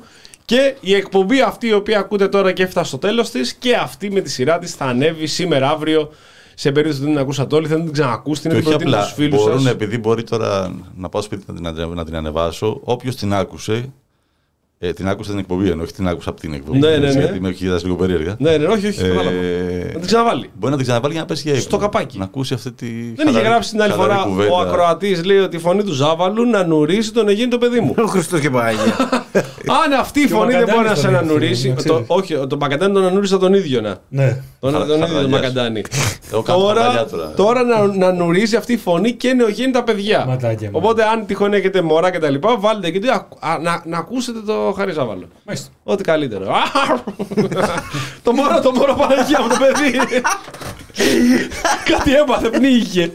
Και 0.50 0.76
η 0.80 0.96
εκπομπή 0.96 1.42
αυτή 1.42 1.68
η 1.68 1.74
οποία 1.74 2.00
ακούτε 2.00 2.28
τώρα 2.28 2.52
και 2.52 2.64
έφτασε 2.64 2.88
στο 2.88 2.98
τέλος 2.98 3.30
της 3.30 3.54
και 3.54 3.76
αυτή 3.76 4.12
με 4.12 4.22
τη 4.22 4.30
σειρά 4.30 4.60
της 4.60 4.74
θα 4.74 4.86
ανέβει 4.86 5.28
σήμερα, 5.28 5.70
αύριο. 5.70 6.10
Σε 6.54 6.72
περίπτωση 6.72 7.00
που 7.00 7.06
δεν 7.06 7.14
την 7.14 7.24
ακούσατε 7.24 7.56
όλοι, 7.56 7.68
θέλετε 7.68 7.86
να 7.86 7.92
την 7.92 8.02
ξανακούσετε, 8.02 8.48
Και 8.48 8.54
να 8.54 8.60
την 8.60 8.68
όχι 8.68 8.78
προτείνετε 8.78 8.98
απλά 8.98 9.12
στου 9.12 9.22
φίλου 9.22 9.36
μπορούν, 9.36 9.62
σα. 9.62 9.70
επειδή 9.70 9.98
μπορεί 9.98 10.24
τώρα 10.24 10.76
να 10.96 11.10
πάω 11.10 11.22
σπίτι 11.22 11.44
να 11.62 11.74
την, 11.74 11.88
να 11.90 12.06
την 12.06 12.16
ανεβάσω, 12.16 12.80
όποιος 12.84 13.16
την 13.16 13.34
άκουσε. 13.34 13.92
Ε, 14.82 14.94
την 14.94 15.08
άκουσε 15.10 15.30
την 15.30 15.40
εκπομπή, 15.40 15.70
ενώ 15.70 15.84
όχι 15.84 15.94
την 15.94 16.08
άκουσα 16.08 16.30
από 16.30 16.40
την 16.40 16.54
εκπομπή. 16.54 16.78
Ναι, 16.80 16.90
ναι, 16.90 16.98
ναι. 16.98 17.12
Γιατί 17.12 17.40
με 17.42 17.50
έχει 17.50 17.58
κοιτάξει 17.58 17.84
λίγο 17.86 17.96
περίεργα. 17.98 18.36
Ναι, 18.40 18.58
ναι, 18.58 18.66
όχι, 18.66 18.88
όχι, 18.88 19.02
κατάλαβα. 19.02 19.30
Ε, 19.30 19.84
Να 19.94 20.00
την 20.00 20.06
ξαναβάλει. 20.06 20.50
Μπορεί 20.54 20.72
να 20.72 20.76
την 20.78 20.86
ξαναβάλει 20.86 21.12
για 21.14 21.22
να 21.22 21.28
πέσει 21.28 21.42
για 21.42 21.52
ύπνο. 21.52 21.64
Στο 21.64 21.78
καπάκι. 21.78 22.18
Να 22.18 22.24
ακούσει 22.24 22.54
αυτή 22.54 22.72
τη. 22.72 22.86
Δεν 22.86 23.04
είχε 23.14 23.24
χαλαρή- 23.26 23.48
γράψει 23.48 23.70
την 23.72 23.82
άλλη 23.82 23.92
χαλαρή 23.92 24.12
φορά 24.14 24.24
κουβέντα. 24.24 24.54
ο 24.54 24.60
ακροατής, 24.60 25.24
λέει 25.26 25.38
ότι 25.38 25.56
η 25.56 25.60
φωνή 25.60 25.84
του 25.84 25.94
Ζάβαλου 25.94 26.46
να 26.50 26.64
νουρίσει 26.64 27.12
τον 27.14 27.28
Αιγίνη 27.28 27.48
το 27.48 27.58
παιδί 27.58 27.80
μου. 27.80 27.94
Ο 27.98 28.06
Χριστός 28.06 28.40
και 28.40 28.50
Παναγία. 28.50 28.96
Αν 29.86 29.94
αυτή 30.00 30.20
η 30.20 30.26
Και 30.26 30.34
ο 30.34 30.38
φωνή 30.38 30.52
δεν 30.52 30.60
μπορεί 30.62 30.72
να 30.72 30.76
Μακαντάνης 30.76 31.00
σε 31.00 31.06
τον 31.06 31.16
ανανουρίσει. 31.16 31.68
έφερε, 31.78 31.90
να 31.94 31.96
το- 31.98 32.04
ξέρεις. 32.16 32.40
Όχι, 32.40 32.48
τον 32.48 32.58
Μακαντάνη 32.60 32.94
τον 32.94 33.06
ανούρισα 33.06 33.38
τον 33.38 33.54
ίδιο 33.54 33.82
να. 33.82 33.98
Ναι. 34.10 34.42
Τον, 34.60 34.72
Χα- 34.72 34.78
τον 34.78 34.88
ίδιο 34.88 34.98
τον 35.00 35.08
χαβαλιάς. 35.08 35.32
Μακαντάνη. 35.42 35.82
Εγώ 36.34 36.42
κάνω 36.42 36.60
τώρα, 36.60 36.82
χαβαλιά 36.82 37.06
τώρα. 37.06 37.32
τώρα 37.36 37.64
να, 37.64 37.86
να 37.96 38.12
νουρίζει 38.12 38.56
αυτή 38.56 38.74
η 38.74 38.78
φωνή 38.78 39.12
και 39.14 39.34
νεογέννητα 39.34 39.84
παιδιά. 39.84 40.26
Ματάκια 40.28 40.70
μου. 40.72 40.78
Οπότε 40.78 41.04
αν 41.04 41.26
τυχόν 41.26 41.54
έχετε 41.54 41.82
μωρά 41.82 42.12
και 42.12 42.20
τα 42.20 42.30
λοιπά, 42.30 42.58
βάλτε 42.60 42.88
εκεί 42.88 43.08
α, 43.08 43.28
α, 43.40 43.58
να, 43.62 43.82
να 43.86 43.98
ακούσετε 43.98 44.40
το 44.46 44.69
Χαρί 44.74 44.92
Ζάβαλο. 44.92 45.28
Μάλιστα. 45.46 45.70
Ό,τι 45.84 46.04
καλύτερο. 46.04 46.46
το 48.24 48.34
μωρό, 48.34 48.60
το 48.62 48.72
μωρό 48.72 48.94
Παναγία 48.94 49.42
μου 49.42 49.48
το 49.48 49.56
παιδί. 49.60 49.98
Κάτι 51.92 52.14
έπαθε, 52.16 52.50
πνίγηκε. 52.50 53.12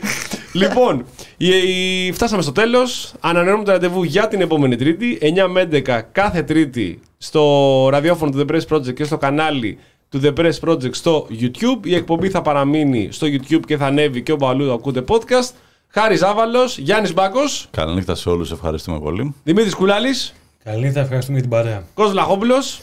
λοιπόν, 0.52 1.04
η- 1.36 2.06
η- 2.06 2.12
φτάσαμε 2.12 2.42
στο 2.42 2.52
τέλος. 2.52 3.12
Ανανεώνουμε 3.20 3.64
το 3.64 3.70
ραντεβού 3.72 4.02
για 4.02 4.28
την 4.28 4.40
επόμενη 4.40 4.76
Τρίτη. 4.76 5.18
9 5.22 5.46
με 5.50 5.68
11 5.72 6.00
κάθε 6.12 6.42
Τρίτη 6.42 7.00
στο 7.18 7.88
ραδιόφωνο 7.90 8.30
του 8.30 8.44
The 8.48 8.52
Press 8.54 8.76
Project 8.76 8.94
και 8.94 9.04
στο 9.04 9.16
κανάλι 9.18 9.78
του 10.08 10.20
The 10.24 10.32
Press 10.40 10.68
Project 10.68 10.94
στο 10.94 11.26
YouTube. 11.40 11.80
Η 11.86 11.94
εκπομπή 11.94 12.30
θα 12.30 12.42
παραμείνει 12.42 13.08
στο 13.12 13.26
YouTube 13.26 13.60
και 13.66 13.76
θα 13.76 13.86
ανέβει 13.86 14.22
και 14.22 14.32
όπου 14.32 14.46
αλλού 14.46 14.72
ακούτε 14.72 15.04
podcast. 15.08 15.50
Χάρης 15.88 16.18
Ζάβαλο, 16.18 16.60
Γιάννης 16.76 17.14
Μπάκος, 17.14 17.68
Καλή 17.70 17.94
νύχτα 17.94 18.14
σε 18.14 18.28
όλους. 18.28 18.50
Ευχαριστούμε 18.52 18.98
πολύ. 19.00 19.34
Δημήτρης 19.44 19.74
Κουλάλης, 19.74 20.34
Καλή 20.64 20.84
νύχτα, 20.84 21.00
ευχαριστούμε 21.00 21.38
για 21.38 21.48
την 21.48 21.56
παρέα. 21.56 21.82
Κος 21.94 22.12
Λαχόπουλος. 22.12 22.80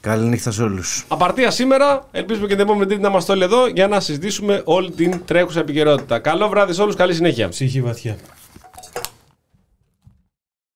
Καληνύχτα 0.00 0.50
σε 0.50 0.62
όλους. 0.62 1.04
Απαρτία 1.08 1.50
σήμερα. 1.50 2.08
Ελπίζουμε 2.10 2.46
και 2.46 2.54
την 2.54 2.62
επόμενη 2.62 2.86
Τρίτη 2.86 3.02
να 3.02 3.08
είμαστε 3.08 3.32
όλοι 3.32 3.42
εδώ 3.42 3.66
για 3.66 3.88
να 3.88 4.00
συζητήσουμε 4.00 4.62
όλη 4.64 4.90
την 4.90 5.20
τρέχουσα 5.24 5.60
επικαιρότητα. 5.60 6.18
Καλό 6.18 6.48
βράδυ 6.48 6.72
σε 6.72 6.82
όλους. 6.82 6.94
Καλή 6.94 7.14
συνέχεια. 7.14 7.48
Ψυχή 7.48 7.80
βαθιά. 7.82 8.16